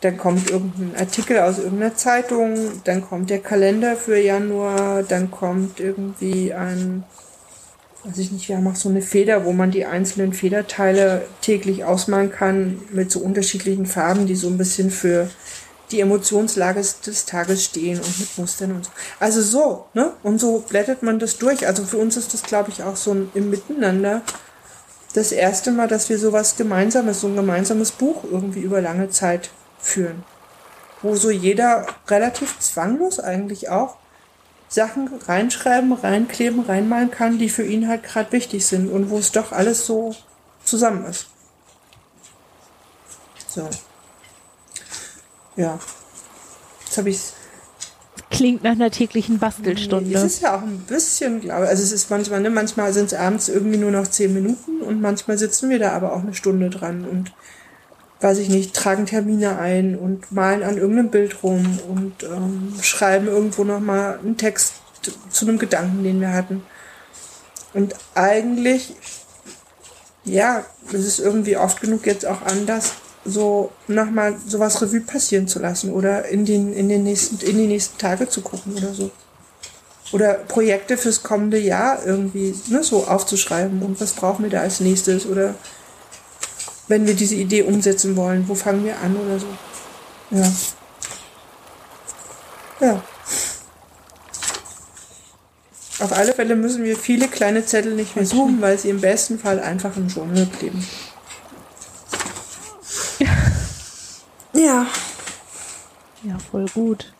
dann 0.00 0.16
kommt 0.16 0.50
irgendein 0.50 0.98
Artikel 0.98 1.38
aus 1.40 1.58
irgendeiner 1.58 1.94
Zeitung, 1.94 2.56
dann 2.84 3.02
kommt 3.02 3.30
der 3.30 3.40
Kalender 3.40 3.96
für 3.96 4.18
Januar, 4.18 5.02
dann 5.02 5.30
kommt 5.30 5.78
irgendwie 5.78 6.54
ein, 6.54 7.04
weiß 8.04 8.18
ich 8.18 8.32
nicht, 8.32 8.48
wir 8.48 8.56
haben 8.56 8.66
auch 8.66 8.76
so 8.76 8.88
eine 8.88 9.02
Feder, 9.02 9.44
wo 9.44 9.52
man 9.52 9.70
die 9.70 9.84
einzelnen 9.84 10.32
Federteile 10.32 11.22
täglich 11.42 11.84
ausmalen 11.84 12.32
kann 12.32 12.80
mit 12.92 13.10
so 13.10 13.20
unterschiedlichen 13.20 13.86
Farben, 13.86 14.26
die 14.26 14.36
so 14.36 14.48
ein 14.48 14.58
bisschen 14.58 14.90
für 14.90 15.28
die 15.90 16.00
Emotionslage 16.00 16.82
des 17.06 17.26
Tages 17.26 17.64
stehen 17.64 17.98
und 17.98 18.18
mit 18.18 18.38
Mustern 18.38 18.72
und 18.72 18.84
so. 18.84 18.90
Also 19.18 19.42
so, 19.42 19.86
ne? 19.94 20.12
Und 20.22 20.38
so 20.38 20.60
blättert 20.60 21.02
man 21.02 21.18
das 21.18 21.38
durch. 21.38 21.66
Also 21.66 21.84
für 21.84 21.98
uns 21.98 22.16
ist 22.16 22.34
das, 22.34 22.42
glaube 22.42 22.70
ich, 22.70 22.82
auch 22.82 22.96
so 22.96 23.12
ein, 23.12 23.30
im 23.34 23.50
Miteinander 23.50 24.22
das 25.14 25.32
erste 25.32 25.72
Mal, 25.72 25.88
dass 25.88 26.08
wir 26.08 26.18
sowas 26.18 26.56
Gemeinsames, 26.56 27.20
so 27.20 27.26
ein 27.26 27.36
gemeinsames 27.36 27.90
Buch 27.90 28.24
irgendwie 28.24 28.60
über 28.60 28.80
lange 28.80 29.10
Zeit 29.10 29.50
führen. 29.78 30.24
Wo 31.02 31.16
so 31.16 31.30
jeder 31.30 31.86
relativ 32.08 32.58
zwanglos 32.60 33.18
eigentlich 33.18 33.68
auch 33.68 33.96
Sachen 34.68 35.10
reinschreiben, 35.26 35.92
reinkleben, 35.92 36.60
reinmalen 36.60 37.10
kann, 37.10 37.38
die 37.38 37.48
für 37.48 37.64
ihn 37.64 37.88
halt 37.88 38.04
gerade 38.04 38.30
wichtig 38.30 38.64
sind 38.66 38.88
und 38.88 39.10
wo 39.10 39.18
es 39.18 39.32
doch 39.32 39.50
alles 39.50 39.84
so 39.84 40.14
zusammen 40.64 41.04
ist. 41.06 41.26
So. 43.48 43.68
Ja. 45.60 45.78
Jetzt 46.84 46.98
habe 46.98 47.10
ich 47.10 47.20
Klingt 48.30 48.62
nach 48.62 48.72
einer 48.72 48.90
täglichen 48.90 49.38
Bastelstunde. 49.38 50.16
Es 50.16 50.22
ist 50.22 50.42
ja 50.42 50.56
auch 50.56 50.62
ein 50.62 50.78
bisschen, 50.88 51.40
glaube 51.40 51.64
ich. 51.64 51.70
Also 51.70 51.82
es 51.82 51.90
ist 51.90 52.10
manchmal, 52.10 52.40
ne, 52.40 52.50
manchmal 52.50 52.92
sind 52.92 53.06
es 53.06 53.18
abends 53.18 53.48
irgendwie 53.48 53.76
nur 53.76 53.90
noch 53.90 54.06
zehn 54.06 54.32
Minuten 54.32 54.82
und 54.82 55.00
manchmal 55.00 55.36
sitzen 55.36 55.68
wir 55.68 55.78
da 55.78 55.92
aber 55.92 56.12
auch 56.12 56.20
eine 56.20 56.34
Stunde 56.34 56.70
dran 56.70 57.04
und 57.04 57.32
weiß 58.20 58.38
ich 58.38 58.48
nicht, 58.48 58.74
tragen 58.74 59.06
Termine 59.06 59.58
ein 59.58 59.96
und 59.96 60.30
malen 60.30 60.62
an 60.62 60.76
irgendeinem 60.76 61.10
Bild 61.10 61.42
rum 61.42 61.78
und 61.88 62.22
ähm, 62.22 62.74
schreiben 62.82 63.26
irgendwo 63.26 63.64
nochmal 63.64 64.18
einen 64.18 64.36
Text 64.36 64.74
zu 65.30 65.46
einem 65.46 65.58
Gedanken, 65.58 66.04
den 66.04 66.20
wir 66.20 66.32
hatten. 66.32 66.62
Und 67.72 67.94
eigentlich, 68.14 68.94
ja, 70.24 70.64
es 70.88 71.04
ist 71.04 71.18
irgendwie 71.18 71.56
oft 71.56 71.80
genug 71.80 72.06
jetzt 72.06 72.26
auch 72.26 72.42
anders, 72.42 72.92
so 73.24 73.70
nochmal 73.86 74.36
sowas 74.46 74.80
Revue 74.80 75.00
passieren 75.00 75.46
zu 75.46 75.58
lassen 75.58 75.92
oder 75.92 76.26
in 76.28 76.44
den, 76.44 76.72
in 76.72 76.88
den 76.88 77.04
nächsten, 77.04 77.38
in 77.44 77.58
die 77.58 77.66
nächsten 77.66 77.98
Tage 77.98 78.28
zu 78.28 78.40
gucken 78.40 78.74
oder 78.76 78.94
so. 78.94 79.10
Oder 80.12 80.34
Projekte 80.34 80.96
fürs 80.96 81.22
kommende 81.22 81.58
Jahr 81.58 82.04
irgendwie, 82.04 82.54
ne, 82.68 82.82
so 82.82 83.06
aufzuschreiben 83.06 83.82
und 83.82 84.00
was 84.00 84.12
brauchen 84.12 84.42
wir 84.42 84.50
da 84.50 84.60
als 84.60 84.80
nächstes 84.80 85.26
oder 85.26 85.54
wenn 86.88 87.06
wir 87.06 87.14
diese 87.14 87.36
Idee 87.36 87.62
umsetzen 87.62 88.16
wollen, 88.16 88.48
wo 88.48 88.54
fangen 88.54 88.84
wir 88.84 88.98
an 88.98 89.16
oder 89.16 89.38
so. 89.38 89.46
Ja. 90.30 90.52
Ja. 92.80 93.02
Auf 96.00 96.12
alle 96.12 96.32
Fälle 96.32 96.56
müssen 96.56 96.82
wir 96.82 96.96
viele 96.96 97.28
kleine 97.28 97.64
Zettel 97.64 97.94
nicht 97.94 98.16
mehr 98.16 98.26
suchen, 98.26 98.60
weil 98.60 98.78
sie 98.78 98.88
im 98.88 99.00
besten 99.00 99.38
Fall 99.38 99.60
einfach 99.60 99.96
im 99.96 100.08
Journal 100.08 100.46
kleben. 100.46 100.84
Ja. 104.60 104.86
Ja, 106.22 106.38
voll 106.38 106.66
gut. 106.74 107.14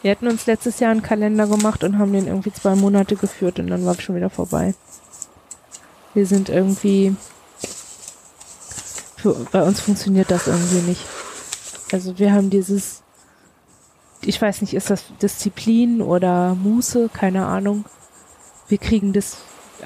Wir 0.00 0.12
hatten 0.12 0.28
uns 0.28 0.46
letztes 0.46 0.80
Jahr 0.80 0.92
einen 0.92 1.02
Kalender 1.02 1.46
gemacht 1.46 1.84
und 1.84 1.98
haben 1.98 2.12
den 2.12 2.26
irgendwie 2.26 2.52
zwei 2.52 2.74
Monate 2.74 3.16
geführt 3.16 3.58
und 3.58 3.66
dann 3.66 3.84
war 3.84 3.94
es 3.94 4.02
schon 4.02 4.16
wieder 4.16 4.30
vorbei. 4.30 4.74
Wir 6.14 6.24
sind 6.24 6.48
irgendwie. 6.48 7.14
Für, 9.16 9.34
bei 9.52 9.62
uns 9.62 9.80
funktioniert 9.80 10.30
das 10.30 10.46
irgendwie 10.46 10.88
nicht. 10.88 11.04
Also 11.92 12.18
wir 12.18 12.32
haben 12.32 12.48
dieses. 12.48 13.02
Ich 14.22 14.40
weiß 14.40 14.62
nicht, 14.62 14.72
ist 14.72 14.88
das 14.88 15.04
Disziplin 15.20 16.00
oder 16.00 16.54
Muße? 16.54 17.10
Keine 17.12 17.44
Ahnung. 17.44 17.84
Wir 18.68 18.78
kriegen 18.78 19.12
das 19.12 19.36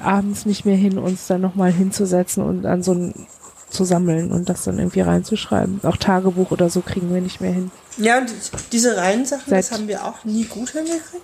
abends 0.01 0.45
nicht 0.45 0.65
mehr 0.65 0.77
hin, 0.77 0.97
uns 0.97 1.27
dann 1.27 1.41
nochmal 1.41 1.71
hinzusetzen 1.73 2.41
und 2.41 2.65
an 2.65 2.83
so 2.83 2.93
ein 2.93 3.27
zu 3.73 3.83
sammeln 3.83 4.31
und 4.31 4.49
das 4.49 4.63
dann 4.63 4.77
irgendwie 4.77 5.01
reinzuschreiben. 5.01 5.81
Auch 5.83 5.97
Tagebuch 5.97 6.51
oder 6.51 6.69
so 6.69 6.81
kriegen 6.81 7.13
wir 7.13 7.21
nicht 7.21 7.41
mehr 7.41 7.51
hin. 7.51 7.71
Ja, 7.97 8.19
und 8.19 8.31
diese 8.71 8.95
Reihensachen, 8.97 9.43
Seit 9.47 9.59
das 9.59 9.71
haben 9.71 9.87
wir 9.87 10.05
auch 10.05 10.23
nie 10.23 10.45
gut 10.45 10.69
hingekriegt. 10.69 11.23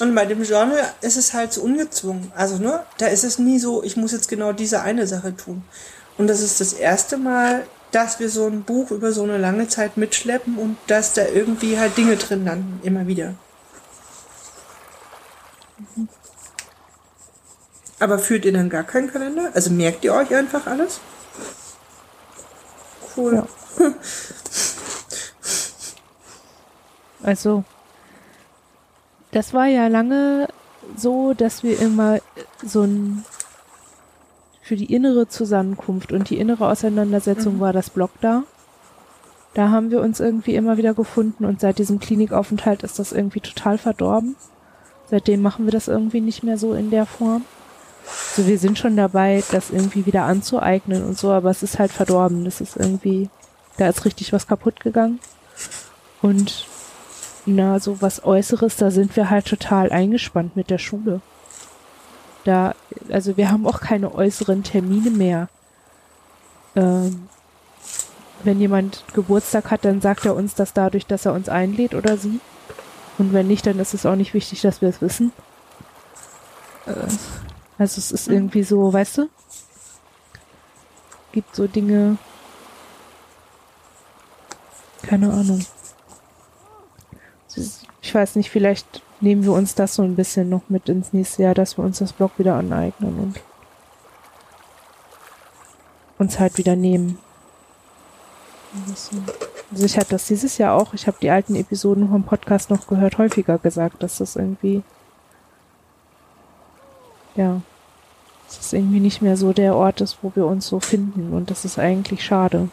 Und 0.00 0.14
bei 0.14 0.24
dem 0.24 0.42
Journal 0.42 0.82
ist 1.02 1.16
es 1.16 1.34
halt 1.34 1.52
so 1.52 1.60
ungezwungen. 1.60 2.32
Also, 2.34 2.56
ne, 2.56 2.80
da 2.98 3.06
ist 3.06 3.22
es 3.22 3.38
nie 3.38 3.58
so, 3.58 3.82
ich 3.82 3.96
muss 3.96 4.12
jetzt 4.12 4.28
genau 4.28 4.52
diese 4.52 4.80
eine 4.80 5.06
Sache 5.06 5.36
tun. 5.36 5.62
Und 6.16 6.26
das 6.26 6.40
ist 6.40 6.60
das 6.60 6.72
erste 6.72 7.18
Mal, 7.18 7.64
dass 7.92 8.18
wir 8.18 8.30
so 8.30 8.46
ein 8.46 8.62
Buch 8.62 8.90
über 8.90 9.12
so 9.12 9.22
eine 9.22 9.38
lange 9.38 9.68
Zeit 9.68 9.96
mitschleppen 9.96 10.56
und 10.56 10.76
dass 10.86 11.12
da 11.12 11.26
irgendwie 11.26 11.78
halt 11.78 11.96
Dinge 11.96 12.16
drin 12.16 12.44
landen, 12.44 12.80
immer 12.82 13.06
wieder. 13.06 13.34
Aber 17.98 18.18
führt 18.18 18.46
ihr 18.46 18.52
dann 18.52 18.70
gar 18.70 18.84
keinen 18.84 19.12
Kalender? 19.12 19.50
Also 19.54 19.70
merkt 19.70 20.04
ihr 20.04 20.14
euch 20.14 20.34
einfach 20.34 20.66
alles? 20.66 21.00
Cool. 23.16 23.34
Ja. 23.34 23.46
Also, 27.22 27.64
das 29.30 29.52
war 29.52 29.66
ja 29.66 29.88
lange 29.88 30.48
so, 30.96 31.34
dass 31.34 31.62
wir 31.62 31.78
immer 31.80 32.18
so 32.64 32.82
ein 32.82 33.24
für 34.62 34.76
die 34.76 34.92
innere 34.92 35.28
Zusammenkunft 35.28 36.12
und 36.12 36.30
die 36.30 36.38
innere 36.38 36.68
Auseinandersetzung 36.68 37.56
mhm. 37.56 37.60
war 37.60 37.72
das 37.72 37.90
Blog 37.90 38.10
da. 38.20 38.44
Da 39.52 39.70
haben 39.70 39.90
wir 39.90 40.00
uns 40.00 40.20
irgendwie 40.20 40.54
immer 40.54 40.76
wieder 40.76 40.94
gefunden 40.94 41.44
und 41.44 41.60
seit 41.60 41.78
diesem 41.78 41.98
Klinikaufenthalt 41.98 42.84
ist 42.84 43.00
das 43.00 43.10
irgendwie 43.10 43.40
total 43.40 43.78
verdorben. 43.78 44.36
Seitdem 45.10 45.42
machen 45.42 45.64
wir 45.64 45.72
das 45.72 45.88
irgendwie 45.88 46.20
nicht 46.20 46.44
mehr 46.44 46.56
so 46.56 46.74
in 46.74 46.90
der 46.90 47.04
Form. 47.04 47.44
So, 48.06 48.46
wir 48.46 48.58
sind 48.58 48.78
schon 48.78 48.96
dabei, 48.96 49.42
das 49.50 49.70
irgendwie 49.70 50.06
wieder 50.06 50.24
anzueignen 50.24 51.04
und 51.04 51.18
so, 51.18 51.30
aber 51.30 51.50
es 51.50 51.62
ist 51.62 51.78
halt 51.78 51.92
verdorben. 51.92 52.44
Das 52.44 52.60
ist 52.60 52.76
irgendwie, 52.76 53.28
da 53.76 53.88
ist 53.88 54.04
richtig 54.04 54.32
was 54.32 54.46
kaputt 54.46 54.80
gegangen. 54.80 55.20
Und 56.22 56.66
na, 57.46 57.80
so 57.80 58.00
was 58.02 58.24
Äußeres, 58.24 58.76
da 58.76 58.90
sind 58.90 59.16
wir 59.16 59.30
halt 59.30 59.46
total 59.46 59.90
eingespannt 59.90 60.56
mit 60.56 60.70
der 60.70 60.78
Schule. 60.78 61.20
Da, 62.44 62.74
also 63.10 63.36
wir 63.36 63.50
haben 63.50 63.66
auch 63.66 63.80
keine 63.80 64.14
äußeren 64.14 64.62
Termine 64.62 65.10
mehr. 65.10 65.48
Ähm, 66.76 67.28
wenn 68.42 68.60
jemand 68.60 69.04
Geburtstag 69.12 69.70
hat, 69.70 69.84
dann 69.84 70.00
sagt 70.00 70.24
er 70.24 70.34
uns 70.34 70.54
das 70.54 70.72
dadurch, 70.72 71.06
dass 71.06 71.26
er 71.26 71.34
uns 71.34 71.48
einlädt 71.48 71.94
oder 71.94 72.16
sie. 72.16 72.40
Und 73.18 73.32
wenn 73.32 73.48
nicht, 73.48 73.66
dann 73.66 73.78
ist 73.78 73.92
es 73.92 74.06
auch 74.06 74.16
nicht 74.16 74.32
wichtig, 74.32 74.62
dass 74.62 74.80
wir 74.80 74.88
es 74.88 75.02
wissen. 75.02 75.32
Äh, 76.86 76.92
also 77.80 77.98
es 77.98 78.12
ist 78.12 78.28
irgendwie 78.28 78.62
so, 78.62 78.92
weißt 78.92 79.18
du? 79.18 79.30
Gibt 81.32 81.56
so 81.56 81.66
Dinge. 81.66 82.18
Keine 85.00 85.32
Ahnung. 85.32 85.64
Ich 88.02 88.14
weiß 88.14 88.36
nicht, 88.36 88.50
vielleicht 88.50 89.00
nehmen 89.22 89.44
wir 89.44 89.52
uns 89.52 89.74
das 89.74 89.94
so 89.94 90.02
ein 90.02 90.14
bisschen 90.14 90.50
noch 90.50 90.68
mit 90.68 90.90
ins 90.90 91.14
nächste 91.14 91.44
Jahr, 91.44 91.54
dass 91.54 91.78
wir 91.78 91.84
uns 91.84 92.00
das 92.00 92.12
Blog 92.12 92.32
wieder 92.36 92.54
aneignen 92.56 93.18
und 93.18 93.40
uns 96.18 96.38
halt 96.38 96.58
wieder 96.58 96.76
nehmen. 96.76 97.18
Also 99.72 99.86
ich 99.86 99.96
habe 99.96 100.10
das 100.10 100.26
dieses 100.26 100.58
Jahr 100.58 100.74
auch, 100.74 100.92
ich 100.92 101.06
habe 101.06 101.16
die 101.22 101.30
alten 101.30 101.54
Episoden 101.56 102.10
vom 102.10 102.24
Podcast 102.24 102.68
noch 102.68 102.86
gehört, 102.86 103.16
häufiger 103.16 103.56
gesagt, 103.56 104.02
dass 104.02 104.18
das 104.18 104.36
irgendwie 104.36 104.82
ja, 107.36 107.62
es 108.50 108.58
ist 108.58 108.72
irgendwie 108.72 108.98
nicht 109.00 109.22
mehr 109.22 109.36
so 109.36 109.52
der 109.52 109.76
Ort 109.76 110.00
ist, 110.00 110.18
wo 110.22 110.32
wir 110.34 110.44
uns 110.44 110.66
so 110.66 110.80
finden 110.80 111.32
und 111.32 111.50
das 111.50 111.64
ist 111.64 111.78
eigentlich 111.78 112.24
schade. 112.24 112.68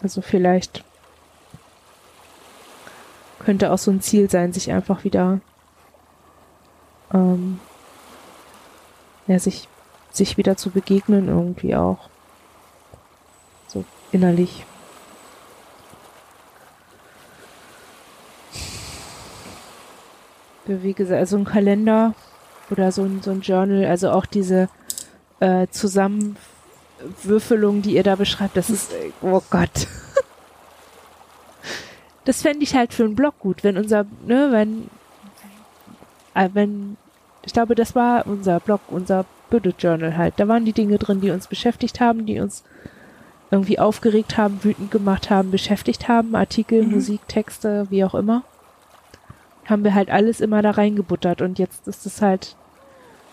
Also 0.00 0.22
vielleicht 0.22 0.84
könnte 3.40 3.72
auch 3.72 3.78
so 3.78 3.90
ein 3.90 4.00
Ziel 4.00 4.30
sein, 4.30 4.52
sich 4.52 4.70
einfach 4.70 5.02
wieder 5.02 5.40
ähm, 7.12 7.58
ja, 9.26 9.38
sich, 9.38 9.68
sich 10.12 10.36
wieder 10.36 10.56
zu 10.56 10.70
begegnen 10.70 11.28
irgendwie 11.28 11.74
auch. 11.74 12.08
So 13.66 13.84
innerlich. 14.12 14.64
wie 20.64 20.94
gesagt, 20.94 21.18
also 21.18 21.36
ein 21.36 21.44
Kalender 21.44 22.14
oder 22.72 22.90
so 22.90 23.02
ein, 23.02 23.20
so 23.22 23.30
ein 23.30 23.42
Journal, 23.42 23.84
also 23.84 24.10
auch 24.10 24.26
diese 24.26 24.68
äh, 25.40 25.66
Zusammenwürfelung, 25.70 27.82
die 27.82 27.94
ihr 27.94 28.02
da 28.02 28.16
beschreibt, 28.16 28.56
das 28.56 28.70
ist, 28.70 28.90
oh 29.20 29.42
Gott. 29.50 29.70
das 32.24 32.42
fände 32.42 32.64
ich 32.64 32.74
halt 32.74 32.94
für 32.94 33.04
einen 33.04 33.14
Blog 33.14 33.38
gut, 33.38 33.62
wenn 33.62 33.76
unser, 33.76 34.06
ne, 34.26 34.48
wenn, 34.50 34.88
äh, 36.34 36.48
wenn, 36.52 36.96
ich 37.44 37.52
glaube, 37.52 37.74
das 37.74 37.94
war 37.94 38.26
unser 38.26 38.60
Blog, 38.60 38.80
unser 38.88 39.26
Bullet 39.50 39.74
Journal 39.78 40.16
halt. 40.16 40.34
Da 40.38 40.48
waren 40.48 40.64
die 40.64 40.72
Dinge 40.72 40.98
drin, 40.98 41.20
die 41.20 41.30
uns 41.30 41.46
beschäftigt 41.46 42.00
haben, 42.00 42.24
die 42.24 42.40
uns 42.40 42.64
irgendwie 43.50 43.78
aufgeregt 43.78 44.38
haben, 44.38 44.64
wütend 44.64 44.90
gemacht 44.90 45.28
haben, 45.28 45.50
beschäftigt 45.50 46.08
haben, 46.08 46.34
Artikel, 46.34 46.84
mhm. 46.84 46.92
Musik, 46.92 47.20
Texte, 47.28 47.86
wie 47.90 48.02
auch 48.02 48.14
immer. 48.14 48.44
Haben 49.66 49.84
wir 49.84 49.94
halt 49.94 50.10
alles 50.10 50.40
immer 50.40 50.62
da 50.62 50.70
reingebuttert 50.70 51.42
und 51.42 51.58
jetzt 51.58 51.86
ist 51.86 52.06
es 52.06 52.22
halt, 52.22 52.56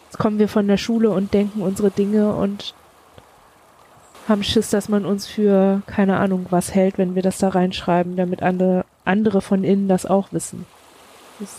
jetzt 0.10 0.18
kommen 0.18 0.40
wir 0.40 0.48
von 0.48 0.68
der 0.68 0.78
Schule 0.78 1.12
und 1.12 1.34
denken 1.36 1.62
unsere 1.62 1.92
Dinge 1.92 2.34
und 2.34 2.74
haben 4.28 4.44
Schiss, 4.44 4.70
dass 4.72 4.90
man 4.90 5.06
uns 5.06 5.28
für 5.28 5.84
keine 5.86 6.18
Ahnung 6.18 6.48
was 6.50 6.74
hält, 6.74 6.98
wenn 6.98 7.14
wir 7.14 7.22
das 7.22 7.38
da 7.38 7.50
reinschreiben, 7.50 8.16
damit 8.16 8.42
andere, 8.42 8.86
andere 9.06 9.42
von 9.42 9.64
innen 9.64 9.88
das 9.88 10.06
auch 10.06 10.34
wissen. 10.34 10.66
Das 11.40 11.50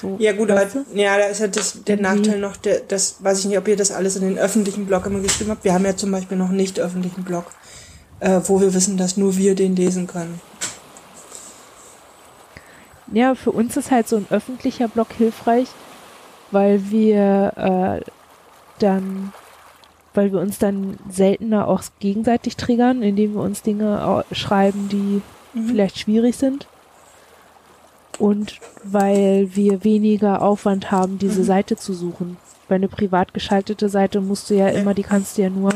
so, 0.00 0.16
ja 0.18 0.32
gut, 0.32 0.50
aber 0.50 0.66
ja, 0.94 1.16
da 1.16 1.26
ist 1.26 1.40
ja 1.40 1.48
das, 1.48 1.84
der 1.84 1.96
Nachteil 1.96 2.38
noch, 2.38 2.56
der, 2.56 2.80
das 2.80 3.16
weiß 3.20 3.40
ich 3.40 3.46
nicht, 3.46 3.58
ob 3.58 3.66
ihr 3.66 3.76
das 3.76 3.90
alles 3.90 4.14
in 4.16 4.22
den 4.22 4.38
öffentlichen 4.38 4.86
Blog 4.86 5.06
immer 5.06 5.20
geschrieben 5.20 5.50
habt. 5.50 5.64
Wir 5.64 5.72
haben 5.72 5.86
ja 5.86 5.96
zum 5.96 6.10
Beispiel 6.10 6.36
noch 6.36 6.50
nicht 6.50 6.78
öffentlichen 6.78 7.24
Blog, 7.24 7.46
äh, 8.20 8.40
wo 8.44 8.60
wir 8.60 8.74
wissen, 8.74 8.98
dass 8.98 9.16
nur 9.16 9.36
wir 9.36 9.54
den 9.54 9.74
lesen 9.76 10.06
können. 10.06 10.40
Ja, 13.12 13.34
für 13.34 13.52
uns 13.52 13.76
ist 13.76 13.90
halt 13.90 14.06
so 14.06 14.16
ein 14.16 14.26
öffentlicher 14.30 14.86
Blog 14.86 15.08
hilfreich, 15.16 15.68
weil 16.50 16.90
wir 16.90 18.00
äh, 18.02 18.10
dann 18.78 19.32
weil 20.14 20.32
wir 20.32 20.40
uns 20.40 20.58
dann 20.58 20.98
seltener 21.08 21.68
auch 21.68 21.82
gegenseitig 22.00 22.56
triggern, 22.56 23.02
indem 23.02 23.34
wir 23.34 23.42
uns 23.42 23.62
Dinge 23.62 24.24
schreiben, 24.32 24.88
die 24.88 25.22
mhm. 25.54 25.68
vielleicht 25.68 25.98
schwierig 25.98 26.36
sind. 26.36 26.66
Und 28.18 28.58
weil 28.82 29.54
wir 29.54 29.84
weniger 29.84 30.42
Aufwand 30.42 30.90
haben, 30.90 31.18
diese 31.18 31.40
mhm. 31.40 31.46
Seite 31.46 31.76
zu 31.76 31.94
suchen. 31.94 32.36
Bei 32.68 32.74
eine 32.74 32.88
privat 32.88 33.34
geschaltete 33.34 33.88
Seite 33.88 34.20
musst 34.20 34.50
du 34.50 34.54
ja 34.54 34.68
immer, 34.68 34.94
die 34.94 35.02
kannst 35.02 35.38
du 35.38 35.42
ja 35.42 35.50
nur 35.50 35.72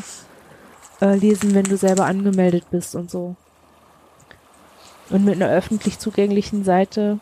äh, 1.01 1.17
lesen, 1.17 1.55
wenn 1.55 1.65
du 1.65 1.77
selber 1.77 2.07
angemeldet 2.07 2.65
bist 2.71 2.95
und 2.95 3.11
so. 3.11 3.37
Und 5.11 5.25
mit 5.25 5.37
einer 5.37 5.49
öffentlich 5.51 5.99
zugänglichen 5.99 6.65
Seite 6.65 7.19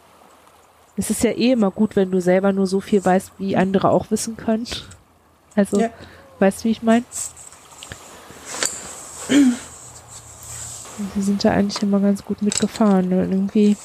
ist 1.02 1.10
es 1.10 1.22
ja 1.22 1.32
eh 1.32 1.52
immer 1.52 1.72
gut, 1.72 1.96
wenn 1.96 2.12
du 2.12 2.20
selber 2.20 2.52
nur 2.52 2.68
so 2.68 2.80
viel 2.80 3.04
weißt, 3.04 3.32
wie 3.38 3.56
andere 3.56 3.90
auch 3.90 4.10
wissen 4.10 4.36
können. 4.36 4.66
Also 5.56 5.80
ja. 5.80 5.90
Weißt 6.38 6.60
du, 6.60 6.64
wie 6.64 6.70
ich 6.72 6.82
meine? 6.82 7.04
Sie 9.28 11.22
sind 11.22 11.44
da 11.44 11.50
eigentlich 11.50 11.82
immer 11.82 12.00
ganz 12.00 12.24
gut 12.24 12.42
mitgefahren. 12.42 13.12
Und 13.12 13.32
irgendwie, 13.32 13.76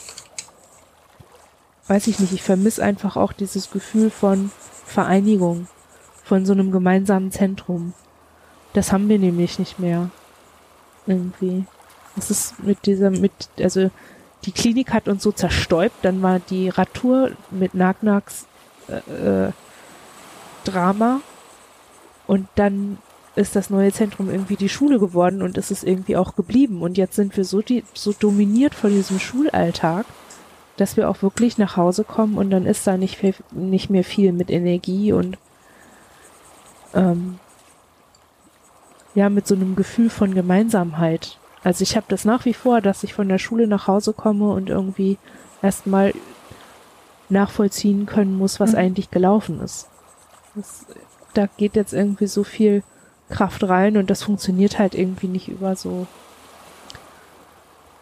weiß 1.88 2.08
ich 2.08 2.20
nicht, 2.20 2.34
ich 2.34 2.44
vermisse 2.44 2.84
einfach 2.84 3.16
auch 3.16 3.34
dieses 3.34 3.72
Gefühl 3.72 4.10
von 4.10 4.52
Vereinigung, 4.86 5.68
von 6.24 6.46
so 6.46 6.54
einem 6.54 6.72
gemeinsamen 6.72 7.32
Zentrum. 7.32 7.94
Das 8.74 8.92
haben 8.92 9.10
wir 9.10 9.20
nämlich 9.20 9.60
nicht 9.60 9.80
mehr. 9.80 10.10
Irgendwie. 11.06 11.66
Das 12.16 12.32
ist 12.32 12.64
mit 12.64 12.86
dieser, 12.86 13.10
mit, 13.12 13.32
also 13.60 13.92
die 14.46 14.52
Klinik 14.52 14.94
hat 14.94 15.08
uns 15.08 15.24
so 15.24 15.32
zerstäubt, 15.32 16.04
dann 16.04 16.22
war 16.22 16.40
die 16.40 16.70
Radtour 16.70 17.32
mit 17.52 17.74
Nagnaks 17.74 18.46
äh, 18.88 19.48
äh, 19.48 19.52
Drama 20.64 21.22
und 22.28 22.48
dann 22.56 22.98
ist 23.36 23.56
das 23.56 23.70
neue 23.70 23.92
Zentrum 23.92 24.30
irgendwie 24.30 24.56
die 24.56 24.70
Schule 24.70 25.00
geworden 25.00 25.42
und 25.42 25.58
ist 25.58 25.70
es 25.70 25.84
irgendwie 25.84 26.18
auch 26.18 26.36
geblieben. 26.36 26.82
Und 26.82 26.98
jetzt 26.98 27.16
sind 27.16 27.38
wir 27.38 27.46
so, 27.46 27.62
die, 27.62 27.84
so 27.94 28.12
dominiert 28.12 28.74
von 28.74 28.90
diesem 28.90 29.20
Schulalltag, 29.20 30.06
dass 30.76 30.98
wir 30.98 31.08
auch 31.08 31.22
wirklich 31.22 31.58
nach 31.58 31.78
Hause 31.78 32.04
kommen 32.04 32.38
und 32.38 32.50
dann 32.50 32.66
ist 32.66 32.88
da 32.88 32.98
nicht, 32.98 33.20
nicht 33.52 33.90
mehr 33.90 34.04
viel 34.04 34.32
mit 34.32 34.50
Energie 34.50 35.14
und 35.14 35.38
ähm, 36.96 37.40
ja, 39.14 39.30
mit 39.30 39.48
so 39.48 39.56
einem 39.56 39.76
Gefühl 39.76 40.10
von 40.10 40.34
Gemeinsamkeit. 40.34 41.38
Also 41.64 41.84
ich 41.84 41.96
habe 41.96 42.06
das 42.10 42.26
nach 42.26 42.46
wie 42.46 42.54
vor, 42.54 42.82
dass 42.82 43.04
ich 43.04 43.14
von 43.14 43.28
der 43.30 43.40
Schule 43.40 43.68
nach 43.68 43.88
Hause 43.88 44.14
komme 44.14 44.52
und 44.52 44.70
irgendwie 44.70 45.18
erstmal 45.62 46.14
nachvollziehen 47.30 48.06
können 48.06 48.38
muss, 48.38 48.60
was 48.60 48.72
mhm. 48.72 48.78
eigentlich 48.78 49.12
gelaufen 49.12 49.60
ist. 49.62 49.88
Das 50.56 50.86
da 51.38 51.48
geht 51.58 51.76
jetzt 51.76 51.94
irgendwie 51.94 52.28
so 52.28 52.44
viel 52.44 52.84
Kraft 53.30 53.64
rein 53.64 53.98
und 53.98 54.10
das 54.10 54.24
funktioniert 54.24 54.80
halt 54.80 54.96
irgendwie 54.96 55.28
nicht 55.28 55.48
über 55.50 55.76
so 55.76 56.08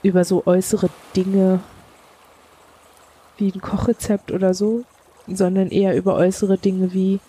über 0.04 0.24
so 0.24 0.44
äußere 0.46 0.90
Dinge 1.16 1.60
wie 3.38 3.52
ein 3.52 3.60
Kochrezept 3.60 4.32
oder 4.32 4.54
so, 4.54 4.84
sondern 5.28 5.70
eher 5.70 5.96
über 5.98 6.16
äußere 6.16 6.58
Dinge 6.58 6.94
wie 6.94 7.20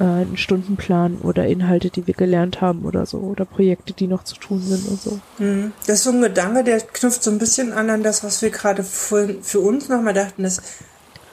äh, 0.00 0.04
einen 0.04 0.36
Stundenplan 0.36 1.18
oder 1.22 1.46
Inhalte, 1.46 1.90
die 1.90 2.06
wir 2.06 2.14
gelernt 2.14 2.60
haben 2.60 2.84
oder 2.84 3.06
so 3.06 3.18
oder 3.18 3.44
Projekte, 3.44 3.92
die 3.92 4.06
noch 4.06 4.24
zu 4.24 4.36
tun 4.36 4.60
sind 4.62 4.88
und 4.88 5.00
so. 5.00 5.20
Mhm. 5.38 5.72
Das 5.86 5.98
ist 5.98 6.04
so 6.04 6.10
ein 6.10 6.22
Gedanke, 6.22 6.64
der 6.64 6.80
knüpft 6.80 7.22
so 7.22 7.30
ein 7.30 7.38
bisschen 7.38 7.72
an 7.72 7.90
an 7.90 8.02
das, 8.02 8.24
was 8.24 8.42
wir 8.42 8.50
gerade 8.50 8.82
für, 8.82 9.36
für 9.42 9.60
uns 9.60 9.88
nochmal 9.88 10.14
dachten, 10.14 10.42
dass 10.42 10.60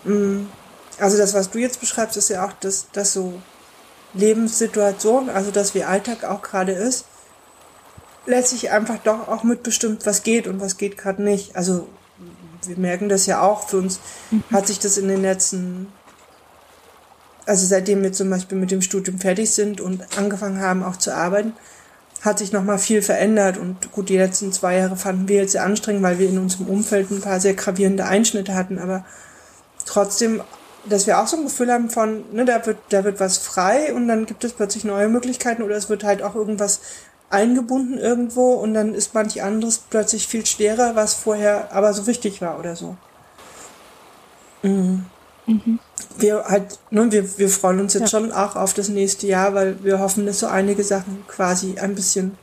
mh, 0.03 0.15
mm, 0.15 0.49
also 0.99 1.17
das, 1.17 1.33
was 1.33 1.49
du 1.49 1.57
jetzt 1.57 1.79
beschreibst, 1.79 2.15
ist 2.15 2.29
ja 2.29 2.45
auch 2.45 2.53
das, 2.59 2.87
das 2.93 3.13
so 3.13 3.33
Lebenssituation, 4.13 5.29
also 5.29 5.49
das 5.51 5.73
wie 5.73 5.83
Alltag 5.83 6.23
auch 6.23 6.41
gerade 6.41 6.73
ist, 6.73 7.05
letztlich 8.25 8.71
einfach 8.71 8.99
doch 9.03 9.27
auch 9.27 9.43
mitbestimmt, 9.43 10.05
was 10.05 10.23
geht 10.23 10.47
und 10.47 10.61
was 10.61 10.77
geht 10.77 10.97
gerade 10.97 11.23
nicht. 11.23 11.55
Also 11.55 11.87
wir 12.67 12.77
merken 12.77 13.09
das 13.09 13.25
ja 13.25 13.41
auch, 13.41 13.67
für 13.67 13.77
uns 13.77 13.99
mhm. 14.29 14.43
hat 14.51 14.67
sich 14.67 14.79
das 14.79 14.97
in 14.97 15.07
den 15.07 15.21
letzten, 15.21 15.87
also 17.45 17.65
seitdem 17.65 18.03
wir 18.03 18.13
zum 18.13 18.29
Beispiel 18.29 18.57
mit 18.57 18.71
dem 18.71 18.81
Studium 18.81 19.19
fertig 19.19 19.51
sind 19.51 19.81
und 19.81 20.17
angefangen 20.17 20.61
haben 20.61 20.83
auch 20.83 20.97
zu 20.97 21.13
arbeiten, 21.15 21.53
hat 22.21 22.37
sich 22.37 22.51
nochmal 22.51 22.77
viel 22.77 23.01
verändert 23.01 23.57
und 23.57 23.91
gut, 23.91 24.09
die 24.09 24.17
letzten 24.17 24.53
zwei 24.53 24.77
Jahre 24.77 24.95
fanden 24.95 25.27
wir 25.27 25.37
jetzt 25.37 25.53
sehr 25.53 25.63
anstrengend, 25.63 26.03
weil 26.03 26.19
wir 26.19 26.29
in 26.29 26.37
unserem 26.37 26.67
Umfeld 26.67 27.09
ein 27.09 27.21
paar 27.21 27.39
sehr 27.39 27.55
gravierende 27.55 28.05
Einschnitte 28.05 28.53
hatten, 28.53 28.77
aber 28.77 29.05
trotzdem 29.85 30.41
dass 30.85 31.07
wir 31.07 31.19
auch 31.19 31.27
so 31.27 31.37
ein 31.37 31.43
Gefühl 31.43 31.71
haben 31.71 31.89
von, 31.89 32.23
ne, 32.33 32.45
da 32.45 32.65
wird, 32.65 32.77
da 32.89 33.03
wird 33.03 33.19
was 33.19 33.37
frei 33.37 33.93
und 33.93 34.07
dann 34.07 34.25
gibt 34.25 34.43
es 34.43 34.53
plötzlich 34.53 34.83
neue 34.83 35.09
Möglichkeiten 35.09 35.61
oder 35.61 35.75
es 35.75 35.89
wird 35.89 36.03
halt 36.03 36.23
auch 36.23 36.35
irgendwas 36.35 36.79
eingebunden 37.29 37.97
irgendwo 37.97 38.53
und 38.53 38.73
dann 38.73 38.93
ist 38.93 39.13
manch 39.13 39.41
anderes 39.41 39.77
plötzlich 39.77 40.27
viel 40.27 40.45
schwerer, 40.45 40.95
was 40.95 41.13
vorher 41.13 41.71
aber 41.71 41.93
so 41.93 42.07
wichtig 42.07 42.41
war 42.41 42.59
oder 42.59 42.75
so. 42.75 42.97
Mhm. 44.63 45.05
Mhm. 45.53 45.79
Wir 46.17 46.43
halt, 46.45 46.79
ne, 46.89 47.11
wir, 47.11 47.37
wir 47.37 47.49
freuen 47.49 47.79
uns 47.79 47.93
jetzt 47.93 48.11
ja. 48.13 48.19
schon 48.19 48.31
auch 48.31 48.55
auf 48.55 48.73
das 48.73 48.89
nächste 48.89 49.27
Jahr, 49.27 49.53
weil 49.53 49.83
wir 49.83 49.99
hoffen, 49.99 50.25
dass 50.25 50.39
so 50.39 50.47
einige 50.47 50.83
Sachen 50.83 51.23
quasi 51.27 51.77
ein 51.79 51.95
bisschen 51.95 52.37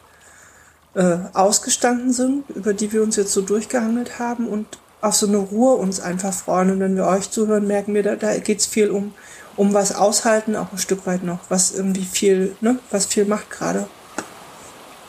äh, 0.94 1.18
ausgestanden 1.32 2.12
sind, 2.12 2.48
über 2.50 2.74
die 2.74 2.92
wir 2.92 3.02
uns 3.02 3.16
jetzt 3.16 3.32
so 3.32 3.42
durchgehandelt 3.42 4.18
haben 4.18 4.48
und 4.48 4.66
auf 5.00 5.14
so 5.14 5.26
eine 5.26 5.36
Ruhe 5.36 5.74
uns 5.76 6.00
einfach 6.00 6.32
freuen. 6.32 6.70
Und 6.70 6.80
wenn 6.80 6.96
wir 6.96 7.06
euch 7.06 7.30
zuhören, 7.30 7.66
merken 7.66 7.94
wir, 7.94 8.02
da, 8.02 8.16
da 8.16 8.36
geht 8.38 8.60
es 8.60 8.66
viel 8.66 8.90
um, 8.90 9.14
um 9.56 9.74
was 9.74 9.94
aushalten, 9.94 10.56
auch 10.56 10.72
ein 10.72 10.78
Stück 10.78 11.06
weit 11.06 11.22
noch, 11.22 11.38
was 11.48 11.72
irgendwie 11.72 12.04
viel, 12.04 12.56
ne, 12.60 12.78
was 12.90 13.06
viel 13.06 13.24
macht 13.24 13.50
gerade. 13.50 13.86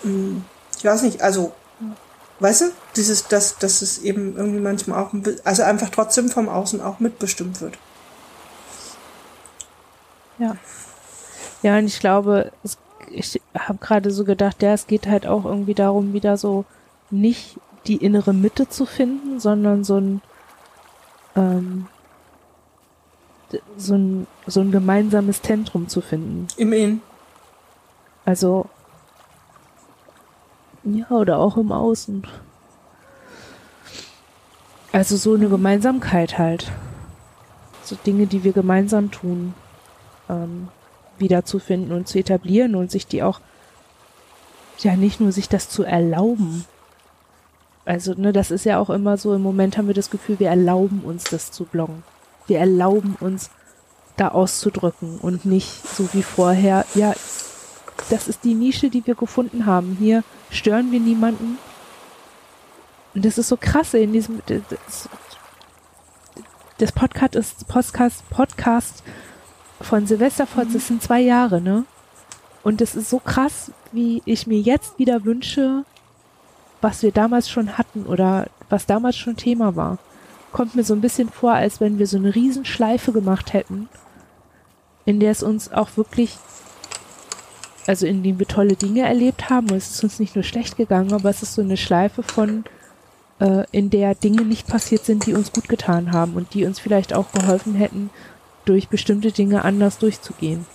Hm, 0.03 0.43
ich 0.77 0.85
weiß 0.85 1.01
nicht, 1.01 1.21
also, 1.21 1.53
weißt 2.39 2.61
du, 2.61 2.65
dieses, 2.95 3.27
dass, 3.27 3.57
dass 3.57 3.81
es 3.81 3.99
eben 3.99 4.37
irgendwie 4.37 4.61
manchmal 4.61 5.03
auch, 5.03 5.13
also 5.43 5.63
einfach 5.63 5.89
trotzdem 5.89 6.29
vom 6.29 6.49
Außen 6.49 6.81
auch 6.81 6.99
mitbestimmt 6.99 7.61
wird. 7.61 7.77
Ja. 10.39 10.55
Ja, 11.61 11.77
und 11.77 11.85
ich 11.85 11.99
glaube, 11.99 12.51
es, 12.63 12.77
ich 13.09 13.41
habe 13.57 13.79
gerade 13.79 14.11
so 14.11 14.23
gedacht, 14.23 14.61
ja, 14.61 14.73
es 14.73 14.87
geht 14.87 15.07
halt 15.07 15.27
auch 15.27 15.45
irgendwie 15.45 15.73
darum, 15.73 16.13
wieder 16.13 16.37
so 16.37 16.65
nicht 17.09 17.59
die 17.87 17.97
innere 17.97 18.33
Mitte 18.33 18.69
zu 18.69 18.85
finden, 18.85 19.39
sondern 19.39 19.83
so 19.83 19.97
ein, 19.97 20.21
ähm, 21.35 21.87
so 23.77 23.95
ein, 23.95 24.27
so 24.47 24.61
ein 24.61 24.71
gemeinsames 24.71 25.41
Zentrum 25.41 25.87
zu 25.87 26.01
finden. 26.01 26.47
Im 26.57 26.71
Innen. 26.71 27.01
Also, 28.25 28.69
ja, 30.83 31.09
oder 31.09 31.39
auch 31.39 31.57
im 31.57 31.71
Außen. 31.71 32.25
Also 34.91 35.17
so 35.17 35.33
eine 35.33 35.49
Gemeinsamkeit 35.49 36.37
halt. 36.37 36.71
So 37.83 37.95
Dinge, 37.95 38.27
die 38.27 38.43
wir 38.43 38.53
gemeinsam 38.53 39.11
tun, 39.11 39.53
ähm, 40.29 40.69
wiederzufinden 41.17 41.91
und 41.91 42.07
zu 42.07 42.19
etablieren 42.19 42.75
und 42.75 42.91
sich 42.91 43.07
die 43.07 43.23
auch, 43.23 43.41
ja, 44.79 44.95
nicht 44.95 45.19
nur 45.19 45.31
sich 45.31 45.49
das 45.49 45.69
zu 45.69 45.83
erlauben, 45.83 46.65
also, 47.89 48.13
ne, 48.13 48.31
das 48.31 48.51
ist 48.51 48.65
ja 48.65 48.77
auch 48.77 48.91
immer 48.91 49.17
so, 49.17 49.33
im 49.33 49.41
Moment 49.41 49.75
haben 49.75 49.87
wir 49.87 49.95
das 49.95 50.11
Gefühl, 50.11 50.39
wir 50.39 50.49
erlauben 50.49 51.01
uns 51.03 51.23
das 51.23 51.51
zu 51.51 51.63
bloggen. 51.63 52.03
wir 52.45 52.59
erlauben 52.59 53.15
uns 53.19 53.49
da 54.15 54.27
auszudrücken 54.27 55.17
und 55.17 55.45
nicht 55.45 55.87
so 55.87 56.07
wie 56.13 56.21
vorher, 56.21 56.85
ja, 56.93 57.15
das 58.11 58.27
ist 58.27 58.43
die 58.43 58.53
Nische, 58.53 58.91
die 58.91 59.07
wir 59.07 59.15
gefunden 59.15 59.65
haben. 59.65 59.97
Hier 59.99 60.23
stören 60.51 60.91
wir 60.91 60.99
niemanden. 60.99 61.57
Und 63.15 63.25
das 63.25 63.39
ist 63.39 63.47
so 63.47 63.57
krass 63.57 63.95
in 63.95 64.13
diesem, 64.13 64.41
das, 64.45 65.09
das 66.77 66.91
Podcast 66.91 67.35
ist 67.35 67.67
Podcast, 67.67 68.29
Podcast 68.29 69.03
von 69.81 70.05
Silvesterfotz, 70.05 70.73
das 70.73 70.87
sind 70.87 71.01
zwei 71.01 71.21
Jahre, 71.21 71.61
ne? 71.61 71.85
Und 72.63 72.81
es 72.81 72.95
ist 72.95 73.09
so 73.09 73.19
krass, 73.19 73.71
wie 73.91 74.21
ich 74.25 74.45
mir 74.45 74.59
jetzt 74.59 74.99
wieder 74.99 75.23
wünsche, 75.25 75.85
was 76.81 77.03
wir 77.03 77.11
damals 77.11 77.49
schon 77.49 77.77
hatten 77.77 78.05
oder 78.05 78.47
was 78.69 78.85
damals 78.85 79.17
schon 79.17 79.37
Thema 79.37 79.75
war. 79.75 79.97
Kommt 80.51 80.75
mir 80.75 80.83
so 80.83 80.93
ein 80.93 81.01
bisschen 81.01 81.29
vor, 81.29 81.53
als 81.53 81.79
wenn 81.79 81.99
wir 81.99 82.07
so 82.07 82.17
eine 82.17 82.35
Riesenschleife 82.35 83.11
gemacht 83.11 83.53
hätten, 83.53 83.87
in 85.05 85.19
der 85.19 85.31
es 85.31 85.43
uns 85.43 85.71
auch 85.71 85.95
wirklich, 85.95 86.37
also 87.87 88.05
in 88.05 88.23
dem 88.23 88.39
wir 88.39 88.47
tolle 88.47 88.75
Dinge 88.75 89.01
erlebt 89.01 89.49
haben 89.49 89.69
und 89.69 89.77
es 89.77 89.91
ist 89.91 90.03
uns 90.03 90.19
nicht 90.19 90.35
nur 90.35 90.43
schlecht 90.43 90.77
gegangen, 90.77 91.13
aber 91.13 91.29
es 91.29 91.41
ist 91.41 91.55
so 91.55 91.61
eine 91.61 91.77
Schleife 91.77 92.23
von, 92.23 92.65
äh, 93.39 93.63
in 93.71 93.89
der 93.89 94.15
Dinge 94.15 94.43
nicht 94.43 94.67
passiert 94.67 95.05
sind, 95.05 95.25
die 95.25 95.33
uns 95.33 95.51
gut 95.51 95.69
getan 95.69 96.11
haben 96.11 96.33
und 96.33 96.53
die 96.53 96.65
uns 96.65 96.79
vielleicht 96.79 97.13
auch 97.13 97.31
geholfen 97.31 97.75
hätten, 97.75 98.09
durch 98.69 98.87
bestimmte 98.87 99.31
Dinge 99.31 99.65
anders 99.65 99.97
durchzugehen. 99.97 100.65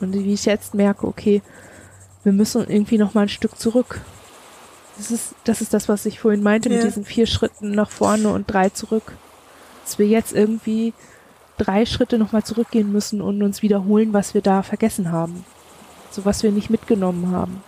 Und 0.00 0.14
wie 0.14 0.32
ich 0.32 0.46
jetzt 0.46 0.74
merke, 0.74 1.06
okay, 1.06 1.42
wir 2.24 2.32
müssen 2.32 2.66
irgendwie 2.66 2.96
noch 2.96 3.12
mal 3.12 3.22
ein 3.22 3.28
Stück 3.28 3.58
zurück. 3.58 4.00
Das 4.96 5.10
ist, 5.10 5.34
das 5.44 5.60
ist 5.60 5.74
das, 5.74 5.88
was 5.88 6.06
ich 6.06 6.20
vorhin 6.20 6.42
meinte 6.42 6.70
ja. 6.70 6.76
mit 6.76 6.84
diesen 6.84 7.04
vier 7.04 7.26
Schritten 7.26 7.72
nach 7.72 7.90
vorne 7.90 8.30
und 8.30 8.50
drei 8.50 8.70
zurück. 8.70 9.12
Dass 9.84 9.98
wir 9.98 10.06
jetzt 10.06 10.32
irgendwie 10.32 10.94
drei 11.58 11.84
Schritte 11.84 12.18
noch 12.18 12.32
mal 12.32 12.42
zurückgehen 12.42 12.90
müssen 12.90 13.20
und 13.20 13.42
uns 13.42 13.62
wiederholen, 13.62 14.14
was 14.14 14.32
wir 14.32 14.40
da 14.40 14.62
vergessen 14.62 15.12
haben. 15.12 15.44
So 16.10 16.24
was 16.24 16.42
wir 16.42 16.50
nicht 16.50 16.70
mitgenommen 16.70 17.30
haben. 17.30 17.62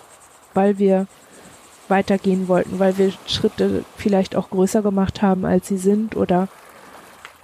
Weil 0.54 0.78
wir 0.78 1.06
weitergehen 1.88 2.48
wollten, 2.48 2.78
weil 2.78 2.96
wir 2.96 3.12
Schritte 3.26 3.84
vielleicht 3.96 4.36
auch 4.36 4.48
größer 4.48 4.80
gemacht 4.80 5.20
haben, 5.20 5.44
als 5.44 5.68
sie 5.68 5.76
sind 5.76 6.16
oder 6.16 6.48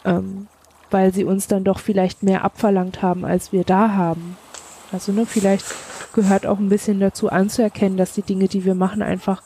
ähm, 0.06 0.48
weil 0.90 1.12
sie 1.12 1.24
uns 1.24 1.46
dann 1.46 1.64
doch 1.64 1.78
vielleicht 1.78 2.22
mehr 2.22 2.44
abverlangt 2.44 3.02
haben, 3.02 3.24
als 3.24 3.52
wir 3.52 3.64
da 3.64 3.94
haben. 3.94 4.36
Also 4.92 5.12
ne, 5.12 5.26
vielleicht 5.26 5.64
gehört 6.12 6.46
auch 6.46 6.58
ein 6.58 6.68
bisschen 6.68 7.00
dazu 7.00 7.30
anzuerkennen, 7.30 7.96
dass 7.96 8.12
die 8.12 8.22
Dinge, 8.22 8.48
die 8.48 8.64
wir 8.64 8.74
machen, 8.74 9.02
einfach 9.02 9.42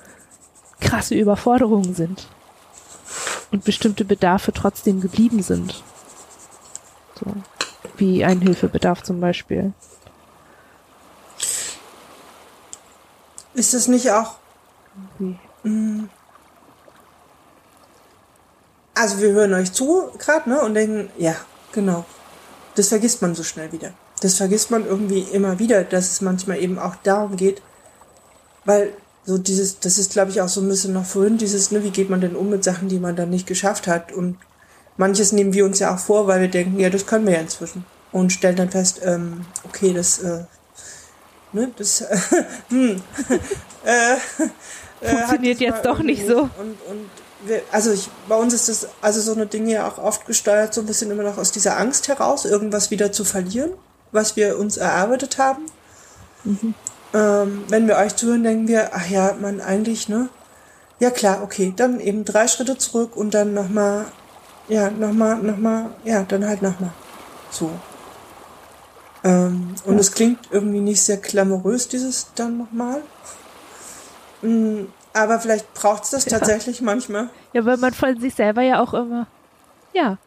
krasse 0.80 1.14
Überforderungen 1.14 1.94
sind. 1.94 2.28
Und 3.50 3.64
bestimmte 3.64 4.04
Bedarfe 4.04 4.52
trotzdem 4.52 5.00
geblieben 5.00 5.42
sind. 5.42 5.82
So. 7.14 7.26
Wie 7.96 8.24
ein 8.24 8.40
Hilfebedarf 8.40 9.02
zum 9.02 9.20
Beispiel. 9.20 9.72
Ist 13.54 13.72
das 13.72 13.86
nicht 13.86 14.10
auch. 14.10 14.34
Wie? 15.18 15.38
Mm. 15.62 16.08
Also 18.94 19.20
wir 19.20 19.30
hören 19.32 19.54
euch 19.54 19.72
zu 19.72 20.10
gerade, 20.18 20.48
ne? 20.48 20.60
Und 20.60 20.74
denken, 20.74 21.10
ja, 21.18 21.34
genau. 21.72 22.04
Das 22.76 22.88
vergisst 22.88 23.22
man 23.22 23.34
so 23.34 23.42
schnell 23.42 23.72
wieder 23.72 23.92
das 24.24 24.36
vergisst 24.36 24.70
man 24.70 24.86
irgendwie 24.86 25.20
immer 25.20 25.58
wieder, 25.58 25.84
dass 25.84 26.12
es 26.12 26.20
manchmal 26.22 26.58
eben 26.58 26.78
auch 26.78 26.96
darum 27.02 27.36
geht, 27.36 27.60
weil 28.64 28.94
so 29.26 29.36
dieses, 29.36 29.80
das 29.80 29.98
ist 29.98 30.12
glaube 30.12 30.30
ich 30.30 30.40
auch 30.40 30.48
so 30.48 30.62
ein 30.62 30.68
bisschen 30.68 30.94
noch 30.94 31.04
vorhin 31.04 31.36
dieses, 31.36 31.70
ne, 31.70 31.84
wie 31.84 31.90
geht 31.90 32.08
man 32.08 32.22
denn 32.22 32.34
um 32.34 32.48
mit 32.48 32.64
Sachen, 32.64 32.88
die 32.88 32.98
man 32.98 33.16
dann 33.16 33.28
nicht 33.28 33.46
geschafft 33.46 33.86
hat 33.86 34.12
und 34.12 34.38
manches 34.96 35.32
nehmen 35.32 35.52
wir 35.52 35.66
uns 35.66 35.78
ja 35.78 35.94
auch 35.94 35.98
vor, 35.98 36.26
weil 36.26 36.40
wir 36.40 36.48
denken, 36.48 36.80
ja, 36.80 36.88
das 36.88 37.06
können 37.06 37.26
wir 37.26 37.34
ja 37.34 37.40
inzwischen 37.40 37.84
und 38.12 38.32
stellen 38.32 38.56
dann 38.56 38.70
fest, 38.70 39.00
ähm, 39.04 39.44
okay, 39.64 39.92
das, 39.92 40.20
äh, 40.20 40.44
ne, 41.52 41.70
das, 41.76 42.00
äh, 42.10 42.16
hm, 42.70 43.02
äh, 43.84 44.16
funktioniert 45.06 45.60
jetzt 45.60 45.84
doch 45.84 45.98
nicht 45.98 46.26
so. 46.26 46.42
Und, 46.42 46.78
und 46.88 47.10
wir, 47.46 47.62
also 47.72 47.92
ich, 47.92 48.08
bei 48.28 48.36
uns 48.36 48.54
ist 48.54 48.68
das, 48.68 48.88
also 49.00 49.20
so 49.20 49.32
eine 49.32 49.46
Dinge 49.46 49.72
ja 49.72 49.88
auch 49.88 49.98
oft 49.98 50.26
gesteuert, 50.26 50.74
so 50.74 50.80
ein 50.80 50.86
bisschen 50.86 51.10
immer 51.10 51.22
noch 51.22 51.38
aus 51.38 51.52
dieser 51.52 51.78
Angst 51.78 52.08
heraus, 52.08 52.44
irgendwas 52.44 52.90
wieder 52.90 53.12
zu 53.12 53.24
verlieren 53.24 53.72
was 54.14 54.36
wir 54.36 54.58
uns 54.58 54.76
erarbeitet 54.76 55.36
haben. 55.38 55.66
Mhm. 56.44 56.74
Ähm, 57.12 57.64
wenn 57.68 57.86
wir 57.86 57.96
euch 57.96 58.16
zuhören, 58.16 58.44
denken 58.44 58.68
wir, 58.68 58.90
ach 58.94 59.08
ja, 59.08 59.36
man 59.38 59.60
eigentlich, 59.60 60.08
ne? 60.08 60.28
Ja 61.00 61.10
klar, 61.10 61.42
okay, 61.42 61.74
dann 61.76 62.00
eben 62.00 62.24
drei 62.24 62.46
Schritte 62.46 62.78
zurück 62.78 63.16
und 63.16 63.34
dann 63.34 63.52
nochmal, 63.52 64.06
ja, 64.68 64.90
nochmal, 64.90 65.36
nochmal, 65.38 65.90
ja, 66.04 66.22
dann 66.22 66.46
halt 66.46 66.62
nochmal. 66.62 66.92
So. 67.50 67.70
Ähm, 69.24 69.74
und 69.84 69.98
es 69.98 70.12
klingt 70.12 70.38
irgendwie 70.50 70.80
nicht 70.80 71.02
sehr 71.02 71.16
glamourös, 71.16 71.88
dieses 71.88 72.28
dann 72.36 72.58
nochmal. 72.58 73.02
Aber 75.14 75.40
vielleicht 75.40 75.72
braucht 75.74 76.04
es 76.04 76.10
das 76.10 76.24
ja. 76.26 76.38
tatsächlich 76.38 76.82
manchmal. 76.82 77.30
Ja, 77.52 77.64
weil 77.64 77.78
man 77.78 77.94
von 77.94 78.20
sich 78.20 78.34
selber 78.34 78.62
ja 78.62 78.82
auch 78.82 78.92
immer, 78.92 79.26
ja, 79.92 80.18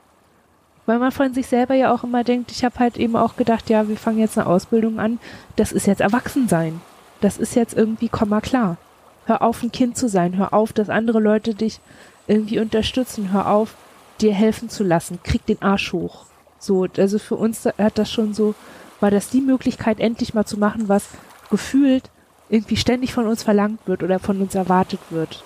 weil 0.88 1.00
man 1.00 1.12
von 1.12 1.34
sich 1.34 1.48
selber 1.48 1.76
ja 1.76 1.94
auch 1.94 2.06
immer 2.06 2.24
denkt, 2.24 2.50
ich 2.52 2.64
habe 2.64 2.80
halt 2.80 2.98
eben 2.98 3.18
auch 3.18 3.36
gedacht, 3.36 3.70
ja, 3.70 3.90
wir 3.90 3.98
fangen 3.98 4.20
jetzt 4.20 4.38
eine 4.38 4.48
Ausbildung 4.48 5.00
an, 5.00 5.20
das 5.58 5.74
ist 5.74 5.86
jetzt 5.86 6.00
Erwachsensein. 6.00 6.82
Das 7.20 7.38
ist 7.38 7.56
jetzt 7.56 7.76
irgendwie, 7.76 8.08
komm 8.10 8.30
mal 8.30 8.42
klar. 8.42 8.78
Hör 9.26 9.42
auf, 9.42 9.62
ein 9.62 9.72
Kind 9.72 9.98
zu 9.98 10.08
sein. 10.08 10.38
Hör 10.38 10.54
auf, 10.54 10.72
dass 10.72 10.90
andere 10.90 11.20
Leute 11.20 11.54
dich 11.54 11.82
irgendwie 12.28 12.60
unterstützen. 12.60 13.34
Hör 13.34 13.50
auf, 13.50 13.76
dir 14.22 14.34
helfen 14.34 14.70
zu 14.70 14.86
lassen. 14.86 15.20
Krieg 15.24 15.46
den 15.46 15.62
Arsch 15.62 15.92
hoch. 15.92 16.26
So, 16.60 16.88
also 16.98 17.20
für 17.20 17.36
uns 17.36 17.66
hat 17.66 17.98
das 17.98 18.10
schon 18.10 18.34
so, 18.34 18.56
war 19.02 19.12
das 19.12 19.30
die 19.30 19.42
Möglichkeit, 19.42 20.00
endlich 20.00 20.34
mal 20.34 20.46
zu 20.46 20.58
machen, 20.58 20.88
was 20.88 21.10
gefühlt 21.50 22.10
irgendwie 22.50 22.78
ständig 22.78 23.14
von 23.14 23.28
uns 23.28 23.44
verlangt 23.44 23.80
wird 23.86 24.04
oder 24.04 24.20
von 24.20 24.42
uns 24.42 24.56
erwartet 24.56 25.00
wird 25.10 25.44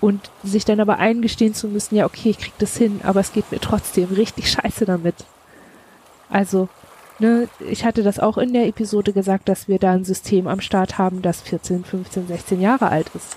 und 0.00 0.30
sich 0.42 0.64
dann 0.64 0.80
aber 0.80 0.98
eingestehen 0.98 1.54
zu 1.54 1.68
müssen, 1.68 1.96
ja, 1.96 2.06
okay, 2.06 2.30
ich 2.30 2.38
krieg 2.38 2.54
das 2.58 2.76
hin, 2.76 3.00
aber 3.02 3.20
es 3.20 3.32
geht 3.32 3.50
mir 3.52 3.60
trotzdem 3.60 4.06
richtig 4.06 4.50
scheiße 4.50 4.86
damit. 4.86 5.16
Also, 6.30 6.68
ne, 7.18 7.48
ich 7.68 7.84
hatte 7.84 8.02
das 8.02 8.18
auch 8.18 8.38
in 8.38 8.52
der 8.52 8.66
Episode 8.66 9.12
gesagt, 9.12 9.48
dass 9.48 9.68
wir 9.68 9.78
da 9.78 9.92
ein 9.92 10.04
System 10.04 10.46
am 10.46 10.60
Start 10.60 10.96
haben, 10.96 11.22
das 11.22 11.40
14, 11.42 11.84
15, 11.84 12.28
16 12.28 12.60
Jahre 12.60 12.88
alt 12.88 13.10
ist. 13.14 13.36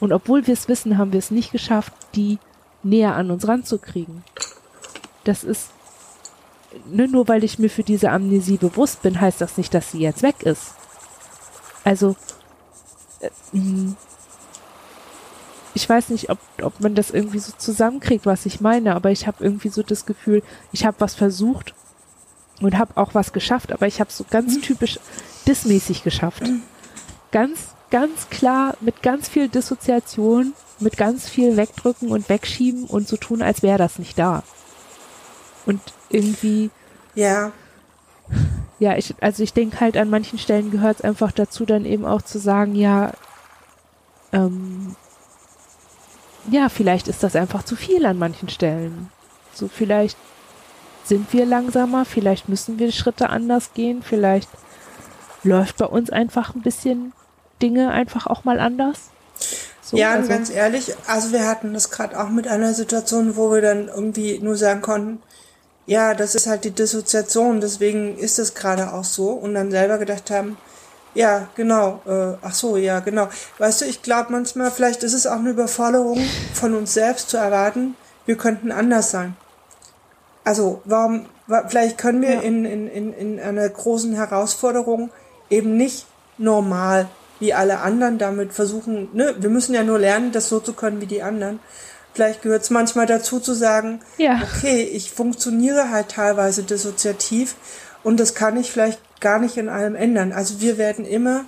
Und 0.00 0.12
obwohl 0.12 0.46
wir 0.46 0.54
es 0.54 0.68
wissen, 0.68 0.96
haben 0.96 1.12
wir 1.12 1.18
es 1.18 1.30
nicht 1.30 1.52
geschafft, 1.52 1.92
die 2.14 2.38
näher 2.82 3.16
an 3.16 3.30
uns 3.30 3.46
ranzukriegen. 3.46 4.22
Das 5.24 5.44
ist, 5.44 5.70
ne, 6.90 7.08
nur 7.08 7.28
weil 7.28 7.44
ich 7.44 7.58
mir 7.58 7.68
für 7.68 7.82
diese 7.82 8.10
Amnesie 8.10 8.56
bewusst 8.56 9.02
bin, 9.02 9.20
heißt 9.20 9.40
das 9.40 9.58
nicht, 9.58 9.74
dass 9.74 9.90
sie 9.92 9.98
jetzt 9.98 10.22
weg 10.22 10.42
ist. 10.44 10.77
Also, 11.88 12.16
äh, 13.20 13.30
ich 15.72 15.88
weiß 15.88 16.10
nicht, 16.10 16.28
ob, 16.28 16.38
ob 16.60 16.80
man 16.80 16.94
das 16.94 17.10
irgendwie 17.10 17.38
so 17.38 17.52
zusammenkriegt, 17.56 18.26
was 18.26 18.44
ich 18.44 18.60
meine, 18.60 18.94
aber 18.94 19.10
ich 19.10 19.26
habe 19.26 19.42
irgendwie 19.42 19.70
so 19.70 19.82
das 19.82 20.04
Gefühl, 20.04 20.42
ich 20.70 20.84
habe 20.84 21.00
was 21.00 21.14
versucht 21.14 21.72
und 22.60 22.76
habe 22.76 22.98
auch 22.98 23.14
was 23.14 23.32
geschafft, 23.32 23.72
aber 23.72 23.86
ich 23.86 24.00
habe 24.00 24.12
so 24.12 24.26
ganz 24.28 24.56
mhm. 24.56 24.62
typisch 24.62 25.00
dismäßig 25.46 26.02
geschafft. 26.02 26.42
Ganz, 27.32 27.58
ganz 27.90 28.28
klar 28.28 28.76
mit 28.82 29.02
ganz 29.02 29.30
viel 29.30 29.48
Dissoziation, 29.48 30.52
mit 30.80 30.98
ganz 30.98 31.26
viel 31.26 31.56
Wegdrücken 31.56 32.10
und 32.10 32.28
Wegschieben 32.28 32.84
und 32.84 33.08
so 33.08 33.16
tun, 33.16 33.40
als 33.40 33.62
wäre 33.62 33.78
das 33.78 33.98
nicht 33.98 34.18
da. 34.18 34.42
Und 35.64 35.80
irgendwie. 36.10 36.68
Ja. 37.14 37.52
Ja, 38.78 38.96
ich, 38.96 39.14
also 39.20 39.42
ich 39.42 39.52
denke 39.52 39.80
halt 39.80 39.96
an 39.96 40.10
manchen 40.10 40.38
Stellen 40.38 40.70
gehört 40.70 40.98
es 40.98 41.04
einfach 41.04 41.32
dazu, 41.32 41.66
dann 41.66 41.84
eben 41.84 42.04
auch 42.04 42.22
zu 42.22 42.38
sagen, 42.38 42.74
ja, 42.74 43.12
ähm, 44.32 44.94
ja, 46.50 46.68
vielleicht 46.68 47.08
ist 47.08 47.22
das 47.22 47.36
einfach 47.36 47.64
zu 47.64 47.76
viel 47.76 48.06
an 48.06 48.18
manchen 48.18 48.48
Stellen. 48.48 49.10
So 49.52 49.68
vielleicht 49.68 50.16
sind 51.04 51.32
wir 51.32 51.46
langsamer, 51.46 52.04
vielleicht 52.04 52.48
müssen 52.48 52.78
wir 52.78 52.92
Schritte 52.92 53.30
anders 53.30 53.72
gehen, 53.74 54.02
vielleicht 54.02 54.48
läuft 55.42 55.78
bei 55.78 55.86
uns 55.86 56.10
einfach 56.10 56.54
ein 56.54 56.62
bisschen 56.62 57.12
Dinge 57.60 57.90
einfach 57.90 58.26
auch 58.26 58.44
mal 58.44 58.60
anders. 58.60 59.10
So, 59.82 59.96
ja, 59.96 60.12
also 60.12 60.28
ganz 60.28 60.50
ehrlich, 60.50 60.94
also 61.06 61.32
wir 61.32 61.46
hatten 61.46 61.72
das 61.72 61.90
gerade 61.90 62.20
auch 62.20 62.28
mit 62.28 62.46
einer 62.46 62.74
Situation, 62.74 63.36
wo 63.36 63.50
wir 63.50 63.62
dann 63.62 63.88
irgendwie 63.88 64.38
nur 64.38 64.56
sagen 64.56 64.82
konnten, 64.82 65.22
ja, 65.88 66.12
das 66.12 66.34
ist 66.34 66.46
halt 66.46 66.64
die 66.64 66.70
Dissoziation, 66.70 67.62
deswegen 67.62 68.18
ist 68.18 68.38
es 68.38 68.52
gerade 68.52 68.92
auch 68.92 69.04
so 69.04 69.30
und 69.30 69.54
dann 69.54 69.70
selber 69.70 69.96
gedacht 69.96 70.30
haben, 70.30 70.58
ja, 71.14 71.48
genau. 71.56 72.02
Äh, 72.06 72.36
ach 72.42 72.52
so, 72.52 72.76
ja, 72.76 73.00
genau. 73.00 73.28
Weißt 73.56 73.80
du, 73.80 73.86
ich 73.86 74.02
glaube 74.02 74.30
manchmal, 74.30 74.70
vielleicht 74.70 75.02
ist 75.02 75.14
es 75.14 75.26
auch 75.26 75.38
eine 75.38 75.48
Überforderung 75.48 76.20
von 76.52 76.74
uns 76.74 76.92
selbst 76.92 77.30
zu 77.30 77.38
erwarten, 77.38 77.96
wir 78.26 78.36
könnten 78.36 78.70
anders 78.70 79.10
sein. 79.10 79.34
Also, 80.44 80.82
warum, 80.84 81.24
vielleicht 81.68 81.96
können 81.96 82.20
wir 82.20 82.34
ja. 82.34 82.40
in, 82.40 82.66
in, 82.66 82.86
in, 82.88 83.14
in 83.14 83.40
einer 83.40 83.66
großen 83.66 84.12
Herausforderung 84.12 85.08
eben 85.48 85.78
nicht 85.78 86.06
normal 86.36 87.08
wie 87.40 87.54
alle 87.54 87.78
anderen 87.78 88.18
damit 88.18 88.52
versuchen, 88.52 89.08
ne, 89.14 89.34
wir 89.38 89.48
müssen 89.48 89.74
ja 89.74 89.84
nur 89.84 89.98
lernen, 89.98 90.32
das 90.32 90.50
so 90.50 90.60
zu 90.60 90.74
können 90.74 91.00
wie 91.00 91.06
die 91.06 91.22
anderen. 91.22 91.60
Vielleicht 92.14 92.42
gehört 92.42 92.62
es 92.62 92.70
manchmal 92.70 93.06
dazu 93.06 93.38
zu 93.38 93.54
sagen, 93.54 94.00
Ja. 94.16 94.42
okay, 94.42 94.82
ich 94.82 95.10
funktioniere 95.12 95.90
halt 95.90 96.08
teilweise 96.10 96.62
dissoziativ 96.62 97.54
und 98.02 98.18
das 98.18 98.34
kann 98.34 98.56
ich 98.56 98.72
vielleicht 98.72 99.00
gar 99.20 99.38
nicht 99.38 99.56
in 99.56 99.68
allem 99.68 99.94
ändern. 99.94 100.32
Also 100.32 100.60
wir 100.60 100.78
werden 100.78 101.04
immer 101.04 101.44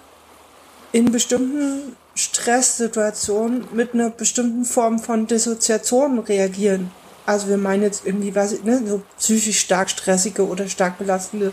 in 0.93 1.13
bestimmten 1.13 1.97
Stresssituationen 2.15 3.65
mit 3.73 3.95
einer 3.95 4.11
bestimmten 4.11 4.65
Form 4.65 4.99
von 4.99 5.27
Dissoziation 5.27 6.19
reagieren. 6.19 6.91
Also 7.27 7.49
wir 7.49 7.57
meinen 7.59 7.83
jetzt 7.83 8.03
irgendwie, 8.05 8.35
was, 8.35 8.63
ne, 8.65 8.83
so 8.87 9.03
psychisch 9.19 9.61
stark 9.61 9.91
stressige 9.91 10.47
oder 10.47 10.69
stark 10.69 10.99
belastende 10.99 11.53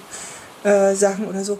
äh, 0.64 0.96
Sachen 0.96 1.28
oder 1.28 1.44
so. 1.44 1.60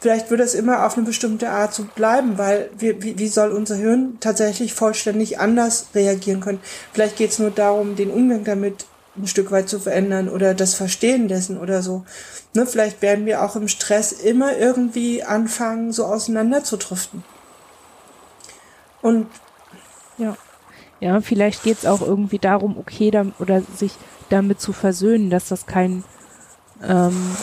Vielleicht 0.00 0.30
wird 0.30 0.40
es 0.40 0.54
immer 0.54 0.86
auf 0.86 0.96
eine 0.96 1.06
bestimmte 1.06 1.50
Art 1.50 1.74
so 1.74 1.84
bleiben, 1.84 2.38
weil 2.38 2.70
wir, 2.78 3.02
wie, 3.02 3.18
wie 3.18 3.26
soll 3.28 3.50
unser 3.50 3.74
Hirn 3.74 4.18
tatsächlich 4.20 4.72
vollständig 4.72 5.40
anders 5.40 5.88
reagieren 5.94 6.40
können? 6.40 6.60
Vielleicht 6.92 7.16
geht 7.16 7.30
es 7.30 7.40
nur 7.40 7.50
darum, 7.50 7.96
den 7.96 8.10
Umgang 8.10 8.44
damit 8.44 8.86
ein 9.16 9.26
Stück 9.26 9.50
weit 9.50 9.68
zu 9.68 9.80
verändern 9.80 10.28
oder 10.28 10.54
das 10.54 10.74
Verstehen 10.74 11.26
dessen 11.26 11.58
oder 11.58 11.82
so. 11.82 12.04
Ne, 12.54 12.64
vielleicht 12.66 13.02
werden 13.02 13.26
wir 13.26 13.42
auch 13.42 13.56
im 13.56 13.66
Stress 13.66 14.12
immer 14.12 14.56
irgendwie 14.56 15.24
anfangen, 15.24 15.90
so 15.90 16.04
auseinander 16.04 16.62
zu 16.62 16.76
driften. 16.76 17.24
Und 19.02 19.26
Ja. 20.16 20.36
Ja, 21.00 21.20
vielleicht 21.20 21.62
geht's 21.62 21.86
auch 21.86 22.00
irgendwie 22.02 22.38
darum, 22.40 22.76
okay, 22.76 23.10
dann, 23.10 23.32
oder 23.38 23.62
sich 23.62 23.92
damit 24.30 24.60
zu 24.60 24.72
versöhnen, 24.72 25.30
dass 25.30 25.48
das 25.48 25.66
kein, 25.66 26.04
ähm, 26.82 27.36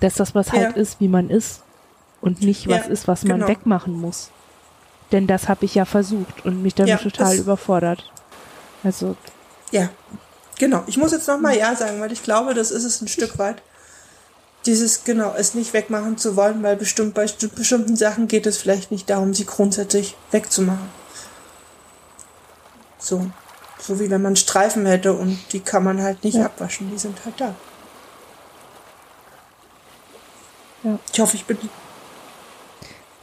dass 0.00 0.14
das 0.14 0.34
was 0.34 0.52
halt 0.52 0.76
Ja. 0.76 0.82
ist, 0.82 1.00
wie 1.00 1.08
man 1.08 1.30
ist 1.30 1.63
und 2.24 2.40
nicht 2.42 2.68
was 2.68 2.86
Ja, 2.86 2.92
ist, 2.92 3.06
was 3.08 3.24
man 3.24 3.36
genau. 3.40 3.48
wegmachen 3.48 3.92
muss. 4.00 4.30
Denn 5.12 5.26
das 5.26 5.48
habe 5.48 5.64
ich 5.64 5.74
ja 5.74 5.84
versucht 5.84 6.44
und 6.44 6.62
mich 6.62 6.74
dann 6.74 6.86
Ja, 6.88 6.96
total 6.96 7.36
überfordert. 7.36 8.10
Also, 8.82 9.16
Ja, 9.70 9.90
genau. 10.58 10.82
Ich 10.86 10.96
muss 10.96 11.12
jetzt 11.12 11.28
nochmal 11.28 11.56
Ja 11.56 11.76
sagen, 11.76 12.00
weil 12.00 12.12
ich 12.12 12.22
glaube, 12.22 12.54
das 12.54 12.70
ist 12.70 12.84
es 12.84 13.00
ein 13.00 13.08
Stück 13.08 13.38
weit. 13.38 13.62
Dieses, 14.66 15.04
genau, 15.04 15.34
es 15.36 15.54
nicht 15.54 15.74
wegmachen 15.74 16.16
zu 16.16 16.36
wollen, 16.36 16.62
weil 16.62 16.76
bestimmt 16.76 17.12
bei 17.14 17.26
bestimmten 17.26 17.96
Sachen 17.96 18.28
geht 18.28 18.46
es 18.46 18.56
vielleicht 18.56 18.90
nicht 18.90 19.10
darum, 19.10 19.34
sie 19.34 19.44
grundsätzlich 19.44 20.16
wegzumachen. 20.30 20.88
So. 22.98 23.26
So 23.78 24.00
wie 24.00 24.08
wenn 24.08 24.22
man 24.22 24.36
Streifen 24.36 24.86
hätte 24.86 25.12
und 25.12 25.38
die 25.52 25.60
kann 25.60 25.84
man 25.84 26.00
halt 26.00 26.24
nicht 26.24 26.36
Ja. 26.36 26.46
abwaschen, 26.46 26.90
die 26.90 26.98
sind 26.98 27.22
halt 27.26 27.38
da. 27.38 27.54
Ja. 30.82 30.98
Ich 31.12 31.20
hoffe, 31.20 31.36
ich 31.36 31.44
bin. 31.44 31.58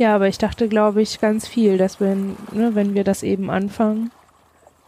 Ja, 0.02 0.16
aber 0.16 0.28
ich 0.28 0.40
dachte, 0.40 0.68
glaube 0.68 1.04
ich, 1.04 1.22
ganz 1.22 1.48
viel, 1.48 1.78
dass 1.78 2.00
wenn, 2.00 2.36
ne, 2.52 2.74
wenn 2.74 2.96
wir 2.96 3.04
das 3.04 3.22
eben 3.22 3.52
anfangen 3.52 4.10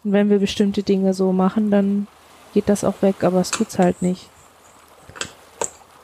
und 0.03 0.11
wenn 0.11 0.31
wir 0.31 0.39
bestimmte 0.39 0.81
Dinge 0.81 1.13
so 1.13 1.31
machen, 1.31 1.69
dann 1.69 2.07
geht 2.55 2.67
das 2.67 2.83
auch 2.83 3.03
weg, 3.03 3.23
aber 3.23 3.39
es 3.39 3.51
tut's 3.51 3.77
halt 3.77 4.01
nicht. 4.01 4.27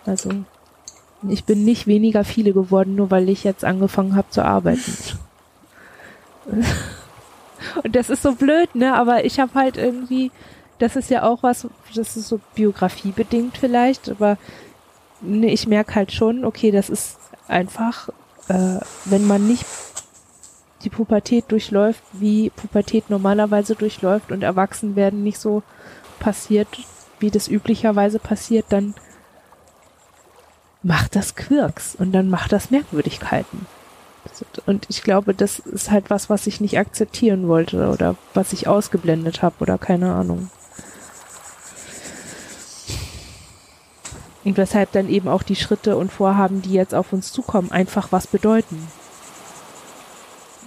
Also, 0.05 0.29
ich 1.27 1.43
bin 1.43 1.65
nicht 1.65 1.87
weniger 1.87 2.23
viele 2.23 2.53
geworden, 2.53 2.93
nur 2.93 3.09
weil 3.09 3.29
ich 3.29 3.43
jetzt 3.43 3.65
angefangen 3.65 4.15
habe 4.15 4.29
zu 4.29 4.45
arbeiten. 4.45 4.93
Und 7.83 7.95
das 7.95 8.11
ist 8.11 8.21
so 8.21 8.35
blöd, 8.35 8.75
ne? 8.75 8.93
Aber 8.93 9.25
ich 9.25 9.39
habe 9.39 9.55
halt 9.55 9.75
irgendwie, 9.75 10.29
das 10.77 10.95
ist 10.95 11.09
ja 11.09 11.23
auch 11.23 11.41
was, 11.41 11.67
das 11.95 12.15
ist 12.15 12.27
so 12.27 12.39
biografiebedingt 12.53 13.57
vielleicht, 13.57 14.07
aber 14.07 14.37
ne, 15.21 15.51
ich 15.51 15.65
merke 15.65 15.95
halt 15.95 16.11
schon, 16.11 16.45
okay, 16.45 16.69
das 16.69 16.91
ist 16.91 17.17
einfach, 17.47 18.09
äh, 18.49 18.79
wenn 19.05 19.25
man 19.25 19.47
nicht 19.47 19.65
die 20.83 20.89
Pubertät 20.89 21.45
durchläuft, 21.49 22.03
wie 22.13 22.49
Pubertät 22.49 23.09
normalerweise 23.09 23.75
durchläuft 23.75 24.31
und 24.31 24.43
Erwachsenwerden 24.43 25.23
nicht 25.23 25.39
so 25.39 25.63
passiert, 26.19 26.67
wie 27.19 27.31
das 27.31 27.47
üblicherweise 27.47 28.19
passiert, 28.19 28.65
dann 28.69 28.93
macht 30.81 31.15
das 31.15 31.35
Quirks 31.35 31.95
und 31.95 32.13
dann 32.13 32.29
macht 32.29 32.51
das 32.51 32.71
Merkwürdigkeiten. 32.71 33.65
Und 34.65 34.85
ich 34.89 35.03
glaube, 35.03 35.33
das 35.33 35.59
ist 35.59 35.91
halt 35.91 36.09
was, 36.09 36.29
was 36.29 36.47
ich 36.47 36.61
nicht 36.61 36.77
akzeptieren 36.77 37.47
wollte 37.47 37.89
oder 37.89 38.15
was 38.33 38.53
ich 38.53 38.67
ausgeblendet 38.67 39.41
habe 39.41 39.55
oder 39.59 39.77
keine 39.77 40.13
Ahnung. 40.13 40.49
Und 44.49 44.57
weshalb 44.57 44.91
dann 44.93 45.09
eben 45.09 45.27
auch 45.27 45.43
die 45.43 45.55
Schritte 45.55 45.95
und 45.95 46.11
Vorhaben, 46.11 46.63
die 46.63 46.73
jetzt 46.73 46.95
auf 46.95 47.13
uns 47.13 47.31
zukommen, 47.31 47.71
einfach 47.71 48.11
was 48.11 48.25
bedeuten. 48.25 48.87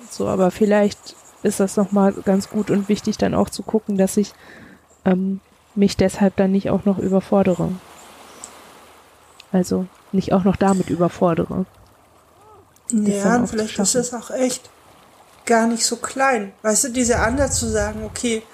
So, 0.09 0.29
aber 0.29 0.53
vielleicht 0.53 1.17
ist 1.43 1.59
das 1.59 1.77
nochmal 1.77 2.13
ganz 2.13 2.49
gut 2.49 2.71
und 2.71 2.89
wichtig, 2.89 3.19
dann 3.19 3.35
auch 3.35 3.51
zu 3.51 3.65
gucken, 3.65 3.99
dass 3.99 4.17
ich 4.17 4.35
ähm, 5.05 5.41
mich 5.75 5.97
deshalb 5.97 6.37
dann 6.37 6.53
nicht 6.53 6.71
auch 6.71 6.85
noch 6.85 6.99
überfordere. 6.99 7.73
Also 9.51 9.87
nicht 10.13 10.33
auch 10.33 10.45
noch 10.45 10.55
damit 10.55 10.89
überfordere. 10.89 11.67
Ja, 12.93 13.35
und 13.35 13.49
vielleicht 13.49 13.77
ist 13.81 13.97
es 13.97 14.15
auch 14.15 14.31
echt 14.31 14.71
gar 15.45 15.67
nicht 15.67 15.85
so 15.85 15.97
klein. 15.97 16.53
Weißt 16.63 16.85
du, 16.85 16.89
dieser 16.91 17.27
Ansatz 17.27 17.59
zu 17.59 17.67
sagen, 17.67 18.05
okay, 18.05 18.45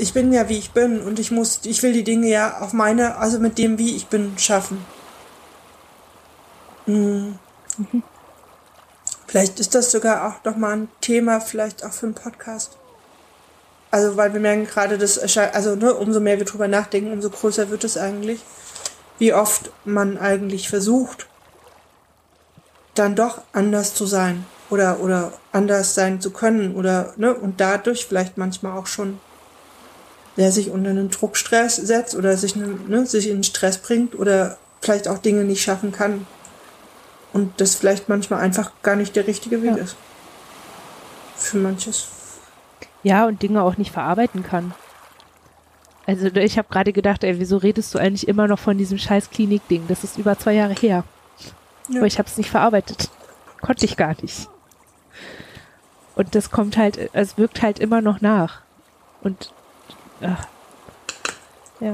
ich 0.00 0.12
bin 0.14 0.32
ja 0.32 0.48
wie 0.48 0.58
ich 0.58 0.72
bin 0.72 1.00
und 1.00 1.18
ich 1.18 1.30
muss, 1.30 1.60
ich 1.64 1.82
will 1.82 1.92
die 1.92 2.04
Dinge 2.04 2.28
ja 2.28 2.60
auf 2.60 2.72
meine, 2.72 3.16
also 3.16 3.38
mit 3.38 3.58
dem 3.58 3.78
wie 3.78 3.96
ich 3.96 4.06
bin, 4.06 4.38
schaffen. 4.38 4.84
Hm. 6.86 7.38
Vielleicht 9.26 9.60
ist 9.60 9.74
das 9.74 9.92
sogar 9.92 10.26
auch 10.26 10.44
nochmal 10.44 10.72
ein 10.72 10.88
Thema, 11.00 11.40
vielleicht 11.40 11.84
auch 11.84 11.92
für 11.92 12.06
einen 12.06 12.14
Podcast. 12.14 12.76
Also, 13.92 14.16
weil 14.16 14.32
wir 14.32 14.40
merken 14.40 14.66
gerade, 14.66 14.98
das 14.98 15.18
also, 15.36 15.76
ne, 15.76 15.94
umso 15.94 16.20
mehr 16.20 16.38
wir 16.38 16.46
drüber 16.46 16.68
nachdenken, 16.68 17.12
umso 17.12 17.30
größer 17.30 17.70
wird 17.70 17.84
es 17.84 17.96
eigentlich, 17.96 18.40
wie 19.18 19.34
oft 19.34 19.70
man 19.84 20.18
eigentlich 20.18 20.68
versucht, 20.68 21.26
dann 22.94 23.14
doch 23.14 23.42
anders 23.52 23.94
zu 23.94 24.06
sein 24.06 24.44
oder 24.68 25.00
oder 25.00 25.32
anders 25.52 25.94
sein 25.94 26.20
zu 26.20 26.30
können 26.30 26.74
oder 26.74 27.12
ne 27.16 27.34
und 27.34 27.60
dadurch 27.60 28.06
vielleicht 28.06 28.36
manchmal 28.36 28.76
auch 28.76 28.86
schon 28.86 29.20
der 30.36 30.52
sich 30.52 30.70
unter 30.70 30.90
einen 30.90 31.10
Druckstress 31.10 31.76
setzt 31.76 32.14
oder 32.14 32.36
sich 32.36 32.54
einen, 32.56 32.88
ne, 32.88 33.06
sich 33.06 33.28
in 33.28 33.42
Stress 33.42 33.78
bringt 33.78 34.14
oder 34.14 34.58
vielleicht 34.80 35.08
auch 35.08 35.18
Dinge 35.18 35.44
nicht 35.44 35.62
schaffen 35.62 35.92
kann 35.92 36.26
und 37.32 37.60
das 37.60 37.74
vielleicht 37.74 38.08
manchmal 38.08 38.40
einfach 38.40 38.72
gar 38.82 38.96
nicht 38.96 39.14
der 39.16 39.26
richtige 39.26 39.62
Weg 39.62 39.76
Ja. 39.76 39.82
ist 39.84 39.96
für 41.36 41.56
manches 41.58 42.08
Ja, 43.02 43.26
und 43.26 43.42
Dinge 43.42 43.62
auch 43.62 43.76
nicht 43.76 43.92
verarbeiten 43.92 44.42
kann. 44.42 44.74
Also 46.06 46.26
ich 46.26 46.58
habe 46.58 46.68
gerade 46.70 46.92
gedacht, 46.92 47.24
ey, 47.24 47.38
wieso 47.38 47.56
redest 47.56 47.94
du 47.94 47.98
eigentlich 47.98 48.26
immer 48.28 48.46
noch 48.48 48.58
von 48.58 48.76
diesem 48.76 48.98
scheiß 48.98 49.30
Klinik-Ding? 49.30 49.84
Das 49.88 50.02
ist 50.04 50.18
über 50.18 50.38
zwei 50.38 50.52
Jahre 50.54 50.74
her. 50.74 51.04
Ja. 51.88 51.98
Aber 51.98 52.06
ich 52.06 52.18
habe 52.18 52.28
es 52.28 52.36
nicht 52.36 52.50
verarbeitet. 52.50 53.10
Konnte 53.60 53.84
ich 53.84 53.96
gar 53.96 54.14
nicht. 54.20 54.48
Und 56.16 56.34
das 56.34 56.50
kommt 56.50 56.76
halt, 56.76 57.10
es 57.12 57.38
wirkt 57.38 57.62
halt 57.62 57.78
immer 57.78 58.00
noch 58.00 58.20
nach. 58.20 58.62
Und 59.22 59.52
ach, 60.22 60.46
ja. 61.80 61.92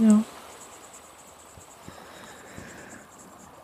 Ja. 0.00 0.24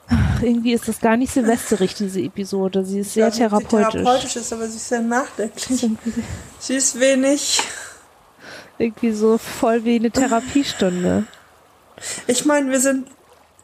Ach, 0.09 0.43
irgendwie 0.43 0.73
ist 0.73 0.89
das 0.89 1.01
gar 1.01 1.17
nicht 1.17 1.33
silvesterig, 1.33 1.95
diese 1.95 2.21
Episode. 2.21 2.85
Sie 2.85 3.01
ist 3.01 3.15
sehr 3.15 3.27
nicht, 3.27 3.41
ob 3.41 3.61
sie 3.61 3.67
therapeutisch. 3.67 4.03
therapeutisch 4.03 4.37
ist 4.37 4.53
aber 4.53 4.67
sie 4.69 4.77
ist 4.77 4.89
sehr 4.89 5.01
nachdenklich 5.01 5.91
sie 6.59 6.75
ist 6.75 7.01
wenig 7.01 7.63
irgendwie 8.79 9.13
so 9.13 9.39
voll 9.39 9.85
wie 9.85 9.97
eine 9.97 10.11
Therapiestunde. 10.11 11.25
Ich 12.27 12.45
meine, 12.45 12.71
wir 12.71 12.81
sind 12.81 13.09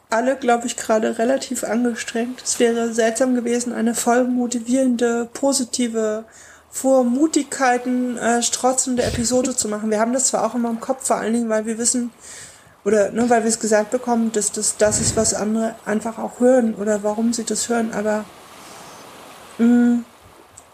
alle, 0.09 0.35
glaube 0.35 0.67
ich, 0.67 0.77
gerade 0.77 1.17
relativ 1.17 1.63
angestrengt. 1.63 2.41
Es 2.43 2.59
wäre 2.59 2.93
seltsam 2.93 3.35
gewesen, 3.35 3.73
eine 3.73 3.95
voll 3.95 4.25
motivierende, 4.25 5.27
positive, 5.33 6.25
vor 6.69 7.03
Mutigkeiten 7.03 8.17
äh, 8.17 8.41
strotzende 8.43 9.03
Episode 9.03 9.55
zu 9.55 9.69
machen. 9.69 9.89
Wir 9.89 9.99
haben 9.99 10.13
das 10.13 10.27
zwar 10.27 10.45
auch 10.45 10.55
immer 10.55 10.69
im 10.69 10.81
Kopf, 10.81 11.07
vor 11.07 11.15
allen 11.17 11.33
Dingen, 11.33 11.49
weil 11.49 11.65
wir 11.65 11.77
wissen, 11.77 12.11
oder 12.83 13.11
ne, 13.11 13.29
weil 13.29 13.43
wir 13.43 13.49
es 13.49 13.59
gesagt 13.59 13.91
bekommen, 13.91 14.31
dass 14.31 14.51
das 14.51 14.77
das 14.77 14.99
ist, 14.99 15.15
was 15.15 15.33
andere 15.33 15.75
einfach 15.85 16.19
auch 16.19 16.39
hören 16.39 16.75
oder 16.75 17.01
warum 17.01 17.33
sie 17.33 17.45
das 17.45 17.69
hören, 17.69 17.93
aber 17.93 18.25
mh, 19.57 19.99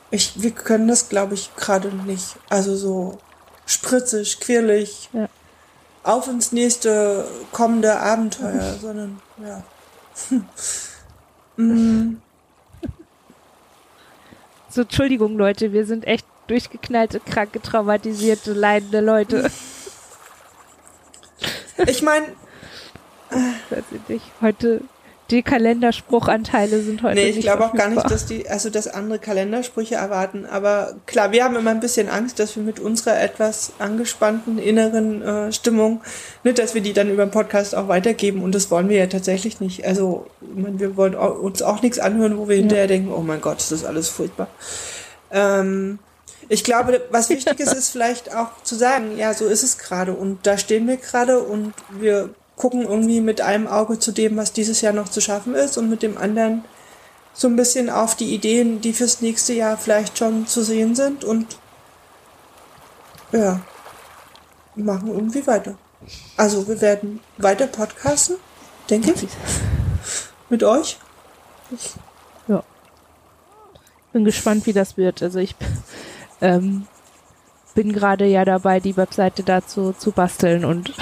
ich, 0.09 0.41
wir 0.41 0.51
können 0.51 0.87
das, 0.87 1.07
glaube 1.07 1.35
ich, 1.35 1.55
gerade 1.55 1.89
nicht. 1.89 2.35
Also 2.49 2.75
so 2.75 3.19
spritzig, 3.65 4.39
quirlig, 4.39 5.09
Ja. 5.13 5.27
Auf 6.03 6.27
ins 6.27 6.51
nächste 6.51 7.27
kommende 7.51 7.99
Abenteuer, 7.99 8.75
sondern 8.81 9.21
ja. 9.43 9.63
Mm, 11.57 12.21
So, 14.69 14.81
Entschuldigung, 14.83 15.37
Leute, 15.37 15.73
wir 15.73 15.85
sind 15.85 16.07
echt 16.07 16.25
durchgeknallte, 16.47 17.19
kranke, 17.19 17.61
traumatisierte, 17.61 18.53
leidende 18.53 19.01
Leute. 19.01 19.51
Ich 21.87 22.01
meine, 22.01 22.27
nicht. 24.07 24.23
Heute 24.41 24.81
die 25.31 25.43
Kalenderspruchanteile 25.43 26.81
sind 26.81 27.03
heute 27.03 27.15
Nee, 27.15 27.29
ich 27.29 27.39
glaube 27.39 27.65
auch 27.65 27.73
gar 27.73 27.89
nicht, 27.89 28.09
dass 28.11 28.25
die, 28.25 28.49
also 28.49 28.69
dass 28.69 28.87
andere 28.87 29.17
Kalendersprüche 29.17 29.95
erwarten. 29.95 30.45
Aber 30.45 30.95
klar, 31.05 31.31
wir 31.31 31.43
haben 31.43 31.55
immer 31.55 31.71
ein 31.71 31.79
bisschen 31.79 32.09
Angst, 32.09 32.39
dass 32.39 32.55
wir 32.55 32.63
mit 32.63 32.79
unserer 32.79 33.19
etwas 33.21 33.71
angespannten 33.79 34.59
inneren 34.59 35.21
äh, 35.21 35.51
Stimmung, 35.53 36.01
nicht, 36.43 36.59
dass 36.59 36.75
wir 36.75 36.81
die 36.81 36.93
dann 36.93 37.09
über 37.09 37.25
den 37.25 37.31
Podcast 37.31 37.73
auch 37.75 37.87
weitergeben. 37.87 38.43
Und 38.43 38.53
das 38.53 38.69
wollen 38.69 38.89
wir 38.89 38.97
ja 38.97 39.07
tatsächlich 39.07 39.59
nicht. 39.59 39.85
Also, 39.85 40.27
meine, 40.53 40.79
wir 40.79 40.97
wollen 40.97 41.15
auch, 41.15 41.39
uns 41.39 41.61
auch 41.61 41.81
nichts 41.81 41.99
anhören, 41.99 42.37
wo 42.37 42.49
wir 42.49 42.57
hinterher 42.57 42.87
denken, 42.87 43.11
oh 43.11 43.21
mein 43.21 43.41
Gott, 43.41 43.59
ist 43.59 43.71
das 43.71 43.85
alles 43.85 44.09
furchtbar. 44.09 44.47
Ähm, 45.31 45.99
ich 46.49 46.65
glaube, 46.65 47.01
was 47.11 47.29
wichtig 47.29 47.59
ist, 47.61 47.73
ist 47.77 47.89
vielleicht 47.89 48.35
auch 48.35 48.49
zu 48.63 48.75
sagen, 48.75 49.17
ja, 49.17 49.33
so 49.33 49.45
ist 49.45 49.63
es 49.63 49.77
gerade 49.77 50.13
und 50.13 50.45
da 50.45 50.57
stehen 50.57 50.85
wir 50.87 50.97
gerade 50.97 51.39
und 51.39 51.73
wir 51.89 52.29
gucken 52.61 52.83
irgendwie 52.83 53.21
mit 53.21 53.41
einem 53.41 53.65
Auge 53.65 53.97
zu 53.97 54.11
dem, 54.11 54.37
was 54.37 54.53
dieses 54.53 54.81
Jahr 54.81 54.93
noch 54.93 55.09
zu 55.09 55.19
schaffen 55.19 55.55
ist 55.55 55.79
und 55.79 55.89
mit 55.89 56.03
dem 56.03 56.15
anderen 56.15 56.63
so 57.33 57.47
ein 57.47 57.55
bisschen 57.55 57.89
auf 57.89 58.15
die 58.15 58.35
Ideen, 58.35 58.81
die 58.81 58.93
fürs 58.93 59.19
nächste 59.19 59.53
Jahr 59.53 59.79
vielleicht 59.79 60.19
schon 60.19 60.45
zu 60.45 60.61
sehen 60.61 60.93
sind 60.93 61.23
und 61.23 61.57
ja, 63.31 63.61
machen 64.75 65.07
irgendwie 65.07 65.47
weiter. 65.47 65.73
Also 66.37 66.67
wir 66.67 66.79
werden 66.81 67.19
weiter 67.39 67.65
podcasten, 67.65 68.35
denke 68.91 69.11
ich, 69.11 69.27
mit 70.49 70.63
euch. 70.63 70.99
Ja. 72.47 72.63
Bin 74.13 74.23
gespannt, 74.23 74.67
wie 74.67 74.73
das 74.73 74.97
wird. 74.97 75.23
Also 75.23 75.39
ich 75.39 75.55
ähm, 76.41 76.85
bin 77.73 77.91
gerade 77.91 78.25
ja 78.25 78.45
dabei, 78.45 78.79
die 78.79 78.97
Webseite 78.97 79.41
dazu 79.41 79.93
zu 79.93 80.11
basteln 80.11 80.63
und 80.63 80.93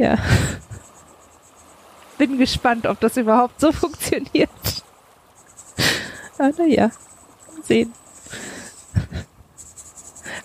ja. 0.00 0.18
Bin 2.18 2.38
gespannt, 2.38 2.86
ob 2.86 3.00
das 3.00 3.16
überhaupt 3.16 3.60
so 3.60 3.70
funktioniert. 3.72 4.50
Aber 6.38 6.52
naja, 6.58 6.90
sehen. 7.64 7.92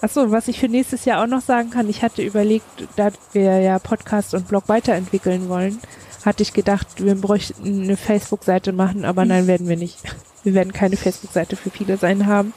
Achso, 0.02 0.30
was 0.30 0.50
ich 0.50 0.60
für 0.60 0.68
nächstes 0.68 1.06
Jahr 1.06 1.24
auch 1.24 1.28
noch 1.28 1.42
sagen 1.42 1.70
kann, 1.70 1.90
ich 1.90 2.04
hatte 2.04 2.22
überlegt, 2.22 2.66
da 2.98 3.10
wir 3.32 3.60
ja 3.62 3.80
Podcast 3.80 4.34
und 4.34 4.48
Blog 4.48 4.68
weiterentwickeln 4.68 5.48
wollen, 5.48 5.80
hatte 6.26 6.44
ich 6.44 6.54
gedacht, 6.54 6.88
wir 7.04 7.16
bräuchten 7.16 7.84
eine 7.84 7.98
Facebook-Seite 7.98 8.74
machen, 8.74 9.06
aber 9.06 9.26
nein, 9.26 9.48
werden 9.48 9.70
wir 9.70 9.78
nicht. 9.78 10.00
Wir 10.44 10.54
werden 10.54 10.74
keine 10.74 10.98
Facebook-Seite 10.98 11.56
für 11.56 11.70
viele 11.70 11.98
sein 11.98 12.26
haben. 12.26 12.54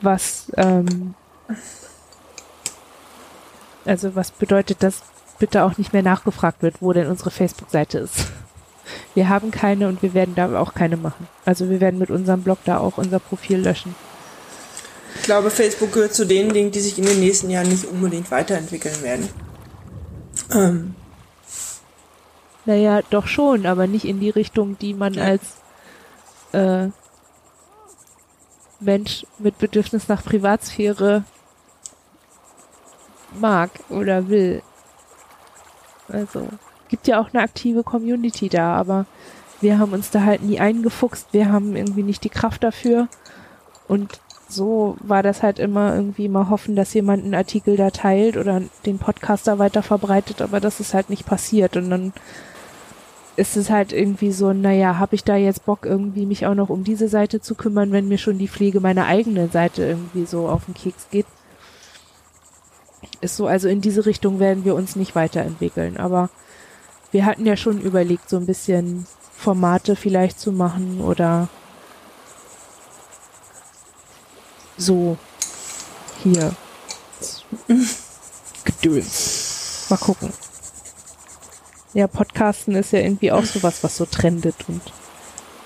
Was, 0.00 0.50
ähm, 0.56 1.14
also 3.84 4.14
was 4.14 4.32
bedeutet 4.32 4.82
das, 4.82 5.02
bitte 5.38 5.64
auch 5.64 5.78
nicht 5.78 5.92
mehr 5.92 6.02
nachgefragt 6.02 6.62
wird, 6.62 6.76
wo 6.80 6.92
denn 6.92 7.08
unsere 7.08 7.30
Facebook-Seite 7.30 7.98
ist. 7.98 8.26
Wir 9.14 9.28
haben 9.28 9.50
keine 9.50 9.88
und 9.88 10.02
wir 10.02 10.14
werden 10.14 10.34
da 10.34 10.58
auch 10.58 10.74
keine 10.74 10.96
machen. 10.96 11.26
Also 11.44 11.70
wir 11.70 11.80
werden 11.80 11.98
mit 11.98 12.10
unserem 12.10 12.42
Blog 12.42 12.58
da 12.64 12.78
auch 12.78 12.98
unser 12.98 13.18
Profil 13.18 13.58
löschen. 13.58 13.94
Ich 15.16 15.22
glaube, 15.22 15.50
Facebook 15.50 15.92
gehört 15.92 16.14
zu 16.14 16.26
den 16.26 16.52
Dingen, 16.52 16.70
die 16.70 16.80
sich 16.80 16.98
in 16.98 17.06
den 17.06 17.20
nächsten 17.20 17.48
Jahren 17.48 17.68
nicht 17.68 17.84
unbedingt 17.84 18.30
weiterentwickeln 18.30 19.02
werden. 19.02 19.28
Ähm, 20.52 20.94
Naja, 22.66 23.00
doch 23.10 23.26
schon, 23.26 23.66
aber 23.66 23.86
nicht 23.86 24.04
in 24.04 24.20
die 24.20 24.30
Richtung, 24.30 24.78
die 24.78 24.94
man 24.94 25.18
als 25.18 25.42
äh, 26.52 26.88
Mensch 28.80 29.26
mit 29.38 29.58
Bedürfnis 29.58 30.08
nach 30.08 30.24
Privatsphäre 30.24 31.24
mag 33.38 33.70
oder 33.88 34.28
will. 34.28 34.62
Also, 36.08 36.48
gibt 36.88 37.06
ja 37.06 37.20
auch 37.20 37.32
eine 37.32 37.42
aktive 37.42 37.82
Community 37.82 38.48
da, 38.48 38.74
aber 38.74 39.06
wir 39.60 39.78
haben 39.78 39.92
uns 39.92 40.10
da 40.10 40.22
halt 40.22 40.42
nie 40.42 40.60
eingefuchst, 40.60 41.28
wir 41.32 41.50
haben 41.50 41.76
irgendwie 41.76 42.02
nicht 42.02 42.24
die 42.24 42.28
Kraft 42.28 42.62
dafür. 42.62 43.08
Und 43.88 44.20
so 44.48 44.96
war 45.00 45.22
das 45.22 45.42
halt 45.42 45.58
immer 45.58 45.94
irgendwie 45.94 46.28
mal 46.28 46.50
hoffen, 46.50 46.76
dass 46.76 46.94
jemand 46.94 47.24
einen 47.24 47.34
Artikel 47.34 47.76
da 47.76 47.90
teilt 47.90 48.36
oder 48.36 48.62
den 48.86 48.98
Podcaster 48.98 49.58
weiter 49.58 49.82
verbreitet, 49.82 50.42
aber 50.42 50.60
das 50.60 50.80
ist 50.80 50.94
halt 50.94 51.10
nicht 51.10 51.26
passiert. 51.26 51.76
Und 51.76 51.90
dann 51.90 52.12
ist 53.36 53.56
es 53.56 53.70
halt 53.70 53.92
irgendwie 53.92 54.32
so, 54.32 54.52
naja, 54.52 54.98
habe 54.98 55.14
ich 55.16 55.24
da 55.24 55.36
jetzt 55.36 55.64
Bock, 55.64 55.86
irgendwie 55.86 56.26
mich 56.26 56.46
auch 56.46 56.54
noch 56.54 56.68
um 56.68 56.84
diese 56.84 57.08
Seite 57.08 57.40
zu 57.40 57.54
kümmern, 57.54 57.90
wenn 57.90 58.08
mir 58.08 58.18
schon 58.18 58.38
die 58.38 58.48
Pflege 58.48 58.80
meiner 58.80 59.06
eigenen 59.06 59.50
Seite 59.50 59.84
irgendwie 59.84 60.26
so 60.26 60.48
auf 60.48 60.66
den 60.66 60.74
Keks 60.74 61.08
geht. 61.10 61.26
Ist 63.24 63.36
so, 63.36 63.46
also 63.46 63.68
in 63.68 63.80
diese 63.80 64.04
Richtung 64.04 64.38
werden 64.38 64.66
wir 64.66 64.74
uns 64.74 64.96
nicht 64.96 65.14
weiterentwickeln, 65.14 65.96
aber 65.96 66.28
wir 67.10 67.24
hatten 67.24 67.46
ja 67.46 67.56
schon 67.56 67.80
überlegt, 67.80 68.28
so 68.28 68.36
ein 68.36 68.44
bisschen 68.44 69.06
Formate 69.32 69.96
vielleicht 69.96 70.38
zu 70.38 70.52
machen 70.52 71.00
oder 71.00 71.48
so 74.76 75.16
hier. 76.22 76.54
Gedöns. 78.64 79.86
Mal 79.88 79.96
gucken. 79.96 80.30
Ja, 81.94 82.06
Podcasten 82.06 82.74
ist 82.74 82.92
ja 82.92 82.98
irgendwie 82.98 83.32
auch 83.32 83.46
sowas, 83.46 83.82
was 83.82 83.96
so 83.96 84.04
trendet 84.04 84.56
und 84.68 84.82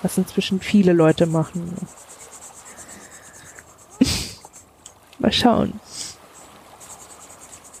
was 0.01 0.17
inzwischen 0.17 0.61
viele 0.61 0.93
Leute 0.93 1.25
machen. 1.25 1.75
Mal 5.19 5.33
schauen, 5.33 5.81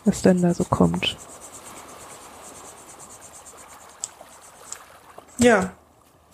was 0.09 0.21
dann 0.23 0.41
da 0.41 0.53
so 0.53 0.63
kommt. 0.63 1.15
ja, 5.37 5.71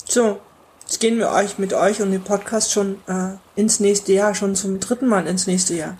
so. 0.08 0.40
Jetzt 0.82 1.00
gehen 1.00 1.18
wir 1.18 1.32
euch 1.32 1.58
mit 1.58 1.74
euch 1.74 2.02
und 2.02 2.12
dem 2.12 2.24
Podcast 2.24 2.72
schon 2.72 3.02
äh, 3.08 3.32
ins 3.56 3.80
nächste 3.80 4.14
Jahr, 4.14 4.36
schon 4.36 4.56
zum 4.56 4.80
dritten 4.80 5.08
Mal 5.08 5.26
ins 5.26 5.48
nächste 5.48 5.74
Jahr. 5.74 5.98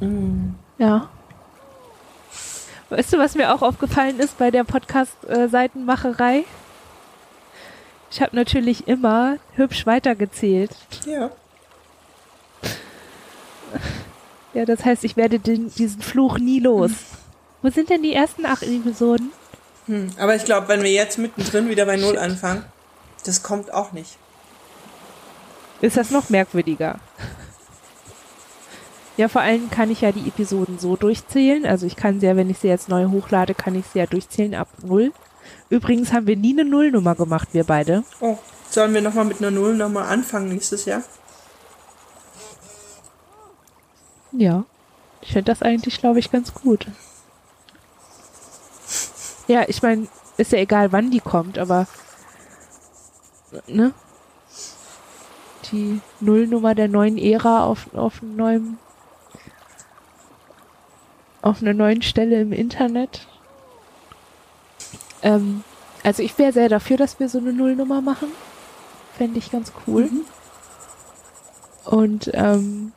Mm. 0.00 0.54
Ja. 0.78 1.08
Weißt 2.88 3.12
du, 3.12 3.18
was 3.18 3.36
mir 3.36 3.54
auch 3.54 3.62
aufgefallen 3.62 4.18
ist 4.18 4.36
bei 4.36 4.50
der 4.50 4.64
Podcast-Seitenmacherei? 4.64 6.44
Ich 8.10 8.20
habe 8.20 8.34
natürlich 8.34 8.88
immer 8.88 9.36
hübsch 9.54 9.86
weitergezählt. 9.86 10.72
Ja. 11.06 11.30
Ja, 14.54 14.64
das 14.64 14.84
heißt, 14.84 15.04
ich 15.04 15.16
werde 15.16 15.38
den, 15.38 15.72
diesen 15.74 16.02
Fluch 16.02 16.38
nie 16.38 16.60
los. 16.60 16.90
Wo 17.62 17.70
sind 17.70 17.90
denn 17.90 18.02
die 18.02 18.14
ersten 18.14 18.46
acht 18.46 18.62
Episoden? 18.62 19.32
Hm. 19.86 20.10
Aber 20.18 20.34
ich 20.34 20.44
glaube, 20.44 20.68
wenn 20.68 20.82
wir 20.82 20.90
jetzt 20.90 21.18
mittendrin 21.18 21.68
wieder 21.68 21.86
bei 21.86 21.96
Null 21.96 22.18
anfangen, 22.18 22.64
das 23.24 23.42
kommt 23.42 23.72
auch 23.72 23.92
nicht. 23.92 24.16
Ist 25.80 25.96
das 25.96 26.10
noch 26.10 26.30
merkwürdiger? 26.30 26.98
Ja, 29.16 29.28
vor 29.28 29.42
allem 29.42 29.70
kann 29.70 29.90
ich 29.90 30.00
ja 30.00 30.12
die 30.12 30.26
Episoden 30.28 30.78
so 30.78 30.96
durchzählen. 30.96 31.66
Also 31.66 31.86
ich 31.86 31.96
kann 31.96 32.20
sie 32.20 32.26
ja, 32.26 32.36
wenn 32.36 32.50
ich 32.50 32.58
sie 32.58 32.68
jetzt 32.68 32.88
neu 32.88 33.06
hochlade, 33.08 33.54
kann 33.54 33.74
ich 33.74 33.84
sie 33.92 33.98
ja 33.98 34.06
durchzählen 34.06 34.54
ab 34.54 34.68
null. 34.82 35.12
Übrigens 35.68 36.12
haben 36.12 36.26
wir 36.26 36.36
nie 36.36 36.52
eine 36.52 36.64
Nullnummer 36.64 37.14
gemacht, 37.14 37.48
wir 37.52 37.64
beide. 37.64 38.04
Oh, 38.20 38.38
sollen 38.70 38.94
wir 38.94 39.02
nochmal 39.02 39.24
mit 39.24 39.38
einer 39.38 39.50
Null 39.50 39.74
nochmal 39.74 40.08
anfangen 40.08 40.48
nächstes 40.48 40.84
Jahr? 40.84 41.02
Ja. 44.32 44.64
Ich 45.22 45.32
finde 45.32 45.52
das 45.52 45.62
eigentlich, 45.62 45.98
glaube 45.98 46.18
ich, 46.18 46.30
ganz 46.30 46.54
gut. 46.54 46.86
Ja, 49.48 49.68
ich 49.68 49.82
meine, 49.82 50.08
ist 50.36 50.52
ja 50.52 50.58
egal, 50.58 50.92
wann 50.92 51.10
die 51.10 51.20
kommt, 51.20 51.58
aber 51.58 51.86
ne? 53.66 53.92
Die 55.70 56.00
Nullnummer 56.20 56.74
der 56.74 56.88
neuen 56.88 57.18
Ära 57.18 57.64
auf, 57.64 57.92
auf 57.94 58.22
einem 58.22 58.36
neuen 58.36 58.78
auf 61.42 61.62
einer 61.62 61.74
neuen 61.74 62.02
Stelle 62.02 62.40
im 62.40 62.52
Internet. 62.52 63.26
Ähm, 65.22 65.64
also 66.02 66.22
ich 66.22 66.36
wäre 66.38 66.52
sehr 66.52 66.68
dafür, 66.68 66.96
dass 66.96 67.18
wir 67.18 67.28
so 67.28 67.38
eine 67.38 67.52
Nullnummer 67.52 68.00
machen. 68.00 68.28
Fände 69.16 69.38
ich 69.38 69.50
ganz 69.50 69.72
cool. 69.86 70.10
Und 71.84 72.30
ähm, 72.34 72.92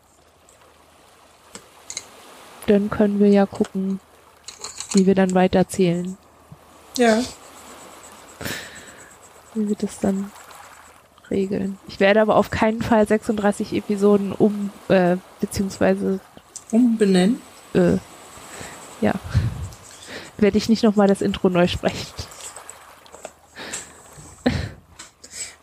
dann 2.68 2.90
können 2.90 3.19
wir 3.19 3.30
ja 3.30 3.45
gucken, 3.45 3.99
wie 4.94 5.06
wir 5.06 5.15
dann 5.15 5.34
weiterzählen. 5.34 6.18
Ja. 6.98 7.22
Wie 9.53 9.69
wir 9.69 9.76
das 9.76 9.99
dann 9.99 10.31
regeln. 11.30 11.77
Ich 11.88 11.99
werde 11.99 12.22
aber 12.22 12.35
auf 12.35 12.52
keinen 12.52 12.81
Fall 12.81 13.07
36 13.07 13.73
Episoden 13.73 14.31
um, 14.31 14.72
äh, 14.90 15.18
beziehungsweise, 15.40 16.19
Umbenennen. 16.72 17.41
äh, 17.73 17.98
ja, 19.02 19.14
werde 20.38 20.57
ich 20.57 20.69
nicht 20.69 20.84
nochmal 20.84 21.07
das 21.07 21.22
Intro 21.22 21.49
neu 21.49 21.68
sprechen. 21.68 22.07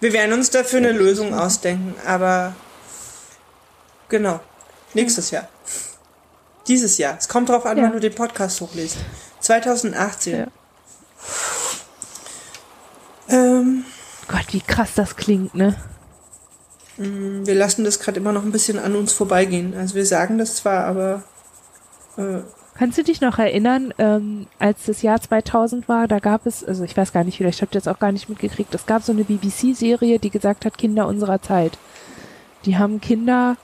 Wir 0.00 0.14
werden 0.14 0.32
uns 0.32 0.50
dafür 0.50 0.78
eine 0.78 0.92
Lösung 0.92 1.34
ausdenken, 1.34 1.94
aber 2.06 2.54
genau. 4.08 4.40
Nächstes 4.94 5.30
Jahr. 5.30 5.46
Dieses 6.70 6.98
Jahr. 6.98 7.16
Es 7.18 7.28
kommt 7.28 7.48
drauf 7.48 7.66
an, 7.66 7.76
ja. 7.76 7.82
wenn 7.82 7.92
du 7.92 7.98
den 7.98 8.14
Podcast 8.14 8.60
hochlädst. 8.60 8.98
2018. 9.40 10.38
Ja. 10.38 10.46
Ähm, 13.28 13.84
Gott, 14.28 14.46
wie 14.52 14.60
krass 14.60 14.92
das 14.94 15.16
klingt, 15.16 15.56
ne? 15.56 15.74
Mm, 16.96 17.44
wir 17.44 17.56
lassen 17.56 17.84
das 17.84 17.98
gerade 17.98 18.20
immer 18.20 18.30
noch 18.30 18.44
ein 18.44 18.52
bisschen 18.52 18.78
an 18.78 18.94
uns 18.94 19.12
vorbeigehen. 19.12 19.74
Also 19.76 19.96
wir 19.96 20.06
sagen 20.06 20.38
das 20.38 20.54
zwar, 20.54 20.84
aber. 20.84 21.24
Äh, 22.16 22.42
Kannst 22.74 22.98
du 22.98 23.02
dich 23.02 23.20
noch 23.20 23.40
erinnern, 23.40 23.92
ähm, 23.98 24.46
als 24.60 24.84
das 24.86 25.02
Jahr 25.02 25.20
2000 25.20 25.88
war, 25.88 26.06
da 26.06 26.20
gab 26.20 26.46
es, 26.46 26.62
also 26.62 26.84
ich 26.84 26.96
weiß 26.96 27.12
gar 27.12 27.24
nicht, 27.24 27.38
vielleicht 27.38 27.62
habt 27.62 27.74
ihr 27.74 27.80
das 27.80 27.92
auch 27.92 27.98
gar 27.98 28.12
nicht 28.12 28.28
mitgekriegt, 28.28 28.72
es 28.76 28.86
gab 28.86 29.02
so 29.02 29.10
eine 29.10 29.24
BBC-Serie, 29.24 30.20
die 30.20 30.30
gesagt 30.30 30.64
hat, 30.64 30.78
Kinder 30.78 31.08
unserer 31.08 31.42
Zeit. 31.42 31.78
Die 32.64 32.78
haben 32.78 33.00
Kinder 33.00 33.56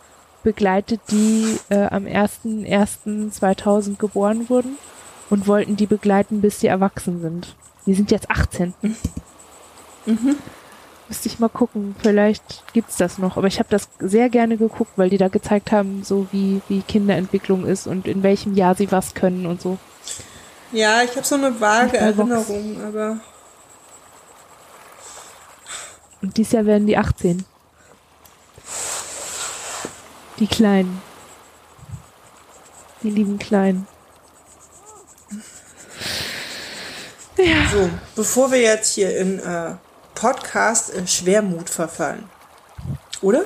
begleitet, 0.47 1.01
die 1.11 1.59
äh, 1.71 1.87
am 1.87 2.05
01.01.2000 2.05 3.97
geboren 3.97 4.49
wurden 4.49 4.79
und 5.29 5.49
wollten 5.49 5.75
die 5.75 5.87
begleiten, 5.87 6.41
bis 6.41 6.61
sie 6.61 6.69
erwachsen 6.69 7.21
sind. 7.21 7.57
Die 7.85 7.95
sind 7.95 8.13
jetzt 8.13 8.31
18. 8.31 8.75
Müsste 11.09 11.29
ich 11.29 11.41
mal 11.41 11.49
gucken, 11.49 11.97
vielleicht 11.99 12.63
gibt's 12.73 12.97
das 12.97 13.19
noch. 13.19 13.37
Aber 13.37 13.49
ich 13.49 13.59
habe 13.59 13.69
das 13.71 13.89
sehr 13.99 14.29
gerne 14.29 14.57
geguckt, 14.57 14.93
weil 14.95 15.11
die 15.11 15.19
da 15.19 15.27
gezeigt 15.27 15.73
haben, 15.73 16.05
so 16.05 16.29
wie, 16.31 16.63
wie 16.69 16.83
Kinderentwicklung 16.83 17.67
ist 17.67 17.89
und 17.89 18.07
in 18.07 18.23
welchem 18.23 18.55
Jahr 18.55 18.77
sie 18.77 18.93
was 18.93 19.15
können 19.15 19.47
und 19.47 19.61
so. 19.61 19.79
ja, 20.71 21.03
ich 21.03 21.11
habe 21.17 21.27
so 21.27 21.35
eine 21.35 21.61
vage. 21.61 21.97
Erinnerung, 21.97 22.81
aber 22.87 23.19
Und 26.23 26.37
dieses 26.37 26.53
Jahr 26.53 26.67
werden 26.67 26.87
die 26.87 26.97
18. 26.97 27.45
Die 30.39 30.47
Kleinen. 30.47 31.01
Die 33.03 33.11
lieben 33.11 33.39
Kleinen. 33.39 33.87
so, 37.73 37.91
bevor 38.15 38.51
wir 38.51 38.61
jetzt 38.61 38.95
hier 38.95 39.17
in 39.17 39.39
äh, 39.39 39.75
Podcast 40.15 40.95
äh, 40.95 41.07
Schwermut 41.07 41.71
verfallen. 41.71 42.25
Oder? 43.21 43.45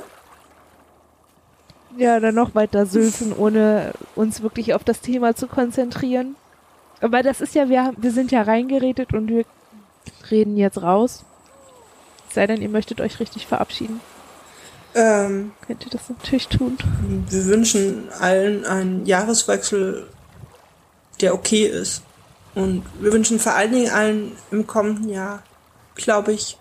Ja, 1.97 2.21
dann 2.21 2.35
noch 2.35 2.55
weiter 2.55 2.87
sülzen, 2.87 3.33
ohne 3.33 3.93
uns 4.15 4.43
wirklich 4.43 4.75
auf 4.75 4.85
das 4.85 5.01
Thema 5.01 5.35
zu 5.35 5.49
konzentrieren. 5.49 6.37
Aber 7.01 7.23
das 7.23 7.41
ist 7.41 7.55
ja, 7.55 7.69
wir, 7.69 7.93
wir 7.97 8.13
sind 8.13 8.31
ja 8.31 8.43
reingeredet 8.43 9.13
und 9.13 9.29
wir 9.29 9.45
reden 10.31 10.57
jetzt 10.57 10.83
raus. 10.83 11.25
Es 12.29 12.35
sei 12.35 12.47
denn, 12.47 12.63
ihr 12.63 12.69
möchtet 12.69 13.01
euch 13.01 13.19
richtig 13.21 13.47
verabschieden. 13.47 14.01
Ähm, 14.95 15.53
Könnt 15.67 15.85
ihr 15.85 15.91
das 15.91 16.09
natürlich 16.09 16.49
tun. 16.49 16.77
wir 17.29 17.45
wünschen 17.47 18.09
allen 18.19 18.65
einen 18.65 19.07
Jahreswechsel, 19.07 20.09
der 21.21 21.35
okay 21.35 21.67
ist. 21.67 22.03
Und 22.55 22.85
wir 22.99 23.13
wünschen 23.13 23.39
vor 23.39 23.55
allen 23.55 23.73
Dingen 23.73 23.91
allen 23.91 24.33
im 24.51 24.67
kommenden 24.67 25.09
Jahr, 25.09 25.43
glaube 25.95 26.33
ich, 26.33 26.59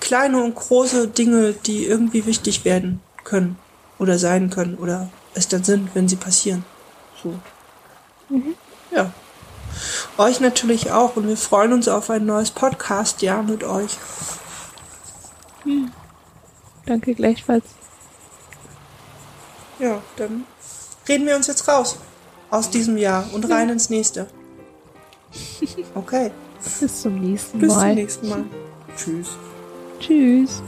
kleine 0.00 0.42
und 0.42 0.54
große 0.54 1.08
Dinge, 1.08 1.52
die 1.52 1.86
irgendwie 1.86 2.24
wichtig 2.26 2.64
werden 2.64 3.00
können 3.24 3.58
oder 3.98 4.18
sein 4.18 4.50
können 4.50 4.76
oder 4.76 5.10
es 5.34 5.46
dann 5.46 5.62
sind, 5.62 5.94
wenn 5.94 6.08
sie 6.08 6.16
passieren. 6.16 6.64
So. 7.22 7.34
Ja. 8.90 9.12
Euch 10.18 10.40
natürlich 10.40 10.90
auch 10.90 11.16
und 11.16 11.28
wir 11.28 11.36
freuen 11.36 11.72
uns 11.72 11.86
auf 11.86 12.10
ein 12.10 12.26
neues 12.26 12.50
Podcast-Jahr 12.50 13.42
mit 13.42 13.62
euch. 13.62 13.98
Danke 16.86 17.14
gleichfalls. 17.14 17.64
Ja, 19.78 20.02
dann 20.16 20.44
reden 21.08 21.26
wir 21.26 21.36
uns 21.36 21.46
jetzt 21.46 21.66
raus 21.68 21.98
aus 22.50 22.70
diesem 22.70 22.96
Jahr 22.96 23.24
und 23.32 23.48
rein 23.50 23.68
ins 23.68 23.90
nächste. 23.90 24.28
Okay, 25.94 26.32
Bis 26.80 27.02
zum 27.02 27.20
nächsten 27.20 27.58
bis 27.58 27.68
zum 27.72 27.78
Mal. 27.78 27.94
nächsten 27.94 28.28
Mal. 28.28 28.44
Tschüss. 28.96 29.28
Tschüss. 30.00 30.62